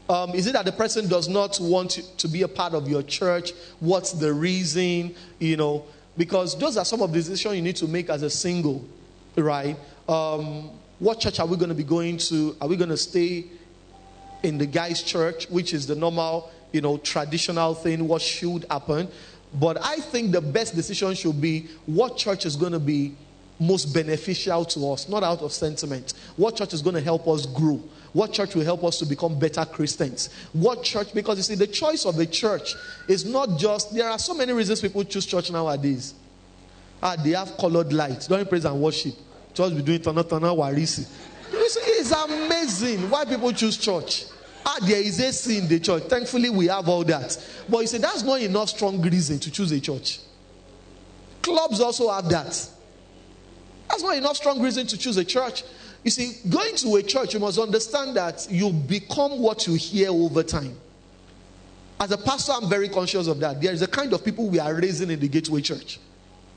um, 0.08 0.34
is 0.34 0.48
it 0.48 0.54
that 0.54 0.64
the 0.64 0.72
person 0.72 1.06
does 1.06 1.28
not 1.28 1.60
want 1.60 1.92
to, 1.92 2.16
to 2.16 2.26
be 2.26 2.42
a 2.42 2.48
part 2.48 2.74
of 2.74 2.88
your 2.88 3.04
church? 3.04 3.52
What's 3.78 4.10
the 4.12 4.32
reason? 4.32 5.14
You 5.38 5.58
know, 5.58 5.84
because 6.16 6.58
those 6.58 6.76
are 6.76 6.84
some 6.84 7.02
of 7.02 7.12
the 7.12 7.18
decisions 7.18 7.54
you 7.54 7.62
need 7.62 7.76
to 7.76 7.86
make 7.86 8.10
as 8.10 8.22
a 8.22 8.30
single, 8.30 8.84
right? 9.36 9.76
Um, 10.08 10.70
what 10.98 11.20
church 11.20 11.40
are 11.40 11.46
we 11.46 11.56
going 11.56 11.68
to 11.68 11.74
be 11.74 11.84
going 11.84 12.18
to? 12.18 12.56
Are 12.60 12.68
we 12.68 12.76
going 12.76 12.90
to 12.90 12.96
stay 12.96 13.46
in 14.42 14.58
the 14.58 14.66
guy's 14.66 15.02
church, 15.02 15.48
which 15.50 15.74
is 15.74 15.86
the 15.86 15.94
normal, 15.94 16.50
you 16.72 16.80
know, 16.80 16.96
traditional 16.98 17.74
thing? 17.74 18.08
What 18.08 18.22
should 18.22 18.64
happen? 18.70 19.08
But 19.54 19.78
I 19.82 19.96
think 19.96 20.32
the 20.32 20.40
best 20.40 20.74
decision 20.74 21.14
should 21.14 21.40
be 21.40 21.68
what 21.86 22.16
church 22.16 22.46
is 22.46 22.56
going 22.56 22.72
to 22.72 22.78
be 22.78 23.14
most 23.58 23.86
beneficial 23.86 24.64
to 24.66 24.92
us, 24.92 25.08
not 25.08 25.22
out 25.22 25.40
of 25.40 25.52
sentiment. 25.52 26.12
What 26.36 26.56
church 26.56 26.74
is 26.74 26.82
going 26.82 26.94
to 26.94 27.00
help 27.00 27.26
us 27.26 27.46
grow? 27.46 27.82
What 28.12 28.32
church 28.32 28.54
will 28.54 28.64
help 28.64 28.84
us 28.84 28.98
to 28.98 29.06
become 29.06 29.38
better 29.38 29.64
Christians? 29.64 30.30
What 30.52 30.82
church? 30.82 31.12
Because 31.14 31.36
you 31.38 31.42
see, 31.42 31.54
the 31.54 31.66
choice 31.66 32.04
of 32.04 32.18
a 32.18 32.26
church 32.26 32.74
is 33.08 33.24
not 33.24 33.58
just, 33.58 33.94
there 33.94 34.08
are 34.08 34.18
so 34.18 34.34
many 34.34 34.52
reasons 34.52 34.80
people 34.80 35.04
choose 35.04 35.26
church 35.26 35.50
nowadays. 35.50 36.14
Ah, 37.02 37.16
they 37.16 37.30
have 37.30 37.56
colored 37.56 37.92
lights 37.92 38.26
during 38.26 38.46
praise 38.46 38.64
and 38.64 38.80
worship. 38.80 39.14
Church 39.56 39.74
be 39.74 39.80
doing 39.80 40.02
tana 40.02 40.22
tana 40.22 40.48
warisi. 40.48 41.08
It's 41.50 42.12
amazing 42.12 43.08
why 43.08 43.24
people 43.24 43.50
choose 43.52 43.78
church. 43.78 44.26
Ah, 44.66 44.78
there 44.82 45.00
is 45.00 45.18
AC 45.18 45.56
in 45.56 45.66
the 45.66 45.80
church. 45.80 46.02
Thankfully, 46.04 46.50
we 46.50 46.66
have 46.66 46.88
all 46.88 47.04
that. 47.04 47.38
But 47.68 47.78
you 47.78 47.86
see, 47.86 47.98
that's 47.98 48.22
not 48.22 48.40
enough 48.42 48.68
strong 48.68 49.00
reason 49.00 49.38
to 49.38 49.50
choose 49.50 49.72
a 49.72 49.80
church. 49.80 50.20
Clubs 51.40 51.80
also 51.80 52.10
have 52.10 52.28
that. 52.28 52.68
That's 53.88 54.02
not 54.02 54.16
enough 54.16 54.36
strong 54.36 54.60
reason 54.60 54.86
to 54.88 54.98
choose 54.98 55.16
a 55.16 55.24
church. 55.24 55.62
You 56.04 56.10
see, 56.10 56.34
going 56.50 56.76
to 56.76 56.96
a 56.96 57.02
church, 57.02 57.32
you 57.32 57.40
must 57.40 57.58
understand 57.58 58.16
that 58.16 58.46
you 58.50 58.72
become 58.72 59.38
what 59.38 59.66
you 59.66 59.74
hear 59.74 60.10
over 60.10 60.42
time. 60.42 60.76
As 61.98 62.10
a 62.10 62.18
pastor, 62.18 62.52
I'm 62.52 62.68
very 62.68 62.90
conscious 62.90 63.26
of 63.26 63.40
that. 63.40 63.62
There 63.62 63.72
is 63.72 63.80
a 63.80 63.88
kind 63.88 64.12
of 64.12 64.22
people 64.22 64.48
we 64.48 64.58
are 64.58 64.74
raising 64.74 65.10
in 65.10 65.18
the 65.18 65.28
gateway 65.28 65.62
church. 65.62 65.98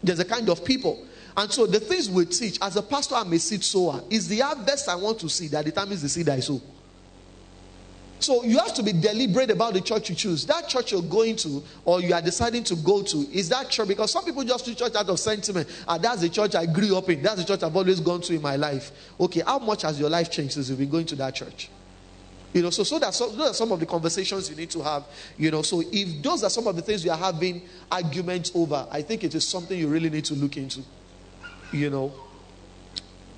There's 0.04 0.20
a 0.20 0.26
kind 0.26 0.50
of 0.50 0.66
people. 0.66 1.06
And 1.40 1.50
so 1.50 1.66
the 1.66 1.80
things 1.80 2.10
we 2.10 2.26
teach, 2.26 2.60
as 2.62 2.76
a 2.76 2.82
pastor, 2.82 3.16
I'm 3.16 3.32
a 3.32 3.40
seed 3.40 3.64
sower. 3.64 4.04
Is 4.10 4.28
the 4.28 4.40
harvest 4.40 4.90
I 4.90 4.96
want 4.96 5.20
to 5.20 5.30
see 5.30 5.48
that 5.48 5.64
determines 5.64 6.02
the 6.02 6.10
seed 6.10 6.28
I 6.28 6.42
sow. 6.42 6.62
So 8.20 8.44
you 8.44 8.58
have 8.58 8.74
to 8.74 8.84
be 8.84 8.92
deliberate 8.92 9.50
about 9.50 9.74
the 9.74 9.80
church 9.80 10.10
you 10.10 10.18
choose. 10.18 10.46
That 10.46 10.68
church 10.68 10.92
you're 10.92 11.02
going 11.02 11.38
to 11.38 11.64
or 11.86 12.02
you 12.02 12.14
are 12.14 12.22
deciding 12.22 12.66
to 12.66 12.76
go 12.76 13.04
to, 13.04 13.20
is 13.32 13.48
that 13.48 13.70
church? 13.70 13.88
Because 13.88 14.12
some 14.12 14.26
people 14.26 14.44
just 14.44 14.66
do 14.66 14.76
church 14.76 14.94
out 14.96 15.08
of 15.08 15.18
sentiment. 15.18 15.70
Ah, 15.88 15.98
that's 15.98 16.20
the 16.20 16.28
church 16.28 16.56
I 16.56 16.66
grew 16.66 16.98
up 16.98 17.10
in. 17.10 17.24
That's 17.24 17.38
the 17.38 17.46
church 17.46 17.64
I've 17.64 17.74
always 17.74 18.02
gone 18.02 18.20
to 18.20 18.36
in 18.36 18.42
my 18.42 18.58
life. 18.58 18.92
Okay, 19.18 19.40
how 19.40 19.60
much 19.60 19.84
has 19.84 19.98
your 19.98 20.10
life 20.10 20.30
changed 20.30 20.56
since 20.56 20.68
you've 20.68 20.80
been 20.80 20.90
going 20.90 21.06
to 21.06 21.16
that 21.16 21.36
church? 21.36 21.70
You 22.52 22.64
know, 22.64 22.70
so, 22.70 22.84
so 22.84 23.00
that's 23.00 23.16
so, 23.16 23.30
those 23.30 23.52
are 23.52 23.54
some 23.54 23.72
of 23.72 23.80
the 23.80 23.86
conversations 23.86 24.50
you 24.50 24.58
need 24.58 24.72
to 24.72 24.82
have. 24.82 25.06
You 25.38 25.52
know, 25.52 25.62
so 25.62 25.84
if 25.90 26.22
those 26.22 26.44
are 26.44 26.50
some 26.50 26.68
of 26.68 26.76
the 26.76 26.82
things 26.82 27.06
you 27.06 27.12
are 27.12 27.18
having 27.18 27.62
arguments 27.90 28.52
over, 28.54 28.86
I 28.92 29.04
think 29.04 29.24
it 29.24 29.34
is 29.34 29.48
something 29.48 29.80
you 29.80 29.88
really 29.88 30.10
need 30.10 30.26
to 30.26 30.34
look 30.34 30.58
into. 30.58 30.84
You 31.72 31.90
know, 31.90 32.14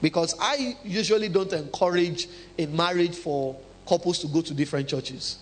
because 0.02 0.36
I 0.40 0.78
usually 0.84 1.30
don't 1.30 1.52
encourage 1.54 2.28
in 2.58 2.76
marriage 2.76 3.16
for 3.16 3.56
couples 3.88 4.20
to 4.20 4.28
go 4.28 4.42
to 4.42 4.54
different 4.54 4.88
churches. 4.88 5.40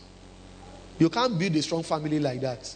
You 0.98 1.10
can't 1.10 1.38
build 1.40 1.56
a 1.56 1.62
strong 1.62 1.84
family 1.84 2.20
like 2.20 2.42
that. 2.42 2.76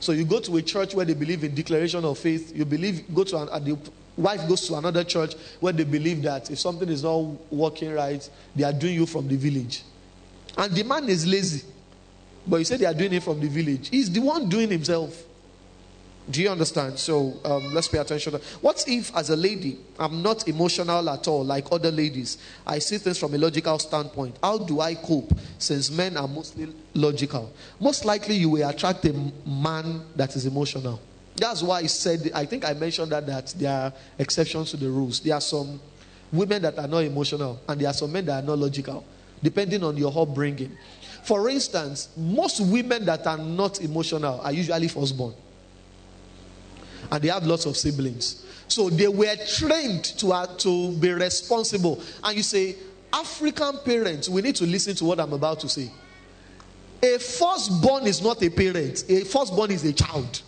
So 0.00 0.12
you 0.12 0.24
go 0.24 0.40
to 0.40 0.56
a 0.56 0.62
church 0.62 0.94
where 0.94 1.04
they 1.04 1.12
believe 1.14 1.44
in 1.44 1.54
declaration 1.54 2.04
of 2.04 2.18
faith. 2.18 2.56
You 2.56 2.64
believe 2.64 3.14
go 3.14 3.22
to 3.24 3.36
an, 3.36 3.48
uh, 3.50 3.58
the 3.58 3.76
wife 4.16 4.48
goes 4.48 4.66
to 4.68 4.76
another 4.76 5.04
church 5.04 5.34
where 5.60 5.74
they 5.74 5.84
believe 5.84 6.22
that 6.22 6.50
if 6.50 6.58
something 6.58 6.88
is 6.88 7.02
not 7.02 7.18
working 7.52 7.92
right, 7.92 8.28
they 8.56 8.64
are 8.64 8.72
doing 8.72 8.94
you 8.94 9.04
from 9.06 9.28
the 9.28 9.36
village. 9.36 9.82
And 10.56 10.72
the 10.74 10.82
man 10.84 11.08
is 11.08 11.26
lazy, 11.26 11.66
but 12.46 12.56
you 12.56 12.64
say 12.64 12.78
they 12.78 12.86
are 12.86 12.94
doing 12.94 13.12
it 13.12 13.22
from 13.22 13.40
the 13.40 13.48
village. 13.48 13.88
He's 13.90 14.10
the 14.10 14.20
one 14.20 14.48
doing 14.48 14.70
himself. 14.70 15.24
Do 16.28 16.42
you 16.42 16.50
understand? 16.50 16.98
So 16.98 17.40
um, 17.44 17.72
let's 17.72 17.88
pay 17.88 17.98
attention. 17.98 18.34
What 18.60 18.84
if, 18.86 19.14
as 19.16 19.30
a 19.30 19.36
lady, 19.36 19.78
I'm 19.98 20.22
not 20.22 20.46
emotional 20.48 21.08
at 21.08 21.26
all 21.26 21.44
like 21.44 21.66
other 21.72 21.90
ladies? 21.90 22.38
I 22.66 22.78
see 22.78 22.98
things 22.98 23.18
from 23.18 23.34
a 23.34 23.38
logical 23.38 23.78
standpoint. 23.78 24.36
How 24.42 24.58
do 24.58 24.80
I 24.80 24.94
cope 24.94 25.32
since 25.58 25.90
men 25.90 26.16
are 26.16 26.28
mostly 26.28 26.72
logical? 26.94 27.52
Most 27.80 28.04
likely, 28.04 28.36
you 28.36 28.50
will 28.50 28.68
attract 28.68 29.04
a 29.06 29.32
man 29.46 30.02
that 30.14 30.36
is 30.36 30.46
emotional. 30.46 31.00
That's 31.36 31.62
why 31.62 31.78
I 31.78 31.86
said, 31.86 32.30
I 32.34 32.44
think 32.44 32.64
I 32.64 32.74
mentioned 32.74 33.12
that, 33.12 33.26
that 33.26 33.54
there 33.56 33.72
are 33.72 33.92
exceptions 34.18 34.70
to 34.72 34.76
the 34.76 34.90
rules. 34.90 35.20
There 35.20 35.34
are 35.34 35.40
some 35.40 35.80
women 36.32 36.62
that 36.62 36.78
are 36.78 36.88
not 36.88 36.98
emotional, 36.98 37.60
and 37.66 37.80
there 37.80 37.88
are 37.88 37.94
some 37.94 38.12
men 38.12 38.26
that 38.26 38.44
are 38.44 38.46
not 38.46 38.58
logical, 38.58 39.04
depending 39.42 39.82
on 39.82 39.96
your 39.96 40.16
upbringing. 40.16 40.76
For 41.24 41.48
instance, 41.48 42.10
most 42.16 42.60
women 42.60 43.04
that 43.06 43.26
are 43.26 43.38
not 43.38 43.80
emotional 43.80 44.40
are 44.42 44.52
usually 44.52 44.88
firstborn 44.88 45.34
and 47.10 47.22
they 47.22 47.28
have 47.28 47.46
lots 47.46 47.66
of 47.66 47.76
siblings. 47.76 48.44
So 48.68 48.88
they 48.88 49.08
were 49.08 49.34
trained 49.46 50.04
to, 50.18 50.32
uh, 50.32 50.46
to 50.58 50.92
be 50.92 51.12
responsible. 51.12 52.00
And 52.22 52.36
you 52.36 52.42
say, 52.42 52.76
African 53.12 53.78
parents, 53.84 54.28
we 54.28 54.42
need 54.42 54.54
to 54.56 54.64
listen 54.64 54.94
to 54.96 55.04
what 55.04 55.18
I'm 55.18 55.32
about 55.32 55.60
to 55.60 55.68
say. 55.68 55.90
A 57.02 57.18
firstborn 57.18 58.06
is 58.06 58.22
not 58.22 58.42
a 58.42 58.50
parent, 58.50 59.04
a 59.08 59.24
firstborn 59.24 59.70
is 59.70 59.84
a 59.84 59.92
child. 59.92 60.42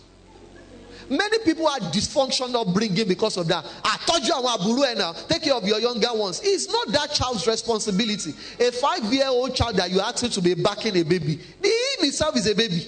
Many 1.09 1.39
people 1.39 1.67
are 1.67 1.79
dysfunctional 1.79 2.73
bringing 2.73 3.07
because 3.07 3.35
of 3.37 3.47
that. 3.49 3.65
I 3.83 3.97
told 4.05 4.23
you 4.23 4.33
I'm 4.35 4.97
now. 4.97 5.11
Take 5.13 5.43
care 5.43 5.53
of 5.53 5.67
your 5.67 5.79
younger 5.79 6.13
ones. 6.13 6.39
It's 6.43 6.71
not 6.71 6.87
that 6.93 7.11
child's 7.11 7.45
responsibility. 7.45 8.31
A 8.59 8.71
five-year-old 8.71 9.53
child 9.53 9.75
that 9.75 9.91
you 9.91 9.99
ask 9.99 10.23
him 10.23 10.29
to 10.29 10.41
be 10.41 10.53
backing 10.53 10.95
a 10.97 11.03
baby, 11.03 11.39
he 11.61 11.95
himself 11.99 12.37
is 12.37 12.47
a 12.47 12.55
baby. 12.55 12.87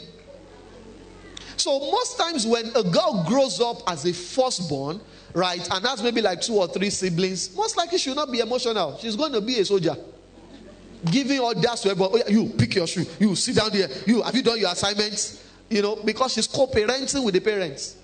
So 1.65 1.79
most 1.79 2.19
times 2.19 2.45
when 2.45 2.67
a 2.75 2.83
girl 2.83 3.23
grows 3.27 3.59
up 3.59 3.77
as 3.87 4.05
a 4.05 4.13
firstborn, 4.13 5.01
right, 5.33 5.67
and 5.71 5.83
has 5.83 6.03
maybe 6.03 6.21
like 6.21 6.39
two 6.39 6.53
or 6.53 6.67
three 6.67 6.91
siblings, 6.91 7.55
most 7.55 7.75
likely 7.75 7.97
she'll 7.97 8.13
not 8.13 8.31
be 8.31 8.39
emotional. 8.39 8.95
She's 8.99 9.15
going 9.15 9.31
to 9.33 9.41
be 9.41 9.57
a 9.57 9.65
soldier. 9.65 9.95
Giving 11.09 11.39
orders 11.39 11.81
to 11.81 11.89
everybody. 11.89 12.13
Oh, 12.13 12.17
yeah, 12.17 12.31
you 12.31 12.49
pick 12.49 12.75
your 12.75 12.85
shoe. 12.85 13.03
You 13.19 13.33
sit 13.33 13.55
down 13.55 13.71
there. 13.71 13.89
You 14.05 14.21
have 14.21 14.35
you 14.35 14.43
done 14.43 14.59
your 14.59 14.71
assignments? 14.71 15.43
You 15.67 15.81
know, 15.81 15.95
because 15.95 16.33
she's 16.33 16.45
co-parenting 16.45 17.25
with 17.25 17.33
the 17.33 17.39
parents. 17.39 17.95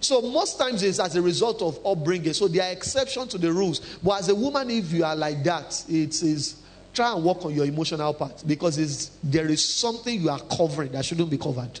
So 0.00 0.22
most 0.22 0.58
times 0.58 0.82
it's 0.82 0.98
as 0.98 1.14
a 1.14 1.20
result 1.20 1.60
of 1.60 1.78
upbringing. 1.84 2.32
So 2.32 2.48
there 2.48 2.62
are 2.62 2.72
exceptions 2.72 3.32
to 3.32 3.38
the 3.38 3.52
rules. 3.52 3.80
But 4.02 4.20
as 4.20 4.30
a 4.30 4.34
woman, 4.34 4.70
if 4.70 4.94
you 4.94 5.04
are 5.04 5.14
like 5.14 5.44
that, 5.44 5.84
it 5.90 6.22
is 6.22 6.62
try 6.94 7.12
and 7.12 7.22
work 7.22 7.44
on 7.44 7.54
your 7.54 7.66
emotional 7.66 8.14
part 8.14 8.42
because 8.46 9.10
there 9.22 9.46
is 9.48 9.62
something 9.62 10.22
you 10.22 10.30
are 10.30 10.40
covering 10.40 10.92
that 10.92 11.04
shouldn't 11.04 11.28
be 11.28 11.36
covered 11.36 11.80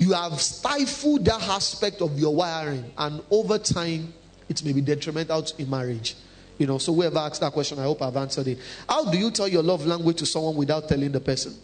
you 0.00 0.12
have 0.12 0.40
stifled 0.40 1.26
that 1.26 1.42
aspect 1.42 2.00
of 2.00 2.18
your 2.18 2.34
wiring, 2.34 2.90
and 2.96 3.22
over 3.30 3.58
time, 3.58 4.12
it 4.48 4.64
may 4.64 4.72
be 4.72 4.80
detrimental 4.80 5.46
in 5.58 5.68
marriage. 5.68 6.16
You 6.58 6.66
know, 6.66 6.78
so 6.78 6.92
whoever 6.94 7.18
asked 7.18 7.40
that 7.42 7.52
question, 7.52 7.78
I 7.78 7.82
hope 7.82 8.02
I've 8.02 8.16
answered 8.16 8.48
it. 8.48 8.58
How 8.88 9.10
do 9.10 9.18
you 9.18 9.30
tell 9.30 9.46
your 9.46 9.62
love 9.62 9.86
language 9.86 10.16
to 10.18 10.26
someone 10.26 10.56
without 10.56 10.88
telling 10.88 11.12
the 11.12 11.20
person? 11.20 11.54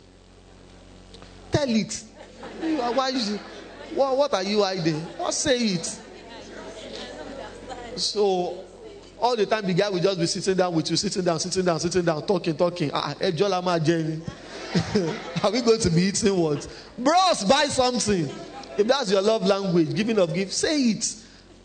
Tell 1.50 1.68
it. 1.68 2.04
Why 2.60 3.12
what, 3.94 4.16
what 4.16 4.34
are 4.34 4.42
you 4.42 4.62
hiding? 4.62 5.06
Or 5.18 5.32
say 5.32 5.58
it. 5.58 6.00
So, 7.96 8.64
All 9.18 9.34
the 9.34 9.46
time, 9.46 9.66
the 9.66 9.72
guy 9.72 9.88
will 9.88 10.00
just 10.00 10.18
be 10.18 10.26
sitting 10.26 10.56
down 10.56 10.74
with 10.74 10.90
you, 10.90 10.96
sitting 10.96 11.24
down, 11.24 11.40
sitting 11.40 11.64
down, 11.64 11.80
sitting 11.80 12.04
down, 12.04 12.26
talking, 12.26 12.54
talking. 12.54 12.90
Ah, 12.92 13.14
Are 15.43 15.51
we 15.51 15.61
going 15.62 15.81
to 15.81 15.90
be 15.90 16.03
eating 16.03 16.36
what? 16.36 16.66
Bros, 16.98 17.44
buy 17.44 17.65
something. 17.65 18.28
If 18.77 18.86
that's 18.86 19.11
your 19.11 19.23
love 19.23 19.47
language, 19.47 19.94
giving 19.94 20.19
of 20.19 20.35
gifts, 20.35 20.57
say 20.57 20.81
it. 20.81 21.15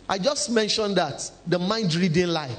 I 0.07 0.17
just 0.17 0.49
mentioned 0.49 0.95
that 0.97 1.29
the 1.47 1.59
mind 1.59 1.93
reading 1.95 2.27
lie, 2.27 2.55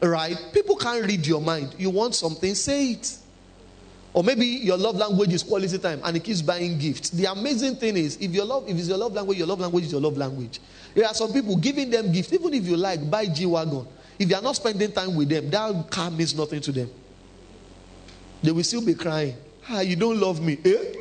right? 0.00 0.36
People 0.52 0.76
can't 0.76 1.04
read 1.04 1.26
your 1.26 1.40
mind. 1.40 1.74
You 1.78 1.90
want 1.90 2.14
something, 2.14 2.54
say 2.54 2.92
it. 2.92 3.16
Or 4.12 4.24
maybe 4.24 4.46
your 4.46 4.78
love 4.78 4.96
language 4.96 5.32
is 5.32 5.42
quality 5.42 5.78
time 5.78 6.00
and 6.02 6.16
he 6.16 6.20
keeps 6.20 6.40
buying 6.40 6.78
gifts. 6.78 7.10
The 7.10 7.26
amazing 7.26 7.76
thing 7.76 7.96
is, 7.96 8.16
if 8.16 8.30
your 8.30 8.46
love, 8.46 8.68
if 8.68 8.76
it's 8.78 8.88
your 8.88 8.96
love 8.96 9.12
language, 9.12 9.36
your 9.36 9.46
love 9.46 9.60
language 9.60 9.84
is 9.84 9.92
your 9.92 10.00
love 10.00 10.16
language. 10.16 10.58
There 10.94 11.06
are 11.06 11.12
some 11.12 11.32
people 11.32 11.56
giving 11.56 11.90
them 11.90 12.10
gifts, 12.10 12.32
even 12.32 12.54
if 12.54 12.64
you 12.64 12.76
like, 12.76 13.10
buy 13.10 13.26
G 13.26 13.44
Wagon. 13.44 13.86
If 14.18 14.30
you 14.30 14.36
are 14.36 14.42
not 14.42 14.56
spending 14.56 14.90
time 14.90 15.14
with 15.14 15.28
them, 15.28 15.50
that 15.50 15.90
car 15.90 16.10
means 16.10 16.34
nothing 16.34 16.60
to 16.62 16.72
them. 16.72 16.90
They 18.42 18.52
will 18.52 18.64
still 18.64 18.84
be 18.84 18.94
crying. 18.94 19.36
Ah, 19.68 19.80
you 19.80 19.96
don't 19.96 20.18
love 20.18 20.40
me. 20.40 20.58
Eh? 20.64 20.94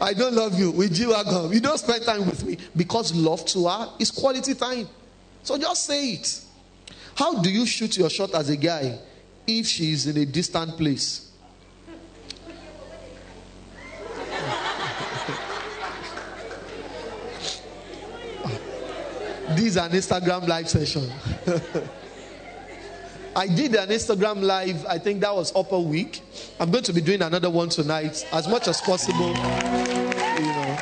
I 0.00 0.12
don't 0.12 0.34
love 0.34 0.58
you 0.58 0.70
with 0.70 0.94
G 0.94 1.06
Wagon. 1.06 1.52
You 1.52 1.60
don't 1.60 1.78
spend 1.78 2.04
time 2.04 2.26
with 2.26 2.44
me. 2.44 2.58
Because 2.76 3.14
love 3.14 3.44
to 3.46 3.66
her 3.66 3.88
is 3.98 4.10
quality 4.10 4.54
time. 4.54 4.88
So 5.42 5.58
just 5.58 5.86
say 5.86 6.12
it. 6.12 6.40
How 7.16 7.40
do 7.40 7.50
you 7.50 7.66
shoot 7.66 7.96
your 7.96 8.10
shot 8.10 8.34
as 8.34 8.50
a 8.50 8.56
guy 8.56 8.98
if 9.46 9.66
she 9.66 9.92
is 9.92 10.06
in 10.06 10.18
a 10.18 10.26
distant 10.26 10.76
place? 10.76 11.30
this 19.50 19.64
is 19.64 19.76
an 19.76 19.92
Instagram 19.92 20.46
live 20.46 20.68
session. 20.68 21.10
I 23.36 23.46
did 23.46 23.74
an 23.74 23.90
Instagram 23.90 24.42
live, 24.42 24.86
I 24.86 24.96
think 24.96 25.20
that 25.20 25.34
was 25.34 25.54
upper 25.54 25.78
week. 25.78 26.22
I'm 26.58 26.70
going 26.70 26.84
to 26.84 26.92
be 26.94 27.02
doing 27.02 27.20
another 27.20 27.50
one 27.50 27.68
tonight 27.68 28.26
as 28.32 28.48
much 28.48 28.66
as 28.66 28.80
possible. 28.80 29.28
You 29.28 29.34
know, 29.34 30.78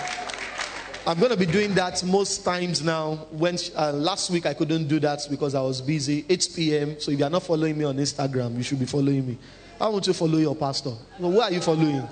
I'm 1.05 1.19
going 1.19 1.33
to 1.33 1.37
be 1.37 1.47
doing 1.47 1.75
that 1.75 2.05
most 2.05 2.45
times 2.45 2.81
now. 2.81 3.27
When 3.33 3.59
uh, 3.75 3.91
last 3.95 4.31
week 4.31 4.47
I 4.47 4.55
couldn't 4.55 4.87
do 4.87 5.01
that 5.01 5.27
because 5.29 5.57
I 5.57 5.63
was 5.63 5.81
busy. 5.81 6.25
8 6.29 6.49
p.m. 6.55 7.01
So 7.01 7.11
if 7.11 7.19
you 7.19 7.25
are 7.25 7.31
not 7.31 7.43
following 7.43 7.77
me 7.77 7.87
on 7.87 7.97
Instagram, 7.97 8.57
you 8.57 8.63
should 8.63 8.79
be 8.79 8.87
following 8.87 9.27
me. 9.27 9.37
I 9.81 9.89
want 9.89 10.07
you 10.07 10.13
to 10.13 10.19
follow 10.21 10.39
your 10.39 10.55
pastor. 10.55 10.93
Well, 11.19 11.33
who 11.33 11.41
are 11.41 11.51
you 11.51 11.61
following? 11.61 12.09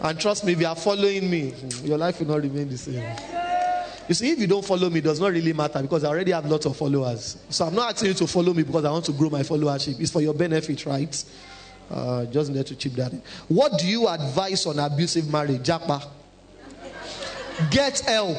And 0.00 0.18
trust 0.18 0.44
me, 0.46 0.52
if 0.54 0.60
you 0.60 0.66
are 0.66 0.74
following 0.74 1.28
me, 1.28 1.52
your 1.84 1.98
life 1.98 2.20
will 2.20 2.28
not 2.28 2.40
remain 2.40 2.70
the 2.70 2.78
same. 2.78 3.04
You 4.08 4.14
see, 4.14 4.30
if 4.30 4.38
you 4.38 4.46
don't 4.46 4.64
follow 4.64 4.88
me, 4.88 5.00
it 5.00 5.04
does 5.04 5.20
not 5.20 5.32
really 5.32 5.52
matter 5.52 5.82
because 5.82 6.04
I 6.04 6.08
already 6.08 6.30
have 6.30 6.46
lots 6.46 6.64
of 6.66 6.76
followers. 6.76 7.38
So 7.48 7.66
I'm 7.66 7.74
not 7.74 7.92
asking 7.92 8.08
you 8.08 8.14
to 8.14 8.26
follow 8.26 8.54
me 8.54 8.62
because 8.62 8.84
I 8.84 8.90
want 8.90 9.04
to 9.06 9.12
grow 9.12 9.30
my 9.30 9.40
followership. 9.40 9.98
It's 10.00 10.12
for 10.12 10.20
your 10.20 10.34
benefit, 10.34 10.86
right? 10.86 11.24
Uh, 11.90 12.24
just 12.26 12.50
need 12.50 12.66
to 12.66 12.76
chip 12.76 12.92
that 12.92 13.12
in. 13.12 13.22
What 13.48 13.78
do 13.78 13.86
you 13.86 14.08
advise 14.08 14.64
on 14.66 14.78
abusive 14.78 15.30
marriage? 15.30 15.62
Japa. 15.62 16.06
Get 17.70 18.00
help. 18.00 18.38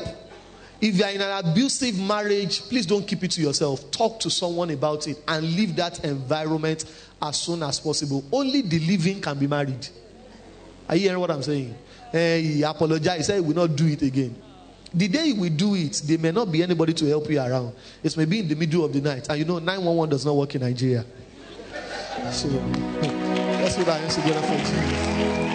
If 0.80 0.98
you 0.98 1.03
are 1.03 1.11
in 1.11 1.22
an 1.22 1.45
abusive 1.45 1.99
marriage, 1.99 2.61
please 2.61 2.85
don't 2.85 3.06
keep 3.06 3.23
it 3.23 3.31
to 3.31 3.41
yourself. 3.41 3.89
Talk 3.91 4.19
to 4.22 4.30
someone 4.30 4.69
about 4.69 5.07
it 5.07 5.18
and 5.27 5.44
leave 5.44 5.76
that 5.77 6.06
environment 6.06 6.85
as 7.22 7.39
soon 7.39 7.64
as 7.64 7.80
possible. 7.80 8.23
Only 8.31 8.61
the 8.61 8.80
living 8.80 9.19
can 9.19 9.39
be 9.39 9.48
married. 9.48 9.88
Are 10.88 10.95
you 10.95 11.03
hearing 11.03 11.19
what 11.19 11.31
I'm 11.31 11.44
saying? 11.44 11.76
Hey, 12.11 12.41
he 12.41 12.64
apologized. 12.64 13.18
He 13.18 13.23
said, 13.23 13.41
will 13.41 13.56
not 13.56 13.76
do 13.76 13.88
it 13.88 14.02
again. 14.02 14.35
The 14.94 15.08
day 15.08 15.34
we 15.34 15.50
do 15.50 15.76
it, 15.76 16.02
there 16.06 16.18
may 16.18 16.32
not 16.32 16.52
be 16.52 16.64
anybody 16.64 16.94
to 16.94 17.06
help 17.06 17.30
you 17.30 17.40
around. 17.40 17.74
It 18.04 18.16
may 18.16 18.26
be 18.26 18.40
in 18.40 18.48
the 18.48 18.56
middle 18.56 18.86
of 18.86 18.94
the 18.94 19.02
night. 19.02 19.28
And 19.30 19.40
you 19.40 19.46
know, 19.46 19.60
911 19.60 20.10
does 20.10 20.26
not 20.26 20.36
work 20.36 20.56
in 20.56 20.62
Nigeria. 20.62 21.06
So, 22.32 22.50
hands 22.50 24.16
together 24.16 24.42
for 24.42 25.47